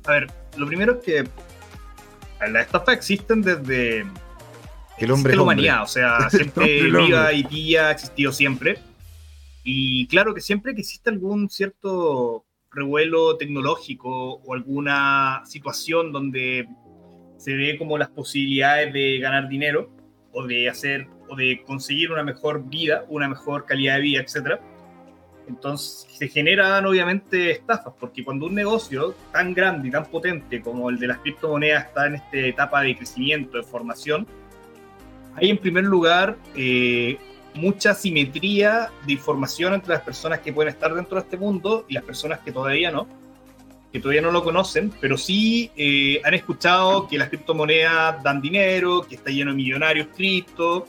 A 0.05 0.11
ver, 0.11 0.31
lo 0.57 0.67
primero 0.67 0.99
es 0.99 1.05
que. 1.05 1.27
Las 2.51 2.65
estafas 2.65 2.95
existen 2.95 3.41
desde. 3.41 4.05
El 4.97 5.11
hombre 5.11 5.35
la 5.35 5.41
hombre. 5.41 5.55
humanidad, 5.55 5.83
o 5.83 5.87
sea, 5.87 6.27
es 6.31 6.53
viva 6.55 7.31
y 7.33 7.43
pilla 7.43 7.87
ha 7.87 7.91
existido 7.91 8.31
siempre. 8.31 8.79
Y 9.63 10.07
claro 10.07 10.33
que 10.33 10.41
siempre 10.41 10.73
que 10.73 10.81
existe 10.81 11.09
algún 11.09 11.49
cierto 11.49 12.45
revuelo 12.71 13.37
tecnológico 13.37 14.35
o 14.35 14.53
alguna 14.53 15.43
situación 15.45 16.11
donde 16.11 16.67
se 17.39 17.55
ve 17.55 17.77
como 17.77 17.97
las 17.97 18.09
posibilidades 18.09 18.91
de 18.93 19.17
ganar 19.19 19.47
dinero 19.47 19.89
o 20.33 20.45
de 20.45 20.69
hacer 20.69 21.07
o 21.29 21.35
de 21.35 21.63
conseguir 21.65 22.11
una 22.11 22.23
mejor 22.23 22.67
vida, 22.69 23.05
una 23.07 23.29
mejor 23.29 23.65
calidad 23.65 23.95
de 23.95 24.01
vida, 24.01 24.21
etcétera. 24.21 24.59
Entonces 25.47 26.05
se 26.11 26.27
generan 26.27 26.85
obviamente 26.85 27.51
estafas, 27.51 27.93
porque 27.97 28.23
cuando 28.23 28.45
un 28.45 28.55
negocio 28.55 29.15
tan 29.31 29.53
grande 29.53 29.87
y 29.87 29.91
tan 29.91 30.05
potente 30.05 30.61
como 30.61 30.89
el 30.89 30.99
de 30.99 31.07
las 31.07 31.19
criptomonedas 31.19 31.85
está 31.85 32.07
en 32.07 32.15
esta 32.15 32.37
etapa 32.37 32.81
de 32.81 32.97
crecimiento, 32.97 33.57
de 33.57 33.63
formación, 33.63 34.27
hay 35.35 35.49
en 35.49 35.57
primer 35.57 35.85
lugar 35.85 36.35
eh, 36.55 37.17
mucha 37.53 37.93
simetría 37.93 38.89
de 39.07 39.13
información 39.13 39.73
entre 39.73 39.93
las 39.93 40.01
personas 40.01 40.39
que 40.39 40.51
pueden 40.51 40.73
estar 40.73 40.93
dentro 40.93 41.15
de 41.15 41.21
este 41.21 41.37
mundo 41.37 41.85
y 41.87 41.93
las 41.93 42.03
personas 42.03 42.39
que 42.39 42.51
todavía 42.51 42.91
no, 42.91 43.07
que 43.91 43.99
todavía 43.99 44.21
no 44.21 44.31
lo 44.31 44.43
conocen, 44.43 44.93
pero 45.01 45.17
sí 45.17 45.71
eh, 45.75 46.21
han 46.23 46.33
escuchado 46.33 47.07
que 47.07 47.17
las 47.17 47.29
criptomonedas 47.29 48.21
dan 48.23 48.41
dinero, 48.41 49.05
que 49.07 49.15
está 49.15 49.31
lleno 49.31 49.51
de 49.51 49.57
millonarios 49.57 50.07
cripto 50.15 50.87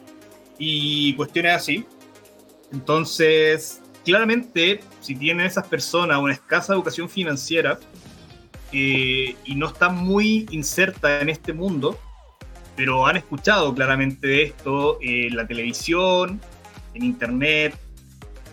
y 0.59 1.15
cuestiones 1.15 1.55
así. 1.55 1.87
Entonces, 2.73 3.81
claramente, 4.05 4.81
si 5.01 5.15
tienen 5.15 5.47
esas 5.47 5.67
personas 5.67 6.19
una 6.19 6.35
escasa 6.35 6.75
educación 6.75 7.09
financiera 7.09 7.79
eh, 8.73 9.35
y 9.45 9.55
no 9.55 9.69
están 9.69 9.97
muy 9.97 10.47
insertas 10.51 11.23
en 11.23 11.31
este 11.31 11.55
mundo, 11.55 11.99
pero 12.77 13.07
han 13.07 13.17
escuchado 13.17 13.75
claramente 13.75 14.27
de 14.27 14.43
esto 14.45 14.99
en 15.01 15.37
la 15.37 15.47
televisión, 15.47 16.41
en 16.95 17.05
internet, 17.05 17.75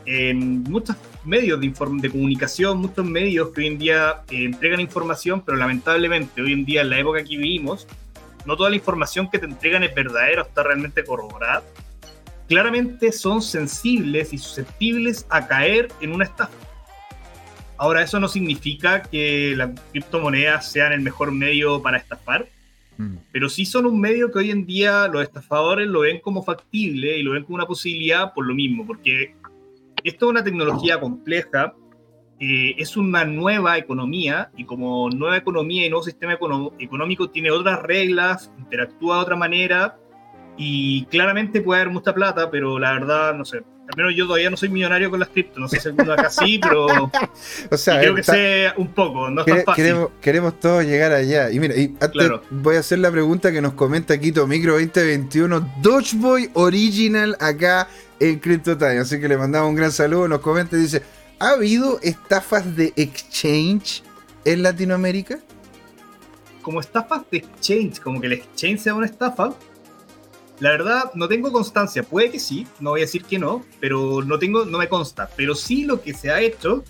en 0.05 0.63
muchos 0.63 0.95
medios 1.25 1.59
de, 1.59 1.67
de 1.67 2.09
comunicación, 2.09 2.77
muchos 2.79 3.05
medios 3.05 3.49
que 3.49 3.61
hoy 3.61 3.67
en 3.67 3.77
día 3.77 4.21
eh, 4.29 4.45
entregan 4.45 4.79
información, 4.79 5.41
pero 5.41 5.57
lamentablemente 5.57 6.41
hoy 6.41 6.53
en 6.53 6.65
día, 6.65 6.81
en 6.81 6.89
la 6.89 6.99
época 6.99 7.23
que 7.23 7.37
vivimos, 7.37 7.87
no 8.45 8.55
toda 8.55 8.69
la 8.69 8.75
información 8.75 9.29
que 9.29 9.39
te 9.39 9.45
entregan 9.45 9.83
es 9.83 9.93
verdadera 9.93 10.43
o 10.43 10.45
está 10.45 10.63
realmente 10.63 11.03
corroborada. 11.03 11.63
Claramente 12.47 13.11
son 13.11 13.41
sensibles 13.41 14.31
y 14.31 14.37
susceptibles 14.37 15.25
a 15.29 15.47
caer 15.47 15.89
en 15.99 16.13
una 16.13 16.23
estafa. 16.23 16.53
Ahora, 17.77 18.01
eso 18.01 18.19
no 18.19 18.27
significa 18.27 19.03
que 19.03 19.53
las 19.55 19.71
criptomonedas 19.91 20.71
sean 20.71 20.93
el 20.93 21.01
mejor 21.01 21.31
medio 21.31 21.81
para 21.81 21.97
estafar, 21.97 22.47
Mm. 22.97 23.17
pero 23.31 23.47
sí 23.47 23.65
son 23.65 23.85
un 23.85 23.99
medio 23.99 24.31
que 24.31 24.39
hoy 24.39 24.51
en 24.51 24.65
día 24.65 25.07
los 25.07 25.21
estafadores 25.21 25.87
lo 25.87 25.99
ven 26.01 26.19
como 26.19 26.43
factible 26.43 27.17
y 27.17 27.23
lo 27.23 27.33
ven 27.33 27.43
como 27.43 27.55
una 27.55 27.67
posibilidad 27.67 28.33
por 28.33 28.45
lo 28.47 28.55
mismo, 28.55 28.87
porque 28.87 29.35
esto 30.09 30.25
es 30.25 30.31
una 30.31 30.43
tecnología 30.43 30.99
compleja, 30.99 31.73
eh, 32.39 32.75
es 32.77 32.95
una 32.97 33.25
nueva 33.25 33.77
economía 33.77 34.51
y 34.55 34.65
como 34.65 35.09
nueva 35.09 35.37
economía 35.37 35.85
y 35.85 35.89
nuevo 35.89 36.03
sistema 36.03 36.33
económico 36.33 37.29
tiene 37.29 37.51
otras 37.51 37.81
reglas, 37.81 38.51
interactúa 38.59 39.17
de 39.17 39.21
otra 39.21 39.35
manera 39.35 39.97
y 40.55 41.05
claramente 41.05 41.61
puede 41.61 41.81
haber 41.81 41.93
mucha 41.93 42.13
plata, 42.13 42.49
pero 42.51 42.77
la 42.79 42.93
verdad, 42.93 43.35
no 43.35 43.45
sé, 43.45 43.63
al 43.89 43.95
menos 43.95 44.13
yo 44.15 44.25
todavía 44.25 44.49
no 44.49 44.57
soy 44.57 44.69
millonario 44.69 45.09
con 45.09 45.19
las 45.19 45.29
cripto, 45.29 45.59
no 45.59 45.67
sé 45.67 45.79
si 45.79 45.87
alguno 45.87 46.13
acá 46.13 46.29
sí, 46.29 46.59
pero 46.61 46.87
O 47.71 47.77
sea, 47.77 47.99
creo 47.99 48.15
que 48.15 48.23
sé 48.23 48.71
un 48.77 48.89
poco, 48.89 49.29
no 49.29 49.41
es 49.41 49.47
tan 49.47 49.63
fácil. 49.63 49.83
queremos, 49.83 50.09
queremos 50.21 50.59
todos 50.59 50.83
llegar 50.85 51.11
allá. 51.13 51.49
Y 51.51 51.59
mira, 51.59 51.75
y 51.75 51.85
antes 51.99 52.11
Claro. 52.11 52.41
voy 52.49 52.75
a 52.75 52.79
hacer 52.79 52.99
la 52.99 53.11
pregunta 53.11 53.51
que 53.51 53.61
nos 53.61 53.73
comenta 53.73 54.13
aquí 54.13 54.31
Micro 54.47 54.73
2021, 54.73 55.73
Dodgeboy 55.81 56.49
Original 56.53 57.37
acá 57.39 57.87
en 58.19 58.39
Crypto 58.39 58.77
Time. 58.77 58.99
Así 58.99 59.19
que 59.19 59.27
le 59.27 59.37
mandamos 59.37 59.69
un 59.69 59.75
gran 59.75 59.91
saludo, 59.91 60.27
nos 60.27 60.41
comenta 60.41 60.75
y 60.75 60.81
dice, 60.81 61.01
¿ha 61.39 61.49
habido 61.51 61.99
estafas 62.01 62.75
de 62.75 62.93
exchange 62.95 64.03
en 64.45 64.63
Latinoamérica? 64.63 65.39
como 66.61 66.81
estafas 66.81 67.21
de 67.31 67.37
exchange, 67.37 68.01
como 68.01 68.19
que 68.19 68.27
el 68.27 68.33
exchange 68.33 68.79
sea 68.81 68.93
una 68.93 69.05
estafa, 69.05 69.53
la 70.59 70.71
verdad 70.71 71.11
no 71.13 71.27
tengo 71.27 71.51
constancia. 71.51 72.03
Puede 72.03 72.31
que 72.31 72.39
sí, 72.39 72.65
no 72.79 72.91
voy 72.91 73.01
a 73.01 73.03
decir 73.03 73.23
que 73.23 73.37
no, 73.37 73.63
pero 73.79 74.23
no 74.23 74.39
tengo, 74.39 74.65
no 74.65 74.77
me 74.77 74.87
consta. 74.89 75.29
Pero 75.35 75.53
sí 75.55 75.85
lo 75.85 76.01
que 76.01 76.13
se 76.13 76.31
ha 76.31 76.41
hecho 76.41 76.83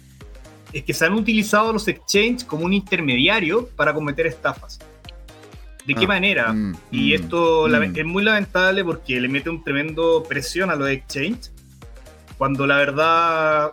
es 0.73 0.83
que 0.83 0.93
se 0.93 1.05
han 1.05 1.13
utilizado 1.13 1.73
los 1.73 1.87
exchanges 1.87 2.43
como 2.43 2.65
un 2.65 2.73
intermediario 2.73 3.67
para 3.75 3.93
cometer 3.93 4.27
estafas. 4.27 4.79
¿De 5.85 5.95
qué 5.95 6.03
Ah, 6.03 6.07
manera? 6.07 6.51
mm, 6.53 6.75
Y 6.91 7.11
mm, 7.11 7.13
esto 7.15 7.67
mm. 7.69 7.95
es 7.97 8.05
muy 8.05 8.23
lamentable 8.23 8.83
porque 8.83 9.19
le 9.21 9.29
mete 9.29 9.49
un 9.49 9.63
tremendo 9.63 10.23
presión 10.27 10.69
a 10.69 10.75
los 10.75 10.89
exchanges, 10.89 11.51
cuando 12.37 12.67
la 12.67 12.75
verdad 12.77 13.71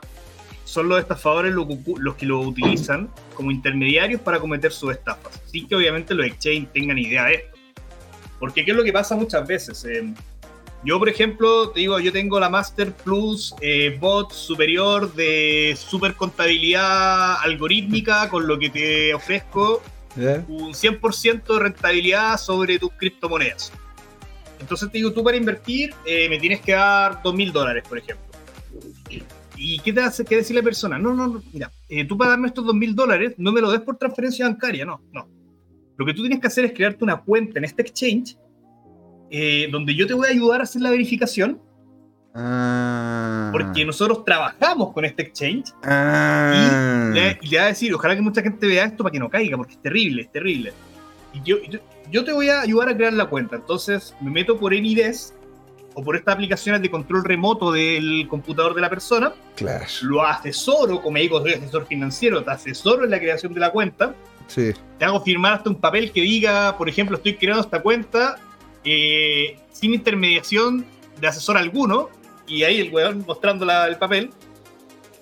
son 0.64 0.88
los 0.88 0.98
estafadores 1.00 1.52
los 1.52 2.14
que 2.16 2.26
lo 2.26 2.40
utilizan 2.40 3.08
como 3.34 3.50
intermediarios 3.50 4.20
para 4.20 4.38
cometer 4.40 4.72
sus 4.72 4.92
estafas. 4.92 5.40
Sin 5.46 5.66
que 5.68 5.74
obviamente 5.74 6.14
los 6.14 6.24
exchanges 6.26 6.72
tengan 6.72 6.98
idea 6.98 7.24
de 7.24 7.34
esto. 7.34 7.53
Porque 8.38 8.64
¿qué 8.64 8.72
es 8.72 8.76
lo 8.76 8.84
que 8.84 8.92
pasa 8.92 9.16
muchas 9.16 9.46
veces? 9.46 9.84
Eh, 9.84 10.12
yo, 10.84 10.98
por 10.98 11.08
ejemplo, 11.08 11.70
te 11.70 11.80
digo, 11.80 11.98
yo 11.98 12.12
tengo 12.12 12.38
la 12.38 12.50
Master 12.50 12.92
Plus 12.92 13.54
eh, 13.62 13.96
bot 13.98 14.32
superior 14.32 15.12
de 15.14 15.74
super 15.78 16.14
contabilidad 16.14 17.36
algorítmica 17.42 18.28
con 18.28 18.46
lo 18.46 18.58
que 18.58 18.68
te 18.68 19.14
ofrezco 19.14 19.82
un 20.16 20.72
100% 20.74 21.54
de 21.54 21.58
rentabilidad 21.58 22.38
sobre 22.38 22.78
tus 22.78 22.92
criptomonedas. 22.92 23.72
Entonces 24.60 24.90
te 24.90 24.98
digo, 24.98 25.12
tú 25.12 25.24
para 25.24 25.36
invertir 25.36 25.94
eh, 26.04 26.28
me 26.28 26.38
tienes 26.38 26.60
que 26.60 26.72
dar 26.72 27.22
2.000 27.22 27.52
dólares, 27.52 27.84
por 27.88 27.98
ejemplo. 27.98 28.24
¿Y 29.56 29.78
qué 29.78 29.92
te 29.92 30.00
hace 30.00 30.24
que 30.24 30.36
decir 30.36 30.54
la 30.54 30.62
persona? 30.62 30.98
No, 30.98 31.14
no, 31.14 31.26
no, 31.28 31.42
mira, 31.52 31.70
eh, 31.88 32.04
tú 32.04 32.18
para 32.18 32.30
darme 32.30 32.48
estos 32.48 32.64
2.000 32.64 32.94
dólares 32.94 33.34
no 33.38 33.52
me 33.52 33.60
lo 33.60 33.70
des 33.70 33.80
por 33.80 33.96
transferencia 33.96 34.46
bancaria, 34.46 34.84
no, 34.84 35.00
no. 35.12 35.28
Lo 35.96 36.04
que 36.06 36.12
tú 36.14 36.22
tienes 36.22 36.40
que 36.40 36.46
hacer 36.46 36.64
es 36.64 36.72
crearte 36.72 37.04
una 37.04 37.16
cuenta 37.20 37.58
en 37.58 37.64
este 37.64 37.82
exchange 37.82 38.36
eh, 39.30 39.68
donde 39.70 39.94
yo 39.94 40.06
te 40.06 40.14
voy 40.14 40.26
a 40.28 40.30
ayudar 40.30 40.60
a 40.60 40.64
hacer 40.64 40.82
la 40.82 40.90
verificación 40.90 41.60
Ah. 42.36 43.50
porque 43.52 43.84
nosotros 43.84 44.24
trabajamos 44.24 44.92
con 44.92 45.04
este 45.04 45.22
exchange 45.22 45.72
Ah. 45.84 47.10
y 47.12 47.14
le, 47.14 47.38
y 47.42 47.48
le 47.48 47.58
va 47.58 47.64
a 47.64 47.66
decir, 47.68 47.94
ojalá 47.94 48.16
que 48.16 48.22
mucha 48.22 48.42
gente 48.42 48.66
vea 48.66 48.84
esto 48.86 49.04
para 49.04 49.12
que 49.12 49.20
no 49.20 49.30
caiga, 49.30 49.56
porque 49.56 49.74
es 49.74 49.82
terrible, 49.82 50.22
es 50.22 50.32
terrible. 50.32 50.72
Y 51.32 51.40
yo, 51.44 51.58
yo, 51.70 51.78
yo 52.10 52.24
te 52.24 52.32
voy 52.32 52.48
a 52.48 52.60
ayudar 52.62 52.88
a 52.88 52.96
crear 52.96 53.12
la 53.12 53.26
cuenta. 53.26 53.54
Entonces 53.56 54.14
me 54.20 54.30
meto 54.32 54.58
por 54.58 54.72
Anydesk 54.72 55.32
o 55.94 56.02
por 56.02 56.16
estas 56.16 56.34
aplicaciones 56.34 56.82
de 56.82 56.90
control 56.90 57.24
remoto 57.24 57.70
del 57.70 58.26
computador 58.28 58.74
de 58.74 58.80
la 58.80 58.90
persona, 58.90 59.32
Claro. 59.54 59.84
lo 60.02 60.22
asesoro, 60.24 61.00
como 61.00 61.18
digo, 61.18 61.40
soy 61.40 61.52
asesor 61.52 61.86
financiero, 61.86 62.42
te 62.42 62.50
asesoro 62.50 63.04
en 63.04 63.10
la 63.12 63.20
creación 63.20 63.54
de 63.54 63.60
la 63.60 63.70
cuenta, 63.70 64.12
Sí. 64.46 64.72
te 64.98 65.04
hago 65.04 65.20
firmar 65.22 65.54
hasta 65.54 65.70
un 65.70 65.76
papel 65.80 66.12
que 66.12 66.20
diga, 66.20 66.76
por 66.78 66.88
ejemplo, 66.88 67.16
estoy 67.16 67.36
creando 67.36 67.62
esta 67.62 67.82
cuenta 67.82 68.36
eh, 68.84 69.58
sin 69.72 69.94
intermediación 69.94 70.84
de 71.20 71.26
asesor 71.26 71.56
alguno, 71.56 72.10
y 72.46 72.62
ahí 72.64 72.80
el 72.80 72.92
weón 72.92 73.24
mostrando 73.26 73.64
la- 73.64 73.86
el 73.88 73.96
papel, 73.96 74.30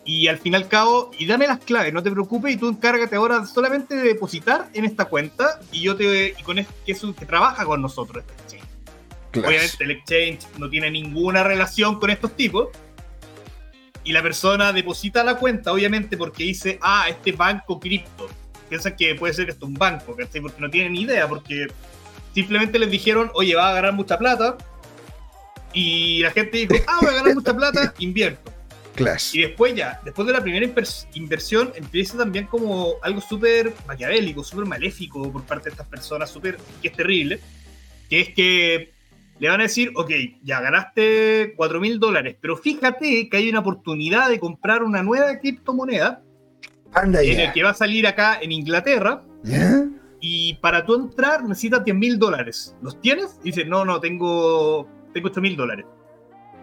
y 0.05 0.27
al 0.27 0.39
fin 0.39 0.55
y 0.55 0.57
al 0.57 0.66
cabo, 0.66 1.12
y 1.16 1.27
dame 1.27 1.47
las 1.47 1.61
claves, 1.61 1.93
no 1.94 2.03
te 2.03 2.11
preocupes, 2.11 2.55
y 2.55 2.57
tú 2.57 2.69
encárgate 2.69 3.15
ahora 3.15 3.47
solamente 3.47 3.94
de 3.94 4.03
depositar 4.03 4.69
en 4.74 4.85
esta 4.85 5.05
cuenta, 5.05 5.61
y 5.70 5.82
yo 5.82 5.94
te, 5.94 6.35
y 6.36 6.43
con 6.43 6.59
este, 6.59 6.74
que, 6.85 6.93
es 6.93 7.01
que 7.01 7.24
trabaja 7.24 7.65
con 7.65 7.81
nosotros 7.81 8.24
este 8.27 8.43
exchange. 8.43 8.65
Claro. 9.31 9.49
Obviamente 9.49 9.85
el 9.85 9.90
exchange 9.93 10.40
no 10.59 10.69
tiene 10.69 10.90
ninguna 10.90 11.44
relación 11.44 12.01
con 12.01 12.11
estos 12.11 12.36
tipos. 12.36 12.69
Y 14.05 14.12
la 14.12 14.20
persona 14.20 14.73
deposita 14.73 15.23
la 15.23 15.36
cuenta, 15.36 15.73
obviamente, 15.73 16.16
porque 16.16 16.43
dice, 16.43 16.78
ah, 16.82 17.07
este 17.09 17.31
banco 17.31 17.78
cripto. 17.78 18.28
Piensan 18.73 18.97
que 18.97 19.15
puede 19.16 19.35
ser 19.35 19.44
que 19.44 19.51
esto 19.51 19.66
es 19.66 19.69
un 19.69 19.74
banco, 19.74 20.16
¿cachai? 20.16 20.40
Porque 20.40 20.59
no 20.59 20.70
tienen 20.70 20.94
ni 20.94 21.03
idea, 21.03 21.28
porque 21.28 21.66
simplemente 22.35 22.78
les 22.78 22.90
dijeron, 22.90 23.31
oye, 23.35 23.55
va 23.55 23.69
a 23.69 23.74
ganar 23.74 23.93
mucha 23.93 24.16
plata. 24.16 24.57
Y 25.74 26.23
la 26.23 26.31
gente 26.31 26.57
dijo, 26.57 26.74
ah, 26.86 27.01
voy 27.03 27.11
a 27.11 27.16
ganar 27.16 27.35
mucha 27.35 27.55
plata, 27.55 27.93
invierto. 27.99 28.51
Claro. 28.94 29.20
Y 29.35 29.43
después 29.43 29.74
ya, 29.74 30.01
después 30.07 30.27
de 30.27 30.32
la 30.32 30.40
primera 30.40 30.65
invers- 30.65 31.07
inversión, 31.12 31.70
empieza 31.74 32.16
también 32.16 32.47
como 32.47 32.94
algo 33.03 33.20
súper 33.20 33.74
maquiavélico, 33.86 34.43
súper 34.43 34.65
maléfico 34.65 35.31
por 35.31 35.43
parte 35.43 35.65
de 35.65 35.73
estas 35.73 35.89
personas, 35.89 36.31
súper, 36.31 36.57
que 36.81 36.89
es 36.89 36.97
terrible, 36.97 37.40
que 38.09 38.20
es 38.20 38.28
que 38.31 38.93
le 39.39 39.49
van 39.51 39.61
a 39.61 39.65
decir, 39.65 39.93
ok, 39.97 40.11
ya 40.43 40.62
ganaste 40.62 41.53
4 41.59 41.78
mil 41.78 42.01
dólares, 42.01 42.36
pero 42.40 42.57
fíjate 42.57 43.28
que 43.28 43.36
hay 43.36 43.51
una 43.51 43.59
oportunidad 43.61 44.31
de 44.31 44.40
comprar 44.40 44.82
una 44.82 45.03
nueva 45.03 45.39
criptomoneda 45.40 46.23
Anda 46.94 47.23
en 47.23 47.36
ya. 47.36 47.44
el 47.44 47.52
que 47.52 47.62
va 47.62 47.70
a 47.70 47.74
salir 47.74 48.06
acá 48.06 48.39
en 48.40 48.52
Inglaterra 48.52 49.23
¿Ya? 49.43 49.85
y 50.20 50.55
para 50.55 50.85
tú 50.85 50.94
entrar 50.94 51.43
necesitas 51.43 51.85
10 51.85 51.97
mil 51.97 52.19
dólares. 52.19 52.77
¿Los 52.82 53.01
tienes? 53.01 53.39
Y 53.43 53.47
dice, 53.47 53.64
no, 53.64 53.85
no, 53.85 54.01
tengo, 54.01 54.89
tengo 55.12 55.28
8 55.28 55.40
mil 55.40 55.56
dólares. 55.56 55.86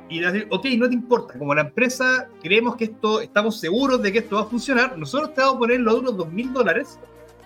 Y 0.10 0.20
decir, 0.20 0.48
ok, 0.50 0.66
no 0.78 0.88
te 0.88 0.96
importa, 0.96 1.38
como 1.38 1.54
la 1.54 1.62
empresa 1.62 2.28
creemos 2.42 2.76
que 2.76 2.86
esto, 2.86 3.22
estamos 3.22 3.60
seguros 3.60 4.02
de 4.02 4.12
que 4.12 4.20
esto 4.20 4.38
va 4.38 4.42
a 4.42 4.46
funcionar, 4.46 4.98
nosotros 4.98 5.36
te 5.36 5.42
vamos 5.42 5.58
a 5.58 5.60
poner 5.60 5.82
los 5.82 5.94
otros 5.94 6.18
2 6.18 6.32
mil 6.32 6.52
dólares, 6.52 6.98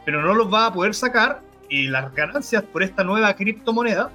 pero 0.05 0.21
no 0.21 0.33
los 0.33 0.49
vas 0.49 0.69
a 0.69 0.73
poder 0.73 0.93
sacar 0.93 1.41
eh, 1.69 1.89
las 1.89 2.13
ganancias 2.13 2.63
por 2.63 2.83
esta 2.83 3.03
nueva 3.03 3.33
criptomoneda 3.33 4.11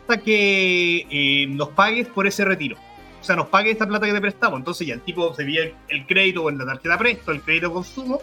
hasta 0.00 0.22
que 0.22 1.06
eh, 1.10 1.46
nos 1.48 1.68
pagues 1.70 2.06
por 2.08 2.26
ese 2.26 2.44
retiro. 2.44 2.76
O 3.20 3.24
sea, 3.24 3.36
nos 3.36 3.48
pagues 3.48 3.72
esta 3.72 3.86
plata 3.86 4.06
que 4.06 4.12
te 4.12 4.20
prestamos. 4.20 4.58
Entonces 4.58 4.86
ya 4.86 4.94
el 4.94 5.00
tipo 5.02 5.34
se 5.34 5.44
veía 5.44 5.62
el, 5.64 5.74
el 5.88 6.06
crédito 6.06 6.48
en 6.48 6.58
la 6.58 6.64
tarjeta 6.66 6.96
presto, 6.98 7.32
el 7.32 7.42
crédito 7.42 7.72
consumo, 7.72 8.20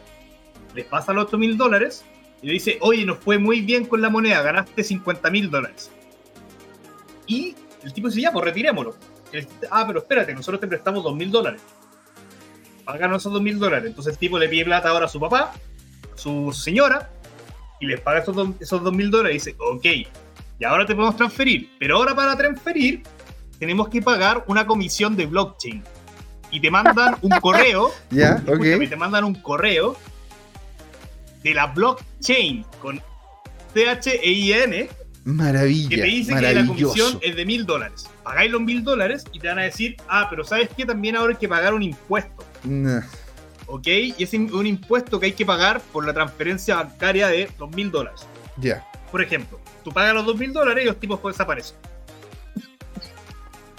les 0.73 0.85
pasa 0.85 1.13
los 1.13 1.25
8 1.25 1.37
mil 1.37 1.57
dólares 1.57 2.05
y 2.41 2.47
le 2.47 2.53
dice, 2.53 2.77
oye, 2.81 3.05
nos 3.05 3.17
fue 3.19 3.37
muy 3.37 3.61
bien 3.61 3.85
con 3.85 4.01
la 4.01 4.09
moneda, 4.09 4.41
ganaste 4.41 4.83
50 4.83 5.29
mil 5.31 5.49
dólares. 5.51 5.91
Y 7.27 7.55
el 7.83 7.93
tipo 7.93 8.07
dice, 8.07 8.21
ya, 8.21 8.31
pues 8.31 8.45
retirémoslo. 8.45 8.95
Le 9.31 9.47
ah, 9.71 9.83
pero 9.87 9.99
espérate, 9.99 10.33
nosotros 10.33 10.61
te 10.61 10.67
prestamos 10.67 11.03
2 11.03 11.15
mil 11.15 11.31
dólares. 11.31 11.61
Páganos 12.85 13.21
esos 13.23 13.33
2 13.33 13.41
mil 13.41 13.57
dólares. 13.59 13.87
Entonces 13.87 14.13
el 14.13 14.19
tipo 14.19 14.37
le 14.37 14.47
pide 14.47 14.65
plata 14.65 14.89
ahora 14.89 15.05
a 15.05 15.09
su 15.09 15.19
papá, 15.19 15.53
a 16.13 16.17
su 16.17 16.53
señora, 16.53 17.09
y 17.79 17.87
les 17.87 17.99
paga 17.99 18.19
esos, 18.19 18.35
dos- 18.35 18.49
esos 18.59 18.81
2 18.83 18.93
mil 18.93 19.09
dólares 19.11 19.43
dice, 19.43 19.55
ok, 19.59 19.85
y 20.59 20.63
ahora 20.63 20.85
te 20.85 20.95
podemos 20.95 21.17
transferir. 21.17 21.71
Pero 21.79 21.97
ahora 21.97 22.15
para 22.15 22.37
transferir 22.37 23.01
tenemos 23.59 23.89
que 23.89 24.01
pagar 24.01 24.43
una 24.47 24.65
comisión 24.67 25.15
de 25.15 25.25
blockchain. 25.25 25.83
Y 26.51 26.59
te 26.61 26.71
mandan 26.71 27.15
un 27.21 27.31
correo 27.41 27.91
¿Ya? 28.11 28.41
Ok. 28.47 28.61
te 28.89 28.95
mandan 28.95 29.23
un 29.25 29.35
correo 29.35 29.97
de 31.43 31.53
la 31.53 31.67
blockchain 31.67 32.65
con 32.81 33.01
C-H-E-I-N 33.73 34.89
Maravilla. 35.25 35.89
que 35.89 35.97
te 35.97 36.03
dice 36.03 36.35
que 36.35 36.53
la 36.53 36.65
comisión 36.65 37.19
es 37.21 37.35
de 37.35 37.45
mil 37.45 37.65
dólares. 37.65 38.07
Pagáis 38.23 38.51
los 38.51 38.61
mil 38.61 38.83
dólares 38.83 39.23
y 39.33 39.39
te 39.39 39.47
van 39.47 39.59
a 39.59 39.63
decir, 39.63 39.97
ah, 40.07 40.27
pero 40.29 40.43
¿sabes 40.43 40.69
qué? 40.77 40.85
También 40.85 41.15
ahora 41.15 41.33
hay 41.33 41.39
que 41.39 41.47
pagar 41.49 41.73
un 41.73 41.81
impuesto, 41.83 42.43
Nah. 42.63 43.01
¿ok? 43.67 43.87
Y 43.87 44.15
es 44.23 44.33
un 44.33 44.65
impuesto 44.67 45.19
que 45.19 45.27
hay 45.27 45.31
que 45.33 45.45
pagar 45.45 45.81
por 45.81 46.05
la 46.05 46.13
transferencia 46.13 46.75
bancaria 46.75 47.27
de 47.27 47.49
dos 47.57 47.71
mil 47.71 47.89
dólares. 47.91 48.21
Ya. 48.57 48.85
Por 49.11 49.21
ejemplo, 49.21 49.59
tú 49.83 49.91
pagas 49.91 50.13
los 50.13 50.25
dos 50.25 50.37
mil 50.37 50.53
dólares 50.53 50.83
y 50.83 50.87
los 50.87 50.99
tipos 50.99 51.19
desaparecen. 51.23 51.75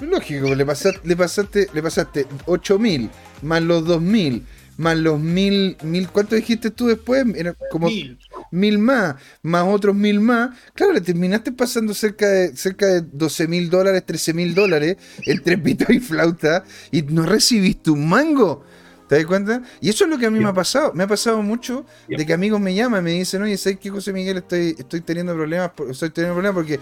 Lógico, 0.01 0.55
le 0.55 0.67
pasaste, 0.67 1.01
le 1.05 1.17
pasaste, 1.17 1.69
le 1.73 1.83
pasaste 1.83 2.27
8000 2.47 3.11
más 3.43 3.63
los 3.63 3.85
2000 3.87 4.45
más 4.77 4.97
los 4.97 5.19
1000, 5.19 5.79
mil, 5.83 6.09
¿cuánto 6.09 6.35
dijiste 6.35 6.71
tú 6.71 6.87
después? 6.87 7.25
Era 7.35 7.55
como 7.71 7.87
Mil. 7.87 8.19
mil 8.51 8.79
más, 8.79 9.17
más 9.43 9.65
otros 9.67 9.95
mil 9.95 10.21
más. 10.21 10.51
Claro, 10.75 10.93
le 10.93 11.01
terminaste 11.01 11.53
pasando 11.53 11.95
cerca 11.95 12.29
de 12.29 12.57
cerca 12.57 12.87
de 12.87 13.01
12 13.01 13.49
mil 13.49 13.71
dólares, 13.71 14.05
13 14.05 14.35
mil 14.35 14.55
dólares 14.55 14.97
entre 15.25 15.57
pito 15.59 15.91
y 15.93 16.01
flauta 16.01 16.65
y 16.91 17.03
no 17.03 17.25
recibiste 17.25 17.91
un 17.91 18.09
mango. 18.09 18.65
¿Te 19.09 19.15
das 19.17 19.25
cuenta? 19.27 19.63
Y 19.81 19.89
eso 19.89 20.03
es 20.05 20.11
lo 20.11 20.19
que 20.19 20.27
a 20.27 20.31
mí 20.31 20.41
me 20.41 20.49
ha 20.49 20.53
pasado. 20.53 20.93
Me 20.93 21.05
ha 21.05 21.07
pasado 21.07 21.41
mucho 21.41 21.85
de 22.09 22.27
que 22.27 22.33
amigos 22.33 22.61
me 22.61 22.75
llaman 22.75 23.03
y 23.03 23.05
me 23.05 23.11
dicen, 23.13 23.41
oye, 23.43 23.57
¿sabes 23.57 23.79
qué, 23.79 23.89
José 23.89 24.13
Miguel? 24.13 24.39
Estoy, 24.39 24.75
estoy 24.77 25.01
teniendo 25.01 25.33
problemas, 25.35 25.71
por- 25.71 25.89
estoy 25.91 26.11
teniendo 26.11 26.35
problemas 26.35 26.55
porque 26.57 26.81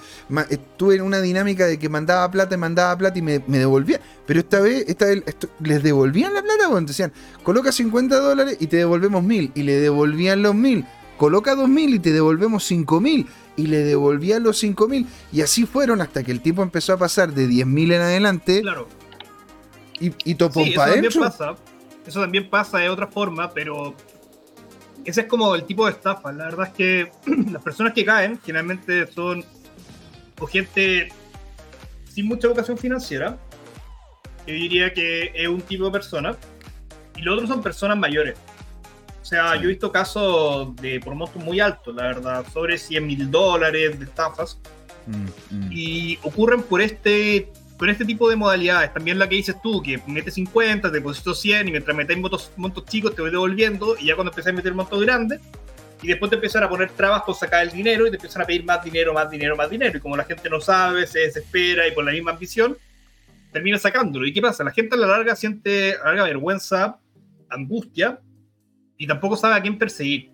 estuve 0.55 0.95
en 0.97 1.03
una 1.03 1.21
dinámica 1.21 1.67
de 1.67 1.79
que 1.79 1.89
mandaba 1.91 2.31
plata 2.31 2.55
y 2.55 2.59
mandaba 2.59 2.97
plata 2.97 3.19
y 3.19 3.23
me, 3.23 3.43
me 3.47 3.59
devolvía. 3.59 4.01
Pero 4.27 4.41
esta 4.41 4.61
vez, 4.61 4.85
esta 4.89 5.05
vez 5.05 5.23
esto- 5.27 5.49
les 5.61 5.83
devolvían 5.83 6.33
la 6.33 6.41
plata, 6.43 6.69
cuando 6.71 6.89
decían, 6.89 7.13
coloca 7.43 7.71
50 7.73 8.19
dólares 8.19 8.57
y 8.59 8.69
te 8.69 8.79
devolvemos 8.79 9.23
mil. 9.23 9.53
Y 9.55 9.63
le 9.65 9.75
devolvían 9.81 10.41
los 10.43 10.55
mil. 10.55 10.87
Coloca 11.19 11.55
2000 11.55 11.95
y 11.95 11.99
te 11.99 12.11
devolvemos 12.13 12.65
5000. 12.65 13.27
Y 13.57 13.67
le 13.67 13.85
devolvían 13.85 14.43
los 14.43 14.59
5000. 14.59 15.07
Y 15.31 15.43
así 15.43 15.67
fueron 15.67 16.01
hasta 16.01 16.25
que 16.25 16.33
el 16.33 16.41
tipo 16.41 16.63
empezó 16.63 16.95
a 16.95 16.97
pasar 16.97 17.35
de 17.35 17.47
10.000 17.49 17.93
en 17.93 18.01
adelante 18.01 18.63
Claro. 18.63 18.89
y, 20.01 20.13
y 20.25 20.35
topó 20.35 20.65
Sí, 20.65 20.73
para 20.75 20.93
adentro. 20.93 21.21
pasa. 21.21 21.55
Eso 22.07 22.21
también 22.21 22.49
pasa 22.51 22.79
de 22.79 22.89
otra 22.91 23.07
forma, 23.07 23.51
pero 23.53 23.95
ese 25.05 25.23
es 25.23 25.27
como 25.27 25.55
el 25.55 25.65
tipo 25.65 25.87
de 25.87 25.93
estafa. 25.93 26.33
La 26.33 26.45
verdad 26.45 26.69
es 26.69 26.73
que 26.75 27.13
las 27.53 27.63
personas 27.63 27.93
que 27.93 28.05
caen 28.05 28.39
generalmente 28.45 29.07
son 29.07 29.45
o 30.41 30.47
gente 30.47 31.09
sin 32.13 32.27
mucha 32.27 32.49
vocación 32.49 32.77
financiera. 32.79 33.39
Yo 34.47 34.53
diría 34.55 34.93
que 34.93 35.33
es 35.35 35.49
un 35.49 35.63
tipo 35.63 35.87
de 35.87 35.91
persona. 35.91 36.37
Y 37.17 37.23
los 37.23 37.35
otros 37.35 37.49
son 37.49 37.63
personas 37.63 37.97
mayores. 37.97 38.37
O 39.23 39.25
sea, 39.25 39.53
Sí. 39.55 39.59
yo 39.61 39.65
he 39.65 39.69
visto 39.69 39.91
casos 39.91 40.77
de 40.77 41.01
por 41.01 41.15
montos 41.15 41.43
muy 41.43 41.61
altos, 41.61 41.95
la 41.95 42.03
verdad, 42.03 42.45
sobre 42.53 42.77
100 42.77 43.07
mil 43.07 43.31
dólares 43.31 43.99
de 43.99 44.05
estafas 44.05 44.59
Mm, 45.07 45.27
mm. 45.67 45.69
y 45.71 46.19
ocurren 46.23 46.63
por 46.63 46.81
este 46.81 47.53
con 47.85 47.91
este 47.91 48.07
tipo 48.07 48.31
de 48.31 48.37
modalidades. 48.37 48.95
También 48.95 49.19
la 49.19 49.29
que 49.29 49.35
dices 49.35 49.57
tú, 49.63 49.83
que 49.83 50.01
metes 50.07 50.33
50, 50.33 50.91
te 50.91 50.97
deposito 50.97 51.35
100 51.35 51.69
y 51.69 51.71
mientras 51.71 51.95
metes 51.95 52.17
montos, 52.17 52.51
montos 52.57 52.87
chicos 52.87 53.15
te 53.15 53.21
voy 53.21 53.31
devolviendo 53.31 53.95
y 54.01 54.07
ya 54.07 54.15
cuando 54.15 54.31
empezás 54.31 54.55
a 54.55 54.57
meter 54.57 54.73
montos 54.73 55.03
grandes 55.03 55.39
y 56.01 56.09
después 56.09 56.31
te 56.31 56.37
empiezan 56.37 56.63
a 56.63 56.71
poner 56.71 56.93
trabas 56.93 57.25
con 57.25 57.35
sacar 57.35 57.63
el 57.63 57.73
dinero 57.73 58.07
y 58.07 58.11
te 58.11 58.17
empiezan 58.17 58.41
a 58.41 58.47
pedir 58.47 58.65
más 58.65 58.83
dinero, 58.83 59.13
más 59.13 59.31
dinero, 59.31 59.55
más 59.55 59.69
dinero 59.69 59.99
y 59.99 60.01
como 60.01 60.17
la 60.17 60.25
gente 60.25 60.49
no 60.49 60.63
sabe, 60.63 61.07
se 61.07 61.19
desespera 61.19 61.87
y 61.87 61.93
por 61.93 62.07
la 62.07 62.13
misma 62.13 62.31
ambición 62.31 62.75
termina 63.53 63.79
sacándolo. 63.79 64.27
¿Y 64.27 64.33
qué 64.33 64.41
pasa? 64.41 64.65
La 64.65 64.71
gente 64.71 64.95
a 64.95 64.99
la 64.99 65.07
larga 65.07 65.37
siente 65.37 65.93
a 65.93 66.05
la 66.05 66.05
larga 66.05 66.25
vergüenza, 66.25 66.99
angustia 67.51 68.19
y 68.97 69.07
tampoco 69.07 69.37
sabe 69.37 69.57
a 69.57 69.61
quién 69.61 69.77
perseguir. 69.77 70.33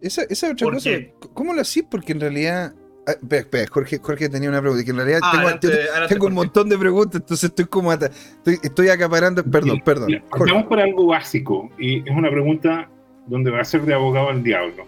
Esa, 0.00 0.22
esa 0.22 0.48
es 0.48 0.52
otra 0.54 0.64
¿Por 0.64 0.74
cosa. 0.74 0.90
qué? 0.90 1.14
¿Cómo 1.34 1.54
lo 1.54 1.60
hacís? 1.60 1.84
Porque 1.88 2.10
en 2.10 2.20
realidad. 2.20 2.74
Ah, 3.10 3.16
espera, 3.20 3.40
espera, 3.42 3.66
Jorge, 3.70 3.98
Jorge 4.02 4.28
tenía 4.28 4.48
una 4.48 4.60
pregunta. 4.60 4.84
Que 4.84 4.90
en 4.90 4.96
realidad 4.96 5.20
Ah, 5.22 5.30
tengo, 5.32 5.42
adelante, 5.44 5.68
tengo- 5.68 5.80
adelante, 5.90 6.14
tengo 6.14 6.26
un 6.26 6.34
montón 6.34 6.68
de 6.68 6.78
preguntas, 6.78 7.20
entonces 7.20 7.44
estoy 7.50 7.64
como. 7.66 7.92
estoy, 7.92 8.58
estoy 8.62 8.88
acaparando. 8.88 9.44
Perdón, 9.44 9.80
perdón. 9.84 10.06
mira, 10.08 10.22
Jorge. 10.30 10.52
Vamos 10.52 10.68
por 10.68 10.80
algo 10.80 11.06
básico 11.06 11.70
y 11.78 11.98
es 12.08 12.16
una 12.16 12.30
pregunta 12.30 12.88
donde 13.26 13.50
va 13.50 13.60
a 13.60 13.64
ser 13.64 13.82
de 13.82 13.94
abogado 13.94 14.28
al 14.30 14.42
diablo. 14.42 14.84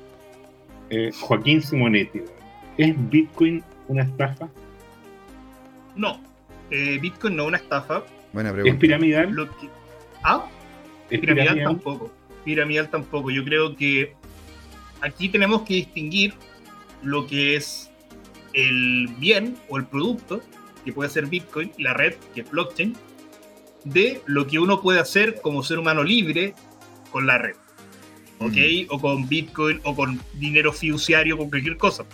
Eh, 0.91 1.11
Joaquín 1.21 1.63
Simonetti, 1.63 2.23
¿es 2.77 2.95
Bitcoin 3.11 3.63
una 3.89 4.03
estafa? 4.03 4.49
No, 5.97 6.21
eh, 6.71 6.99
Bitcoin 7.01 7.37
no 7.37 7.43
es 7.45 7.49
una 7.49 7.57
estafa. 7.59 8.03
Buena 8.33 8.49
¿Es 8.51 8.55
pregunta. 8.55 8.79
piramidal? 8.81 9.31
Lo 9.33 9.47
que- 9.59 9.69
Ah, 10.23 10.47
¿Es 11.11 11.21
piramidal 11.21 11.49
piramidal? 11.55 11.69
tampoco. 11.75 12.11
Piramidal 12.45 12.89
tampoco. 12.91 13.31
Yo 13.31 13.45
creo 13.45 13.77
que 13.77 14.15
aquí 15.01 15.29
tenemos 15.29 15.63
que 15.63 15.75
distinguir 15.75 16.35
lo 17.03 17.27
que 17.27 17.57
es 17.57 17.91
el 18.55 19.09
bien 19.19 19.57
o 19.69 19.79
el 19.79 19.87
producto, 19.87 20.41
que 20.85 20.93
puede 20.93 21.11
ser 21.11 21.27
Bitcoin, 21.27 21.73
la 21.79 21.95
red, 21.95 22.15
que 22.35 22.43
es 22.43 22.51
blockchain, 22.51 22.97
de 23.85 24.23
lo 24.27 24.47
que 24.47 24.59
uno 24.59 24.81
puede 24.81 25.01
hacer 25.01 25.41
como 25.41 25.63
ser 25.63 25.79
humano 25.79 26.03
libre 26.03 26.55
con 27.11 27.27
la 27.27 27.39
red. 27.39 27.57
¿Ok? 28.39 28.57
O 28.89 29.01
con 29.01 29.29
Bitcoin, 29.29 29.81
o 29.85 29.95
con 29.95 30.21
dinero 30.35 30.73
fiduciario, 30.73 31.39
con 31.39 31.49
cualquier 31.49 31.77
cosa. 31.77 32.05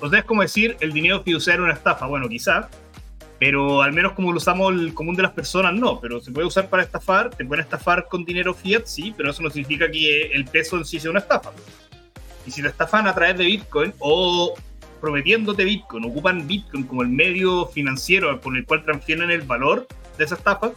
O 0.00 0.08
sea, 0.08 0.20
es 0.20 0.24
como 0.24 0.42
decir, 0.42 0.76
el 0.80 0.92
dinero 0.92 1.22
fiduciario 1.22 1.62
es 1.62 1.66
una 1.66 1.74
estafa. 1.74 2.06
Bueno, 2.06 2.28
quizá, 2.28 2.68
pero 3.38 3.82
al 3.82 3.92
menos 3.92 4.12
como 4.12 4.32
lo 4.32 4.38
usamos 4.38 4.72
el 4.72 4.94
común 4.94 5.14
de 5.14 5.22
las 5.22 5.32
personas, 5.32 5.74
no. 5.74 6.00
Pero 6.00 6.20
se 6.20 6.32
puede 6.32 6.46
usar 6.46 6.68
para 6.68 6.82
estafar, 6.82 7.30
te 7.30 7.44
pueden 7.44 7.62
estafar 7.62 8.06
con 8.08 8.24
dinero 8.24 8.52
fiat, 8.52 8.86
sí, 8.86 9.14
pero 9.16 9.30
eso 9.30 9.42
no 9.42 9.50
significa 9.50 9.88
que 9.88 10.22
el 10.32 10.44
peso 10.44 10.76
en 10.76 10.84
sí 10.84 10.98
sea 10.98 11.10
una 11.10 11.20
estafa. 11.20 11.52
Y 12.44 12.50
si 12.50 12.62
te 12.62 12.68
estafan 12.68 13.06
a 13.06 13.14
través 13.14 13.38
de 13.38 13.44
Bitcoin 13.44 13.92
o 14.00 14.54
prometiéndote 15.00 15.64
Bitcoin, 15.64 16.04
ocupan 16.04 16.46
Bitcoin 16.46 16.84
como 16.84 17.02
el 17.02 17.08
medio 17.08 17.66
financiero 17.66 18.40
con 18.40 18.56
el 18.56 18.64
cual 18.64 18.84
transfieren 18.84 19.30
el 19.30 19.42
valor 19.42 19.86
de 20.16 20.24
esa 20.24 20.34
estafa, 20.34 20.72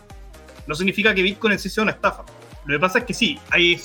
no 0.68 0.76
significa 0.76 1.14
que 1.14 1.22
Bitcoin 1.22 1.54
en 1.54 1.60
sí 1.60 1.70
sea 1.70 1.84
una 1.84 1.92
estafa. 1.92 2.24
Lo 2.66 2.76
que 2.76 2.80
pasa 2.80 3.00
es 3.00 3.06
que 3.06 3.14
sí, 3.14 3.40
hay... 3.50 3.80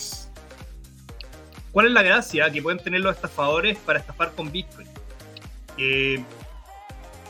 ¿Cuál 1.72 1.86
es 1.86 1.92
la 1.92 2.02
gracia 2.02 2.50
que 2.50 2.62
pueden 2.62 2.78
tener 2.78 3.00
los 3.00 3.14
estafadores 3.14 3.76
para 3.78 3.98
estafar 3.98 4.32
con 4.32 4.50
Bitcoin? 4.50 4.88
Que 5.76 6.24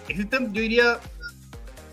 existen, 0.08 0.52
yo 0.52 0.60
diría, 0.60 1.00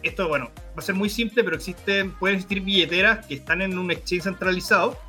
esto, 0.03 0.27
bueno, 0.27 0.52
va 0.69 0.80
a 0.80 0.81
ser 0.81 0.95
muy 0.95 1.10
simple, 1.10 1.44
pero 1.44 1.56
existen, 1.56 2.11
pueden 2.11 2.35
existir 2.38 2.61
billeteras 2.61 3.26
que 3.26 3.35
están 3.35 3.61
en 3.61 3.77
un 3.77 3.90
exchange 3.90 4.23
centralizado, 4.23 4.99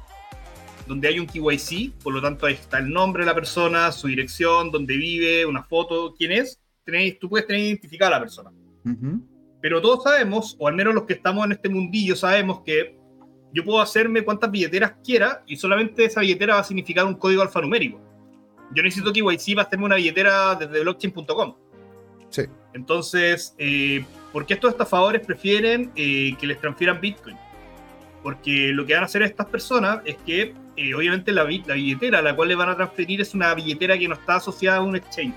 donde 0.86 1.08
hay 1.08 1.18
un 1.18 1.26
KYC, 1.26 1.92
por 2.02 2.12
lo 2.12 2.20
tanto 2.20 2.46
ahí 2.46 2.54
está 2.54 2.78
el 2.78 2.90
nombre 2.90 3.22
de 3.22 3.26
la 3.26 3.34
persona, 3.34 3.90
su 3.92 4.08
dirección, 4.08 4.70
dónde 4.70 4.96
vive, 4.96 5.46
una 5.46 5.62
foto, 5.62 6.14
quién 6.16 6.32
es. 6.32 6.60
Tenéis, 6.84 7.18
tú 7.18 7.28
puedes 7.28 7.46
tener 7.46 7.62
identificada 7.62 8.16
a 8.16 8.18
la 8.18 8.20
persona. 8.20 8.50
Ujú. 8.84 9.20
Pero 9.60 9.80
todos 9.80 10.04
sabemos, 10.04 10.56
o 10.58 10.68
al 10.68 10.74
menos 10.74 10.94
los 10.94 11.04
que 11.04 11.14
estamos 11.14 11.44
en 11.46 11.52
este 11.52 11.68
mundillo 11.68 12.14
sabemos 12.14 12.60
que 12.60 12.96
yo 13.52 13.64
puedo 13.64 13.80
hacerme 13.80 14.22
cuantas 14.22 14.50
billeteras 14.50 14.94
quiera 15.02 15.42
y 15.46 15.56
solamente 15.56 16.04
esa 16.04 16.20
billetera 16.20 16.54
va 16.54 16.60
a 16.60 16.64
significar 16.64 17.06
un 17.06 17.14
código 17.14 17.40
alfanumérico. 17.40 18.00
Yo 18.74 18.82
necesito 18.82 19.12
KYC 19.12 19.54
para 19.54 19.66
hacerme 19.66 19.86
una 19.86 19.96
billetera 19.96 20.56
desde 20.56 20.80
blockchain.com. 20.80 21.54
Sí. 22.30 22.42
Entonces, 22.74 23.54
eh, 23.58 24.04
¿por 24.32 24.44
qué 24.44 24.54
estos 24.54 24.72
estafadores 24.72 25.24
prefieren 25.24 25.92
eh, 25.94 26.36
que 26.38 26.46
les 26.46 26.60
transfieran 26.60 27.00
Bitcoin? 27.00 27.36
Porque 28.22 28.72
lo 28.72 28.84
que 28.84 28.94
van 28.94 29.04
a 29.04 29.06
hacer 29.06 29.22
estas 29.22 29.46
personas 29.46 30.00
es 30.04 30.16
que, 30.26 30.52
eh, 30.76 30.94
obviamente, 30.94 31.32
la, 31.32 31.44
la 31.44 31.74
billetera 31.74 32.18
a 32.18 32.22
la 32.22 32.34
cual 32.34 32.48
le 32.48 32.54
van 32.54 32.68
a 32.68 32.76
transferir 32.76 33.20
es 33.20 33.34
una 33.34 33.54
billetera 33.54 33.96
que 33.98 34.08
no 34.08 34.14
está 34.14 34.36
asociada 34.36 34.78
a 34.78 34.82
un 34.82 34.96
exchange. 34.96 35.34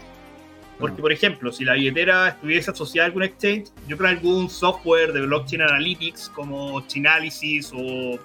Porque, 0.79 0.97
Ah. 0.97 1.01
por 1.01 1.11
ejemplo, 1.11 1.51
si 1.51 1.65
la 1.65 1.73
billetera 1.73 2.29
estuviese 2.29 2.71
asociada 2.71 3.05
a 3.05 3.07
algún 3.07 3.23
exchange, 3.23 3.69
yo 3.87 3.97
creo 3.97 4.09
algún 4.09 4.49
software 4.49 5.11
de 5.13 5.21
blockchain 5.21 5.61
analytics 5.61 6.29
como 6.29 6.85
Chainalysis 6.87 7.71
o 7.73 8.19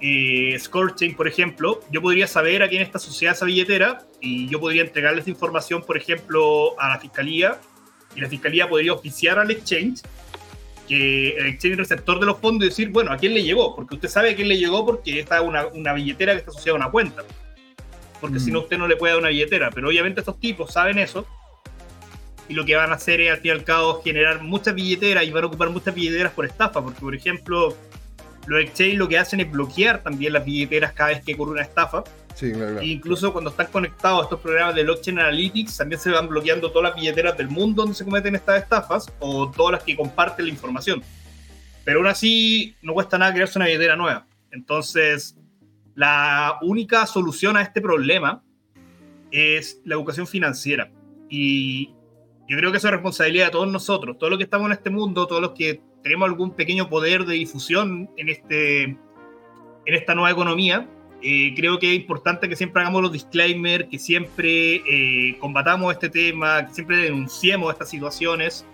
eh, 0.00 0.56
Scorechain, 0.58 1.16
por 1.16 1.26
ejemplo, 1.26 1.80
yo 1.90 2.02
podría 2.02 2.26
saber 2.26 2.62
a 2.62 2.68
quién 2.68 2.82
está 2.82 2.98
asociada 2.98 3.34
esa 3.34 3.46
billetera 3.46 4.06
y 4.20 4.46
yo 4.48 4.60
podría 4.60 4.82
entregarle 4.82 5.20
esa 5.20 5.30
información, 5.30 5.82
por 5.82 5.96
ejemplo, 5.96 6.78
a 6.78 6.90
la 6.90 6.98
fiscalía 6.98 7.58
y 8.14 8.20
la 8.20 8.28
fiscalía 8.28 8.68
podría 8.68 8.92
oficiar 8.92 9.38
al 9.38 9.50
exchange 9.50 10.02
que 10.86 11.30
el 11.36 11.46
exchange 11.46 11.76
receptor 11.76 12.20
de 12.20 12.26
los 12.26 12.38
fondos 12.38 12.66
y 12.66 12.68
decir, 12.70 12.90
bueno, 12.90 13.12
¿a 13.12 13.16
quién 13.16 13.34
le 13.34 13.42
llegó? 13.42 13.74
Porque 13.74 13.96
usted 13.96 14.08
sabe 14.08 14.30
a 14.30 14.36
quién 14.36 14.48
le 14.48 14.56
llegó 14.56 14.84
porque 14.86 15.20
esta 15.20 15.38
es 15.38 15.42
una, 15.42 15.66
una 15.66 15.92
billetera 15.92 16.32
que 16.32 16.38
está 16.38 16.50
asociada 16.50 16.78
a 16.78 16.80
una 16.82 16.90
cuenta. 16.90 17.24
Porque 18.20 18.36
Mm. 18.36 18.40
si 18.40 18.50
no, 18.52 18.60
usted 18.60 18.78
no 18.78 18.86
le 18.88 18.96
puede 18.96 19.12
dar 19.12 19.20
una 19.20 19.28
billetera. 19.30 19.70
Pero 19.70 19.88
obviamente 19.88 20.20
estos 20.20 20.38
tipos 20.40 20.72
saben 20.72 20.98
eso 20.98 21.26
y 22.48 22.54
lo 22.54 22.64
que 22.64 22.76
van 22.76 22.90
a 22.92 22.94
hacer 22.94 23.20
es 23.20 23.30
al 23.30 23.38
fin 23.38 23.48
y 23.48 23.50
al 23.50 23.64
cabo 23.64 24.00
generar 24.02 24.42
muchas 24.42 24.74
billeteras 24.74 25.24
y 25.24 25.30
van 25.30 25.44
a 25.44 25.46
ocupar 25.48 25.70
muchas 25.70 25.94
billeteras 25.94 26.32
por 26.32 26.46
estafa, 26.46 26.80
porque 26.82 27.00
por 27.00 27.14
ejemplo 27.14 27.76
los 28.46 28.60
exchange 28.62 28.94
lo 28.96 29.08
que 29.08 29.18
hacen 29.18 29.40
es 29.40 29.50
bloquear 29.50 30.02
también 30.02 30.32
las 30.32 30.44
billeteras 30.44 30.92
cada 30.92 31.10
vez 31.10 31.24
que 31.24 31.34
ocurre 31.34 31.52
una 31.52 31.62
estafa, 31.62 32.04
Sí, 32.34 32.52
claro, 32.52 32.72
claro. 32.72 32.80
e 32.80 32.86
incluso 32.88 33.32
cuando 33.32 33.50
están 33.50 33.66
conectados 33.68 34.20
a 34.20 34.22
estos 34.24 34.40
programas 34.40 34.74
de 34.74 34.82
blockchain 34.82 35.18
analytics 35.18 35.78
también 35.78 35.98
se 36.00 36.10
van 36.10 36.28
bloqueando 36.28 36.70
todas 36.70 36.90
las 36.90 37.00
billeteras 37.00 37.36
del 37.36 37.48
mundo 37.48 37.82
donde 37.82 37.96
se 37.96 38.04
cometen 38.04 38.34
estas 38.34 38.62
estafas 38.62 39.10
o 39.20 39.50
todas 39.50 39.72
las 39.72 39.82
que 39.82 39.96
comparten 39.96 40.44
la 40.46 40.52
información. 40.52 41.02
Pero 41.84 42.00
aún 42.00 42.08
así 42.08 42.74
no 42.82 42.92
cuesta 42.92 43.16
nada 43.16 43.32
crearse 43.32 43.58
una 43.58 43.66
billetera 43.66 43.96
nueva. 43.96 44.26
Entonces, 44.50 45.34
la 45.94 46.58
única 46.60 47.06
solución 47.06 47.56
a 47.56 47.62
este 47.62 47.80
problema 47.80 48.42
es 49.30 49.80
la 49.84 49.94
educación 49.94 50.26
financiera. 50.26 50.90
Y 51.30 51.94
yo 52.48 52.56
creo 52.58 52.70
que 52.70 52.78
eso 52.78 52.88
es 52.88 52.92
responsabilidad 52.92 53.46
de 53.46 53.52
todos 53.52 53.72
nosotros, 53.72 54.18
todos 54.18 54.30
los 54.30 54.38
que 54.38 54.44
estamos 54.44 54.66
en 54.66 54.72
este 54.72 54.90
mundo, 54.90 55.26
todos 55.26 55.40
los 55.40 55.52
que 55.52 55.80
tenemos 56.06 56.28
algún 56.28 56.52
pequeño 56.52 56.88
poder 56.88 57.24
de 57.24 57.34
difusión 57.34 58.08
en, 58.16 58.28
este, 58.28 58.82
en 58.84 58.98
esta 59.86 60.14
nueva 60.14 60.30
economía. 60.30 60.86
Eh, 61.20 61.52
creo 61.56 61.80
que 61.80 61.90
es 61.90 61.96
importante 61.96 62.48
que 62.48 62.54
siempre 62.54 62.80
hagamos 62.82 63.02
los 63.02 63.10
disclaimers, 63.10 63.88
que 63.90 63.98
siempre 63.98 64.76
eh, 64.88 65.36
combatamos 65.40 65.92
este 65.92 66.08
tema, 66.08 66.64
que 66.64 66.74
siempre 66.74 66.98
denunciemos 66.98 67.72
estas 67.72 67.90
situaciones, 67.90 68.64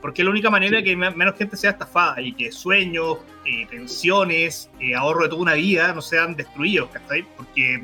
porque 0.00 0.22
es 0.22 0.24
la 0.24 0.30
única 0.30 0.48
manera 0.48 0.82
que 0.82 0.96
me- 0.96 1.10
menos 1.10 1.36
gente 1.36 1.58
sea 1.58 1.72
estafada 1.72 2.22
y 2.22 2.32
que 2.32 2.50
sueños, 2.52 3.18
eh, 3.44 3.66
pensiones, 3.68 4.70
eh, 4.80 4.94
ahorro 4.94 5.24
de 5.24 5.28
toda 5.28 5.42
una 5.42 5.54
vida 5.54 5.92
no 5.92 6.00
sean 6.00 6.34
destruidos, 6.36 6.88
¿cachai? 6.88 7.22
Porque 7.36 7.82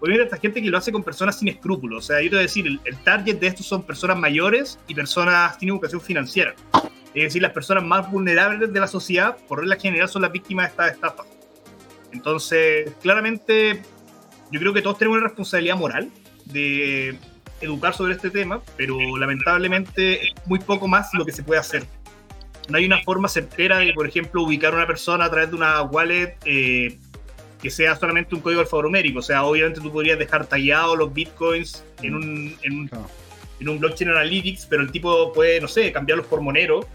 obviamente 0.00 0.24
esta 0.24 0.38
gente 0.38 0.62
que 0.62 0.70
lo 0.70 0.78
hace 0.78 0.90
con 0.90 1.02
personas 1.02 1.38
sin 1.38 1.48
escrúpulos, 1.48 2.04
o 2.04 2.06
sea, 2.06 2.22
yo 2.22 2.30
te 2.30 2.36
voy 2.36 2.38
a 2.38 2.42
decir, 2.42 2.66
el, 2.66 2.80
el 2.86 2.96
target 3.04 3.38
de 3.38 3.48
estos 3.48 3.66
son 3.66 3.82
personas 3.82 4.16
mayores 4.18 4.78
y 4.88 4.94
personas 4.94 5.58
sin 5.58 5.68
educación 5.68 6.00
financiera. 6.00 6.54
Es 7.14 7.24
decir, 7.24 7.42
las 7.42 7.52
personas 7.52 7.84
más 7.84 8.10
vulnerables 8.10 8.72
de 8.72 8.80
la 8.80 8.86
sociedad, 8.86 9.36
por 9.48 9.60
regla 9.60 9.76
general, 9.76 10.08
son 10.08 10.22
las 10.22 10.32
víctimas 10.32 10.66
de 10.66 10.70
estas 10.70 10.92
estafas. 10.92 11.26
Entonces, 12.12 12.90
claramente, 13.02 13.82
yo 14.50 14.60
creo 14.60 14.72
que 14.72 14.82
todos 14.82 14.98
tenemos 14.98 15.18
una 15.18 15.28
responsabilidad 15.28 15.76
moral 15.76 16.10
de 16.46 17.18
educar 17.60 17.94
sobre 17.94 18.14
este 18.14 18.30
tema, 18.30 18.60
pero 18.76 18.96
lamentablemente 19.16 20.28
es 20.28 20.46
muy 20.46 20.58
poco 20.58 20.88
más 20.88 21.12
lo 21.14 21.24
que 21.24 21.32
se 21.32 21.42
puede 21.42 21.60
hacer. 21.60 21.84
No 22.68 22.78
hay 22.78 22.86
una 22.86 23.02
forma 23.02 23.28
certera 23.28 23.78
de, 23.78 23.92
por 23.92 24.06
ejemplo, 24.06 24.42
ubicar 24.42 24.72
a 24.72 24.76
una 24.76 24.86
persona 24.86 25.24
a 25.24 25.30
través 25.30 25.50
de 25.50 25.56
una 25.56 25.82
wallet 25.82 26.36
eh, 26.44 26.98
que 27.60 27.70
sea 27.70 27.96
solamente 27.96 28.34
un 28.34 28.40
código 28.40 28.60
alfanumérico. 28.60 29.20
O 29.20 29.22
sea, 29.22 29.44
obviamente 29.44 29.80
tú 29.80 29.90
podrías 29.92 30.18
dejar 30.18 30.46
tallados 30.46 30.98
los 30.98 31.12
bitcoins 31.12 31.84
en 32.02 32.14
un, 32.14 32.56
en 32.62 32.72
un. 32.72 32.90
En 33.62 33.68
un 33.70 33.78
blockchain 33.78 34.10
analytics, 34.10 34.66
pero 34.66 34.82
el 34.82 34.90
tipo 34.92 35.32
puede, 35.32 35.60
no 35.60 35.68
sé, 35.68 35.90
cambiarlos 35.92 36.26
por 36.26 36.40
Monero 36.40 36.86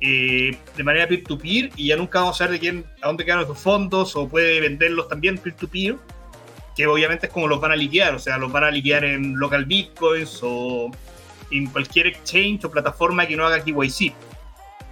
eh, 0.00 0.56
de 0.76 0.84
manera 0.84 1.06
peer-to-peer 1.06 1.70
y 1.76 1.88
ya 1.88 1.96
nunca 1.96 2.20
vamos 2.20 2.36
a 2.36 2.38
saber 2.38 2.52
de 2.54 2.60
quién, 2.60 2.84
a 3.02 3.06
dónde 3.06 3.24
quedan 3.24 3.40
esos 3.40 3.58
fondos 3.58 4.14
o 4.16 4.28
puede 4.28 4.60
venderlos 4.60 5.08
también 5.08 5.38
peer-to-peer, 5.38 5.96
que 6.76 6.86
obviamente 6.86 7.26
es 7.26 7.32
como 7.32 7.46
los 7.48 7.60
van 7.60 7.72
a 7.72 7.76
liquear, 7.76 8.14
o 8.14 8.18
sea, 8.18 8.36
los 8.38 8.50
van 8.50 8.64
a 8.64 8.70
liquear 8.70 9.04
en 9.04 9.38
local 9.38 9.64
bitcoins 9.64 10.40
o 10.42 10.90
en 11.50 11.66
cualquier 11.66 12.06
exchange 12.08 12.64
o 12.64 12.70
plataforma 12.70 13.26
que 13.26 13.36
no 13.36 13.46
haga 13.46 13.62
KYC. 13.62 14.12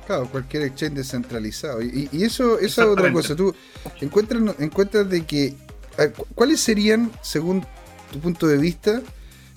Claro, 0.07 0.27
cualquier 0.29 0.65
exchange 0.65 0.95
descentralizado. 0.95 1.81
Y, 1.83 2.09
y 2.13 2.25
eso, 2.25 2.59
esa 2.59 2.83
es 2.83 2.89
otra 2.89 3.13
cosa. 3.13 3.35
Tú 3.37 3.55
encuentras, 4.01 4.43
encuentras 4.59 5.09
de 5.09 5.25
que. 5.25 5.55
a 5.97 6.03
ver, 6.03 6.13
cu- 6.13 6.27
¿Cuáles 6.35 6.61
serían, 6.61 7.11
según 7.23 7.65
tu 8.13 8.19
punto 8.21 8.47
de 8.47 8.59
vista, 8.59 9.01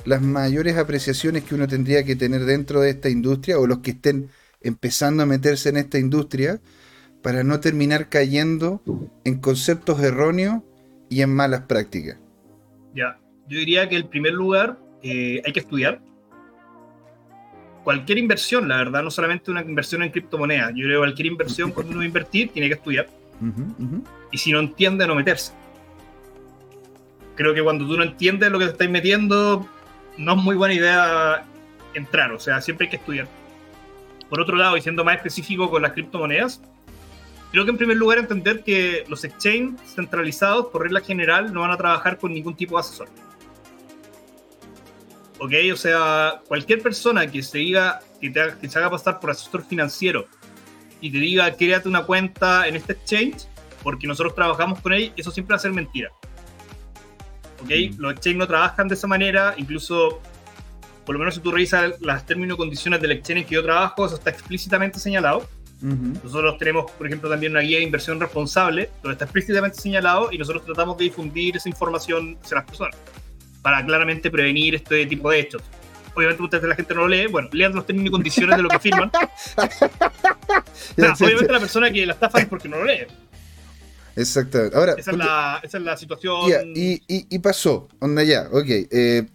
las 0.06 0.22
mayores 0.22 0.78
apreciaciones 0.78 1.44
que 1.44 1.56
uno 1.56 1.68
tendría 1.68 2.04
que 2.04 2.16
tener 2.16 2.46
dentro 2.46 2.82
de 2.82 2.92
esta 2.92 3.10
industria 3.10 3.60
o 3.60 3.68
los 3.68 3.80
que 3.80 3.92
estén 3.92 4.30
empezando 4.62 5.24
a 5.24 5.26
meterse 5.26 5.70
en 5.70 5.78
esta 5.78 6.00
industria 6.00 6.60
para 7.22 7.44
no 7.44 7.60
terminar 7.60 8.10
cayendo 8.10 8.82
en 9.24 9.40
conceptos 9.40 10.02
erróneos 10.02 10.62
y 11.10 11.22
en 11.22 11.34
malas 11.34 11.62
prácticas? 11.62 12.20
Ya, 12.94 13.20
yo 13.48 13.58
diría 13.58 13.88
que 13.88 13.98
en 13.98 14.08
primer 14.08 14.34
lugar 14.34 14.78
eh, 15.02 15.42
hay 15.46 15.54
que 15.54 15.62
estudiar. 15.62 16.02
Cualquier 17.84 18.18
inversión, 18.18 18.68
la 18.68 18.78
verdad, 18.78 19.04
no 19.04 19.12
solamente 19.12 19.52
una 19.52 19.62
inversión 19.62 20.04
en 20.04 20.12
criptomonedas. 20.12 20.72
Yo 20.76 20.86
creo 20.86 21.02
que 21.02 21.06
cualquier 21.06 21.26
inversión, 21.26 21.72
cuando 21.72 21.92
uno 21.92 22.00
va 22.00 22.04
a 22.04 22.08
invertir, 22.08 22.50
tiene 22.50 22.70
que 22.70 22.76
estudiar. 22.76 23.08
Y 24.32 24.38
si 24.38 24.54
no 24.54 24.60
entiende, 24.60 25.06
no 25.06 25.16
meterse. 25.16 25.52
Creo 27.36 27.54
que 27.54 27.62
cuando 27.62 27.86
tú 27.86 27.98
no 27.98 28.04
entiendes 28.04 28.50
lo 28.52 28.60
que 28.60 28.66
te 28.66 28.72
estás 28.72 28.90
metiendo, 28.90 29.68
no 30.18 30.34
es 30.34 30.38
muy 30.44 30.56
buena 30.56 30.74
idea 30.74 31.46
entrar. 31.94 32.32
O 32.32 32.40
sea, 32.40 32.62
siempre 32.62 32.86
hay 32.86 32.92
que 32.92 32.98
estudiar. 32.98 33.28
Por 34.30 34.42
otro 34.42 34.56
lado, 34.56 34.78
y 34.78 34.82
siendo 34.82 35.04
más 35.04 35.18
específico 35.18 35.70
con 35.70 35.82
las 35.82 35.94
criptomonedas, 35.94 36.62
creo 37.52 37.66
que 37.66 37.72
en 37.72 37.78
primer 37.78 37.98
lugar 37.98 38.18
entender 38.18 38.64
que 38.64 39.04
los 39.08 39.24
exchanges 39.24 39.94
centralizados, 39.96 40.68
por 40.68 40.84
regla 40.84 41.02
general, 41.02 41.54
no 41.54 41.62
van 41.62 41.72
a 41.72 41.78
trabajar 41.78 42.18
con 42.18 42.34
ningún 42.34 42.56
tipo 42.56 42.76
de 42.76 42.82
asesor. 42.82 43.10
¿ok? 45.44 45.52
O 45.74 45.76
sea, 45.76 46.42
cualquier 46.48 46.82
persona 46.82 47.28
que 47.28 47.44
se 47.44 47.58
diga, 47.58 48.00
que, 48.22 48.30
te 48.30 48.42
que 48.62 48.70
se 48.70 48.80
haga 48.80 48.90
pasar 48.90 49.20
por 49.20 49.32
asesor 49.32 49.66
financiero 49.66 50.26
y 51.02 51.12
te 51.12 51.18
diga, 51.18 51.52
créate 51.56 51.90
una 51.90 52.06
cuenta 52.06 52.66
en 52.68 52.78
este 52.78 52.94
exchange, 52.94 53.46
porque 53.84 54.08
nosotros 54.08 54.34
trabajamos 54.36 54.80
con 54.80 54.94
él, 54.94 55.12
eso 55.18 55.32
siempre 55.32 55.54
va 55.54 55.58
a 55.58 55.60
ser 55.60 55.74
mentira. 55.74 56.12
¿Ok? 57.64 57.98
Los 57.98 58.14
exchanges 58.14 58.40
no 58.40 58.48
trabajan 58.48 58.88
de 58.88 58.96
esa 58.96 59.08
manera, 59.08 59.54
incluso, 59.58 60.22
por 61.06 61.14
lo 61.14 61.20
menos 61.20 61.36
si 61.36 61.42
tú 61.42 61.52
revisas 61.52 62.00
las 62.02 62.26
términos 62.26 62.56
y 62.56 62.58
condiciones 62.58 63.02
del 63.02 63.12
exchange 63.12 63.42
en 63.42 63.48
que 63.48 63.56
yo 63.56 63.64
trabajo, 63.64 64.06
eso 64.06 64.16
está 64.16 64.30
explícitamente 64.30 65.00
señalado. 65.00 65.48
Ujú. 65.82 66.20
Nosotros 66.24 66.58
tenemos, 66.58 66.90
por 66.92 67.08
ejemplo, 67.08 67.30
también 67.30 67.52
una 67.52 67.62
guía 67.62 67.78
de 67.78 67.84
inversión 67.84 68.20
responsable, 68.20 68.90
donde 69.02 69.14
está 69.14 69.26
explícitamente 69.26 69.80
señalado 69.80 70.30
y 70.32 70.38
nosotros 70.38 70.66
tratamos 70.66 70.98
de 70.98 71.06
difundir 71.06 71.58
esa 71.58 71.68
información 71.70 72.38
hacia 72.42 72.56
las 72.56 72.66
personas 72.66 72.96
para 73.62 73.84
claramente 73.86 74.30
prevenir 74.30 74.76
este 74.76 75.06
tipo 75.06 75.32
de 75.32 75.40
hechos. 75.40 75.62
Obviamente 76.16 76.44
ustedes 76.44 76.64
la 76.64 76.76
gente 76.76 76.94
no 76.94 77.02
lo 77.02 77.08
lee, 77.08 77.28
bueno, 77.28 77.50
lean 77.52 77.74
los 77.74 77.86
términos 77.88 78.10
y 78.10 78.12
condiciones 78.12 78.58
de 78.58 78.64
lo 78.64 78.70
que 78.70 78.80
firman. 78.80 79.12
O 80.54 80.96
sea, 80.96 81.14
obviamente 81.14 81.52
la 81.52 81.60
persona 81.60 81.90
que 81.90 82.06
la 82.06 82.14
estafa 82.14 82.40
es 82.40 82.46
porque 82.46 82.70
no 82.70 82.78
lo 82.78 82.86
lee. 82.86 83.08
Exactamente. 84.16 84.76
Ahora, 84.78 84.94
Esa 84.98 85.12
es 85.12 85.18
la, 85.18 85.60
esa 85.64 85.78
es 85.78 85.84
la 85.84 85.98
situación. 85.98 86.72
Y, 86.76 87.02
y- 87.08 87.28
y 87.30 87.40
pasó, 87.40 87.88
onda 88.00 88.24
ya, 88.24 88.48
ok. 88.52 88.66
eh, 88.68 89.28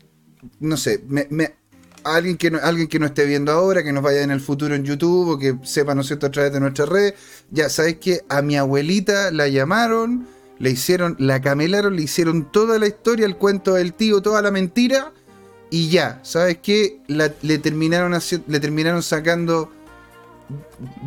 no 0.60 0.76
sé, 0.76 1.02
me, 1.09 1.26
me- 1.30 1.55
alguien, 2.05 2.36
que 2.36 2.50
no, 2.50 2.59
alguien 2.62 2.86
que 2.88 2.98
no 2.98 3.06
esté 3.06 3.26
viendo 3.26 3.50
ahora, 3.52 3.82
que 3.82 3.92
nos 3.92 4.02
vaya 4.02 4.22
en 4.22 4.30
el 4.30 4.40
futuro 4.40 4.74
en 4.74 4.84
YouTube 4.84 5.30
o 5.30 5.38
que 5.38 5.56
sepa, 5.64 5.94
¿no 5.94 6.02
es 6.02 6.06
cierto?, 6.06 6.26
a 6.26 6.30
través 6.30 6.52
de 6.52 6.60
nuestra 6.60 6.86
red. 6.86 7.14
Ya, 7.50 7.68
¿sabes 7.68 7.96
que 7.98 8.20
A 8.28 8.40
mi 8.40 8.56
abuelita 8.56 9.30
la 9.32 9.48
llamaron, 9.48 10.28
le 10.59 10.70
hicieron, 10.70 11.16
la 11.18 11.40
camelaron, 11.40 11.96
le 11.96 12.02
hicieron 12.02 12.50
toda 12.52 12.78
la 12.78 12.86
historia, 12.86 13.26
el 13.26 13.36
cuento 13.36 13.74
del 13.74 13.92
tío, 13.94 14.22
toda 14.22 14.40
la 14.42 14.50
mentira. 14.50 15.12
Y 15.70 15.90
ya, 15.90 16.20
¿sabes 16.22 16.59
qué? 16.62 17.00
La- 17.09 17.34
le, 17.42 17.59
terminaron 17.59 18.12
haci- 18.12 18.42
le 18.46 18.60
terminaron 18.60 19.02
sacando 19.02 19.70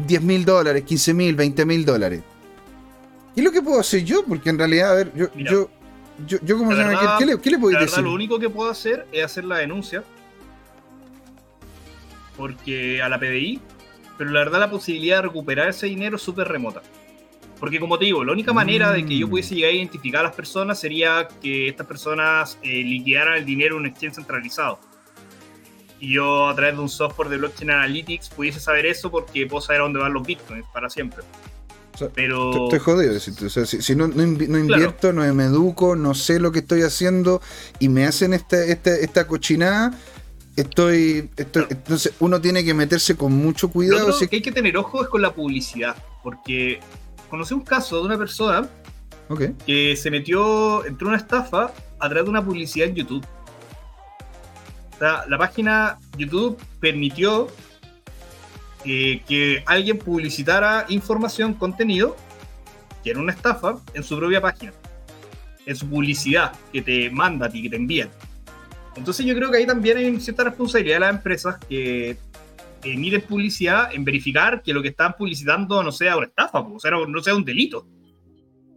10 0.08 0.22
mil 0.22 0.46
dólares, 0.46 0.84
15 0.84 1.14
mil, 1.14 1.36
20 1.36 1.66
mil 1.66 1.84
dólares. 1.86 2.22
¿Qué 3.34 3.42
es 3.42 3.46
lo 3.46 3.52
que 3.52 3.62
puedo 3.62 3.80
hacer 3.80 4.04
yo? 4.04 4.24
Porque 4.26 4.50
en 4.50 4.58
realidad, 4.58 4.92
a 4.92 4.96
ver, 4.96 5.12
yo, 5.16 5.28
Mira, 5.36 5.52
yo, 5.52 5.70
yo, 6.28 6.38
yo 6.44 6.58
como 6.58 6.72
se 6.72 6.78
llama, 6.78 7.18
¿qué, 7.18 7.26
le, 7.26 7.40
qué 7.40 7.50
le 7.52 7.58
La 7.58 7.66
verdad, 7.68 7.80
decir? 7.82 8.04
lo 8.04 8.14
único 8.14 8.40
que 8.40 8.50
puedo 8.50 8.70
hacer 8.70 9.08
es 9.12 9.24
hacer 9.24 9.46
la 9.46 9.58
denuncia. 9.60 10.04
Porque 12.38 13.02
a 13.02 13.10
la 13.10 13.20
PDI. 13.20 13.60
Pero 14.18 14.32
la 14.32 14.40
verdad, 14.40 14.60
la 14.60 14.70
posibilidad 14.70 15.18
de 15.18 15.22
recuperar 15.24 15.70
ese 15.70 15.88
dinero 15.88 16.16
es 16.18 16.22
súper 16.22 16.48
remota. 16.48 16.82
Porque, 17.60 17.80
como 17.80 17.98
te 17.98 18.06
digo, 18.06 18.24
la 18.24 18.32
única 18.34 18.54
manera 18.54 18.92
de 18.92 19.06
que 19.06 19.18
yo 19.18 19.28
Mm. 19.28 19.30
pudiese 19.30 19.56
llegar 19.56 19.72
a 19.72 19.74
identificar 19.76 20.22
a 20.22 20.24
las 20.24 20.36
personas 20.36 20.80
sería 20.80 21.28
que 21.42 21.68
estas 21.68 21.86
personas 21.88 22.58
eh, 22.64 22.84
liquidaran 22.84 23.36
el 23.38 23.46
dinero 23.46 23.76
en 23.76 23.82
un 23.82 23.88
exchange 23.88 24.16
centralizado. 24.16 24.80
Y 26.00 26.14
yo, 26.16 26.50
a 26.50 26.56
través 26.56 26.76
de 26.76 26.82
un 26.82 26.90
software 26.90 27.30
de 27.30 27.38
blockchain 27.38 27.70
analytics, 27.70 28.30
pudiese 28.30 28.60
saber 28.60 28.88
eso 28.88 29.12
porque 29.12 29.46
puedo 29.46 29.62
saber 29.62 29.82
a 29.82 29.84
dónde 29.84 30.00
van 30.00 30.12
los 30.14 30.26
bitcoins 30.26 30.66
para 30.74 30.90
siempre. 30.90 31.24
O 31.94 31.98
sea, 31.98 32.08
Pero. 32.14 32.64
Estoy, 32.66 32.80
jodido, 32.80 33.14
decirte. 33.14 33.46
O 33.46 33.50
sea, 33.50 33.66
si, 33.66 33.82
si 33.82 33.96
no, 33.96 34.08
no, 34.08 34.24
invi- 34.24 34.48
no 34.48 34.58
invierto, 34.58 35.12
no 35.14 35.22
me 35.34 35.44
educo, 35.46 35.96
no 35.96 36.14
sé 36.16 36.40
lo 36.40 36.52
que 36.52 36.60
estoy 36.60 36.82
haciendo 36.84 37.42
y 37.80 37.90
me 37.90 38.06
hacen 38.06 38.34
esta, 38.34 38.64
esta, 38.64 38.96
esta 38.96 39.28
cochinada, 39.28 39.94
estoy, 40.56 41.30
estoy. 41.36 41.66
Entonces 41.70 42.14
uno 42.20 42.40
tiene 42.40 42.64
que 42.64 42.74
meterse 42.74 43.16
con 43.16 43.34
mucho 43.34 43.68
Lo 43.68 43.74
cuidado. 43.74 44.14
si- 44.14 44.28
que 44.28 44.38
hay 44.38 44.42
que 44.42 44.52
tener 44.52 44.78
ojo 44.78 45.04
es 45.04 45.10
con 45.10 45.22
la 45.22 45.34
publicidad. 45.34 45.96
Porque 46.24 46.80
conocí 47.30 47.54
un 47.54 47.62
caso 47.64 47.98
de 48.00 48.06
una 48.06 48.18
persona 48.18 48.68
que 49.66 49.96
se 49.96 50.12
metió, 50.12 50.86
entró 50.86 51.08
en 51.08 51.14
una 51.14 51.18
estafa 51.22 51.74
a 52.00 52.10
través 52.10 52.24
de 52.26 52.30
una 52.30 52.44
publicidad 52.44 52.88
en 52.90 52.96
YouTube. 52.96 53.26
O 54.96 54.98
sea, 55.00 55.24
la 55.28 55.38
página 55.38 55.98
YouTube 56.18 56.58
permitió 56.80 57.48
eh, 58.86 59.22
que 59.28 59.64
alguien 59.66 59.98
publicitara 59.98 60.86
información, 60.90 61.54
contenido, 61.54 62.16
que 63.04 63.12
era 63.12 63.20
una 63.20 63.32
estafa, 63.32 63.80
en 63.94 64.04
su 64.04 64.18
propia 64.18 64.42
página. 64.42 64.74
En 65.66 65.76
su 65.76 65.88
publicidad 65.88 66.54
que 66.72 66.82
te 66.82 67.10
manda 67.10 67.46
a 67.46 67.50
ti, 67.50 67.64
que 67.64 67.70
te 67.70 67.76
envían. 67.76 68.10
Entonces 68.96 69.26
yo 69.26 69.36
creo 69.36 69.52
que 69.52 69.58
ahí 69.58 69.66
también 69.66 69.98
hay 69.98 70.20
cierta 70.20 70.44
responsabilidad 70.44 70.96
de 70.96 71.00
las 71.00 71.16
empresas 71.16 71.58
que 71.70 72.18
emiten 72.84 73.22
publicidad 73.22 73.94
en 73.94 74.04
verificar 74.04 74.62
que 74.62 74.74
lo 74.74 74.82
que 74.82 74.90
están 74.90 75.14
publicitando 75.18 75.82
no 75.84 75.92
sea 75.92 76.18
una 76.18 76.28
estafa, 76.28 76.66
po, 76.66 76.76
o 76.76 76.80
sea, 76.80 76.92
no, 76.92 77.06
no 77.06 77.22
sea 77.22 77.36
un 77.36 77.46
delito. 77.46 77.88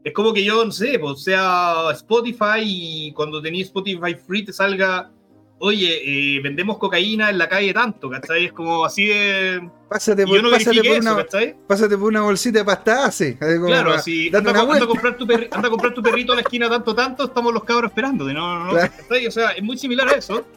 Es 0.04 0.12
como 0.12 0.34
que 0.34 0.44
yo, 0.44 0.62
no 0.64 0.70
sé, 0.70 0.98
pues 0.98 1.24
sea 1.24 1.90
Spotify 1.92 2.60
y 2.62 3.12
cuando 3.12 3.40
tenías 3.40 3.68
Spotify 3.68 4.14
Free 4.14 4.44
te 4.44 4.52
salga, 4.52 5.10
oye, 5.58 6.36
eh, 6.36 6.40
vendemos 6.42 6.78
cocaína 6.78 7.30
en 7.30 7.38
la 7.38 7.48
calle 7.48 7.72
tanto, 7.72 8.10
¿cachai? 8.10 8.46
Es 8.46 8.52
como 8.52 8.84
así 8.84 9.06
de... 9.06 9.68
Pásate 9.88 10.26
por, 10.26 10.36
yo 10.36 10.42
no 10.42 10.50
pásate 10.50 10.82
por 10.82 10.98
una, 10.98 11.26
pásate 11.66 11.96
por 11.98 12.08
una 12.08 12.22
bolsita 12.22 12.58
de 12.58 12.64
pasta 12.64 13.06
así 13.06 13.34
Claro, 13.36 13.90
para- 13.90 14.02
si 14.02 14.26
anda, 14.34 14.50
a 14.50 14.86
comprar 14.86 15.16
tu 15.16 15.24
perri- 15.26 15.48
anda 15.50 15.68
a 15.68 15.70
comprar 15.70 15.94
tu 15.94 16.02
perrito 16.02 16.32
a 16.32 16.36
la 16.36 16.42
esquina 16.42 16.68
tanto, 16.68 16.94
tanto, 16.94 17.24
estamos 17.24 17.54
los 17.54 17.64
cabros 17.64 17.90
esperando. 17.90 18.24
No, 18.24 18.32
no, 18.58 18.64
no, 18.66 18.70
Claro. 18.72 18.92
O 19.28 19.30
sea, 19.30 19.50
es 19.50 19.62
muy 19.62 19.78
similar 19.78 20.08
a 20.08 20.12
eso. 20.12 20.44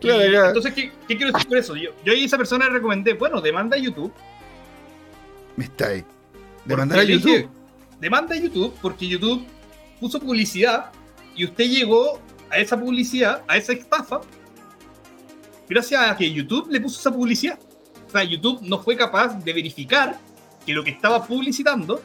Claro, 0.00 0.26
Y, 0.26 0.30
claro. 0.30 0.46
Entonces, 0.48 0.74
¿qué, 0.74 0.90
qué 1.06 1.16
quiero 1.16 1.30
decir 1.30 1.46
por 1.48 1.56
eso? 1.56 1.76
Yo, 1.76 1.90
yo 2.04 2.12
a 2.12 2.16
esa 2.16 2.36
persona 2.36 2.64
le 2.64 2.72
recomendé, 2.72 3.12
bueno, 3.12 3.40
demanda 3.40 3.76
a 3.76 3.78
YouTube. 3.78 4.12
Me 5.54 5.66
está 5.66 5.88
ahí. 5.90 6.04
Demandar 6.64 6.98
a 6.98 7.02
dije, 7.02 7.20
YouTube. 7.20 7.48
demanda 8.00 8.34
a 8.34 8.38
YouTube 8.38 8.74
porque 8.82 9.06
YouTube 9.06 9.46
puso 10.00 10.18
publicidad 10.18 10.90
y 11.36 11.44
usted 11.44 11.66
llegó 11.66 12.20
a 12.50 12.58
esa 12.58 12.78
publicidad, 12.78 13.42
a 13.48 13.56
esa 13.56 13.72
estafa, 13.72 14.20
gracias 15.68 16.10
a 16.10 16.16
que 16.16 16.30
YouTube 16.32 16.68
le 16.70 16.80
puso 16.80 17.00
esa 17.00 17.12
publicidad. 17.12 17.58
O 18.06 18.10
sea, 18.10 18.24
YouTube 18.24 18.60
no 18.62 18.78
fue 18.78 18.96
capaz 18.96 19.34
de 19.44 19.52
verificar 19.52 20.18
que 20.64 20.72
lo 20.72 20.82
que 20.82 20.90
estaba 20.90 21.24
publicitando 21.26 22.00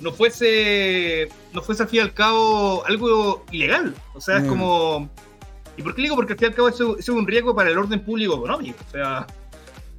no 0.00 0.12
fuese, 0.12 1.28
no 1.52 1.62
fuese 1.62 1.82
al 1.82 1.88
fin 1.88 1.98
y 1.98 2.02
al 2.02 2.14
cabo 2.14 2.84
algo 2.86 3.44
ilegal. 3.52 3.94
O 4.14 4.20
sea, 4.20 4.38
es 4.38 4.44
Mm. 4.44 4.48
como... 4.48 5.10
¿Y 5.76 5.82
por 5.82 5.94
qué 5.94 6.02
digo? 6.02 6.16
Porque 6.16 6.32
al 6.32 6.38
fin 6.38 6.46
y 6.46 6.50
al 6.50 6.54
cabo 6.56 6.68
eso, 6.68 6.98
eso 6.98 7.12
es 7.12 7.18
un 7.18 7.26
riesgo 7.26 7.54
para 7.54 7.70
el 7.70 7.78
orden 7.78 8.00
público 8.04 8.34
económico. 8.36 8.78
O 8.88 8.90
sea, 8.90 9.26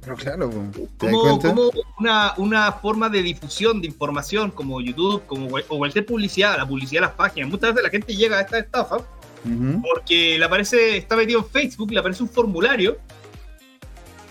Pero 0.02 0.16
claro, 0.16 0.50
po, 0.50 0.88
¿te 0.98 1.06
das 1.06 1.14
como, 1.14 1.40
como 1.40 1.70
una, 2.00 2.34
una 2.36 2.72
forma 2.72 3.08
de 3.08 3.22
difusión 3.22 3.80
de 3.80 3.86
información 3.86 4.50
como 4.50 4.80
YouTube 4.80 5.24
como, 5.26 5.46
o 5.46 5.78
cualquier 5.78 6.04
publicidad, 6.04 6.56
la 6.56 6.66
publicidad 6.66 7.02
de 7.02 7.06
las 7.06 7.16
páginas. 7.16 7.50
Muchas 7.50 7.70
veces 7.70 7.84
la 7.84 7.90
gente 7.90 8.16
llega 8.16 8.38
a 8.38 8.40
esta 8.40 8.58
estafa 8.58 8.96
Ujú. 8.96 9.82
porque 9.82 10.38
le 10.38 10.44
aparece, 10.44 10.96
está 10.96 11.14
metido 11.14 11.38
en 11.38 11.46
Facebook, 11.46 11.92
le 11.92 12.00
aparece 12.00 12.24
un 12.24 12.28
formulario 12.28 12.98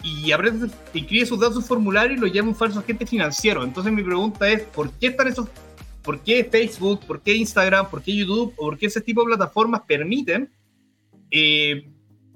y 0.03 0.31
aparece, 0.34 0.68
inscribe 0.93 1.26
sus 1.26 1.39
datos 1.39 1.56
en 1.56 1.61
su 1.61 1.68
formulario 1.69 2.18
y 2.18 2.19
lo 2.19 2.27
llama 2.27 2.49
un 2.49 2.56
falso 2.56 2.80
agente 2.80 3.06
financiero. 3.06 3.64
Entonces 3.64 3.93
mi 3.93 4.03
pregunta 4.03 4.49
es, 4.49 4.64
¿por 4.64 4.91
qué 4.91 5.07
están 5.07 5.30
esos, 5.30 5.48
por 6.02 6.19
qué 6.19 6.43
Facebook, 6.43 7.06
por 7.06 7.22
qué 7.22 7.34
Instagram, 7.34 7.89
por 7.89 8.02
qué 8.02 8.14
YouTube 8.14 8.53
o 8.57 8.65
por 8.65 8.77
qué 8.77 8.88
ese 8.88 8.99
tipo 8.99 9.22
de 9.22 9.27
plataformas 9.27 9.84
permiten 9.88 10.52
eh, 11.30 11.89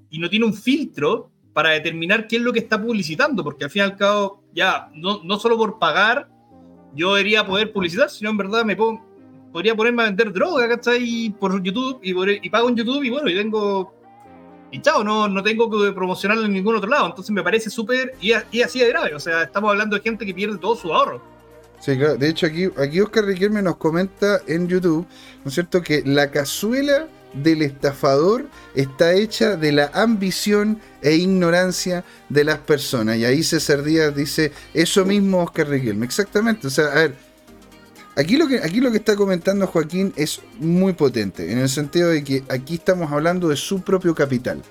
y 0.10 0.20
no 0.20 0.30
tiene 0.30 0.46
un 0.46 0.54
filtro 0.54 1.32
para 1.56 1.70
determinar 1.70 2.28
qué 2.28 2.36
es 2.36 2.42
lo 2.42 2.52
que 2.52 2.60
está 2.60 2.80
publicitando? 2.80 3.42
Porque 3.42 3.64
al 3.64 3.70
fin 3.70 3.80
y 3.80 3.86
al 3.86 3.96
cabo, 3.96 4.44
ya, 4.54 4.90
no, 4.94 5.24
no 5.24 5.40
solo 5.40 5.56
por 5.58 5.80
pagar 5.80 6.28
yo 6.94 7.14
debería 7.16 7.46
poder 7.46 7.72
publicitar, 7.72 8.10
sino 8.10 8.30
en 8.30 8.38
verdad 8.38 8.64
me 8.66 8.76
pongo, 8.76 9.04
podría 9.52 9.74
ponerme 9.76 10.04
a 10.04 10.06
vender 10.08 10.32
droga, 10.34 10.68
¿cachai? 10.68 11.34
Por 11.40 11.62
y, 12.02 12.14
por- 12.14 12.30
y 12.30 12.50
pago 12.50 12.70
en 12.70 12.76
YouTube 12.76 13.04
y 13.04 13.10
bueno, 13.10 13.30
y 13.30 13.36
tengo. 13.36 13.94
Y 14.72 14.82
chao, 14.82 15.04
no, 15.04 15.28
no 15.30 15.42
tengo 15.42 15.70
que 15.70 15.94
promocionarlo 15.94 16.46
en 16.46 16.54
ningún 16.54 16.76
otro 16.76 16.90
lado. 16.90 17.08
Entonces 17.08 17.32
me 17.32 17.44
parece 17.44 17.70
súper. 17.70 18.16
Y 18.20 18.34
así 18.34 18.80
de 18.80 18.90
grave. 18.90 19.16
O 19.16 19.20
sea, 19.20 19.44
estamos 19.44 19.70
hablando 19.72 19.96
de 19.96 20.02
gente 20.02 20.26
que 20.26 20.34
pierde 20.34 20.58
todo 20.58 20.76
su 20.76 20.94
ahorro. 20.94 21.22
Sí, 21.80 21.98
claro. 21.98 22.16
De 22.18 22.30
hecho, 22.30 22.48
aquí, 22.48 22.70
aquí 22.78 23.00
Oscar 23.00 23.26
Riquelme 23.26 23.62
nos 23.62 23.78
comenta 23.78 24.40
en 24.48 24.68
YouTube, 24.68 25.06
¿no 25.44 25.50
es 25.50 25.54
cierto?, 25.54 25.82
que 25.82 26.02
la 26.06 26.32
cazuela 26.32 27.08
del 27.44 27.62
estafador 27.62 28.48
está 28.74 29.14
hecha 29.14 29.56
de 29.56 29.72
la 29.72 29.92
ambición 29.94 30.80
e 31.02 31.16
ignorancia 31.16 32.04
de 32.30 32.44
las 32.44 32.60
personas. 32.60 33.18
Y 33.18 33.26
ahí 33.26 33.44
César 33.44 33.84
Díaz 33.84 34.16
dice 34.16 34.52
eso 34.74 35.06
mismo 35.06 35.44
Oscar 35.44 35.70
Riquelme. 35.70 36.06
Exactamente. 36.06 36.68
O 36.68 36.70
sea, 36.70 36.86
a 36.88 36.96
ver, 36.96 37.16
aquí 38.16 38.38
lo 38.38 38.48
que, 38.48 38.60
aquí 38.60 38.80
lo 38.82 38.92
que 38.92 38.98
está 38.98 39.16
comentando 39.16 39.68
Joaquín 39.68 40.14
es 40.16 40.42
muy 40.60 40.94
potente, 40.94 41.52
en 41.52 41.60
el 41.60 41.70
sentido 41.70 42.10
de 42.10 42.24
que 42.24 42.44
aquí 42.50 42.76
estamos 42.76 43.12
hablando 43.12 43.50
de 43.50 43.56
su 43.56 43.82
propio 43.82 44.16
capital. 44.16 44.62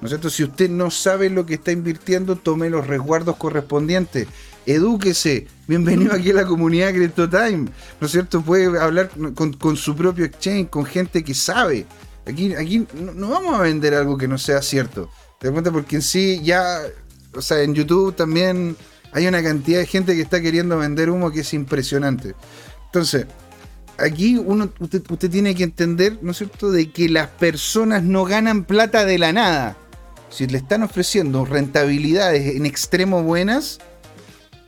¿No 0.00 0.06
es 0.06 0.10
cierto? 0.10 0.28
Si 0.28 0.44
usted 0.44 0.68
no 0.68 0.90
sabe 0.90 1.30
lo 1.30 1.46
que 1.46 1.54
está 1.54 1.72
invirtiendo, 1.72 2.36
tome 2.36 2.68
los 2.68 2.86
resguardos 2.86 3.36
correspondientes. 3.36 4.28
Edúquese. 4.66 5.46
Bienvenido 5.68 6.12
aquí 6.12 6.30
a 6.30 6.34
la 6.34 6.44
comunidad 6.44 6.92
CryptoTime. 6.92 7.70
¿No 8.00 8.06
es 8.06 8.10
cierto? 8.10 8.42
Puede 8.42 8.78
hablar 8.80 9.10
con, 9.34 9.52
con 9.52 9.76
su 9.76 9.94
propio 9.94 10.24
exchange, 10.24 10.68
con 10.68 10.84
gente 10.84 11.22
que 11.22 11.34
sabe. 11.34 11.86
Aquí, 12.26 12.52
aquí 12.54 12.84
no, 12.94 13.28
vamos 13.28 13.54
a 13.54 13.62
vender 13.62 13.94
algo 13.94 14.18
que 14.18 14.26
no 14.26 14.38
sea 14.38 14.60
cierto. 14.62 15.08
¿Te 15.38 15.52
das? 15.52 15.72
Porque 15.72 15.96
en 15.96 16.02
sí 16.02 16.40
ya, 16.42 16.80
o 17.32 17.40
sea, 17.40 17.62
en 17.62 17.74
YouTube 17.74 18.16
también 18.16 18.76
hay 19.12 19.28
una 19.28 19.40
cantidad 19.40 19.78
de 19.78 19.86
gente 19.86 20.16
que 20.16 20.22
está 20.22 20.40
queriendo 20.40 20.76
vender 20.78 21.10
humo 21.10 21.30
que 21.30 21.40
es 21.40 21.54
impresionante. 21.54 22.34
Entonces, 22.86 23.26
aquí 23.98 24.36
uno, 24.36 24.70
usted, 24.80 25.02
usted 25.08 25.30
tiene 25.30 25.54
que 25.54 25.62
entender, 25.62 26.18
¿no 26.22 26.32
es 26.32 26.38
cierto?, 26.38 26.72
de 26.72 26.90
que 26.90 27.08
las 27.08 27.28
personas 27.28 28.02
no 28.02 28.24
ganan 28.24 28.64
plata 28.64 29.04
de 29.04 29.18
la 29.18 29.32
nada. 29.32 29.76
Si 30.28 30.48
le 30.48 30.58
están 30.58 30.82
ofreciendo 30.82 31.44
rentabilidades 31.44 32.56
en 32.56 32.66
extremo 32.66 33.22
buenas, 33.22 33.78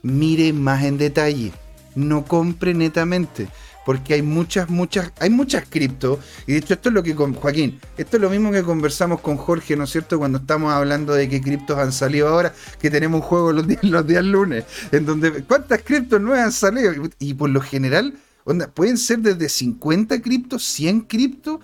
mire 0.09 0.53
más 0.53 0.85
en 0.85 0.99
detalle. 0.99 1.53
No 1.95 2.25
compre 2.25 2.75
netamente. 2.75 3.49
Porque 3.89 4.13
hay 4.13 4.21
muchas, 4.21 4.69
muchas, 4.69 5.13
hay 5.19 5.31
muchas 5.31 5.65
cripto. 5.67 6.21
Y 6.47 6.53
de 6.53 6.59
hecho, 6.59 6.75
esto 6.75 6.91
es 6.91 6.95
lo 6.95 7.03
que 7.03 7.15
con 7.15 7.33
Joaquín, 7.33 7.81
esto 7.97 8.19
es 8.19 8.23
lo 8.23 8.29
mismo 8.29 8.53
que 8.53 8.63
conversamos 8.63 9.23
con 9.23 9.39
Jorge, 9.39 9.77
¿no 9.77 9.85
es 9.85 9.91
cierto? 9.91 10.19
Cuando 10.19 10.37
estamos 10.37 10.75
hablando 10.75 11.15
de 11.15 11.27
qué 11.27 11.41
criptos 11.41 11.79
han 11.79 11.93
salido 11.93 12.29
ahora, 12.29 12.53
que 12.79 12.91
tenemos 12.91 13.23
un 13.23 13.27
juego 13.27 13.51
los 13.51 13.67
días, 13.67 14.25
lunes. 14.25 14.67
En 14.93 15.07
donde, 15.07 15.43
¿cuántas 15.45 15.81
criptos 15.83 16.21
nuevas 16.21 16.45
han 16.45 16.53
salido? 16.53 16.93
Y, 17.19 17.33
por 17.33 17.49
lo 17.49 17.63
general, 17.63 18.13
onda, 18.45 18.69
pueden 18.69 18.99
ser 18.99 19.21
desde 19.21 19.49
50 19.49 20.21
criptos, 20.21 20.65
100 20.65 21.01
criptos. 21.03 21.61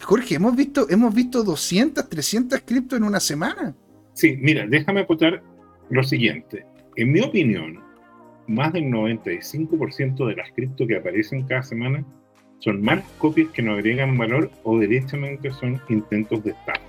Jorge, 0.00 0.36
hemos 0.36 0.56
visto, 0.56 0.86
hemos 0.88 1.14
visto 1.14 1.44
200, 1.44 2.08
300 2.08 2.62
criptos 2.64 2.96
en 2.96 3.04
una 3.04 3.20
semana. 3.20 3.74
Sí, 4.14 4.38
mira, 4.40 4.66
déjame 4.66 5.02
acotar 5.02 5.42
lo 5.90 6.02
siguiente. 6.02 6.64
En 6.98 7.12
mi 7.12 7.20
opinión, 7.20 7.78
más 8.48 8.72
del 8.72 8.86
95% 8.86 10.26
de 10.26 10.34
las 10.34 10.50
cripto 10.50 10.84
que 10.84 10.96
aparecen 10.96 11.46
cada 11.46 11.62
semana 11.62 12.04
son 12.58 12.82
más 12.82 13.04
copias 13.18 13.50
que 13.50 13.62
no 13.62 13.74
agregan 13.74 14.18
valor 14.18 14.50
o 14.64 14.80
directamente 14.80 15.52
son 15.52 15.80
intentos 15.88 16.42
de 16.42 16.50
estafa. 16.50 16.80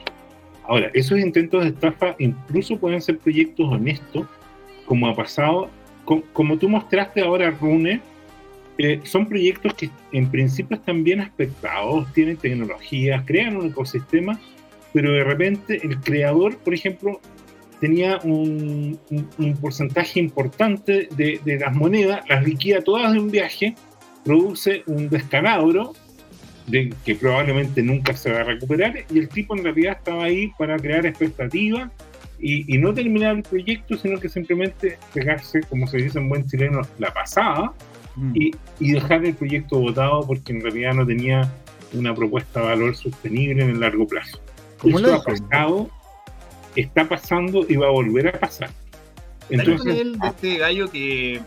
Ahora, 0.63 0.89
esos 0.95 1.19
intentos 1.19 1.61
de 1.61 1.69
estafa 1.69 2.15
incluso 2.17 2.79
pueden 2.79 3.03
ser 3.03 3.19
proyectos 3.19 3.67
honestos, 3.71 4.25
como 4.87 5.07
ha 5.07 5.15
pasado, 5.15 5.69
como 6.33 6.57
tú 6.57 6.67
mostraste 6.67 7.21
ahora, 7.21 7.51
Rune, 7.51 8.01
eh, 8.79 9.01
son 9.03 9.27
proyectos 9.27 9.75
que 9.75 9.91
en 10.11 10.31
principio 10.31 10.75
están 10.77 11.03
bien 11.03 11.21
aspectados, 11.21 12.11
tienen 12.13 12.37
tecnologías, 12.37 13.23
crean 13.27 13.57
un 13.57 13.67
ecosistema, 13.67 14.39
pero 14.91 15.13
de 15.13 15.23
repente 15.23 15.79
el 15.85 15.99
creador, 15.99 16.57
por 16.57 16.73
ejemplo, 16.73 17.21
tenía 17.79 18.19
un, 18.23 18.99
porcentaje 19.61 20.19
importante 20.19 21.09
de, 21.15 21.57
las 21.59 21.75
monedas, 21.75 22.21
las 22.27 22.43
liquida 22.43 22.81
todas 22.81 23.13
de 23.13 23.19
un 23.19 23.31
viaje, 23.31 23.75
produce 24.23 24.83
un 24.87 25.09
descalabro 25.09 25.93
de 26.67 26.93
que 27.03 27.15
probablemente 27.15 27.81
nunca 27.81 28.13
se 28.13 28.31
va 28.31 28.41
a 28.41 28.43
recuperar 28.43 29.05
y 29.11 29.19
el 29.19 29.29
tipo 29.29 29.55
en 29.55 29.63
realidad 29.63 29.97
estaba 29.97 30.25
ahí 30.25 30.51
para 30.57 30.77
crear 30.77 31.05
expectativas 31.05 31.89
y, 32.41 32.77
no 32.77 32.93
terminar 32.93 33.35
el 33.35 33.43
proyecto, 33.43 33.97
sino 33.97 34.17
que 34.17 34.29
simplemente 34.29 34.97
pegarse, 35.13 35.59
como 35.63 35.87
se 35.87 35.97
dice 35.97 36.19
en 36.19 36.29
buen 36.29 36.47
chileno, 36.47 36.81
la 36.97 37.13
pasada 37.13 37.73
mm. 38.15 38.31
y, 38.33 38.51
y, 38.79 38.91
dejar 38.93 39.25
el 39.25 39.33
proyecto 39.33 39.79
votado 39.79 40.25
porque 40.25 40.53
en 40.53 40.61
realidad 40.61 40.93
no 40.93 41.05
tenía 41.05 41.51
una 41.93 42.15
propuesta 42.15 42.61
de 42.61 42.67
valor 42.67 42.95
sostenible 42.95 43.61
en 43.63 43.71
el 43.71 43.79
largo 43.81 44.07
plazo. 44.07 44.39
Como 44.77 44.99
lo 44.99 45.15
ha 45.15 45.23
pasado 45.23 45.89
está 46.75 47.07
pasando 47.07 47.65
y 47.67 47.75
va 47.75 47.87
a 47.87 47.91
volver 47.91 48.27
a 48.29 48.39
pasar. 48.39 48.69
Entonces, 49.49 49.97
el 49.97 50.19
de 50.19 50.27
este 50.27 50.57
gallo 50.57 50.89
que 50.91 51.41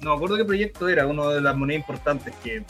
no 0.00 0.10
me 0.10 0.16
acuerdo 0.16 0.36
qué 0.36 0.44
proyecto 0.44 0.88
era, 0.88 1.06
uno 1.06 1.30
de 1.30 1.40
las 1.40 1.56
monedas 1.56 1.80
importantes 1.80 2.34
que. 2.42 2.62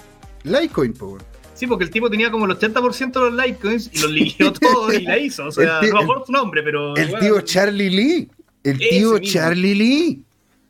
Litecoin, 0.44 0.92
Power. 0.92 1.22
Sí, 1.54 1.66
porque 1.66 1.84
el 1.84 1.90
tipo 1.90 2.10
tenía 2.10 2.30
como 2.30 2.46
el 2.46 2.52
80% 2.52 3.12
de 3.12 3.20
los 3.30 3.34
Litecoins 3.34 3.90
y 3.92 3.98
los 4.00 4.10
liquidó 4.10 4.52
todo 4.60 4.92
y 4.92 5.02
la 5.02 5.18
hizo. 5.18 5.46
O 5.46 5.52
sea, 5.52 5.80
no 5.82 5.94
me 5.98 6.02
acuerdo 6.02 6.26
su 6.26 6.32
nombre, 6.32 6.62
pero. 6.62 6.96
El 6.96 7.18
tío 7.18 7.40
Charlie 7.42 7.90
Lee. 7.90 8.28
El 8.62 8.78
tío 8.78 9.18
Charlie 9.18 9.74
Lee. 9.74 10.22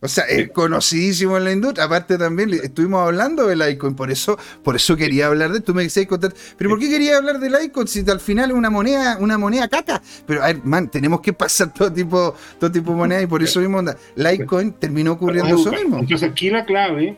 O 0.05 0.09
sea, 0.09 0.25
es 0.25 0.51
conocidísimo 0.51 1.39
en 1.39 1.45
la 1.45 1.53
industria. 1.53 1.87
Aparte 1.87 2.19
también 2.19 2.53
estuvimos 2.53 3.07
hablando 3.07 3.47
del 3.47 3.67
Icon, 3.67 3.97
por 3.97 4.11
eso, 4.11 4.39
por 4.63 4.77
eso 4.77 4.99
quería 4.99 5.29
hablar 5.29 5.51
de. 5.51 5.61
Tú 5.61 5.73
me 5.73 5.83
decías 5.83 6.07
contar. 6.07 6.35
Pero 6.59 6.69
¿por 6.69 6.79
qué 6.79 6.91
quería 6.91 7.17
hablar 7.17 7.41
del 7.41 7.55
Icon 7.65 7.89
si 7.89 8.05
al 8.11 8.21
final 8.21 8.51
es 8.51 8.57
una 8.57 8.69
moneda, 8.69 9.17
una 9.19 9.39
moneda 9.39 9.67
caca? 9.67 10.03
Pero 10.27 10.43
a 10.43 10.49
ver, 10.49 10.63
man, 10.63 10.91
tenemos 10.91 11.23
que 11.23 11.33
pasar 11.33 11.73
todo 11.73 11.91
tipo, 11.91 12.35
todo 12.61 12.71
tipo 12.71 12.91
de 12.91 12.97
moneda 12.99 13.23
y 13.23 13.27
por 13.27 13.43
eso 13.43 13.61
mismo 13.61 13.79
onda. 13.79 13.97
Litecoin 14.15 14.73
terminó 14.73 15.13
ocurriendo 15.13 15.57
eso 15.57 15.73
mismo. 15.73 15.99
Entonces 16.01 16.31
aquí 16.31 16.51
la 16.51 16.67
clave, 16.67 17.17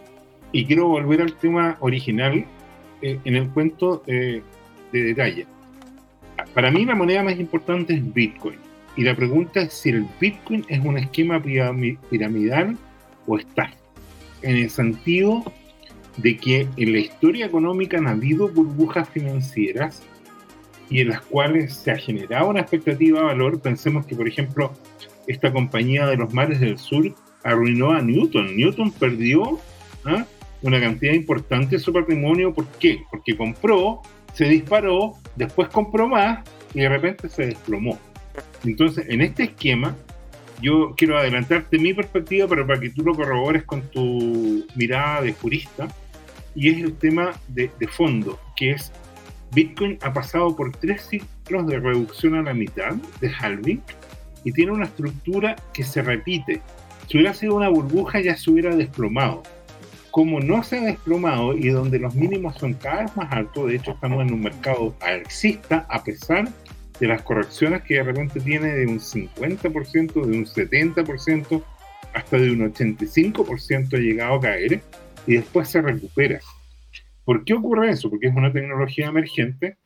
y 0.53 0.65
quiero 0.65 0.87
volver 0.87 1.23
al 1.23 1.35
tema 1.35 1.77
original, 1.81 2.47
eh, 3.03 3.19
en 3.25 3.35
el 3.35 3.49
cuento 3.49 4.05
eh, 4.07 4.43
de 4.93 5.03
detalle. 5.03 5.45
Para 6.55 6.71
mí 6.71 6.85
la 6.85 6.95
moneda 6.95 7.25
más 7.25 7.37
importante 7.37 7.95
es 7.95 8.15
Bitcoin. 8.15 8.66
Y 8.97 9.03
la 9.03 9.15
pregunta 9.15 9.61
es 9.61 9.75
si 9.75 9.91
el 9.91 10.07
Bitcoin 10.21 10.65
es 10.69 10.85
un 10.85 10.97
esquema 10.97 11.43
piramidal 11.43 12.77
o 13.27 13.39
está. 13.39 13.71
En 14.43 14.57
el 14.57 14.71
sentido 14.71 15.45
de 16.17 16.37
que 16.39 16.67
en 16.77 16.93
la 16.93 16.99
historia 16.99 17.47
económica 17.47 17.99
han 17.99 18.07
habido 18.07 18.49
burbujas 18.49 19.09
financieras 19.11 20.03
y 20.89 21.01
en 21.01 21.09
las 21.09 21.21
cuales 21.23 21.75
se 21.75 21.91
ha 21.91 21.99
generado 21.99 22.49
una 22.49 22.61
expectativa 22.61 23.21
de 23.21 23.27
valor. 23.27 23.61
Pensemos 23.61 24.07
que, 24.07 24.17
por 24.17 24.29
ejemplo, 24.29 24.73
esta 25.27 25.53
compañía 25.53 26.07
de 26.07 26.17
los 26.17 26.33
mares 26.33 26.61
del 26.61 26.79
sur 26.79 27.13
arruinó 27.43 27.93
a 27.93 28.01
Newton. 28.01 28.57
Newton 28.57 28.93
perdió 28.93 29.59
¿ah? 30.05 30.25
una 30.63 30.81
cantidad 30.81 31.13
importante 31.13 31.77
de 31.77 31.83
su 31.83 31.93
patrimonio. 31.93 32.55
¿Por 32.55 32.67
qué? 32.79 33.03
Porque 33.11 33.37
compró, 33.37 34.01
se 34.33 34.47
disparó, 34.47 35.15
después 35.35 35.69
compró 35.69 36.09
más 36.09 36.49
y 36.73 36.81
de 36.81 36.89
repente 36.89 37.29
se 37.29 37.47
desplomó. 37.47 37.99
Entonces, 38.65 39.07
en 39.09 39.21
este 39.21 39.45
esquema, 39.45 39.97
yo 40.61 40.95
quiero 40.97 41.19
adelantarte 41.19 41.79
mi 41.79 41.93
perspectiva, 41.93 42.47
pero 42.49 42.67
para 42.67 42.81
que 42.81 42.91
tú 42.91 43.03
lo 43.03 43.15
corrobores 43.15 43.65
con 43.65 43.83
tu 43.83 44.67
mirada 44.75 45.23
de 45.23 45.33
jurista, 45.33 45.89
y 46.55 46.71
es 46.71 46.83
el 46.83 46.95
tema 46.95 47.33
de, 47.49 47.71
fondo, 47.89 48.41
que 48.57 48.73
es 48.73 48.91
Bitcoin 49.53 49.99
ha 50.03 50.13
pasado 50.13 50.57
por 50.57 50.73
tres 50.73 51.03
ciclos 51.03 51.67
de 51.67 51.79
reducción 51.79 52.35
a 52.35 52.43
la 52.43 52.55
mitad, 52.55 52.95
de 53.21 53.31
halving, 53.31 53.83
y 54.45 54.53
tiene 54.53 54.73
una 54.73 54.87
estructura 54.87 55.57
que 55.75 55.85
se 55.85 56.03
repite. 56.03 56.63
Si 57.09 57.19
hubiera 57.19 57.35
sido 57.35 57.57
una 57.57 57.69
burbuja 57.69 58.21
ya 58.21 58.37
se 58.37 58.51
hubiera 58.51 58.75
desplomado. 58.75 59.43
Como 60.11 60.41
no 60.41 60.63
se 60.63 60.79
ha 60.79 60.83
desplomado 60.83 61.55
y 61.55 61.69
donde 61.69 61.99
los 61.99 62.15
mínimos 62.15 62.57
son 62.57 62.73
cada 62.75 63.03
vez 63.03 63.17
más 63.17 63.31
altos, 63.33 63.67
de 63.67 63.77
hecho 63.77 63.91
estamos 63.91 64.27
en 64.27 64.33
un 64.33 64.41
mercado 64.41 64.95
alcista 65.01 65.87
a 65.91 66.03
pesar 66.03 66.49
de 66.49 66.66
las 67.01 67.23
correcciones 67.23 67.83
que 67.83 67.95
de 67.95 68.03
repente 68.05 68.41
tiene 68.41 68.75
de 68.75 68.87
un 68.87 68.99
50%, 68.99 70.13
de 70.13 70.39
un 70.39 70.47
70%, 70.47 71.63
hasta 72.15 72.39
de 72.39 72.51
un 72.51 72.73
85% 72.73 73.95
ha 73.95 73.99
llegado 73.99 74.35
a 74.37 74.41
caer 74.41 74.81
y 75.27 75.35
después 75.35 75.69
se 75.69 75.83
recupera. 75.83 76.41
¿Por 77.25 77.45
qué 77.45 77.55
ocurre 77.55 77.91
eso? 77.91 78.09
Porque 78.09 78.29
es 78.29 78.35
una 78.35 78.53
tecnología 78.53 79.09
emergente. 79.09 79.77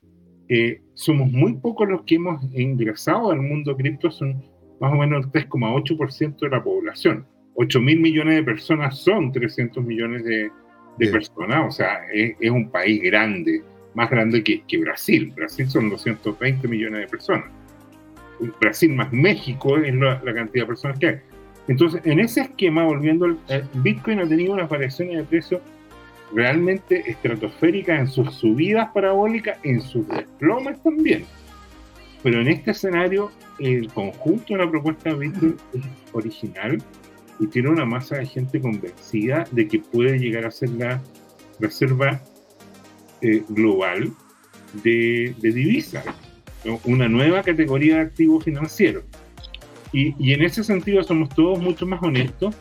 Eh, 0.49 0.83
somos 0.95 1.31
muy 1.33 1.55
pocos 1.55 1.89
los 1.89 2.03
que 2.03 2.17
hemos 2.17 2.43
ingresado 2.55 3.31
al 3.31 3.41
mundo 3.41 3.77
cripto, 3.77 4.11
son 4.11 4.45
más 4.81 4.93
o 4.93 4.97
menos 4.97 5.25
el 5.25 5.33
3,8% 5.33 6.39
de 6.39 6.49
la 6.49 6.63
población. 6.63 7.27
8 7.55 7.81
mil 7.81 8.01
millones 8.01 8.37
de 8.37 8.43
personas 8.43 8.99
son 8.99 9.33
300 9.33 9.85
millones 9.85 10.25
de, 10.25 10.51
personas, 11.11 11.67
o 11.67 11.71
sea, 11.71 12.01
es, 12.13 12.51
un 12.51 12.71
país 12.71 13.03
grande 13.03 13.63
más 13.95 14.11
grande 14.11 14.43
que, 14.43 14.79
Brasil. 14.79 15.33
Brasil 15.35 15.69
son 15.69 15.91
220 15.91 16.69
millones 16.69 17.01
de 17.01 17.09
personas. 17.09 17.47
Brasil 18.61 18.95
más 18.95 19.13
México 19.13 19.77
es 19.77 19.95
la, 19.95 20.21
cantidad 20.21 20.65
de 20.65 20.67
personas 20.67 20.99
que 20.99 21.07
hay. 21.07 21.21
Entonces, 21.69 22.01
en 22.05 22.21
ese 22.21 22.43
esquema, 22.43 22.85
volviendo, 22.85 23.27
al 23.27 23.71
Bitcoin 23.75 24.21
ha 24.21 24.29
tenido 24.29 24.55
una 24.55 24.67
variación 24.67 25.09
de 25.09 25.23
precio 25.25 25.61
realmente 26.33 27.11
estratosférica 27.11 27.99
en 27.99 28.07
sus 28.07 28.33
subidas 28.35 28.89
parabólicas, 28.93 29.59
en 29.63 29.81
sus 29.81 30.07
desplomes 30.09 30.83
también. 30.83 31.25
Pero 32.23 32.41
en 32.41 32.49
este 32.49 32.73
escenario, 32.73 33.31
el 33.59 33.89
conjunto 33.93 34.55
de 34.55 34.65
la 34.65 34.71
propuesta 34.71 35.11
de 35.11 35.17
Bitcoin 35.17 35.57
es 35.75 35.83
original 36.13 36.79
y 37.39 37.47
tiene 37.47 37.71
una 37.71 37.85
masa 37.85 38.17
de 38.17 38.27
gente 38.27 38.61
convencida 38.61 39.47
de 39.51 39.67
que 39.67 39.79
puede 39.81 40.19
llegar 40.19 40.45
a 40.45 40.51
ser 40.51 40.71
la 40.71 41.01
reserva 41.59 42.21
eh, 43.23 43.43
global 43.49 44.13
de, 44.83 45.35
divisas, 45.41 46.05
una 46.85 47.09
nueva 47.09 47.43
categoría 47.43 47.97
de 47.97 48.01
activos 48.03 48.45
financieros. 48.45 49.05
Y, 49.93 50.15
y, 50.19 50.35
en 50.35 50.43
ese 50.43 50.63
sentido 50.63 51.03
somos 51.03 51.29
todos 51.31 51.59
mucho 51.59 51.85
más 51.85 52.01
honestos 52.03 52.55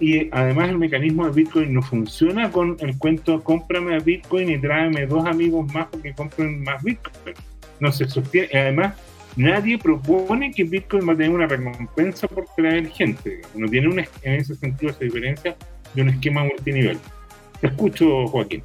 y 0.00 0.28
además 0.30 0.68
el 0.68 0.78
mecanismo 0.78 1.26
de 1.26 1.32
Bitcoin 1.32 1.74
no 1.74 1.82
funciona 1.82 2.50
con 2.52 2.76
el 2.78 2.96
cuento 2.98 3.42
cómprame 3.42 3.96
a 3.96 3.98
Bitcoin 3.98 4.48
y 4.50 4.58
tráeme 4.58 5.06
dos 5.06 5.26
amigos 5.26 5.72
más 5.72 5.88
porque 5.88 6.12
compren 6.14 6.62
más 6.62 6.82
Bitcoin. 6.82 7.34
No 7.80 7.90
se 7.90 8.08
sostiene, 8.08 8.48
además 8.52 8.94
nadie 9.36 9.78
propone 9.78 10.52
que 10.52 10.64
Bitcoin 10.64 11.08
va 11.08 11.12
a 11.12 11.16
tener 11.16 11.32
una 11.32 11.46
recompensa 11.46 12.28
por 12.28 12.46
traer 12.56 12.88
gente. 12.88 13.40
No 13.54 13.68
tiene 13.68 13.88
una, 13.88 14.06
en 14.22 14.34
ese 14.34 14.54
sentido 14.54 14.92
esa 14.92 15.04
diferencia 15.04 15.56
de 15.94 16.02
un 16.02 16.10
esquema 16.10 16.44
multinivel. 16.44 16.98
Te 17.60 17.66
escucho, 17.66 18.26
Joaquín. 18.28 18.62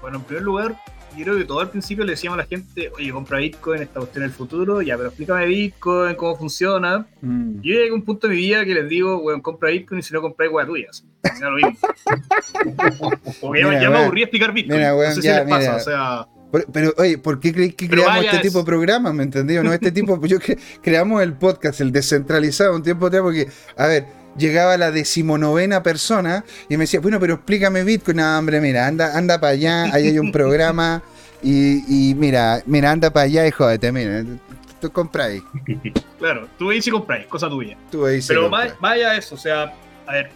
Bueno, 0.00 0.18
en 0.18 0.24
primer 0.24 0.42
lugar, 0.44 0.76
yo 1.16 1.24
creo 1.24 1.36
que 1.38 1.44
todo 1.44 1.60
al 1.60 1.70
principio 1.70 2.04
le 2.04 2.12
decíamos 2.12 2.38
a 2.38 2.42
la 2.42 2.46
gente, 2.48 2.90
oye, 2.96 3.10
compra 3.12 3.38
Bitcoin, 3.38 3.82
esta 3.82 4.00
cuestión 4.00 4.24
el 4.24 4.30
futuro, 4.30 4.80
ya, 4.80 4.96
pero 4.96 5.08
explícame 5.08 5.46
Bitcoin, 5.46 6.14
cómo 6.14 6.36
funciona. 6.36 7.06
Mm. 7.20 7.56
Yo 7.56 7.72
llegué 7.74 7.90
a 7.90 7.94
un 7.94 8.02
punto 8.02 8.28
de 8.28 8.34
mi 8.34 8.40
vida 8.40 8.64
que 8.64 8.74
les 8.74 8.88
digo, 8.88 9.18
weón, 9.18 9.40
compra 9.40 9.70
Bitcoin 9.70 9.98
y 10.00 10.02
si 10.02 10.14
no 10.14 10.22
compráis 10.22 10.52
weas 10.52 10.66
tuyas. 10.68 11.04
Ya 11.40 11.48
lo 11.50 11.56
mismo. 11.56 11.72
Porque 13.40 13.60
ya, 13.60 13.68
Mira, 13.68 13.80
ya 13.82 13.88
me 13.88 13.94
weón. 13.94 14.04
aburrí 14.06 14.22
explicar 14.22 14.52
Bitcoin. 14.52 14.78
Mira, 14.78 14.94
weón, 14.96 15.08
no 15.10 15.14
sé 15.16 15.22
si 15.22 15.28
les 15.28 15.48
pasa, 15.48 15.76
o 15.76 15.80
sea. 15.80 16.26
Pero, 16.52 16.64
pero, 16.72 16.94
oye, 16.98 17.16
¿por 17.18 17.38
qué 17.38 17.52
creéis 17.52 17.74
que 17.76 17.88
creamos 17.88 18.24
este 18.24 18.38
tipo 18.38 18.58
de 18.58 18.64
programas? 18.64 19.14
¿Me 19.14 19.22
entendido? 19.22 19.62
No, 19.62 19.72
este 19.72 19.92
tipo, 19.92 20.20
yo 20.26 20.38
cre- 20.38 20.58
creamos 20.82 21.22
el 21.22 21.34
podcast, 21.34 21.80
el 21.80 21.92
descentralizado, 21.92 22.74
un 22.74 22.82
tiempo 22.82 23.06
atrás, 23.06 23.22
porque, 23.22 23.46
a 23.76 23.86
ver, 23.86 24.06
llegaba 24.36 24.76
la 24.76 24.90
decimonovena 24.90 25.82
persona 25.82 26.44
y 26.68 26.76
me 26.76 26.84
decía, 26.84 27.00
bueno, 27.00 27.18
pero 27.20 27.34
explícame 27.34 27.84
Bitcoin. 27.84 28.18
No, 28.18 28.38
hombre, 28.38 28.60
mira, 28.60 28.86
anda, 28.86 29.16
anda 29.16 29.40
para 29.40 29.52
allá, 29.52 29.84
ahí 29.92 30.08
hay 30.08 30.18
un 30.18 30.32
programa 30.32 31.02
y, 31.42 32.10
y 32.10 32.14
mira, 32.14 32.62
mira, 32.66 32.90
anda 32.90 33.10
para 33.12 33.24
allá 33.24 33.46
y 33.46 33.50
jódete, 33.50 33.92
mira, 33.92 34.24
tú 34.80 34.90
compráis, 34.90 35.42
Claro, 36.18 36.48
tú 36.58 36.70
ahí 36.70 36.80
sí 36.82 36.90
compráis, 36.90 37.26
cosa 37.26 37.48
tuya. 37.48 37.76
tú 37.90 38.06
ahí 38.06 38.20
sí 38.20 38.28
Pero 38.28 38.50
vaya 38.50 39.16
eso, 39.16 39.34
o 39.34 39.38
sea, 39.38 39.74
a 40.06 40.12
ver, 40.12 40.30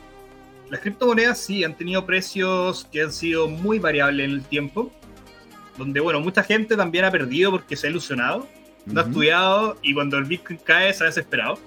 las 0.71 0.81
criptomonedas 0.81 1.39
sí 1.39 1.63
han 1.65 1.77
tenido 1.77 2.05
precios 2.07 2.87
que 2.91 3.03
han 3.03 3.13
sido 3.13 3.49
muy 3.49 3.79
variables 3.79 4.25
en 4.27 4.31
el 4.33 4.43
tiempo, 4.43 4.91
donde, 5.77 6.01
bueno, 6.01 6.21
mucha 6.21 6.43
gente 6.43 6.77
también 6.77 7.05
ha 7.05 7.11
perdido 7.11 7.51
porque 7.51 7.77
se 7.77 7.87
ha 7.87 7.91
ilusionado, 7.91 8.47
no 8.87 9.01
ha 9.01 9.05
estudiado 9.05 9.77
y 9.83 9.95
cuando 9.95 10.19
el 10.19 10.25
Bitcoin 10.25 10.59
cae 10.63 10.93
se 10.93 11.05
ha 11.05 11.07
desesperado. 11.07 11.59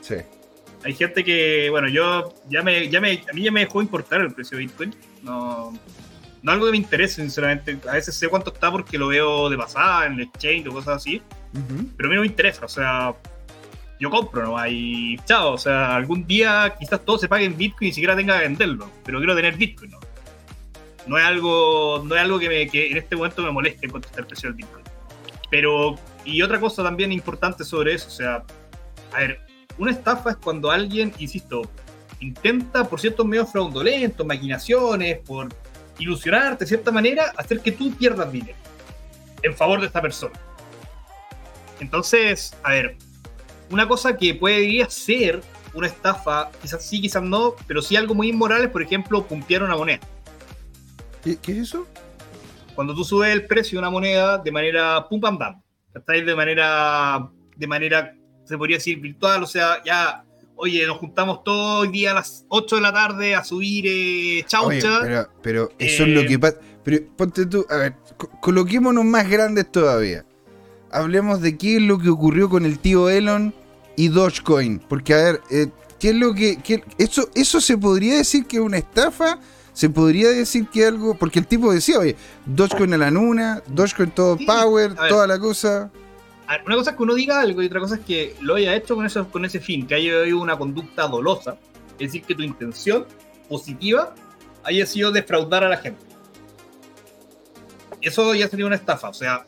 Sí. 0.00 0.16
Hay 0.84 0.94
gente 0.94 1.24
que, 1.24 1.68
bueno, 1.70 1.88
yo 1.88 2.34
ya 2.50 2.62
me, 2.62 2.88
ya 2.90 3.00
me, 3.00 3.22
a 3.30 3.32
mí 3.32 3.42
ya 3.42 3.50
me 3.50 3.60
dejó 3.60 3.80
importar 3.80 4.20
el 4.20 4.32
precio 4.32 4.58
de 4.58 4.64
Bitcoin. 4.64 4.94
No, 5.22 5.72
no 6.42 6.52
algo 6.52 6.66
que 6.66 6.72
me 6.72 6.76
interese, 6.76 7.22
sinceramente. 7.22 7.78
A 7.88 7.94
veces 7.94 8.14
sé 8.14 8.28
cuánto 8.28 8.52
está 8.52 8.70
porque 8.70 8.98
lo 8.98 9.08
veo 9.08 9.48
de 9.48 9.56
pasada 9.56 10.06
en 10.06 10.14
el 10.14 10.20
exchange 10.20 10.68
o 10.68 10.72
cosas 10.72 10.96
así, 10.96 11.22
Ujú. 11.54 11.88
pero 11.96 12.08
a 12.08 12.10
mí 12.10 12.16
no 12.16 12.20
me 12.20 12.26
interesa. 12.26 12.66
O 12.66 12.68
sea, 12.68 13.14
yo 13.98 14.10
compro 14.10 14.42
nomás 14.42 14.68
y 14.70 15.16
chao. 15.24 15.54
O 15.54 15.58
sea, 15.58 15.96
algún 15.96 16.26
día 16.26 16.74
quizás 16.78 17.02
todo 17.02 17.16
se 17.16 17.28
pague 17.28 17.46
en 17.46 17.56
Bitcoin 17.56 17.86
y 17.86 17.90
ni 17.90 17.94
siquiera 17.94 18.14
tenga 18.14 18.38
que 18.38 18.44
venderlo, 18.44 18.90
pero 19.04 19.18
quiero 19.18 19.34
tener 19.34 19.56
Bitcoin, 19.56 19.90
¿no? 19.90 20.00
No 21.06 21.18
es 21.18 21.24
algo, 21.24 22.02
no 22.04 22.14
es 22.14 22.20
algo 22.20 22.38
que, 22.38 22.48
me, 22.48 22.68
que 22.68 22.90
en 22.90 22.98
este 22.98 23.16
momento 23.16 23.42
me 23.42 23.50
moleste 23.50 23.86
está 23.86 24.20
el 24.20 24.26
precio 24.26 24.50
del 24.50 24.56
Bitcoin. 24.56 24.84
Pero, 25.50 25.96
y 26.24 26.42
otra 26.42 26.60
cosa 26.60 26.82
también 26.82 27.10
importante 27.10 27.64
sobre 27.64 27.94
eso, 27.94 28.08
o 28.08 28.10
sea, 28.10 28.42
a 29.12 29.18
ver, 29.18 29.40
una 29.78 29.90
estafa 29.90 30.30
es 30.30 30.36
cuando 30.36 30.70
alguien, 30.70 31.12
insisto, 31.18 31.62
intenta 32.20 32.88
por 32.88 33.00
ciertos 33.00 33.26
medios 33.26 33.50
fraudulentos, 33.50 34.26
maquinaciones, 34.26 35.18
por 35.18 35.48
ilusionarte 35.98 36.64
de 36.64 36.68
cierta 36.68 36.90
manera, 36.90 37.32
hacer 37.36 37.60
que 37.60 37.72
tú 37.72 37.94
pierdas 37.94 38.30
dinero 38.30 38.56
en 39.42 39.54
favor 39.54 39.80
de 39.80 39.86
esta 39.86 40.00
persona. 40.00 40.34
Entonces, 41.80 42.56
a 42.62 42.70
ver, 42.70 42.96
una 43.70 43.86
cosa 43.86 44.16
que 44.16 44.34
podría 44.34 44.88
ser 44.88 45.42
una 45.74 45.86
estafa, 45.88 46.50
quizás 46.62 46.84
sí, 46.84 47.00
quizás 47.00 47.22
no, 47.22 47.54
pero 47.66 47.82
sí 47.82 47.96
algo 47.96 48.14
muy 48.14 48.28
inmoral 48.28 48.64
es, 48.64 48.70
por 48.70 48.82
ejemplo, 48.82 49.26
pumpear 49.26 49.62
una 49.62 49.76
moneda. 49.76 50.00
¿Qué, 51.22 51.36
qué 51.36 51.52
es 51.52 51.58
eso? 51.58 51.86
Cuando 52.74 52.94
tú 52.94 53.04
subes 53.04 53.32
el 53.32 53.46
precio 53.46 53.76
de 53.76 53.80
una 53.80 53.90
moneda 53.90 54.38
de 54.38 54.50
manera 54.50 55.06
pum 55.08 55.20
pam 55.20 55.38
pam, 55.38 55.62
¿cachai? 55.92 56.24
De 56.24 56.34
manera, 56.34 57.28
de 57.56 57.66
manera, 57.66 58.14
se 58.44 58.56
podría 58.58 58.76
decir 58.76 58.98
virtual, 59.00 59.42
o 59.42 59.46
sea, 59.46 59.82
ya, 59.84 60.24
oye, 60.56 60.86
nos 60.86 60.98
juntamos 60.98 61.42
todo 61.44 61.80
hoy 61.80 61.88
día 61.88 62.12
a 62.12 62.14
las 62.14 62.44
8 62.48 62.76
de 62.76 62.82
la 62.82 62.92
tarde 62.92 63.34
a 63.34 63.42
subir 63.44 63.86
eh, 63.86 63.90
Oye, 63.90 64.44
chaucha. 64.46 64.98
pero, 65.02 65.28
pero 65.42 65.68
eso 65.78 66.02
es 66.04 66.08
lo 66.10 66.20
Eh, 66.20 66.26
que 66.26 66.38
pasa. 66.38 66.56
Pero 66.84 66.98
ponte 67.16 67.46
tú, 67.46 67.64
a 67.70 67.76
ver, 67.76 67.94
co- 68.16 68.30
coloquémonos 68.40 69.04
más 69.04 69.28
grandes 69.28 69.70
todavía. 69.72 70.24
Hablemos 70.90 71.40
de 71.40 71.56
qué 71.56 71.76
es 71.76 71.82
lo 71.82 71.98
que 71.98 72.08
ocurrió 72.10 72.48
con 72.48 72.64
el 72.66 72.78
tío 72.78 73.08
Elon 73.08 73.54
y 73.96 74.08
Dogecoin. 74.08 74.78
Porque, 74.80 75.14
a 75.14 75.16
ver, 75.16 75.40
eh, 75.50 75.68
¿qué 75.98 76.10
es 76.10 76.14
lo 76.14 76.34
que. 76.34 76.58
qué- 76.58 76.84
eso, 76.98 77.28
¿Eso 77.34 77.60
se 77.60 77.78
podría 77.78 78.16
decir 78.16 78.46
que 78.46 78.58
es 78.58 78.62
una 78.62 78.76
estafa? 78.78 79.38
¿Se 79.72 79.88
podría 79.90 80.28
decir 80.28 80.68
que 80.68 80.84
algo.? 80.86 81.14
Porque 81.14 81.40
el 81.40 81.46
tipo 81.48 81.72
decía, 81.72 81.98
oye, 81.98 82.14
Dogecoin 82.46 82.94
a 82.94 82.98
la 82.98 83.10
luna, 83.10 83.62
Dogecoin 83.66 84.10
todo 84.12 84.36
Sí, 84.38 84.44
power, 84.46 84.94
toda 84.94 85.26
la 85.26 85.38
cosa. 85.38 85.90
Una 86.66 86.76
cosa 86.76 86.90
es 86.90 86.96
que 86.96 87.02
uno 87.02 87.14
diga 87.14 87.40
algo 87.40 87.62
y 87.62 87.66
otra 87.66 87.80
cosa 87.80 87.94
es 87.96 88.00
que 88.02 88.36
lo 88.40 88.56
haya 88.56 88.74
hecho 88.74 88.94
con, 88.94 89.06
eso, 89.06 89.28
con 89.30 89.44
ese 89.44 89.60
fin, 89.60 89.86
que 89.86 89.94
haya 89.94 90.20
habido 90.20 90.40
una 90.40 90.58
conducta 90.58 91.08
dolosa, 91.08 91.56
es 91.92 92.12
decir, 92.12 92.22
que 92.22 92.34
tu 92.34 92.42
intención 92.42 93.06
positiva 93.48 94.14
haya 94.62 94.84
sido 94.86 95.10
defraudar 95.10 95.64
a 95.64 95.68
la 95.68 95.76
gente. 95.78 96.00
Eso 98.00 98.34
ya 98.34 98.48
sería 98.48 98.66
una 98.66 98.76
estafa, 98.76 99.08
o 99.08 99.14
sea, 99.14 99.46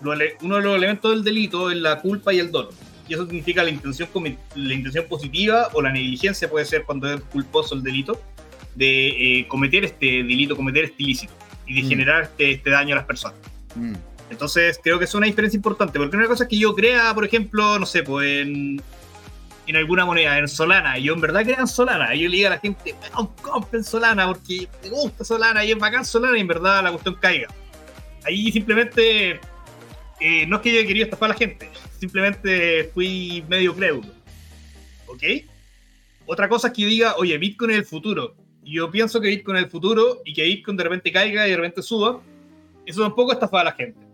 uno 0.00 0.16
de 0.56 0.62
los 0.62 0.76
elementos 0.76 1.10
del 1.10 1.24
delito 1.24 1.70
es 1.70 1.76
la 1.78 2.00
culpa 2.00 2.32
y 2.32 2.38
el 2.38 2.52
dolo. 2.52 2.70
Y 3.08 3.14
eso 3.14 3.24
significa 3.24 3.64
la 3.64 3.70
intención, 3.70 4.08
la 4.54 4.74
intención 4.74 5.06
positiva 5.08 5.70
o 5.72 5.82
la 5.82 5.90
negligencia 5.90 6.48
puede 6.48 6.66
ser 6.66 6.84
cuando 6.84 7.12
es 7.12 7.20
culposo 7.22 7.74
el 7.74 7.82
delito 7.82 8.20
de 8.74 9.40
eh, 9.40 9.48
cometer 9.48 9.84
este 9.84 10.06
delito, 10.06 10.54
cometer 10.54 10.84
este 10.84 11.02
ilícito 11.02 11.32
y 11.66 11.74
de 11.74 11.82
Mm. 11.82 11.88
generar 11.88 12.22
este, 12.24 12.52
este 12.52 12.70
daño 12.70 12.94
a 12.94 12.98
las 12.98 13.06
personas. 13.06 13.38
Mm. 13.74 13.94
Entonces 14.30 14.78
creo 14.82 14.98
que 14.98 15.06
es 15.06 15.14
una 15.14 15.26
diferencia 15.26 15.56
importante, 15.56 15.98
porque 15.98 16.16
una 16.16 16.26
cosa 16.26 16.44
es 16.44 16.50
que 16.50 16.58
yo 16.58 16.74
crea, 16.74 17.14
por 17.14 17.24
ejemplo, 17.24 17.78
no 17.78 17.86
sé, 17.86 18.02
pues 18.02 18.42
en, 18.42 18.82
en 19.66 19.76
alguna 19.76 20.04
moneda, 20.04 20.38
en 20.38 20.48
Solana, 20.48 20.98
y 20.98 21.04
yo 21.04 21.14
en 21.14 21.20
verdad 21.20 21.42
crea 21.44 21.60
en 21.60 21.68
Solana, 21.68 22.14
y 22.14 22.20
yo 22.20 22.28
le 22.28 22.36
digo 22.36 22.48
a 22.48 22.50
la 22.50 22.58
gente, 22.58 22.94
weón, 23.14 23.28
compren 23.40 23.84
Solana 23.84 24.26
porque 24.26 24.68
me 24.82 24.90
gusta 24.90 25.24
Solana 25.24 25.64
y 25.64 25.72
es 25.72 25.78
bacán 25.78 26.04
Solana, 26.04 26.36
y 26.36 26.42
en 26.42 26.46
verdad 26.46 26.82
la 26.82 26.90
cuestión 26.90 27.16
caiga. 27.16 27.48
Ahí 28.24 28.52
simplemente, 28.52 29.40
eh, 30.20 30.46
no 30.46 30.56
es 30.56 30.62
que 30.62 30.72
yo 30.72 30.78
haya 30.78 30.86
querido 30.86 31.04
estafar 31.04 31.30
a 31.30 31.32
la 31.32 31.38
gente, 31.38 31.70
simplemente 31.98 32.90
fui 32.92 33.44
medio 33.48 33.74
crédulo. 33.74 34.08
¿Ok? 35.06 35.22
Otra 36.26 36.48
cosa 36.48 36.68
es 36.68 36.74
que 36.74 36.82
yo 36.82 36.88
diga, 36.88 37.14
oye, 37.16 37.38
Bitcoin 37.38 37.70
es 37.70 37.78
el 37.78 37.84
futuro. 37.86 38.34
Y 38.62 38.74
yo 38.74 38.90
pienso 38.90 39.18
que 39.18 39.28
Bitcoin 39.28 39.56
es 39.56 39.64
el 39.64 39.70
futuro 39.70 40.20
y 40.26 40.34
que 40.34 40.44
Bitcoin 40.44 40.76
de 40.76 40.84
repente 40.84 41.10
caiga 41.10 41.48
y 41.48 41.50
de 41.52 41.56
repente 41.56 41.80
suba. 41.82 42.20
Eso 42.84 43.00
tampoco 43.00 43.32
estafa 43.32 43.62
a 43.62 43.64
la 43.64 43.72
gente. 43.72 44.07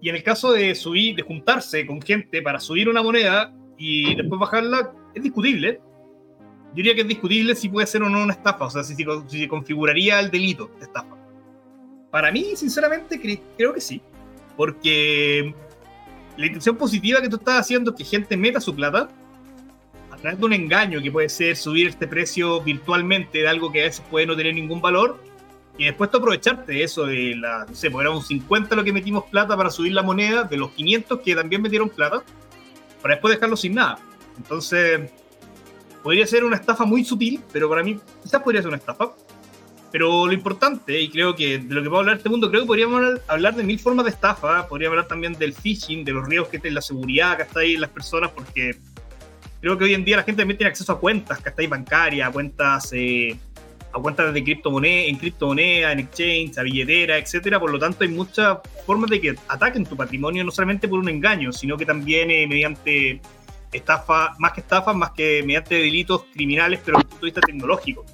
Y 0.00 0.08
en 0.08 0.16
el 0.16 0.22
caso 0.22 0.52
de 0.52 0.74
subir, 0.74 1.16
de 1.16 1.22
juntarse 1.22 1.86
con 1.86 2.00
gente 2.00 2.40
para 2.42 2.60
subir 2.60 2.88
una 2.88 3.02
moneda 3.02 3.52
y 3.76 4.14
después 4.14 4.38
bajarla, 4.40 4.92
es 5.14 5.22
discutible. 5.22 5.80
Yo 6.70 6.74
diría 6.76 6.94
que 6.94 7.00
es 7.00 7.08
discutible 7.08 7.54
si 7.54 7.68
puede 7.68 7.86
ser 7.86 8.02
o 8.02 8.08
no 8.08 8.22
una 8.22 8.34
estafa, 8.34 8.66
o 8.66 8.70
sea, 8.70 8.82
si, 8.84 8.94
si, 8.94 9.38
se 9.40 9.48
configuraría 9.48 10.20
el 10.20 10.30
delito 10.30 10.70
de 10.78 10.84
estafa. 10.84 11.16
Para 12.10 12.30
mí, 12.30 12.54
sinceramente, 12.54 13.20
cre- 13.20 13.40
creo 13.56 13.74
que 13.74 13.80
sí. 13.80 14.00
Porque 14.56 15.54
la 16.36 16.46
intención 16.46 16.76
positiva 16.76 17.20
que 17.20 17.28
tú 17.28 17.36
estás 17.36 17.60
haciendo 17.60 17.90
es 17.90 17.96
que 17.96 18.04
gente 18.04 18.36
meta 18.36 18.60
su 18.60 18.74
plata 18.74 19.08
a 20.10 20.16
través 20.16 20.38
de 20.38 20.46
un 20.46 20.52
engaño 20.52 21.02
que 21.02 21.10
puede 21.10 21.28
ser 21.28 21.56
subir 21.56 21.88
este 21.88 22.06
precio 22.06 22.60
virtualmente 22.60 23.38
de 23.38 23.48
algo 23.48 23.72
que 23.72 23.80
a 23.80 23.84
veces 23.84 24.04
puede 24.10 24.26
no 24.26 24.36
tener 24.36 24.54
ningún 24.54 24.80
valor 24.80 25.22
y 25.78 25.84
después 25.84 26.10
tú 26.10 26.18
aprovecharte 26.18 26.72
de 26.72 26.82
eso, 26.82 27.06
de 27.06 27.36
la, 27.36 27.64
no 27.66 27.74
sé, 27.74 27.90
pues 27.90 28.02
era 28.04 28.10
un 28.10 28.22
50 28.22 28.74
lo 28.76 28.84
que 28.84 28.92
metimos 28.92 29.24
plata 29.30 29.56
para 29.56 29.70
subir 29.70 29.92
la 29.92 30.02
moneda, 30.02 30.42
de 30.42 30.56
los 30.56 30.72
500 30.72 31.20
que 31.20 31.34
también 31.34 31.62
metieron 31.62 31.88
plata, 31.88 32.22
para 33.00 33.14
después 33.14 33.32
dejarlo 33.34 33.56
sin 33.56 33.74
nada. 33.74 33.98
Entonces, 34.36 35.10
podría 36.02 36.26
ser 36.26 36.44
una 36.44 36.56
estafa 36.56 36.84
muy 36.84 37.04
sutil, 37.04 37.40
pero 37.52 37.68
para 37.68 37.82
mí 37.82 37.98
quizás 38.22 38.42
podría 38.42 38.60
ser 38.60 38.68
una 38.68 38.78
estafa. 38.78 39.12
Pero 39.90 40.26
lo 40.26 40.32
importante, 40.32 41.00
y 41.00 41.08
creo 41.08 41.34
que 41.34 41.58
de 41.58 41.74
lo 41.74 41.82
que 41.82 41.88
va 41.88 41.96
a 41.96 42.00
hablar 42.00 42.16
este 42.18 42.28
mundo, 42.28 42.50
creo 42.50 42.62
que 42.62 42.66
podríamos 42.66 43.20
hablar- 43.26 43.54
de 43.54 43.62
mil 43.62 43.78
formas 43.78 44.04
de 44.04 44.10
estafa, 44.10 44.68
podríamos 44.68 44.94
hablar 44.94 45.08
también 45.08 45.32
del 45.32 45.54
phishing, 45.54 46.04
de 46.04 46.12
los 46.12 46.26
riesgos 46.28 46.50
que 46.50 46.58
tiene 46.58 46.74
la 46.74 46.82
seguridad 46.82 47.36
que 47.36 47.44
está 47.44 47.60
ahí 47.60 47.74
en 47.74 47.80
las 47.80 47.90
personas, 47.90 48.30
porque 48.32 48.76
creo 49.60 49.78
que 49.78 49.84
hoy 49.84 49.94
en 49.94 50.04
día 50.04 50.18
la 50.18 50.24
gente 50.24 50.42
también 50.42 50.58
tiene 50.58 50.68
acceso 50.70 50.92
a 50.92 51.00
cuentas, 51.00 51.40
que 51.40 51.48
está 51.48 51.62
ahí 51.62 51.68
bancarias, 51.68 52.30
cuentas, 52.30 52.90
eh, 52.92 53.38
a 53.92 53.98
cuentas 54.00 54.32
de 54.34 54.44
criptomoneda, 54.44 55.06
en 55.06 55.16
criptomoneda, 55.16 55.92
en 55.92 56.00
exchange, 56.00 56.58
a 56.58 56.62
billetera, 56.62 57.16
etcétera. 57.18 57.58
Por 57.58 57.70
lo 57.72 57.78
tanto, 57.78 58.04
hay 58.04 58.10
muchas 58.10 58.58
formas 58.86 59.08
de 59.10 59.20
que 59.20 59.34
ataquen 59.48 59.84
tu 59.86 59.96
patrimonio, 59.96 60.44
no 60.44 60.50
solamente 60.50 60.86
por 60.88 60.98
un 60.98 61.08
engaño, 61.08 61.52
sino 61.52 61.76
que 61.76 61.86
también 61.86 62.30
eh, 62.30 62.46
mediante 62.46 63.20
estafa, 63.72 64.34
más 64.38 64.52
que 64.52 64.60
estafas, 64.60 64.94
más 64.96 65.10
que 65.12 65.42
mediante 65.44 65.74
delitos 65.76 66.24
criminales, 66.34 66.80
pero 66.84 66.98
desde 66.98 67.06
el 67.06 67.08
punto 67.10 67.26
de 67.26 67.30
vista 67.32 67.40
tecnológico. 67.40 68.04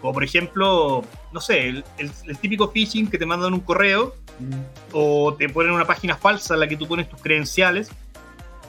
Como 0.00 0.12
por 0.14 0.24
ejemplo, 0.24 1.02
no 1.32 1.40
sé, 1.40 1.68
el, 1.68 1.84
el- 1.98 2.10
el 2.26 2.38
típico 2.38 2.70
phishing 2.70 3.08
que 3.10 3.18
te 3.18 3.26
mandan 3.26 3.54
un 3.54 3.60
correo 3.60 4.14
Mm. 4.40 4.52
o 4.90 5.32
te 5.38 5.48
ponen 5.48 5.70
una 5.70 5.84
página 5.84 6.16
falsa 6.16 6.54
en 6.54 6.60
la 6.60 6.66
que 6.66 6.76
tú 6.76 6.88
pones 6.88 7.08
tus 7.08 7.22
credenciales. 7.22 7.92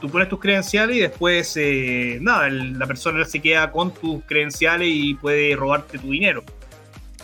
Tú 0.05 0.11
pones 0.11 0.29
tus 0.29 0.39
credenciales 0.39 0.97
y 0.97 0.99
después, 0.99 1.57
eh, 1.57 2.19
nada, 2.21 2.45
el- 2.45 2.77
la 2.77 2.85
persona 2.85 3.25
se 3.25 3.41
queda 3.41 3.71
con 3.71 3.91
tus 3.91 4.23
credenciales 4.25 4.87
y 4.91 5.15
puede 5.15 5.55
robarte 5.55 5.97
tu 5.97 6.11
dinero. 6.11 6.43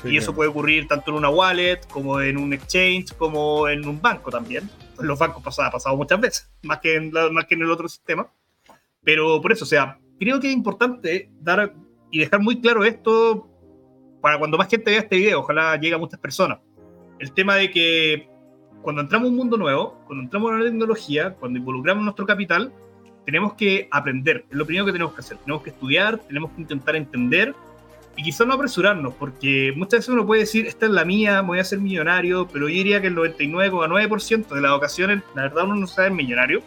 y 0.03 0.18
eso 0.18 0.34
puede 0.34 0.49
ocurrir 0.49 0.88
tanto 0.88 1.12
en 1.12 1.18
una 1.18 1.30
wallet, 1.30 1.80
como 1.91 2.20
en 2.20 2.36
un 2.38 2.53
exchange, 2.53 3.14
como 3.20 3.70
en 3.70 3.88
un 3.88 4.02
banco 4.02 4.32
también. 4.32 4.68
En 4.99 5.06
los 5.06 5.20
bancos 5.20 5.44
pasa- 5.44 5.68
ha 5.68 5.70
pasado 5.70 5.95
muchas 5.95 6.20
veces, 6.20 6.49
más 6.64 6.80
que, 6.80 6.95
en 6.95 7.14
la- 7.14 7.30
más 7.30 7.45
que 7.45 7.53
en 7.53 7.62
el 7.62 7.70
otro 7.70 7.88
sistema. 7.88 8.28
Pero 9.03 9.40
por 9.40 9.52
eso, 9.52 9.64
o 9.64 9.68
sea, 9.68 9.99
creo 10.20 10.40
que 10.40 10.48
es 10.48 10.53
importante 10.53 11.30
dar 11.40 11.76
y 12.10 12.18
dejar 12.18 12.40
muy 12.40 12.60
claro 12.60 12.84
esto 12.84 13.48
para 14.24 14.40
cuando 14.40 14.58
más 14.58 14.68
gente 14.70 14.90
vea 14.90 15.02
este 15.02 15.18
video, 15.18 15.41
ojalá 15.41 15.76
llegue 15.76 15.94
a 15.94 15.99
muchas 15.99 16.20
personas. 16.20 16.58
El 17.20 17.32
tema 17.34 17.56
de 17.58 17.70
que 17.70 18.28
cuando 18.82 19.02
entramos 19.02 19.28
a 19.28 19.32
un 19.32 19.38
mundo 19.38 19.58
nuevo, 19.58 19.99
cuando 20.06 20.24
entramos 20.24 20.52
a 20.52 20.58
la 20.58 20.66
tecnología, 20.66 21.34
cuando 21.40 21.60
involucramos 21.60 22.03
nuestro 22.03 22.26
capital, 22.26 22.72
tenemos 23.26 23.53
que 23.53 23.88
aprender. 23.91 24.45
Es 24.49 24.58
lo 24.58 24.66
primero 24.66 24.86
que 24.86 24.91
tenemos 24.91 25.14
que 25.14 25.20
hacer. 25.20 25.38
Tenemos 25.38 25.64
que 25.64 25.70
estudiar, 25.70 26.18
tenemos 26.20 26.52
que 26.52 26.62
intentar 26.62 26.95
entender 26.95 27.53
y 28.18 28.24
quizás 28.24 28.45
no 28.45 28.53
apresurarnos, 28.53 29.14
porque 29.14 29.74
muchas 29.76 29.99
veces 29.99 30.10
uno 30.10 30.26
puede 30.26 30.41
decir, 30.41 30.68
esta 30.68 30.86
es 30.86 30.91
la 30.91 31.06
mía, 31.06 31.41
voy 31.41 31.60
a 31.60 31.64
ser 31.64 31.80
millonario, 31.80 32.48
pero 32.48 32.68
yo 32.68 32.76
diría 32.76 32.99
que 32.99 33.08
el 33.08 33.16
99,9% 33.16 34.48
de 34.49 34.62
las 34.62 34.72
ocasiones, 34.72 35.24
la 35.34 35.44
verdad, 35.44 35.66
uno 35.66 35.76
no 35.76 35.88
sabe 35.88 36.10
millonario. 36.10 36.62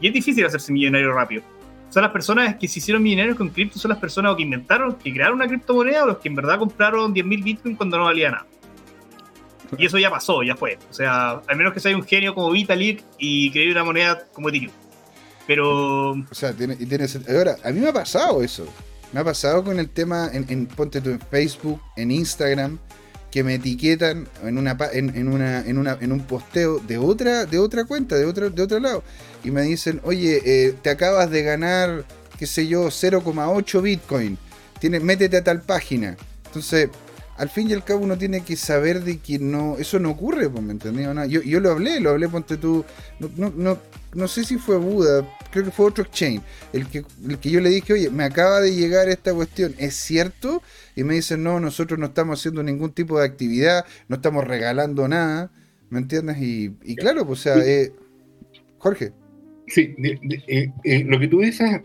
Y 0.00 0.08
es 0.08 0.14
difícil 0.14 0.44
hacerse 0.44 0.72
millonario 0.72 1.12
rápido. 1.12 1.42
Son 1.88 2.02
las 2.02 2.12
personas 2.12 2.56
que 2.56 2.66
se 2.68 2.80
hicieron 2.80 3.02
millonarios 3.02 3.36
con 3.36 3.48
cripto, 3.48 3.78
son 3.78 3.90
las 3.90 3.98
personas 3.98 4.34
que 4.36 4.42
inventaron, 4.42 4.94
que 4.96 5.12
crearon 5.12 5.36
una 5.36 5.46
criptomoneda 5.46 6.04
o 6.04 6.06
los 6.08 6.18
que 6.18 6.28
en 6.28 6.34
verdad 6.34 6.58
compraron 6.58 7.14
10.000 7.14 7.44
bitcoins 7.44 7.76
cuando 7.76 7.98
no 7.98 8.04
valía 8.04 8.30
nada. 8.30 8.46
Y 9.78 9.86
eso 9.86 9.98
ya 9.98 10.10
pasó, 10.10 10.42
ya 10.42 10.56
fue. 10.56 10.78
O 10.90 10.94
sea, 10.94 11.42
al 11.46 11.56
menos 11.56 11.72
que 11.72 11.80
sea 11.80 11.96
un 11.96 12.04
genio 12.04 12.34
como 12.34 12.50
Vitalik 12.50 13.02
y 13.18 13.50
crear 13.50 13.72
una 13.72 13.84
moneda 13.84 14.24
como 14.32 14.48
Ethereum. 14.48 14.72
Pero. 15.46 16.10
O 16.12 16.34
sea, 16.34 16.52
tiene, 16.52 16.76
tiene, 16.76 17.06
ahora, 17.28 17.56
a 17.62 17.70
mí 17.70 17.80
me 17.80 17.88
ha 17.88 17.92
pasado 17.92 18.42
eso. 18.42 18.66
Me 19.12 19.20
ha 19.20 19.24
pasado 19.24 19.62
con 19.62 19.78
el 19.78 19.90
tema 19.90 20.28
en, 20.32 20.44
en 20.48 20.66
ponte 20.66 21.00
tú 21.00 21.10
en 21.10 21.20
Facebook, 21.20 21.80
en 21.96 22.10
Instagram, 22.10 22.78
que 23.30 23.44
me 23.44 23.54
etiquetan 23.54 24.28
en 24.42 24.58
una 24.58 24.76
en, 24.92 25.28
una, 25.28 25.60
en, 25.60 25.78
una, 25.78 25.98
en 26.00 26.12
un 26.12 26.20
posteo 26.20 26.78
de 26.78 26.98
otra, 26.98 27.46
de 27.46 27.58
otra 27.58 27.84
cuenta, 27.84 28.16
de 28.16 28.24
otro, 28.24 28.50
de 28.50 28.62
otro 28.62 28.80
lado. 28.80 29.02
Y 29.44 29.50
me 29.50 29.62
dicen, 29.62 30.00
oye, 30.04 30.40
eh, 30.44 30.74
te 30.82 30.90
acabas 30.90 31.30
de 31.30 31.42
ganar, 31.42 32.04
qué 32.38 32.46
sé 32.46 32.66
yo, 32.66 32.86
0,8 32.86 33.82
Bitcoin. 33.82 34.38
Tiene, 34.80 35.00
métete 35.00 35.36
a 35.36 35.44
tal 35.44 35.62
página. 35.62 36.16
Entonces, 36.46 36.90
al 37.36 37.48
fin 37.48 37.68
y 37.68 37.72
al 37.72 37.82
cabo 37.82 38.04
uno 38.04 38.16
tiene 38.16 38.42
que 38.42 38.56
saber 38.56 39.02
de 39.02 39.18
que 39.18 39.38
no, 39.38 39.76
eso 39.78 39.98
no 39.98 40.10
ocurre, 40.10 40.48
pues, 40.48 40.62
¿me 40.62 40.72
entendés? 40.72 41.08
Yo, 41.28 41.42
yo 41.42 41.60
lo 41.60 41.72
hablé, 41.72 42.00
lo 42.00 42.10
hablé, 42.10 42.28
ponte 42.28 42.56
tú, 42.56 42.84
no, 43.18 43.52
no, 43.56 43.78
no, 44.14 44.28
sé 44.28 44.44
si 44.44 44.56
fue 44.56 44.76
Buda, 44.76 45.26
creo 45.50 45.64
que 45.64 45.70
fue 45.70 45.86
otro 45.86 46.04
exchange, 46.04 46.42
el 46.72 46.86
que, 46.86 47.04
el 47.28 47.38
que 47.38 47.50
yo 47.50 47.60
le 47.60 47.70
dije, 47.70 47.92
oye, 47.92 48.10
me 48.10 48.24
acaba 48.24 48.60
de 48.60 48.74
llegar 48.74 49.08
esta 49.08 49.34
cuestión, 49.34 49.74
¿es 49.78 49.94
cierto? 49.94 50.62
Y 50.94 51.02
me 51.02 51.14
dicen, 51.14 51.42
no, 51.42 51.58
nosotros 51.58 51.98
no 51.98 52.06
estamos 52.06 52.38
haciendo 52.38 52.62
ningún 52.62 52.92
tipo 52.92 53.18
de 53.18 53.26
actividad, 53.26 53.84
no 54.08 54.16
estamos 54.16 54.44
regalando 54.46 55.08
nada, 55.08 55.50
¿me 55.90 55.98
entiendes? 55.98 56.36
Y, 56.40 56.96
claro, 56.96 57.26
pues, 57.26 57.40
o 57.40 57.42
sea, 57.42 57.56
eh, 57.56 57.92
Jorge. 58.78 59.12
Sí, 59.66 59.94
eh, 60.46 60.72
eh, 60.84 61.04
lo 61.04 61.18
que 61.18 61.28
tú 61.28 61.40
dices... 61.40 61.80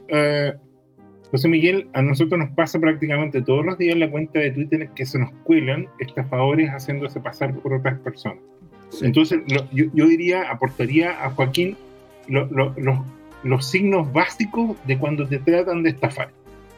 José 1.32 1.48
Miguel, 1.48 1.88
a 1.94 2.02
nosotros 2.02 2.40
nos 2.40 2.50
pasa 2.52 2.80
prácticamente 2.80 3.42
todos 3.42 3.64
los 3.64 3.78
días 3.78 3.94
en 3.94 4.00
la 4.00 4.10
cuenta 4.10 4.40
de 4.40 4.52
Twitter 4.52 4.90
que 4.96 5.06
se 5.06 5.20
nos 5.20 5.32
cuelan 5.44 5.88
estafadores 6.00 6.70
haciéndose 6.70 7.20
pasar 7.20 7.54
por 7.56 7.74
otras 7.74 8.00
personas. 8.00 8.40
Entonces, 9.02 9.42
yo, 9.72 10.08
diría, 10.08 10.50
aportaría 10.50 11.24
a 11.24 11.30
Joaquín 11.30 11.78
los 12.28 13.66
signos 13.66 14.12
básicos 14.12 14.76
de 14.88 14.98
cuando 14.98 15.28
te 15.28 15.38
tratan 15.38 15.84
de 15.84 15.92
estafar. 15.92 16.32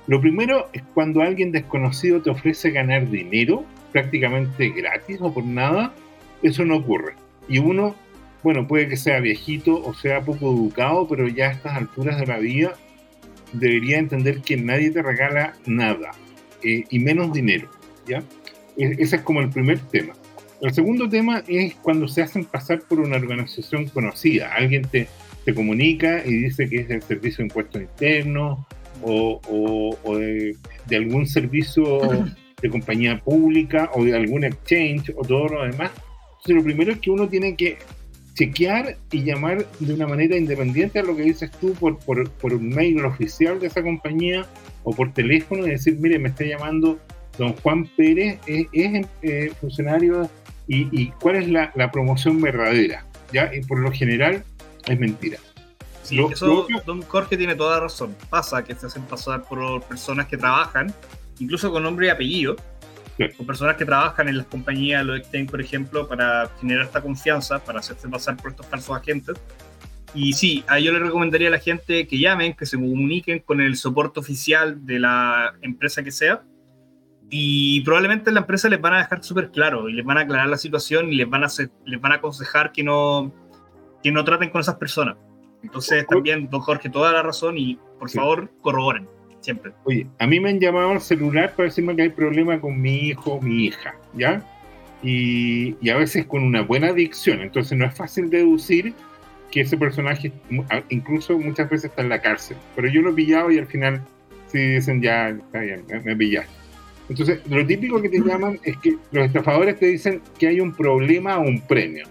Lo 0.07 0.19
primero 0.19 0.67
es 0.73 0.83
cuando 0.93 1.21
alguien 1.21 1.53
desconocido 1.53 2.21
te 2.21 2.31
ofrece 2.31 2.71
ganar 2.71 3.09
dinero 3.09 3.63
prácticamente 3.93 4.69
gratis 4.69 5.19
o 5.21 5.33
por 5.33 5.45
nada, 5.45 5.93
eso 6.41 6.65
no 6.65 6.77
ocurre. 6.77 7.13
Y 7.47 7.59
uno, 7.59 7.95
bueno, 8.43 8.67
puede 8.67 8.89
que 8.89 8.97
sea 8.97 9.21
viejito 9.21 9.81
o 9.81 9.93
sea 9.93 10.21
poco 10.21 10.51
educado, 10.51 11.07
pero 11.07 11.29
ya 11.29 11.47
a 11.47 11.51
estas 11.51 11.77
alturas 11.77 12.19
de 12.19 12.25
la 12.25 12.39
vida 12.39 12.73
debería 13.53 13.97
entender 13.97 14.41
que 14.41 14.57
nadie 14.57 14.91
te 14.91 15.01
regala 15.01 15.53
nada, 15.65 16.11
eh, 16.63 16.83
y 16.89 16.99
menos 16.99 17.33
dinero, 17.33 17.69
¿ya? 18.07 18.23
E, 18.77 18.95
ese 18.99 19.17
es 19.17 19.21
como 19.21 19.41
el 19.41 19.49
primer 19.49 19.79
tema. 19.79 20.13
El 20.61 20.73
segundo 20.73 21.09
tema 21.09 21.43
es 21.47 21.75
cuando 21.75 22.07
se 22.07 22.21
hacen 22.21 22.45
pasar 22.45 22.81
por 22.81 22.99
una 22.99 23.17
organización 23.17 23.87
conocida. 23.87 24.53
Alguien 24.53 24.83
te, 24.83 25.07
te 25.43 25.53
comunica 25.55 26.23
y 26.23 26.33
dice 26.33 26.69
que 26.69 26.81
es 26.81 26.87
del 26.87 27.01
Servicio 27.01 27.37
de 27.37 27.43
Impuestos 27.45 27.81
Internos 27.81 28.59
o, 29.01 29.39
de, 30.19 30.55
de, 30.87 30.95
algún 30.95 31.25
servicio 31.25 31.99
de 32.61 32.69
compañía 32.69 33.17
pública 33.17 33.89
o 33.95 34.03
de 34.03 34.15
algún 34.15 34.43
exchange 34.43 35.11
o 35.15 35.23
todo 35.23 35.47
lo 35.47 35.63
demás. 35.63 35.91
Entonces, 36.29 36.55
lo 36.55 36.63
primero 36.63 36.91
es 36.91 36.99
que 36.99 37.09
uno 37.09 37.27
tiene 37.27 37.55
que 37.55 37.77
chequear 38.33 38.97
y 39.11 39.23
llamar 39.23 39.65
de 39.79 39.93
una 39.93 40.07
manera 40.07 40.37
independiente 40.37 40.99
a 40.99 41.03
lo 41.03 41.15
que 41.15 41.23
dices 41.23 41.51
tú 41.59 41.73
por, 41.73 41.97
por, 41.99 42.29
por 42.31 42.53
un 42.53 42.69
mail 42.69 43.03
oficial 43.05 43.59
de 43.59 43.67
esa 43.67 43.81
compañía 43.83 44.45
o 44.83 44.93
por 44.95 45.13
teléfono 45.13 45.65
y 45.67 45.71
decir, 45.71 45.97
mire, 45.99 46.17
me 46.17 46.29
está 46.29 46.45
llamando 46.45 46.99
don 47.37 47.53
Juan 47.57 47.85
Pérez, 47.95 48.39
es, 48.47 49.05
eh, 49.21 49.51
funcionario 49.59 50.29
y, 50.67 50.87
y, 50.91 51.11
cuál 51.19 51.37
es 51.37 51.49
la, 51.49 51.71
la, 51.75 51.91
promoción 51.91 52.41
verdadera. 52.41 53.05
¿ya? 53.33 53.53
Y 53.53 53.61
por 53.61 53.79
lo 53.79 53.91
general 53.91 54.43
es 54.87 54.99
mentira. 54.99 55.37
Sí, 56.03 56.19
eso 56.31 56.67
don 56.85 57.01
Jorge 57.03 57.37
tiene 57.37 57.55
toda 57.55 57.79
razón. 57.79 58.15
Pasa 58.29 58.63
que 58.63 58.75
se 58.75 58.87
hacen 58.87 59.03
pasar 59.03 59.43
por 59.43 59.81
personas 59.83 60.27
que 60.27 60.37
trabajan, 60.37 60.93
incluso 61.39 61.71
con 61.71 61.83
nombre 61.83 62.07
y 62.07 62.09
apellido, 62.09 62.55
con 63.29 63.45
personas 63.45 63.75
que 63.75 63.85
trabajan 63.85 64.27
en 64.27 64.37
las 64.37 64.47
compañías, 64.47 65.05
los 65.05 65.19
exchange, 65.19 65.49
por 65.49 65.61
ejemplo, 65.61 66.07
para 66.07 66.49
generar 66.59 66.85
esta 66.85 67.01
confianza, 67.01 67.63
para 67.63 67.79
hacerse 67.79 68.07
pasar 68.09 68.37
por 68.37 68.51
estos 68.51 68.65
falsos 68.65 68.95
agentes. 68.95 69.39
Y 70.13 70.33
sí, 70.33 70.63
a 70.67 70.79
yo 70.79 70.91
le 70.91 70.99
recomendaría 70.99 71.47
a 71.47 71.51
la 71.51 71.59
gente 71.59 72.07
que 72.07 72.19
llamen, 72.19 72.53
que 72.53 72.65
se 72.65 72.77
comuniquen 72.77 73.39
con 73.39 73.61
el 73.61 73.77
soporte 73.77 74.19
oficial 74.19 74.85
de 74.85 74.99
la 74.99 75.53
empresa 75.61 76.03
que 76.03 76.11
sea. 76.11 76.43
Y 77.29 77.81
probablemente 77.81 78.31
la 78.31 78.41
empresa 78.41 78.67
les 78.67 78.81
van 78.81 78.93
a 78.93 78.97
dejar 78.97 79.23
súper 79.23 79.51
claro 79.51 79.87
y 79.87 79.93
les 79.93 80.05
van 80.05 80.17
a 80.17 80.21
aclarar 80.21 80.47
la 80.47 80.57
situación 80.57 81.13
y 81.13 81.15
les 81.15 81.29
van 81.29 81.43
a, 81.43 81.45
hacer, 81.45 81.71
les 81.85 82.01
van 82.01 82.11
a 82.11 82.15
aconsejar 82.15 82.73
que 82.73 82.83
no, 82.83 83.33
que 84.03 84.11
no 84.11 84.25
traten 84.25 84.49
con 84.49 84.59
esas 84.59 84.75
personas. 84.75 85.15
Entonces, 85.63 86.05
también, 86.07 86.49
don 86.49 86.59
Jorge, 86.59 86.89
toda 86.89 87.13
la 87.13 87.21
razón 87.21 87.57
y 87.57 87.79
por 87.97 88.09
favor, 88.09 88.51
corroboren 88.61 89.07
siempre. 89.41 89.71
Oye, 89.83 90.07
a 90.19 90.27
mí 90.27 90.39
me 90.39 90.49
han 90.49 90.59
llamado 90.59 90.91
al 90.91 91.01
celular 91.01 91.53
para 91.55 91.67
decirme 91.69 91.95
que 91.95 92.03
hay 92.03 92.09
problema 92.09 92.59
con 92.59 92.79
mi 92.79 93.09
hijo 93.09 93.33
o 93.33 93.41
mi 93.41 93.65
hija, 93.65 93.95
¿ya? 94.13 94.43
Y, 95.03 95.75
y, 95.81 95.89
a 95.89 95.97
veces 95.97 96.25
con 96.25 96.43
una 96.43 96.61
buena 96.61 96.89
adicción. 96.89 97.41
Entonces 97.41 97.77
no 97.77 97.85
es 97.85 97.93
fácil 97.93 98.29
deducir 98.29 98.93
que 99.51 99.61
ese 99.61 99.77
personaje 99.77 100.31
incluso 100.89 101.37
muchas 101.37 101.69
veces 101.69 101.89
está 101.89 102.01
en 102.01 102.09
la 102.09 102.21
cárcel. 102.21 102.57
Pero 102.75 102.87
yo 102.87 103.01
lo 103.01 103.11
he 103.11 103.13
pillado 103.13 103.51
y 103.51 103.57
al 103.57 103.67
final 103.67 104.01
sí 104.47 104.59
dicen 104.59 105.01
ya, 105.01 105.29
está 105.29 105.59
bien, 105.59 105.83
me, 105.89 105.99
me 106.01 106.15
pillaste. 106.15 106.61
Entonces, 107.09 107.41
lo 107.49 107.65
típico 107.65 108.01
que 108.01 108.07
te 108.07 108.19
llaman 108.19 108.59
es 108.63 108.77
que 108.77 108.95
los 109.11 109.25
estafadores 109.25 109.77
te 109.77 109.87
dicen 109.87 110.21
que 110.39 110.47
hay 110.47 110.61
un 110.61 110.73
problema 110.73 111.37
o 111.39 111.41
un 111.41 111.59
premio. 111.59 112.05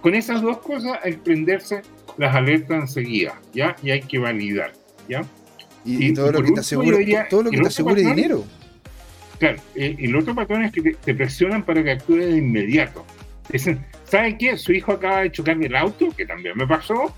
Con 0.00 0.14
esas 0.14 0.40
dos 0.40 0.58
cosas, 0.58 0.98
que 1.02 1.12
prenderse 1.12 1.82
las 2.16 2.34
alertas 2.34 2.80
enseguida, 2.80 3.38
¿ya? 3.52 3.76
Y 3.82 3.90
hay 3.90 4.00
que 4.00 4.18
validar, 4.18 4.72
¿ya? 5.08 5.22
Y, 5.84 6.14
todo, 6.14 6.32
lo 6.32 6.42
que 6.42 6.52
te 6.52 6.60
asegura, 6.60 7.28
todo 7.28 7.42
lo 7.42 7.50
que 7.50 7.60
te 7.60 7.66
asegure 7.66 8.02
dinero. 8.02 8.44
Claro, 9.38 9.58
eh, 9.74 9.96
el 9.98 10.16
otro 10.16 10.34
patrón 10.34 10.64
es 10.64 10.72
que 10.72 10.94
te, 10.94 11.14
presionan 11.14 11.62
para 11.62 11.82
que 11.82 11.90
actúes 11.90 12.26
de 12.26 12.38
inmediato. 12.38 13.04
Dicen, 13.50 13.84
¿sabe 14.04 14.38
qué? 14.38 14.56
Su 14.56 14.72
hijo 14.72 14.92
acaba 14.92 15.20
de 15.20 15.32
chocar 15.32 15.62
el 15.62 15.76
auto, 15.76 16.08
que 16.16 16.24
también 16.24 16.56
me 16.56 16.66
pasó, 16.66 17.14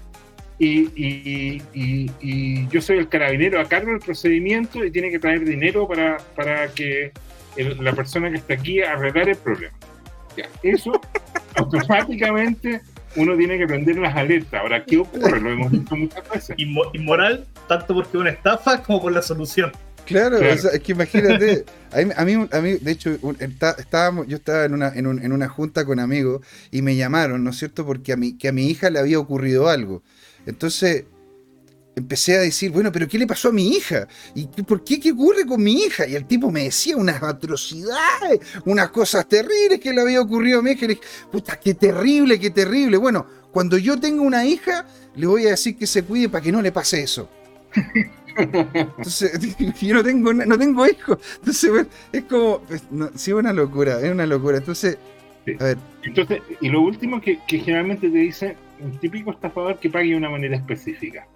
y, 0.58 0.88
y, 0.96 1.62
y, 2.20 2.68
yo 2.68 2.80
soy 2.80 2.98
el 2.98 3.08
carabinero 3.08 3.60
a 3.60 3.66
cargo 3.66 3.90
del 3.90 4.00
procedimiento 4.00 4.84
y 4.84 4.90
tiene 4.90 5.10
que 5.10 5.18
traer 5.18 5.44
dinero 5.44 5.86
para, 5.86 6.16
para 6.34 6.68
que 6.68 7.12
la 7.56 7.92
persona 7.92 8.30
que 8.30 8.36
está 8.36 8.54
aquí 8.54 8.80
arreglar 8.80 9.28
el 9.28 9.36
problema. 9.36 9.76
Ya, 10.36 10.48
eso 10.62 10.92
automáticamente 11.56 12.80
uno 13.16 13.36
tiene 13.36 13.58
que 13.58 13.66
prender 13.66 13.96
las 13.96 14.14
alertas. 14.16 14.60
Ahora, 14.60 14.84
¿qué 14.84 14.98
ocurre? 14.98 15.40
Lo 15.40 15.50
hemos 15.50 15.70
visto 15.70 15.96
muchas 15.96 16.28
veces. 16.28 16.56
Inmoral, 16.94 17.44
tanto 17.68 17.94
porque 17.94 18.10
es 18.10 18.20
una 18.20 18.30
estafa 18.30 18.82
como 18.82 19.02
por 19.02 19.12
la 19.12 19.22
solución. 19.22 19.72
Claro, 20.06 20.38
es 20.38 20.64
que 20.84 20.92
imagínate, 20.92 21.64
a 21.90 22.24
mí, 22.24 22.48
a 22.52 22.60
mí, 22.60 22.74
de 22.74 22.90
hecho, 22.92 23.18
estábamos, 23.78 24.28
yo 24.28 24.36
estaba 24.36 24.64
en 24.64 24.74
una, 24.74 24.88
en, 24.94 25.06
en, 25.06 25.32
una 25.32 25.48
junta 25.48 25.84
con 25.84 25.98
amigos 25.98 26.46
y 26.70 26.82
me 26.82 26.94
llamaron, 26.94 27.42
¿no 27.42 27.50
es 27.50 27.56
cierto? 27.56 27.84
Porque 27.84 28.12
a 28.12 28.16
mi, 28.16 28.38
que 28.38 28.46
a 28.46 28.52
mi 28.52 28.68
hija 28.68 28.88
le 28.88 29.00
había 29.00 29.18
ocurrido 29.18 29.68
algo. 29.68 30.04
Entonces, 30.46 31.06
empecé 31.96 32.36
a 32.36 32.40
decir, 32.40 32.70
bueno, 32.70 32.92
pero 32.92 33.08
¿qué 33.08 33.18
le 33.18 33.26
pasó 33.26 33.48
a 33.48 33.52
mi 33.52 33.68
hija? 33.68 34.06
¿Y 34.34 34.46
por 34.46 34.84
qué 34.84 35.00
qué 35.00 35.12
ocurre 35.12 35.46
con 35.46 35.62
mi 35.62 35.72
hija? 35.82 36.06
Y 36.06 36.14
el 36.14 36.26
tipo 36.26 36.52
me 36.52 36.64
decía 36.64 36.96
unas 36.96 37.22
atrocidades, 37.22 38.40
unas 38.66 38.90
cosas 38.90 39.26
terribles 39.26 39.80
que 39.80 39.92
le 39.94 40.02
había 40.02 40.20
ocurrido 40.20 40.60
a 40.60 40.62
mi 40.62 40.72
hija. 40.72 40.84
Y 40.84 40.88
le 40.88 40.94
dije, 40.94 41.06
puta, 41.32 41.58
qué 41.58 41.74
terrible, 41.74 42.38
qué 42.38 42.50
terrible. 42.50 42.98
Bueno, 42.98 43.26
cuando 43.50 43.78
yo 43.78 43.98
tenga 43.98 44.20
una 44.20 44.44
hija, 44.44 44.84
le 45.16 45.26
voy 45.26 45.46
a 45.46 45.50
decir 45.50 45.76
que 45.76 45.86
se 45.86 46.02
cuide 46.04 46.28
para 46.28 46.44
que 46.44 46.52
no 46.52 46.60
le 46.60 46.70
pase 46.70 47.02
eso. 47.02 47.30
Entonces, 48.36 49.56
yo 49.80 49.94
no 49.94 50.04
tengo, 50.04 50.34
no 50.34 50.58
tengo 50.58 50.86
hijos. 50.86 51.18
Entonces, 51.38 51.70
bueno, 51.70 51.88
es 52.12 52.24
como, 52.24 52.60
sí, 53.14 53.30
es 53.30 53.36
una 53.36 53.54
locura, 53.54 54.00
es 54.02 54.12
una 54.12 54.26
locura. 54.26 54.58
Entonces, 54.58 54.98
a 55.58 55.64
ver. 55.64 55.78
Entonces, 56.02 56.42
y 56.60 56.68
lo 56.68 56.82
último 56.82 57.22
que, 57.22 57.38
que 57.48 57.58
generalmente 57.60 58.10
te 58.10 58.18
dice 58.18 58.56
un 58.80 58.98
típico 58.98 59.30
estafador 59.30 59.78
que 59.78 59.88
pague 59.88 60.10
de 60.10 60.16
una 60.16 60.28
manera 60.28 60.56
específica 60.56 61.26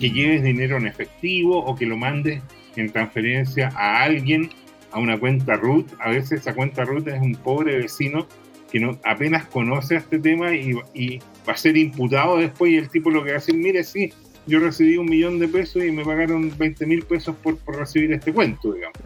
que 0.00 0.10
lleves 0.10 0.42
dinero 0.42 0.76
en 0.76 0.86
efectivo 0.86 1.58
o 1.64 1.76
que 1.76 1.86
lo 1.86 1.96
mandes 1.96 2.42
en 2.76 2.90
transferencia 2.90 3.68
a 3.76 4.02
alguien 4.02 4.50
a 4.90 4.98
una 4.98 5.18
cuenta 5.18 5.56
root. 5.56 5.86
A 6.00 6.10
veces 6.10 6.40
esa 6.40 6.54
cuenta 6.54 6.84
root 6.84 7.06
es 7.08 7.20
un 7.20 7.36
pobre 7.36 7.78
vecino 7.78 8.26
que 8.72 8.80
no, 8.80 8.98
apenas 9.04 9.46
conoce 9.46 9.96
este 9.96 10.18
tema 10.18 10.54
y, 10.54 10.72
y 10.94 11.18
va 11.48 11.52
a 11.52 11.56
ser 11.56 11.76
imputado 11.76 12.38
después 12.38 12.72
y 12.72 12.76
el 12.76 12.88
tipo 12.88 13.10
lo 13.10 13.22
que 13.22 13.30
va 13.30 13.36
a 13.36 13.40
decir, 13.40 13.56
mire, 13.56 13.84
sí, 13.84 14.12
yo 14.46 14.58
recibí 14.58 14.96
un 14.96 15.06
millón 15.06 15.38
de 15.38 15.48
pesos 15.48 15.84
y 15.84 15.92
me 15.92 16.04
pagaron 16.04 16.52
20 16.56 16.86
mil 16.86 17.02
pesos 17.02 17.36
por, 17.36 17.56
por, 17.58 17.76
recibir 17.76 18.12
este 18.12 18.32
cuento, 18.32 18.72
digamos. 18.72 18.98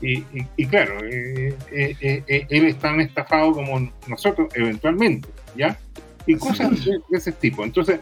Y, 0.00 0.24
y, 0.56 0.66
claro, 0.66 1.04
eh, 1.04 1.54
eh, 1.72 2.22
eh, 2.26 2.46
él 2.48 2.64
es 2.66 2.78
tan 2.78 3.00
estafado 3.00 3.52
como 3.52 3.90
nosotros, 4.06 4.48
eventualmente, 4.54 5.28
¿ya? 5.56 5.78
Y 6.26 6.36
cosas 6.36 6.84
de, 6.84 7.00
ese 7.12 7.32
tipo. 7.32 7.64
Entonces, 7.64 8.00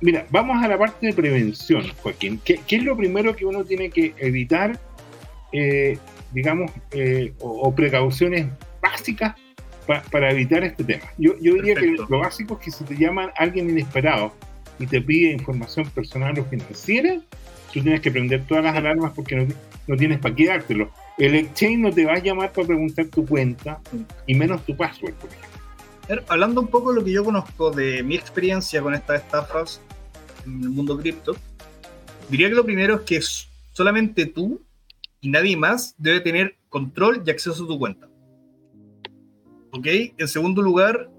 mira, 0.00 0.26
vamos 0.30 0.62
a 0.62 0.68
la 0.68 0.78
parte 0.78 1.06
de 1.06 1.12
prevención, 1.12 1.84
Joaquín. 2.02 2.40
¿Qué, 2.44 2.60
qué 2.66 2.76
es 2.76 2.82
lo 2.82 2.96
primero 2.96 3.34
que 3.34 3.44
uno 3.44 3.64
tiene 3.64 3.90
que 3.90 4.14
evitar, 4.18 4.78
digamos, 6.32 6.70
o, 7.40 7.74
precauciones 7.74 8.46
básicas 8.80 9.34
para 10.10 10.30
evitar 10.30 10.64
este 10.64 10.84
tema? 10.84 11.04
Yo, 11.18 11.34
yo 11.40 11.54
diría 11.54 11.74
que 11.74 11.96
lo 12.08 12.18
básico 12.18 12.54
es 12.54 12.64
que 12.64 12.70
si 12.70 12.84
te 12.84 12.96
llaman 12.96 13.30
alguien 13.36 13.70
inesperado, 13.70 14.32
y 14.78 14.86
te 14.86 15.00
pide 15.00 15.32
información 15.32 15.88
personal 15.90 16.38
o 16.38 16.44
financiera, 16.44 17.20
tú 17.72 17.82
tienes 17.82 18.00
que 18.00 18.10
prender 18.10 18.44
todas 18.46 18.64
las 18.64 18.76
alarmas 18.76 19.12
porque 19.14 19.36
no, 19.36 19.46
no 19.86 19.96
tienes 19.96 20.18
para 20.18 20.34
qué 20.34 20.46
dártelo. 20.46 20.90
El 21.18 21.34
exchange 21.34 21.78
no 21.78 21.92
te 21.92 22.04
va 22.04 22.14
a 22.14 22.18
llamar 22.18 22.52
para 22.52 22.68
preguntar 22.68 23.06
tu 23.06 23.26
cuenta 23.26 23.80
y 24.26 24.34
menos 24.34 24.64
tu 24.64 24.76
password, 24.76 25.14
por 25.14 25.30
ejemplo. 25.30 26.24
Hablando 26.28 26.60
un 26.60 26.68
poco 26.68 26.92
de 26.92 27.00
lo 27.00 27.04
que 27.04 27.12
yo 27.12 27.24
conozco 27.24 27.70
de 27.70 28.02
mi 28.02 28.14
experiencia 28.14 28.80
con 28.80 28.94
estas 28.94 29.22
estafas 29.22 29.82
en 30.46 30.62
el 30.62 30.70
mundo 30.70 30.98
cripto, 30.98 31.36
diría 32.28 32.48
que 32.48 32.54
lo 32.54 32.64
primero 32.64 32.96
es 32.96 33.00
que 33.02 33.20
solamente 33.72 34.26
tú 34.26 34.60
y 35.20 35.28
nadie 35.28 35.56
más 35.56 35.94
debe 35.98 36.20
tener 36.20 36.56
control 36.68 37.22
y 37.24 37.30
acceso 37.30 37.64
a 37.64 37.66
tu 37.66 37.78
cuenta. 37.78 38.08
¿Ok? 39.72 39.86
En 40.16 40.28
segundo 40.28 40.62
lugar, 40.62 41.10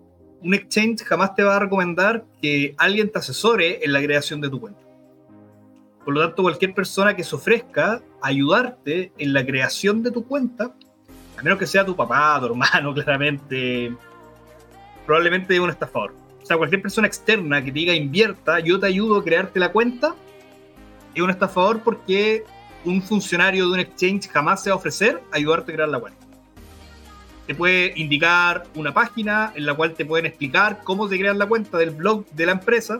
un 0.41 0.53
exchange 0.53 1.03
jamás 1.03 1.35
te 1.35 1.43
va 1.43 1.57
a 1.57 1.59
recomendar 1.59 2.25
que 2.41 2.73
alguien 2.77 3.11
te 3.11 3.19
asesore 3.19 3.83
en 3.83 3.93
la 3.93 4.01
creación 4.01 4.41
de 4.41 4.49
tu 4.49 4.59
cuenta. 4.59 4.81
Por 6.03 6.13
lo 6.13 6.21
tanto, 6.21 6.43
cualquier 6.43 6.73
persona 6.73 7.15
que 7.15 7.23
se 7.23 7.35
ofrezca 7.35 8.01
a 8.21 8.27
ayudarte 8.27 9.11
en 9.17 9.33
la 9.33 9.45
creación 9.45 10.01
de 10.01 10.11
tu 10.11 10.25
cuenta, 10.25 10.73
a 11.37 11.43
menos 11.43 11.59
que 11.59 11.67
sea 11.67 11.85
tu 11.85 11.95
papá, 11.95 12.39
tu 12.39 12.47
hermano, 12.47 12.93
claramente, 12.95 13.93
probablemente 15.05 15.53
es 15.53 15.59
un 15.59 15.69
estafador. 15.69 16.13
Sea, 16.49 16.57
cualquier 16.57 16.81
persona 16.81 17.05
externa 17.05 17.63
que 17.63 17.71
diga 17.71 17.93
invierta, 17.93 18.59
yo 18.59 18.79
te 18.79 18.87
ayudo 18.87 19.19
a 19.19 19.23
crearte 19.23 19.59
la 19.59 19.71
cuenta, 19.71 20.15
es 21.13 21.21
un 21.21 21.29
estafador 21.29 21.83
porque 21.83 22.43
un 22.83 23.03
funcionario 23.03 23.67
de 23.67 23.73
un 23.73 23.79
exchange 23.79 24.27
jamás 24.29 24.63
se 24.63 24.71
va 24.71 24.73
a 24.73 24.77
ofrecer 24.77 25.21
ayudarte 25.31 25.71
a 25.71 25.75
crear 25.75 25.89
la 25.89 25.99
cuenta 25.99 26.25
te 27.45 27.53
puede 27.53 27.93
indicar 27.97 28.65
una 28.73 28.95
página 28.95 29.53
en 29.55 29.67
la 29.67 29.75
cual 29.75 29.93
te 29.93 30.05
pueden 30.05 30.25
explicar 30.25 30.81
cómo 30.83 31.07
se 31.07 31.19
crea 31.19 31.35
la 31.35 31.47
cuenta 31.47 31.77
del 31.77 31.91
blog 31.91 32.25
de 32.31 32.47
la 32.47 32.53
empresa, 32.53 32.99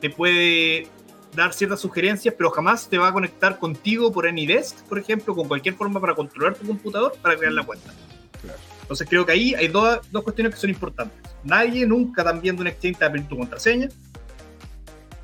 te 0.00 0.10
puede 0.10 0.86
dar 1.34 1.52
ciertas 1.52 1.80
sugerencias, 1.80 2.32
pero 2.38 2.50
jamás 2.50 2.88
te 2.88 2.96
va 2.96 3.08
a 3.08 3.12
conectar 3.12 3.58
contigo 3.58 4.12
por 4.12 4.28
AnyDesk, 4.28 4.84
por 4.88 5.00
ejemplo, 5.00 5.34
con 5.34 5.48
cualquier 5.48 5.74
forma 5.74 6.00
para 6.00 6.14
controlar 6.14 6.54
tu 6.54 6.64
computador 6.64 7.14
para 7.20 7.36
crear 7.36 7.52
la 7.52 7.64
cuenta. 7.64 7.92
Entonces 8.88 9.06
creo 9.06 9.26
que 9.26 9.32
ahí 9.32 9.54
hay 9.54 9.68
dos, 9.68 10.00
dos 10.10 10.22
cuestiones 10.22 10.54
que 10.54 10.58
son 10.58 10.70
importantes. 10.70 11.18
Nadie 11.44 11.86
nunca 11.86 12.24
también 12.24 12.56
de 12.56 12.62
un 12.62 12.68
exchange 12.68 12.96
te 12.96 13.04
va 13.04 13.10
a 13.10 13.12
pedir 13.12 13.28
tu 13.28 13.36
contraseña. 13.36 13.88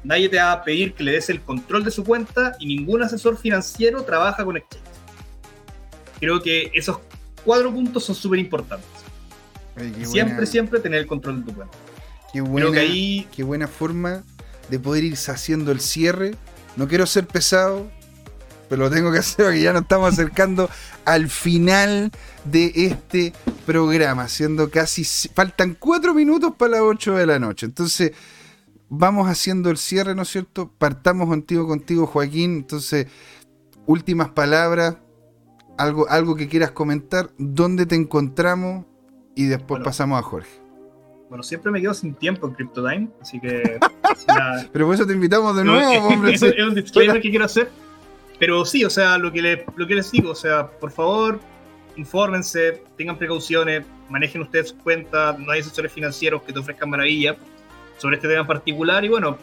Nadie 0.03 0.29
te 0.29 0.37
va 0.37 0.53
a 0.53 0.63
pedir 0.63 0.93
que 0.93 1.03
le 1.03 1.13
des 1.13 1.31
el 1.31 1.41
control 1.41 1.83
de 1.83 1.91
su 1.91 2.05
cuenta 2.05 2.57
y 2.61 2.67
ningún 2.67 3.03
asesor 3.03 3.39
financiero 3.39 4.03
trabaja 4.03 4.45
con 4.45 4.59
exchange. 4.59 4.85
Creo 6.21 6.43
que 6.43 6.71
esos 6.75 6.99
cuatro 7.43 7.73
puntos 7.73 8.05
son 8.05 8.15
súper 8.15 8.39
importantes. 8.39 8.87
Siempre, 10.03 10.45
siempre 10.45 10.79
tener 10.79 11.01
el 11.01 11.07
control 11.07 11.41
de 11.41 11.51
tu 11.51 11.57
cuenta. 11.57 11.75
Qué 12.35 12.43
buena, 12.43 12.83
qué 13.35 13.43
buena 13.43 13.67
forma 13.67 14.25
de 14.69 14.79
poder 14.79 15.05
irse 15.05 15.31
haciendo 15.31 15.73
el 15.73 15.81
cierre. 15.81 16.35
No 16.77 16.87
quiero 16.87 17.07
ser 17.07 17.27
pesado, 17.27 17.91
pero 18.69 18.85
lo 18.85 18.91
tengo 18.91 19.13
que 19.13 19.19
hacer 19.19 19.47
porque 19.47 19.63
ya 19.63 19.73
nos 19.73 19.83
estamos 19.83 20.13
acercando 20.13 20.69
al 21.05 21.29
final 21.29 22.11
de 22.45 22.73
este 22.75 23.33
programa, 23.67 24.29
siendo 24.29 24.71
casi. 24.71 25.05
Faltan 25.05 25.77
cuatro 25.79 26.15
minutos 26.15 26.55
para 26.57 26.73
las 26.73 26.81
8 26.83 27.17
de 27.17 27.27
la 27.27 27.39
noche. 27.39 27.67
Entonces, 27.67 28.13
vamos 28.89 29.29
haciendo 29.29 29.71
el 29.71 29.77
cierre, 29.77 30.15
¿no 30.15 30.23
es 30.23 30.29
cierto? 30.29 30.71
Partamos 30.79 31.29
contigo, 31.29 31.67
contigo, 31.67 32.07
Joaquín. 32.07 32.57
Entonces, 32.57 33.07
últimas 33.87 34.31
palabras, 34.31 34.97
algo, 35.79 36.09
algo 36.09 36.37
que 36.37 36.49
quieras 36.49 36.71
comentar, 36.71 37.31
dónde 37.39 37.87
te 37.87 37.95
encontramos 37.95 38.87
y 39.35 39.47
después 39.47 39.83
pasamos 39.83 40.19
a 40.19 40.23
Jorge. 40.23 40.65
Bueno, 41.29 41.43
siempre 41.43 41.73
me 41.73 41.81
quedo 41.81 41.95
sin 41.95 42.15
tiempo 42.15 42.47
en 42.47 42.55
CryptoTime, 42.55 43.09
así 43.21 43.41
que. 43.41 43.81
Pero 44.73 44.87
por 44.87 44.95
eso 44.95 45.07
te 45.07 45.15
invitamos 45.15 45.57
de 45.57 45.65
nuevo, 45.65 46.09
hombre. 46.09 46.35
es, 46.35 46.43
un 46.43 46.75
disclaimer 46.75 47.21
que 47.21 47.31
quiero 47.31 47.45
hacer. 47.45 47.71
Pero 48.39 48.65
sí, 48.65 48.85
o 48.85 48.91
sea, 48.91 49.19
lo 49.19 49.33
que, 49.33 49.43
le, 49.43 49.65
lo 49.77 49.87
que 49.87 49.95
les 49.95 50.11
digo, 50.11 50.31
o 50.31 50.35
sea, 50.35 50.69
por 50.69 50.91
favor, 50.91 51.41
infórmense, 51.97 52.83
tengan 52.97 53.17
precauciones, 53.17 53.85
manejen 54.09 54.43
ustedes 54.43 54.71
sus 54.71 54.79
cuentas, 54.79 55.39
no 55.39 55.53
hay 55.53 55.61
asesores 55.61 55.93
financieros 55.93 56.43
que 56.43 56.53
te 56.53 56.59
ofrezcan 56.59 56.91
maravillas 56.91 57.37
sobre 57.99 58.17
este 58.17 58.29
tema 58.29 58.41
en 58.41 58.47
particular. 58.47 59.05
Y 59.05 59.09
bueno, 59.09 59.39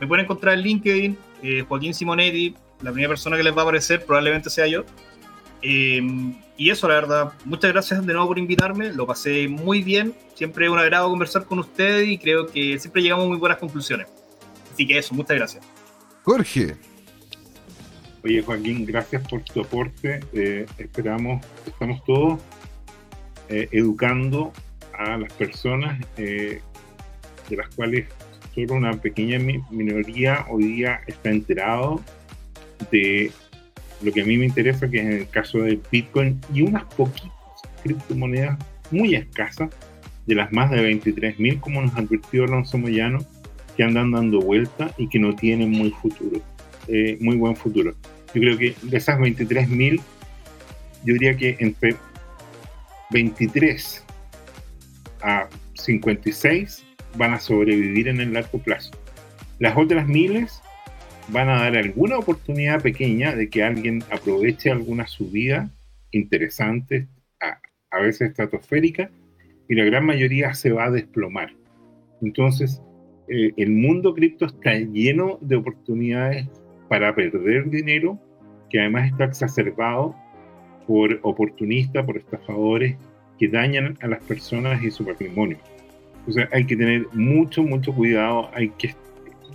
me 0.00 0.06
pueden 0.06 0.24
encontrar 0.24 0.54
en 0.54 0.60
LinkedIn, 0.60 1.18
eh, 1.42 1.64
Joaquín 1.66 1.94
Simonetti, 1.94 2.54
la 2.82 2.92
primera 2.92 3.08
persona 3.08 3.36
que 3.36 3.42
les 3.42 3.56
va 3.56 3.60
a 3.60 3.62
aparecer 3.62 4.04
probablemente 4.04 4.50
sea 4.50 4.66
yo. 4.66 4.84
Em, 5.62 6.36
y 6.58 6.70
eso, 6.70 6.86
la 6.88 6.94
verdad, 6.94 7.32
muchas 7.44 7.72
gracias 7.72 8.04
de 8.04 8.12
nuevo 8.12 8.28
por 8.28 8.38
invitarme, 8.38 8.92
lo 8.92 9.06
pasé 9.06 9.48
muy 9.48 9.82
bien, 9.82 10.14
siempre 10.34 10.66
es 10.66 10.70
un 10.70 10.78
agrado 10.78 11.08
conversar 11.08 11.44
con 11.44 11.58
ustedes 11.58 12.08
y 12.08 12.18
creo 12.18 12.46
que 12.46 12.78
siempre 12.78 13.02
llegamos 13.02 13.24
a 13.24 13.28
muy 13.28 13.38
buenas 13.38 13.58
conclusiones. 13.58 14.06
Así 14.72 14.86
que 14.86 14.98
eso, 14.98 15.14
muchas 15.14 15.36
gracias. 15.36 15.66
Jorge. 16.22 16.76
Oye 18.26 18.42
Joaquín, 18.42 18.84
gracias 18.84 19.22
por 19.28 19.40
tu 19.42 19.60
aporte. 19.60 20.18
Eh, 20.32 20.66
esperamos, 20.78 21.46
estamos 21.64 22.02
todos 22.02 22.40
eh, 23.48 23.68
educando 23.70 24.52
a 24.92 25.16
las 25.16 25.32
personas, 25.34 26.04
eh, 26.16 26.60
de 27.48 27.56
las 27.56 27.72
cuales 27.76 28.08
solo 28.52 28.74
una 28.74 28.94
pequeña 28.94 29.38
minoría 29.70 30.44
hoy 30.50 30.64
día 30.64 31.02
está 31.06 31.30
enterado 31.30 32.02
de 32.90 33.30
lo 34.02 34.10
que 34.10 34.22
a 34.22 34.24
mí 34.24 34.36
me 34.38 34.46
interesa, 34.46 34.90
que 34.90 34.98
es 34.98 35.04
en 35.04 35.12
el 35.12 35.28
caso 35.28 35.58
del 35.58 35.80
Bitcoin 35.92 36.40
y 36.52 36.62
unas 36.62 36.82
poquitas 36.94 37.30
criptomonedas 37.84 38.58
muy 38.90 39.14
escasas, 39.14 39.70
de 40.26 40.34
las 40.34 40.52
más 40.52 40.72
de 40.72 40.78
23.000, 40.78 41.60
como 41.60 41.80
nos 41.80 41.94
advirtió 41.94 42.42
Alonso 42.42 42.76
Moyano, 42.76 43.20
que 43.76 43.84
andan 43.84 44.10
dando 44.10 44.40
vuelta 44.40 44.92
y 44.98 45.08
que 45.08 45.20
no 45.20 45.36
tienen 45.36 45.70
muy 45.70 45.92
futuro, 45.92 46.40
eh, 46.88 47.16
muy 47.20 47.36
buen 47.36 47.54
futuro. 47.54 47.94
Yo 48.34 48.40
creo 48.40 48.58
que 48.58 48.74
de 48.82 48.96
esas 48.96 49.18
23.000, 49.18 50.00
yo 51.04 51.14
diría 51.14 51.36
que 51.36 51.56
entre 51.60 51.96
23 53.10 54.04
a 55.22 55.48
56 55.74 56.84
van 57.16 57.34
a 57.34 57.40
sobrevivir 57.40 58.08
en 58.08 58.20
el 58.20 58.32
largo 58.32 58.58
plazo. 58.58 58.90
Las 59.58 59.76
otras 59.76 60.06
miles 60.06 60.60
van 61.28 61.48
a 61.48 61.62
dar 61.62 61.76
alguna 61.76 62.18
oportunidad 62.18 62.82
pequeña 62.82 63.34
de 63.34 63.48
que 63.48 63.62
alguien 63.62 64.02
aproveche 64.10 64.70
alguna 64.70 65.06
subida 65.06 65.70
interesante, 66.12 67.08
a, 67.40 68.00
veces 68.00 68.30
estratosférica, 68.30 69.10
y 69.68 69.74
la 69.74 69.84
gran 69.84 70.04
mayoría 70.04 70.54
se 70.54 70.70
va 70.70 70.84
a 70.84 70.90
desplomar. 70.90 71.52
Entonces, 72.22 72.80
eh, 73.28 73.52
el 73.56 73.70
mundo 73.70 74.14
cripto 74.14 74.46
está 74.46 74.74
lleno 74.74 75.38
de 75.40 75.56
oportunidades 75.56 76.46
para 76.88 77.14
perder 77.14 77.68
dinero, 77.70 78.18
que 78.70 78.80
además 78.80 79.10
está 79.10 79.24
exacerbado 79.24 80.14
por 80.86 81.18
oportunistas, 81.22 82.04
por 82.04 82.16
estafadores 82.16 82.96
que 83.38 83.48
dañan 83.48 83.98
a 84.00 84.06
las 84.06 84.22
personas 84.24 84.82
y 84.82 84.90
su 84.90 85.04
patrimonio. 85.04 85.58
O 86.26 86.32
sea, 86.32 86.48
hay 86.52 86.64
que 86.64 86.76
tener 86.76 87.06
mucho, 87.12 87.62
mucho 87.62 87.92
cuidado, 87.92 88.50
hay 88.54 88.70
que 88.70 88.94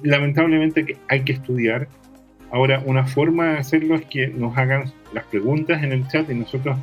lamentablemente 0.03 0.97
hay 1.07 1.21
que 1.21 1.33
estudiar. 1.33 1.87
Ahora, 2.51 2.81
una 2.85 3.05
forma 3.05 3.53
de 3.53 3.57
hacerlo 3.59 3.95
es 3.95 4.05
que 4.05 4.27
nos 4.27 4.57
hagan 4.57 4.91
las 5.13 5.25
preguntas 5.25 5.83
en 5.83 5.91
el 5.91 6.07
chat 6.07 6.29
y 6.29 6.35
nosotros 6.35 6.77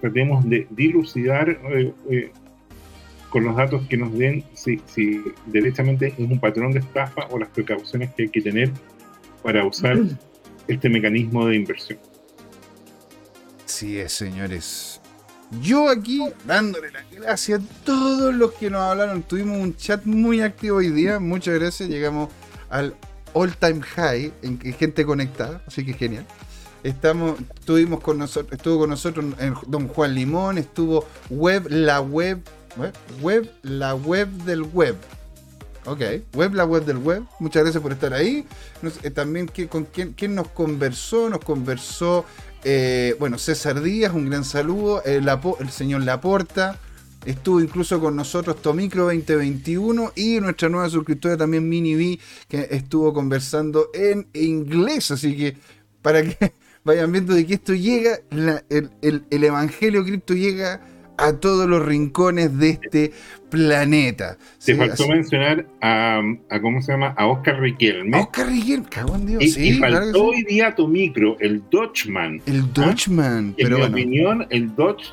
tratemos 0.00 0.48
de 0.48 0.66
dilucidar 0.70 1.50
eh, 1.50 1.92
eh, 2.10 2.30
con 3.30 3.44
los 3.44 3.56
datos 3.56 3.86
que 3.88 3.96
nos 3.96 4.16
den 4.16 4.44
si, 4.54 4.80
si 4.86 5.22
derechamente 5.46 6.08
es 6.08 6.18
un 6.18 6.38
patrón 6.38 6.72
de 6.72 6.80
estafa 6.80 7.26
o 7.30 7.38
las 7.38 7.48
precauciones 7.48 8.10
que 8.14 8.24
hay 8.24 8.28
que 8.28 8.40
tener 8.40 8.70
para 9.42 9.64
usar 9.64 9.98
este 10.68 10.88
mecanismo 10.88 11.46
de 11.46 11.56
inversión. 11.56 11.98
Sí 13.66 13.98
es, 13.98 14.12
señores. 14.12 15.00
Yo 15.62 15.88
aquí 15.88 16.20
dándole 16.44 16.90
las 16.90 17.10
gracias 17.10 17.60
a 17.60 17.84
todos 17.84 18.34
los 18.34 18.52
que 18.52 18.70
nos 18.70 18.82
hablaron. 18.82 19.22
Tuvimos 19.22 19.58
un 19.58 19.76
chat 19.76 20.04
muy 20.04 20.40
activo 20.40 20.78
hoy 20.78 20.90
día. 20.90 21.18
Muchas 21.20 21.54
gracias. 21.54 21.88
Llegamos 21.88 22.28
al 22.68 22.94
all 23.32 23.54
time 23.56 23.80
high 23.80 24.32
en 24.42 24.58
gente 24.58 25.06
conectada, 25.06 25.62
así 25.66 25.84
que 25.84 25.94
genial. 25.94 26.26
Estamos, 26.82 27.38
estuvimos 27.58 28.00
con 28.00 28.18
nosotros, 28.18 28.52
estuvo 28.52 28.80
con 28.80 28.90
nosotros 28.90 29.24
don 29.66 29.88
Juan 29.88 30.14
Limón, 30.14 30.58
estuvo 30.58 31.04
web, 31.28 31.66
la 31.68 32.00
web, 32.00 32.40
Web, 33.20 33.50
la 33.62 33.94
web 33.94 34.28
del 34.44 34.62
web. 34.62 34.96
Ok, 35.88 36.02
web, 36.34 36.52
la 36.52 36.66
web 36.66 36.84
del 36.84 36.98
web. 36.98 37.22
Muchas 37.40 37.62
gracias 37.62 37.82
por 37.82 37.92
estar 37.92 38.12
ahí. 38.12 38.44
Eh, 39.02 39.10
también 39.10 39.50
con 39.70 39.86
quién, 39.86 40.34
nos 40.34 40.48
conversó, 40.48 41.30
nos 41.30 41.42
conversó, 41.42 42.26
eh, 42.62 43.16
bueno, 43.18 43.38
César 43.38 43.80
Díaz, 43.80 44.12
un 44.12 44.28
gran 44.28 44.44
saludo. 44.44 45.02
El, 45.04 45.24
señor 45.70 46.02
Laporta. 46.02 46.78
Estuvo 47.24 47.60
incluso 47.60 47.98
con 48.00 48.16
nosotros 48.16 48.60
Tomicro 48.60 49.04
2021 49.04 50.12
y 50.14 50.40
nuestra 50.40 50.68
nueva 50.68 50.90
suscriptora 50.90 51.38
también 51.38 51.66
Mini 51.66 51.94
B, 51.94 52.20
que 52.48 52.68
estuvo 52.70 53.14
conversando 53.14 53.88
en 53.94 54.28
inglés. 54.34 55.10
Así 55.10 55.36
que 55.36 55.56
para 56.02 56.22
que 56.22 56.52
vayan 56.84 57.10
viendo 57.10 57.32
de 57.32 57.46
que 57.46 57.54
esto 57.54 57.72
llega, 57.74 58.20
el, 58.30 58.90
el 59.30 59.44
Evangelio 59.44 60.04
Cripto 60.04 60.34
llega 60.34 60.82
a 61.18 61.34
todos 61.34 61.68
los 61.68 61.84
rincones 61.84 62.56
de 62.58 62.70
este 62.70 63.12
planeta. 63.50 64.38
Se 64.58 64.74
faltó 64.74 65.08
mencionar 65.08 65.66
a, 65.80 66.22
¿cómo 66.62 66.80
se 66.80 66.92
llama? 66.92 67.14
A 67.16 67.26
Oscar 67.26 67.60
Riquelme. 67.60 68.18
Oscar 68.18 68.46
Riquelme, 68.48 68.86
cabrón 68.88 69.26
Dios. 69.26 69.42
Y, 69.42 69.50
sí, 69.50 69.74
faltó 69.74 70.26
hoy 70.26 70.42
día 70.44 70.74
tu 70.74 70.88
micro, 70.88 71.36
el 71.40 71.62
Dutchman. 71.70 72.40
El 72.46 72.60
¿ah? 72.60 72.68
Dutchman. 72.72 73.54
En 73.56 73.74
mi 73.74 73.82
opinión, 73.82 74.46
el 74.50 74.74
Dutch 74.74 75.12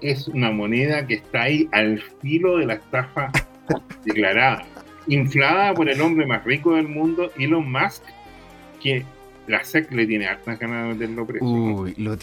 es 0.00 0.28
una 0.28 0.50
moneda 0.50 1.06
que 1.06 1.14
está 1.14 1.42
ahí 1.42 1.68
al 1.72 2.02
filo 2.20 2.58
de 2.58 2.66
la 2.66 2.74
estafa 2.74 3.30
declarada. 4.04 4.64
Inflada 5.06 5.74
por 5.74 5.88
el 5.88 6.00
hombre 6.00 6.26
más 6.26 6.44
rico 6.44 6.74
del 6.74 6.88
mundo, 6.88 7.30
Elon 7.36 7.70
Musk, 7.70 8.02
que 8.80 9.04
la 9.46 9.62
SEC 9.64 9.92
le 9.92 10.06
tiene 10.06 10.26
hartas 10.26 10.58
ganas 10.58 10.88
de 10.88 10.94
meterlo 10.94 11.26
preso. 11.26 11.44
Uy, 11.44 11.94
lo, 11.98 12.16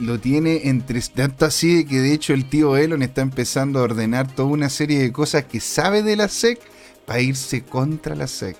lo, 0.00 0.20
tiene 0.20 0.68
entre 0.68 1.00
tanto 1.00 1.46
así 1.46 1.84
que 1.86 2.00
de 2.00 2.12
hecho 2.12 2.34
el 2.34 2.48
tío 2.48 2.76
Elon 2.76 3.02
está 3.02 3.22
empezando 3.22 3.78
a 3.78 3.82
ordenar 3.82 4.30
toda 4.34 4.48
una 4.48 4.68
serie 4.68 4.98
de 4.98 5.12
cosas 5.12 5.44
que 5.44 5.60
sabe 5.60 6.02
de 6.02 6.16
la 6.16 6.28
SEC 6.28 6.60
para 7.06 7.20
irse 7.20 7.62
contra 7.62 8.14
la 8.14 8.26
SEC. 8.26 8.56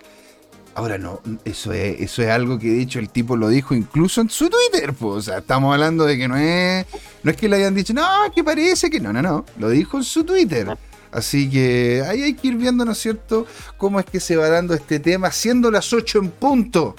Ahora 0.74 0.98
no, 0.98 1.20
eso 1.44 1.72
es, 1.72 2.00
eso 2.00 2.22
es 2.22 2.28
algo 2.28 2.58
que 2.58 2.68
de 2.68 2.82
hecho 2.82 2.98
el 2.98 3.08
tipo 3.08 3.34
lo 3.36 3.48
dijo 3.48 3.74
incluso 3.74 4.20
en 4.20 4.28
su 4.28 4.50
Twitter. 4.50 4.92
Pues, 4.92 5.14
o 5.14 5.22
sea, 5.22 5.38
estamos 5.38 5.72
hablando 5.72 6.04
de 6.04 6.18
que 6.18 6.28
no 6.28 6.36
es, 6.36 6.86
no 7.22 7.30
es 7.30 7.36
que 7.36 7.48
le 7.48 7.56
hayan 7.56 7.74
dicho, 7.74 7.94
no, 7.94 8.06
que 8.34 8.44
parece 8.44 8.90
que 8.90 9.00
no, 9.00 9.12
no, 9.12 9.22
no, 9.22 9.44
lo 9.58 9.70
dijo 9.70 9.96
en 9.96 10.04
su 10.04 10.24
Twitter. 10.24 10.76
Así 11.12 11.48
que 11.48 12.02
ahí 12.06 12.22
hay 12.22 12.34
que 12.34 12.48
ir 12.48 12.56
viendo, 12.56 12.84
¿no 12.84 12.92
es 12.92 12.98
cierto?, 12.98 13.46
cómo 13.78 14.00
es 14.00 14.06
que 14.06 14.20
se 14.20 14.36
va 14.36 14.50
dando 14.50 14.74
este 14.74 15.00
tema, 15.00 15.30
siendo 15.30 15.70
las 15.70 15.92
8 15.94 16.18
en 16.18 16.30
punto 16.30 16.94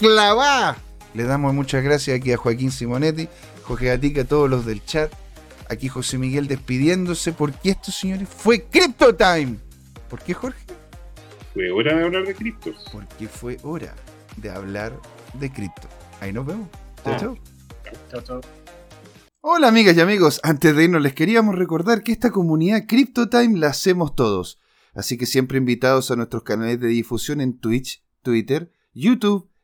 clavá. 0.00 0.76
Le 1.14 1.24
damos 1.24 1.52
muchas 1.52 1.84
gracias 1.84 2.16
aquí 2.16 2.32
a 2.32 2.36
Joaquín 2.36 2.70
Simonetti, 2.70 3.28
Jorge 3.64 3.86
Gatica, 3.86 4.22
a 4.22 4.24
todos 4.24 4.48
los 4.48 4.64
del 4.64 4.82
chat. 4.84 5.12
Aquí 5.68 5.88
José 5.88 6.18
Miguel 6.18 6.48
despidiéndose 6.48 7.32
porque 7.32 7.70
esto, 7.70 7.92
señores, 7.92 8.28
fue 8.28 8.64
Crypto 8.64 9.14
Time. 9.14 9.58
¿Por 10.08 10.20
qué, 10.22 10.34
Jorge? 10.34 10.64
Fue 11.52 11.70
hora 11.70 11.96
de 11.96 12.04
hablar 12.04 12.24
de 12.24 12.34
criptos. 12.34 12.74
Porque 12.90 13.28
fue 13.28 13.58
hora 13.62 13.94
de 14.36 14.50
hablar 14.50 14.98
de 15.34 15.52
cripto. 15.52 15.88
Ahí 16.20 16.32
nos 16.32 16.46
vemos. 16.46 16.68
Chao, 17.04 17.14
ah. 17.14 17.16
chao. 17.18 17.38
Chao, 18.10 18.22
chao. 18.22 18.40
Hola 19.42 19.68
amigas 19.68 19.96
y 19.96 20.00
amigos, 20.00 20.38
antes 20.42 20.76
de 20.76 20.84
irnos 20.84 21.00
les 21.00 21.14
queríamos 21.14 21.54
recordar 21.54 22.02
que 22.02 22.12
esta 22.12 22.30
comunidad 22.30 22.84
CryptoTime 22.86 23.58
la 23.58 23.68
hacemos 23.68 24.14
todos, 24.14 24.60
así 24.92 25.16
que 25.16 25.24
siempre 25.24 25.56
invitados 25.56 26.10
a 26.10 26.16
nuestros 26.16 26.42
canales 26.42 26.78
de 26.78 26.88
difusión 26.88 27.40
en 27.40 27.58
Twitch, 27.58 28.04
Twitter, 28.22 28.70
YouTube 28.92 29.49